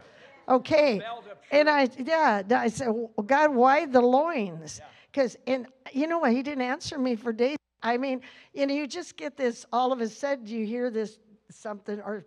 Okay. 0.49 1.03
And 1.51 1.69
I, 1.69 1.89
yeah, 1.99 2.43
I 2.51 2.69
said, 2.69 2.89
"Well, 2.89 3.11
God, 3.27 3.55
why 3.55 3.87
the 3.87 4.01
loins? 4.01 4.81
Because, 5.11 5.37
and 5.47 5.67
you 5.93 6.07
know 6.07 6.19
what? 6.19 6.33
He 6.33 6.43
didn't 6.43 6.63
answer 6.63 6.99
me 6.99 7.15
for 7.15 7.33
days. 7.33 7.57
I 7.83 7.97
mean, 7.97 8.21
you 8.55 8.67
know, 8.67 8.75
you 8.75 8.87
just 8.87 9.17
get 9.17 9.37
this, 9.37 9.67
all 9.73 9.93
of 9.93 10.01
a 10.01 10.09
sudden 10.09 10.47
you 10.47 10.65
hear 10.67 10.91
this 10.91 11.19
something, 11.51 12.01
or, 12.01 12.25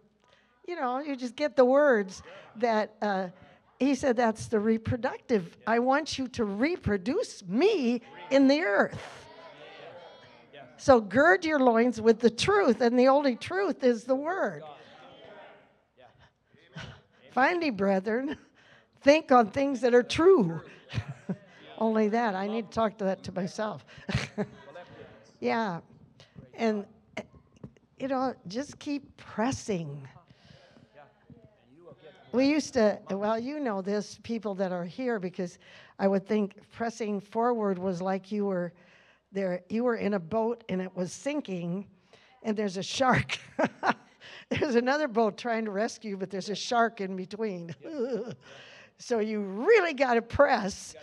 you 0.68 0.76
know, 0.76 1.00
you 1.00 1.16
just 1.16 1.36
get 1.36 1.56
the 1.56 1.66
words 1.66 2.24
that, 2.58 2.96
uh, 3.02 3.28
he 3.80 3.96
said, 3.96 4.16
that's 4.16 4.48
the 4.48 4.60
reproductive. 4.60 5.58
I 5.68 5.80
want 5.80 6.18
you 6.18 6.28
to 6.30 6.46
reproduce 6.46 7.44
me 7.46 8.02
in 8.30 8.48
the 8.48 8.62
earth. 8.62 9.00
So 10.78 11.00
gird 11.00 11.46
your 11.46 11.60
loins 11.60 12.02
with 12.02 12.20
the 12.20 12.30
truth, 12.30 12.82
and 12.82 13.00
the 13.00 13.08
only 13.08 13.36
truth 13.36 13.84
is 13.84 14.04
the 14.04 14.16
word. 14.16 14.64
Finally, 17.32 17.70
brethren, 17.70 18.38
think 19.02 19.32
on 19.32 19.50
things 19.50 19.82
that 19.82 19.94
are 19.94 20.04
true. 20.04 20.62
only 21.78 22.10
that. 22.10 22.36
I 22.36 22.48
need 22.48 22.70
to 22.70 22.76
talk 22.76 22.98
to 23.00 23.06
that 23.06 23.24
to 23.24 23.32
myself. 23.32 23.86
yeah. 25.40 25.80
And, 26.56 26.86
uh, 27.18 27.22
you 28.00 28.08
know, 28.08 28.34
just 28.48 28.80
keep 28.80 29.16
pressing. 29.18 30.08
We 32.34 32.48
used 32.48 32.74
to, 32.74 33.00
well, 33.12 33.38
you 33.38 33.60
know 33.60 33.84
this, 33.84 34.20
people 34.24 34.56
that 34.56 34.72
are 34.72 34.84
here, 34.84 35.20
because 35.20 35.60
I 36.00 36.08
would 36.08 36.28
think 36.28 36.56
pressing 36.72 37.20
forward 37.20 37.78
was 37.78 38.02
like 38.02 38.32
you 38.32 38.46
were 38.46 38.74
there 39.32 39.62
you 39.70 39.84
were 39.84 39.96
in 39.96 40.14
a 40.14 40.20
boat 40.20 40.64
and 40.70 40.82
it 40.82 40.96
was 40.96 41.12
sinking 41.12 41.88
and 42.44 42.58
there's 42.58 42.78
a 42.78 42.84
shark. 42.84 43.38
There's 44.50 44.76
another 44.76 45.08
boat 45.08 45.38
trying 45.38 45.66
to 45.66 45.72
rescue 45.72 46.18
but 46.18 46.30
there's 46.30 46.50
a 46.50 46.56
shark 46.56 47.02
in 47.02 47.16
between. 47.16 47.76
So 49.00 49.20
you 49.20 49.42
really 49.42 49.94
got 49.94 50.14
to 50.14 50.22
press 50.22 50.96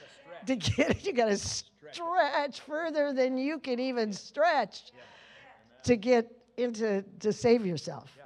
to 0.47 0.55
get 0.55 0.91
it. 0.91 1.05
you 1.05 1.13
got 1.13 1.27
to 1.27 1.37
stretch 1.37 2.61
further 2.61 3.13
than 3.13 3.37
you 3.37 3.59
can 3.59 3.81
even 3.81 4.13
stretch 4.13 4.93
to 5.83 5.97
get 5.97 6.31
into 6.57 7.05
to 7.19 7.33
save 7.33 7.67
yourself. 7.67 8.17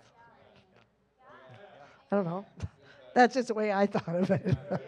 I 2.12 2.16
don't 2.16 2.26
know 2.26 2.44
that's 3.14 3.34
just 3.34 3.48
the 3.48 3.54
way 3.54 3.72
i 3.72 3.86
thought 3.86 4.14
of 4.14 4.30
it. 4.30 4.56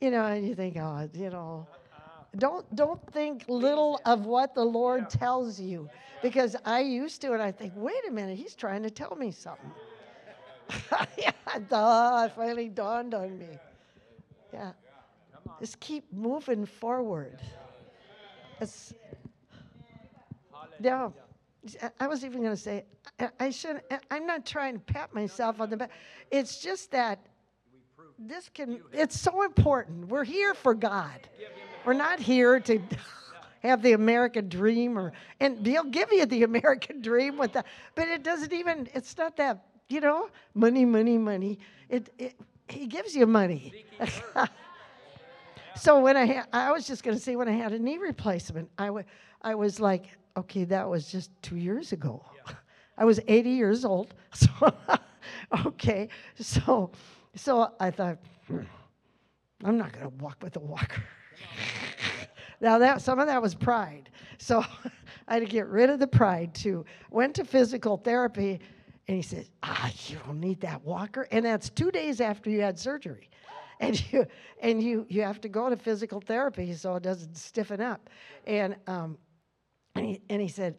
You 0.00 0.10
know 0.10 0.26
and 0.26 0.46
you 0.46 0.56
think 0.56 0.76
oh 0.78 1.08
you 1.14 1.30
know 1.30 1.66
don't 2.36 2.66
don't 2.74 3.00
think 3.12 3.44
little 3.48 4.00
of 4.04 4.26
what 4.26 4.54
the 4.54 4.64
lord 4.64 5.08
tells 5.08 5.60
you. 5.60 5.88
Because 6.22 6.56
i 6.64 6.80
used 6.80 7.20
to 7.20 7.32
and 7.34 7.42
i 7.42 7.52
think 7.52 7.72
wait 7.76 8.02
a 8.08 8.10
minute 8.10 8.36
he's 8.36 8.54
trying 8.56 8.82
to 8.82 8.90
tell 8.90 9.14
me 9.16 9.30
something. 9.30 9.70
Yeah 11.18 11.32
duh, 11.68 12.24
it 12.26 12.32
finally 12.34 12.68
dawned 12.68 13.14
on 13.14 13.38
me. 13.38 13.58
Yeah. 14.52 14.72
Just 15.60 15.80
keep 15.80 16.12
moving 16.12 16.66
forward. 16.66 17.38
It's, 18.60 18.94
no 20.80 21.12
I- 22.00 22.06
was 22.08 22.24
even 22.24 22.40
going 22.42 22.54
to 22.54 22.60
say 22.60 22.84
I- 23.20 23.30
i 23.40 23.50
shouldn't 23.50 23.84
I- 23.90 24.00
i'm 24.10 24.26
not 24.26 24.44
trying 24.44 24.74
to 24.74 24.80
pat 24.80 25.14
myself 25.14 25.60
on 25.60 25.70
the 25.70 25.76
back. 25.76 25.90
It's 26.30 26.60
just 26.60 26.90
that 26.90 27.18
this 28.18 28.48
can 28.48 28.80
it's 28.92 29.18
so 29.20 29.42
important. 29.44 30.08
We're 30.08 30.24
here 30.24 30.54
for 30.54 30.74
god. 30.74 31.28
We're 31.84 31.92
not 31.94 32.18
here 32.20 32.60
to 32.60 32.80
have 33.62 33.80
the 33.82 33.92
american 33.92 34.48
dream 34.48 34.98
or 34.98 35.12
and 35.40 35.64
he'll 35.64 35.84
give 35.84 36.12
you 36.12 36.26
the 36.26 36.42
american 36.52 37.00
dream 37.00 37.38
with 37.38 37.52
that 37.52 37.66
but 37.94 38.08
it 38.08 38.22
doesn't 38.24 38.52
even 38.52 38.88
it's 38.92 39.16
not 39.16 39.36
that 39.36 39.64
you 39.88 40.00
know 40.00 40.28
money 40.54 40.84
money 40.84 41.16
money. 41.18 41.58
It, 41.88 42.10
it 42.18 42.34
he 42.68 42.86
gives 42.86 43.14
you 43.14 43.26
money. 43.26 43.84
So 45.74 46.00
when 46.00 46.16
i 46.16 46.26
ha- 46.26 46.46
i 46.52 46.70
was 46.72 46.86
just 46.86 47.02
going 47.02 47.16
to 47.16 47.22
say 47.22 47.34
when 47.34 47.48
i 47.48 47.52
had 47.52 47.72
a 47.72 47.78
knee 47.78 47.98
replacement 47.98 48.68
I 48.78 48.90
wa- 48.90 49.02
I 49.40 49.54
was 49.54 49.80
like 49.80 50.06
okay 50.36 50.64
that 50.64 50.88
was 50.88 51.10
just 51.10 51.30
two 51.42 51.56
years 51.56 51.92
ago. 51.92 52.24
I 52.98 53.04
was 53.04 53.20
80 53.28 53.50
years 53.50 53.84
old. 53.84 54.14
So 54.34 54.48
okay. 55.66 56.08
So 56.38 56.90
so 57.34 57.72
i 57.80 57.90
thought 57.90 58.18
"Hmm, 58.48 58.60
i'm 59.64 59.78
not 59.78 59.92
going 59.92 60.04
to 60.10 60.16
walk 60.24 60.38
with 60.42 60.56
a 60.56 60.60
walker. 60.60 61.02
Now 62.60 62.78
that 62.78 63.02
some 63.02 63.18
of 63.18 63.26
that 63.26 63.42
was 63.42 63.54
pride. 63.54 64.08
So 64.38 64.64
i 65.28 65.34
had 65.34 65.40
to 65.40 65.46
get 65.46 65.66
rid 65.66 65.90
of 65.90 65.98
the 65.98 66.06
pride 66.06 66.54
too. 66.54 66.84
Went 67.10 67.34
to 67.36 67.44
physical 67.44 67.96
therapy 67.96 68.60
and 69.08 69.16
he 69.16 69.22
said 69.22 69.48
ah 69.62 69.90
you 70.06 70.16
don't 70.26 70.40
need 70.40 70.60
that 70.60 70.82
walker. 70.84 71.26
And 71.32 71.44
that's 71.44 71.70
two 71.70 71.90
days 71.90 72.20
after 72.20 72.50
you 72.50 72.60
had 72.60 72.78
surgery. 72.78 73.30
And 73.80 74.00
you 74.12 74.26
and 74.60 74.82
you 74.82 75.06
you 75.08 75.22
have 75.22 75.40
to 75.40 75.48
go 75.48 75.68
to 75.68 75.76
physical 75.76 76.20
therapy 76.20 76.72
so 76.74 76.94
it 76.96 77.02
doesn't 77.02 77.36
stiffen 77.36 77.80
up. 77.80 78.08
And 78.46 78.76
um 78.86 79.18
and 79.94 80.06
he, 80.06 80.20
and 80.28 80.40
he 80.40 80.48
said 80.48 80.76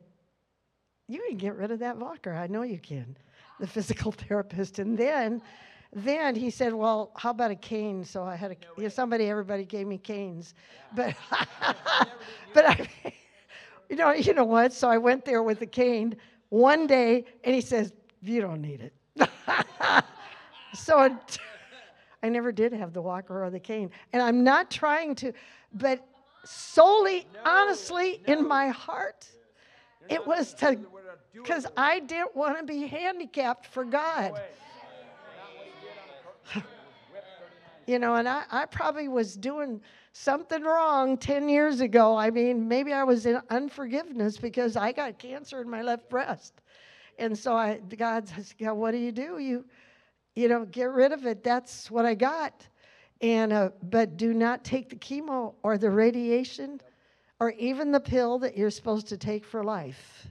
you 1.08 1.22
can 1.28 1.38
get 1.38 1.56
rid 1.56 1.70
of 1.70 1.80
that 1.80 1.98
walker. 1.98 2.34
I 2.34 2.48
know 2.48 2.64
you 2.64 2.80
can 2.80 3.18
the 3.60 3.68
physical 3.68 4.12
therapist. 4.28 4.80
And 4.80 4.98
then 4.98 5.42
then 5.96 6.34
he 6.36 6.50
said 6.50 6.74
well 6.74 7.12
how 7.16 7.30
about 7.30 7.52
a 7.52 7.56
cane? 7.56 8.04
So 8.04 8.24
i 8.24 8.36
had 8.36 8.52
a 8.52 8.56
yeah, 8.78 8.90
somebody 8.90 9.30
everybody 9.30 9.66
gave 9.66 9.88
me 9.88 9.98
canes. 9.98 10.54
But 10.96 11.16
but 12.54 12.66
i 12.66 12.88
you 13.90 13.96
know 13.96 14.12
you 14.12 14.34
know 14.34 14.46
what? 14.46 14.74
So 14.74 14.90
i 14.90 14.98
went 14.98 15.26
there 15.26 15.44
with 15.44 15.60
the 15.60 15.68
cane 15.68 16.16
one 16.50 16.88
day 16.88 17.26
and 17.44 17.54
he 17.54 17.62
says 17.62 17.94
you 18.22 18.42
don't 18.42 18.62
need 18.62 18.82
it. 18.82 18.94
So 20.74 21.04
it, 21.04 21.38
I 22.24 22.30
never 22.30 22.52
did 22.52 22.74
have 22.74 22.94
the 22.94 23.02
walker 23.02 23.44
or 23.44 23.50
the 23.50 23.60
cane. 23.60 23.92
And 24.12 24.22
I'm 24.22 24.44
not 24.44 24.72
trying 24.72 25.16
to, 25.16 25.34
but 25.74 26.06
solely, 26.44 27.28
honestly, 27.46 28.22
in 28.28 28.48
my 28.48 28.70
heart, 28.70 29.28
it 30.10 30.26
was 30.26 30.54
to, 30.56 30.78
because 31.34 31.66
I 31.78 32.00
didn't 32.00 32.36
want 32.36 32.58
to 32.60 32.64
be 32.64 32.88
handicapped 32.88 33.66
for 33.68 33.86
God. 33.86 34.42
you 37.88 38.00
know, 38.00 38.16
and 38.16 38.28
I, 38.28 38.44
I 38.52 38.66
probably 38.66 39.08
was 39.08 39.36
doing 39.36 39.82
something 40.12 40.62
wrong 40.64 41.18
10 41.18 41.50
years 41.50 41.82
ago. 41.82 42.16
I 42.16 42.30
mean, 42.30 42.68
maybe 42.68 42.94
I 42.94 43.04
was 43.04 43.26
in 43.26 43.42
unforgiveness 43.50 44.38
because 44.38 44.76
I 44.78 44.92
got 44.92 45.18
cancer 45.18 45.62
in 45.62 45.70
my 45.70 45.82
left 45.82 46.10
breast. 46.10 46.62
And 47.18 47.38
so 47.38 47.56
I, 47.56 47.80
God 47.98 48.28
says, 48.28 48.54
God, 48.60 48.74
what 48.74 48.92
do 48.92 48.98
you 48.98 49.12
do? 49.12 49.40
You, 49.40 49.66
you 50.36 50.48
know, 50.48 50.66
get 50.66 50.92
rid 50.92 51.12
of 51.12 51.26
it. 51.26 51.44
That's 51.44 51.90
what 51.90 52.06
I 52.06 52.16
got. 52.16 52.68
And 53.22 53.54
uh, 53.54 53.70
but 53.82 54.18
do 54.18 54.34
not 54.34 54.64
take 54.64 54.90
the 54.90 54.96
chemo 54.96 55.54
or 55.64 55.78
the 55.78 55.90
radiation, 55.90 56.82
or 57.40 57.52
even 57.52 57.92
the 57.92 58.00
pill 58.00 58.40
that 58.40 58.58
you're 58.58 58.70
supposed 58.70 59.08
to 59.08 59.18
take 59.18 59.46
for 59.46 59.64
life. 59.64 60.28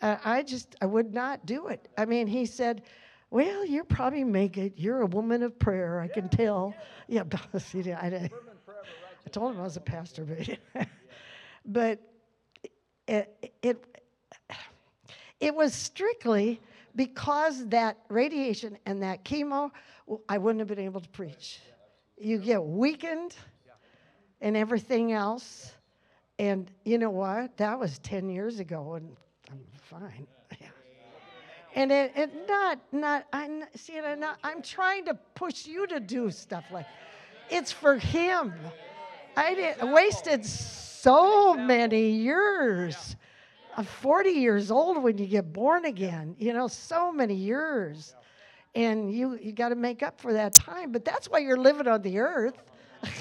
Uh, 0.00 0.16
I 0.24 0.42
just 0.42 0.76
I 0.80 0.86
would 0.86 1.12
not 1.12 1.46
do 1.46 1.68
it. 1.68 1.88
I 1.96 2.04
mean, 2.04 2.26
he 2.26 2.46
said, 2.46 2.82
"Well, 3.30 3.64
you'll 3.64 3.84
probably 3.84 4.24
make 4.24 4.58
it. 4.58 4.74
You're 4.76 5.00
a 5.00 5.06
woman 5.06 5.42
of 5.42 5.58
prayer. 5.58 6.00
I 6.00 6.08
can 6.08 6.28
tell." 6.28 6.74
Yeah, 7.08 7.24
see, 7.58 7.92
I, 7.92 8.06
I, 8.06 8.30
I 9.26 9.30
told 9.30 9.54
him 9.54 9.60
I 9.60 9.64
was 9.64 9.76
a 9.76 9.80
pastor, 9.80 10.24
but 10.24 10.86
but 11.64 11.98
it, 13.08 13.54
it 13.62 13.84
it 15.40 15.54
was 15.54 15.74
strictly 15.74 16.60
because 16.94 17.66
that 17.68 17.98
radiation 18.08 18.78
and 18.86 19.02
that 19.02 19.24
chemo, 19.24 19.70
I 20.28 20.38
wouldn't 20.38 20.60
have 20.60 20.68
been 20.68 20.84
able 20.84 21.00
to 21.00 21.08
preach. 21.08 21.60
You 22.18 22.38
get 22.38 22.62
weakened 22.62 23.34
and 24.40 24.56
everything 24.56 25.12
else. 25.12 25.72
And 26.38 26.70
you 26.84 26.98
know 26.98 27.10
what? 27.10 27.56
That 27.56 27.78
was 27.78 27.98
10 28.00 28.28
years 28.28 28.58
ago, 28.58 28.94
and 28.94 29.16
I'm 29.50 29.60
fine. 29.74 30.26
Yeah. 30.60 30.66
And 31.74 31.90
it, 31.90 32.12
it 32.14 32.30
not, 32.46 32.80
not, 32.92 33.24
I'm, 33.32 33.64
see, 33.74 33.98
I'm, 33.98 34.20
not, 34.20 34.38
I'm 34.44 34.60
trying 34.60 35.06
to 35.06 35.14
push 35.34 35.66
you 35.66 35.86
to 35.86 36.00
do 36.00 36.30
stuff 36.30 36.64
like 36.70 36.84
it's 37.48 37.72
for 37.72 37.96
him. 37.96 38.52
I 39.38 39.54
did, 39.54 39.76
wasted 39.90 40.44
so 40.44 41.54
many 41.54 42.10
years 42.10 43.16
40 43.82 44.30
years 44.30 44.70
old 44.70 45.02
when 45.02 45.18
you 45.18 45.26
get 45.26 45.52
born 45.52 45.84
again. 45.84 46.36
You 46.38 46.52
know, 46.52 46.68
so 46.68 47.12
many 47.12 47.34
years. 47.34 48.14
And 48.74 49.12
you, 49.12 49.38
you 49.40 49.52
got 49.52 49.70
to 49.70 49.74
make 49.74 50.02
up 50.02 50.20
for 50.20 50.32
that 50.32 50.54
time. 50.54 50.92
But 50.92 51.04
that's 51.04 51.28
why 51.28 51.38
you're 51.38 51.58
living 51.58 51.86
on 51.86 52.02
the 52.02 52.18
earth. 52.18 52.62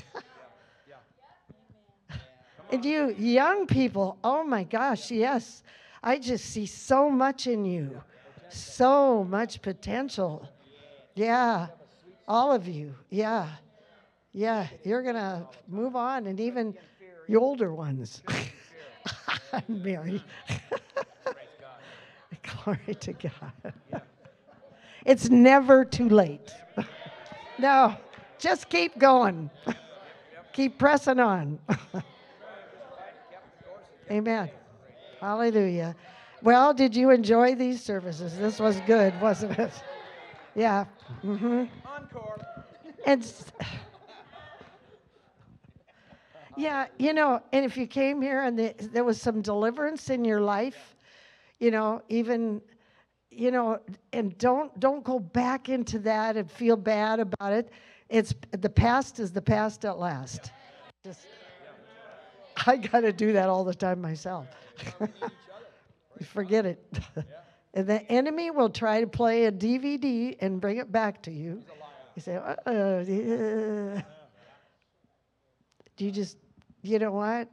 and 2.71 2.83
you 2.85 3.13
young 3.17 3.67
people, 3.67 4.17
oh 4.23 4.43
my 4.43 4.63
gosh, 4.63 5.11
yes. 5.11 5.63
I 6.03 6.17
just 6.17 6.45
see 6.45 6.65
so 6.65 7.09
much 7.09 7.47
in 7.47 7.63
you, 7.63 8.01
so 8.49 9.23
much 9.23 9.61
potential. 9.61 10.49
Yeah, 11.13 11.67
all 12.27 12.51
of 12.51 12.67
you. 12.67 12.95
Yeah, 13.09 13.47
yeah. 14.31 14.67
You're 14.83 15.03
going 15.03 15.15
to 15.15 15.47
move 15.67 15.95
on, 15.95 16.25
and 16.25 16.39
even 16.39 16.75
the 17.27 17.35
older 17.35 17.73
ones. 17.73 18.23
Mary. 19.67 20.23
Glory 22.63 22.95
to 22.99 23.13
God. 23.13 23.73
It's 25.05 25.29
never 25.29 25.85
too 25.85 26.09
late. 26.09 26.53
no, 27.59 27.95
just 28.37 28.69
keep 28.69 28.97
going. 28.97 29.49
keep 30.53 30.77
pressing 30.77 31.19
on. 31.19 31.59
Amen. 34.09 34.49
Hallelujah. 35.19 35.95
Well, 36.41 36.73
did 36.73 36.95
you 36.95 37.11
enjoy 37.11 37.55
these 37.55 37.83
services? 37.83 38.37
This 38.37 38.59
was 38.59 38.79
good, 38.81 39.19
wasn't 39.21 39.57
it? 39.59 39.71
Yeah. 40.55 40.85
Mm-hmm. 41.23 41.65
Encore. 41.85 42.39
And 43.05 43.23
yeah, 46.57 46.87
you 46.97 47.13
know, 47.13 47.41
and 47.53 47.65
if 47.65 47.77
you 47.77 47.87
came 47.87 48.21
here 48.21 48.43
and 48.43 48.57
the, 48.57 48.75
there 48.93 49.03
was 49.03 49.21
some 49.21 49.41
deliverance 49.41 50.09
in 50.09 50.25
your 50.25 50.41
life, 50.41 50.95
you 51.59 51.71
know, 51.71 52.01
even 52.09 52.61
you 53.31 53.49
know, 53.49 53.79
and 54.11 54.37
don't 54.37 54.77
don't 54.79 55.03
go 55.03 55.19
back 55.19 55.69
into 55.69 55.99
that 55.99 56.35
and 56.35 56.51
feel 56.51 56.75
bad 56.75 57.19
about 57.19 57.53
it. 57.53 57.69
It's 58.09 58.33
the 58.51 58.69
past 58.69 59.19
is 59.19 59.31
the 59.31 59.41
past 59.41 59.85
at 59.85 59.97
last. 59.97 60.51
Just 61.05 61.25
I 62.67 62.77
got 62.77 63.01
to 63.01 63.13
do 63.13 63.33
that 63.33 63.49
all 63.49 63.63
the 63.63 63.73
time 63.73 64.01
myself. 64.01 64.47
Forget 66.23 66.65
it. 66.65 66.99
and 67.73 67.87
the 67.87 68.03
enemy 68.11 68.51
will 68.51 68.69
try 68.69 69.01
to 69.01 69.07
play 69.07 69.45
a 69.45 69.51
DVD 69.51 70.35
and 70.41 70.59
bring 70.59 70.77
it 70.77 70.91
back 70.91 71.23
to 71.23 71.31
you. 71.31 71.63
You 72.15 72.21
say, 72.21 72.35
uh, 72.35 72.55
uh, 72.65 73.03
yeah. 73.07 74.01
You 76.01 76.11
just 76.11 76.37
you 76.81 76.99
know 76.99 77.11
what? 77.11 77.49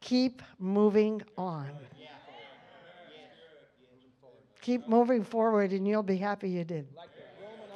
Keep 0.00 0.42
moving 0.58 1.22
on. 1.36 1.70
Keep 4.60 4.88
moving 4.88 5.24
forward, 5.24 5.72
and 5.72 5.86
you'll 5.86 6.02
be 6.02 6.16
happy 6.16 6.50
you 6.50 6.64
did. 6.64 6.86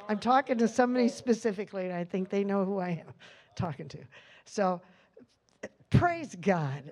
I'm 0.07 0.19
talking 0.19 0.57
to 0.59 0.67
somebody 0.67 1.07
specifically, 1.07 1.85
and 1.85 1.93
I 1.93 2.03
think 2.03 2.29
they 2.29 2.43
know 2.43 2.65
who 2.65 2.79
I 2.79 3.03
am 3.05 3.13
talking 3.55 3.87
to. 3.89 3.97
So, 4.45 4.81
praise 5.89 6.35
God. 6.39 6.91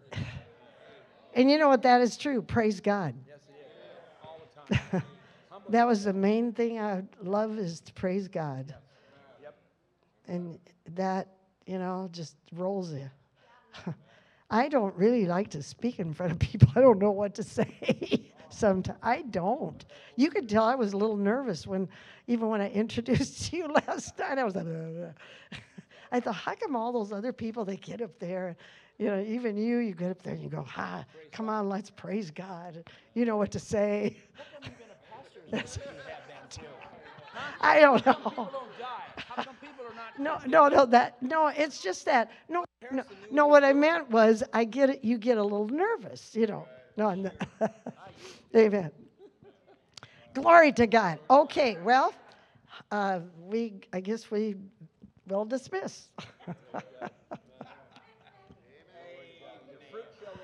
And 1.34 1.50
you 1.50 1.58
know 1.58 1.70
what? 1.70 1.84
That 1.84 2.02
is 2.02 2.18
true. 2.18 2.42
Praise 2.42 2.80
God. 2.80 3.16
that 5.70 5.88
was 5.88 6.04
the 6.04 6.14
main 6.14 6.52
thing 6.52 6.80
I 6.80 7.04
love 7.22 7.58
is 7.58 7.80
to 7.82 7.94
praise 7.94 8.28
God. 8.28 8.74
And 10.28 10.60
that, 10.96 11.28
you 11.66 11.80
know, 11.80 12.10
just 12.12 12.36
rolls 12.54 12.94
you. 12.94 13.10
I 14.50 14.68
don't 14.68 14.94
really 14.96 15.26
like 15.26 15.50
to 15.52 15.64
speak 15.64 16.00
in 16.00 16.14
front 16.14 16.34
of 16.34 16.40
people. 16.40 16.70
I 16.76 16.82
don't 16.82 17.00
know 17.00 17.12
what 17.12 17.34
to 17.36 17.44
say. 17.44 18.32
Sometimes 18.50 19.00
I 19.02 19.22
don't. 19.22 19.86
You 20.18 20.30
could 20.30 20.50
tell 20.50 20.66
I 20.66 20.76
was 20.76 20.92
a 20.92 20.98
little 20.98 21.16
nervous 21.16 21.66
when, 21.66 21.88
even 22.28 22.50
when 22.50 22.60
I 22.60 22.70
introduced 22.70 23.54
you 23.54 23.68
last 23.68 24.18
night. 24.20 24.38
I 24.38 24.44
was 24.44 24.56
like. 24.56 24.68
I 26.12 26.20
thought, 26.20 26.36
how 26.36 26.56
come 26.56 26.76
all 26.76 26.92
those 26.92 27.14
other 27.14 27.32
people 27.32 27.64
they 27.64 27.78
get 27.78 28.02
up 28.02 28.20
there, 28.20 28.58
you 28.98 29.08
know, 29.08 29.22
even 29.22 29.56
you, 29.58 29.78
you 29.78 29.94
get 29.94 30.12
up 30.12 30.22
there 30.22 30.34
and 30.34 30.44
you 30.44 30.50
go, 30.50 30.62
"Ha, 30.62 31.06
come 31.32 31.48
on, 31.48 31.70
let's 31.70 31.90
praise 31.90 32.30
God." 32.30 32.84
You 33.14 33.26
know 33.26 33.38
what 33.38 33.50
to 33.52 33.60
say. 33.60 34.18
I 37.62 37.80
don't 37.80 38.06
know. 38.06 38.50
No, 40.18 40.40
no, 40.46 40.68
no. 40.68 40.86
That 40.86 41.22
no. 41.22 41.48
It's 41.48 41.82
just 41.82 42.06
that. 42.06 42.32
No, 42.50 42.66
no, 42.92 43.04
no. 43.32 43.48
What 43.48 43.64
I 43.64 43.74
meant 43.74 44.10
was, 44.10 44.44
I 44.54 44.64
get 44.66 44.90
it. 44.90 45.04
You 45.04 45.18
get 45.18 45.38
a 45.38 45.44
little 45.44 45.68
nervous, 45.68 46.36
you 46.36 46.48
know. 46.48 46.68
No, 46.98 47.08
I'm 47.08 47.24
not. 47.24 47.34
Amen. 48.56 48.92
Glory 50.34 50.72
to 50.74 50.88
God. 50.88 51.20
Okay, 51.30 51.78
well, 51.84 52.14
uh, 52.92 53.20
we. 53.48 53.74
I 53.94 54.00
guess 54.02 54.32
we 54.32 54.56
will 55.28 55.46
dismiss. 55.46 56.10